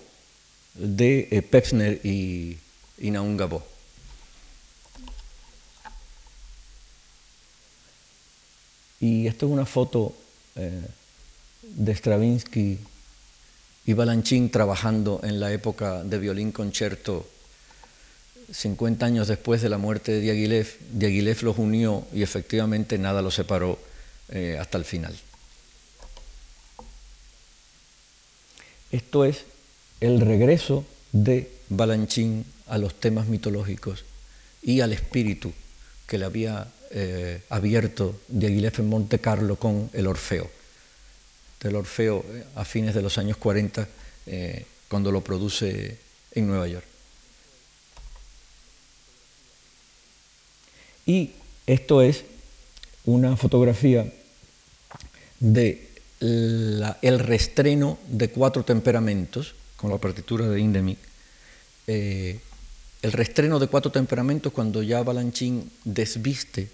de 0.76 1.28
eh, 1.32 1.42
Pepsner 1.42 2.00
y, 2.06 2.58
y 2.98 3.12
Naum 3.12 3.38
Y 9.02 9.28
esto 9.28 9.46
es 9.46 9.52
una 9.52 9.66
foto 9.66 10.14
eh, 10.56 10.82
de 11.62 11.96
Stravinsky 11.96 12.80
y 13.86 13.94
Balanchín 13.94 14.52
trabajando 14.52 15.22
en 15.24 15.40
la 15.40 15.54
época 15.54 16.04
de 16.04 16.20
violín 16.20 16.52
concierto 16.52 17.26
50 18.52 19.06
años 19.06 19.28
después 19.28 19.62
de 19.62 19.70
la 19.70 19.78
muerte 19.78 20.12
de 20.12 20.22
Diaghilev, 20.22 20.68
Diaghilev 20.92 21.44
los 21.44 21.58
unió 21.58 22.06
y 22.14 22.24
efectivamente 22.24 22.98
nada 22.98 23.22
los 23.22 23.36
separó 23.36 23.80
eh, 24.30 24.58
hasta 24.60 24.78
el 24.78 24.86
final. 24.86 25.16
Esto 28.92 29.26
es 29.26 29.44
el 30.00 30.22
regreso 30.22 30.86
de 31.12 31.52
Balanchín 31.70 32.46
a 32.68 32.78
los 32.78 33.00
temas 33.00 33.28
mitológicos 33.28 34.06
y 34.62 34.82
al 34.82 34.94
espíritu 34.94 35.54
que 36.08 36.18
le 36.18 36.26
había 36.26 36.68
eh, 36.92 37.42
abierto 37.50 38.20
Diaghilev 38.28 38.74
en 38.80 38.90
Monte 38.90 39.20
Carlo 39.20 39.58
con 39.58 39.90
el 39.94 40.08
Orfeo. 40.08 40.50
Del 41.62 41.76
Orfeo 41.76 42.26
eh, 42.30 42.44
a 42.56 42.66
fines 42.66 42.96
de 42.96 43.02
los 43.02 43.18
años 43.18 43.38
40, 43.38 43.88
cuando 44.88 45.12
lo 45.12 45.24
produce 45.24 45.98
en 46.34 46.46
Nueva 46.46 46.68
York. 46.68 46.86
Y 51.10 51.32
esto 51.66 52.04
es 52.04 52.24
una 53.04 53.36
fotografía 53.36 54.14
de 55.40 55.90
el 56.22 57.20
restreno 57.20 57.98
de 58.08 58.30
cuatro 58.30 58.64
temperamentos, 58.64 59.56
con 59.76 59.90
la 59.90 59.98
partitura 59.98 60.48
de 60.48 60.60
Indemic. 60.60 61.00
Eh, 61.88 62.40
el 63.02 63.12
restreno 63.12 63.58
de 63.58 63.66
cuatro 63.66 63.92
temperamentos 63.92 64.54
cuando 64.54 64.84
ya 64.84 65.02
Balanchín 65.02 65.72
desviste 65.84 66.70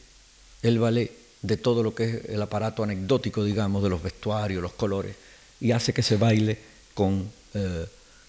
el 0.64 0.80
ballet 0.80 1.12
de 1.42 1.56
todo 1.56 1.82
lo 1.82 1.96
que 1.96 2.04
es 2.04 2.26
el 2.26 2.42
aparato 2.42 2.84
anecdótico, 2.84 3.42
digamos, 3.42 3.84
de 3.84 3.90
los 3.90 4.04
vestuarios, 4.04 4.62
los 4.62 4.74
colores, 4.74 5.16
y 5.62 5.72
hace 5.72 5.94
que 5.94 6.04
se 6.04 6.18
baile 6.18 6.60
con, 6.94 7.32
eh, 7.54 7.86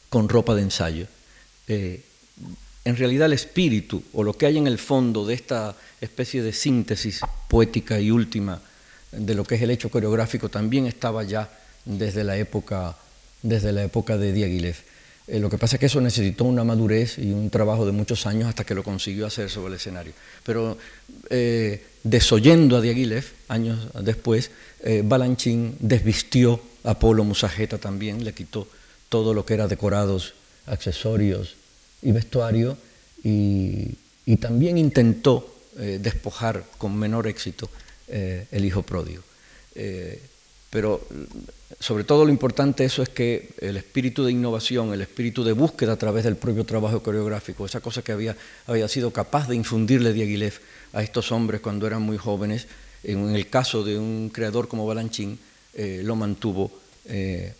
con 0.08 0.28
ropa 0.28 0.54
de 0.54 0.62
ensayo. 0.62 1.08
Eh, 1.66 2.00
en 2.86 2.96
realidad 2.96 3.26
el 3.26 3.32
espíritu 3.32 4.00
o 4.12 4.22
lo 4.22 4.34
que 4.34 4.46
hay 4.46 4.58
en 4.58 4.68
el 4.68 4.78
fondo 4.78 5.26
de 5.26 5.34
esta 5.34 5.74
especie 6.00 6.42
de 6.42 6.52
síntesis 6.52 7.20
poética 7.48 8.00
y 8.00 8.10
última 8.10 8.60
de 9.12 9.34
lo 9.34 9.44
que 9.44 9.54
es 9.54 9.62
el 9.62 9.70
hecho 9.70 9.90
coreográfico 9.90 10.48
también 10.48 10.86
estaba 10.86 11.22
ya 11.24 11.50
desde 11.84 12.24
la 12.24 12.36
época, 12.36 12.96
desde 13.42 13.72
la 13.72 13.84
época 13.84 14.18
de 14.18 14.32
Diaghilev. 14.32 14.76
Eh, 15.28 15.40
lo 15.40 15.50
que 15.50 15.58
pasa 15.58 15.76
es 15.76 15.80
que 15.80 15.86
eso 15.86 16.00
necesitó 16.00 16.44
una 16.44 16.64
madurez 16.64 17.18
y 17.18 17.32
un 17.32 17.50
trabajo 17.50 17.86
de 17.86 17.92
muchos 17.92 18.26
años 18.26 18.48
hasta 18.48 18.64
que 18.64 18.74
lo 18.74 18.82
consiguió 18.82 19.26
hacer 19.26 19.50
sobre 19.50 19.68
el 19.68 19.74
escenario. 19.74 20.12
Pero 20.44 20.78
eh, 21.30 21.84
desoyendo 22.02 22.76
a 22.76 22.80
Diaghilev, 22.80 23.24
años 23.48 23.88
después, 24.00 24.50
eh, 24.82 25.02
Balanchín 25.04 25.76
desvistió 25.80 26.60
a 26.84 26.98
Polo 26.98 27.24
Musageta 27.24 27.78
también, 27.78 28.24
le 28.24 28.34
quitó 28.34 28.68
todo 29.08 29.34
lo 29.34 29.44
que 29.44 29.54
era 29.54 29.66
decorados, 29.66 30.34
accesorios, 30.66 31.56
y 32.02 32.12
vestuario 32.12 32.76
y, 33.22 33.96
también 34.40 34.76
intentó 34.76 35.55
eh, 35.78 35.98
despojar 36.00 36.64
con 36.78 36.96
menor 36.96 37.26
éxito 37.26 37.68
eh, 38.08 38.46
el 38.50 38.64
hijo 38.64 38.82
pródigo. 38.82 39.22
Eh, 39.74 40.22
pero 40.70 41.06
sobre 41.78 42.04
todo 42.04 42.24
lo 42.24 42.30
importante 42.30 42.84
eso 42.84 43.02
es 43.02 43.10
que 43.10 43.50
el 43.60 43.76
espíritu 43.76 44.24
de 44.24 44.32
innovación, 44.32 44.94
el 44.94 45.02
espíritu 45.02 45.44
de 45.44 45.52
búsqueda 45.52 45.92
a 45.92 45.98
través 45.98 46.24
del 46.24 46.36
propio 46.36 46.64
trabajo 46.64 47.02
coreográfico, 47.02 47.66
esa 47.66 47.80
cosa 47.80 48.00
que 48.02 48.12
había, 48.12 48.34
había 48.66 48.88
sido 48.88 49.10
capaz 49.10 49.48
de 49.48 49.56
infundirle 49.56 50.14
Diaghilev 50.14 50.60
a 50.94 51.02
estos 51.02 51.30
hombres 51.30 51.60
cuando 51.60 51.86
eran 51.86 52.00
muy 52.00 52.16
jóvenes, 52.16 52.66
en 53.04 53.34
el 53.34 53.48
caso 53.50 53.84
de 53.84 53.98
un 53.98 54.30
creador 54.32 54.68
como 54.68 54.86
Balanchín, 54.86 55.38
lo 55.76 56.16
mantuvo 56.16 56.72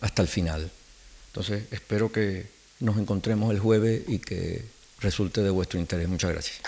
hasta 0.01 0.21
el 0.23 0.27
final. 0.27 0.71
Entonces 1.27 1.65
espero 1.71 2.11
que 2.11 2.47
nos 2.79 2.97
encontremos 2.97 3.51
el 3.51 3.59
jueves 3.59 4.01
y 4.07 4.19
que 4.19 4.65
resulte 4.99 5.41
de 5.41 5.51
vuestro 5.51 5.79
interés. 5.79 6.07
Muchas 6.07 6.31
gracias. 6.31 6.61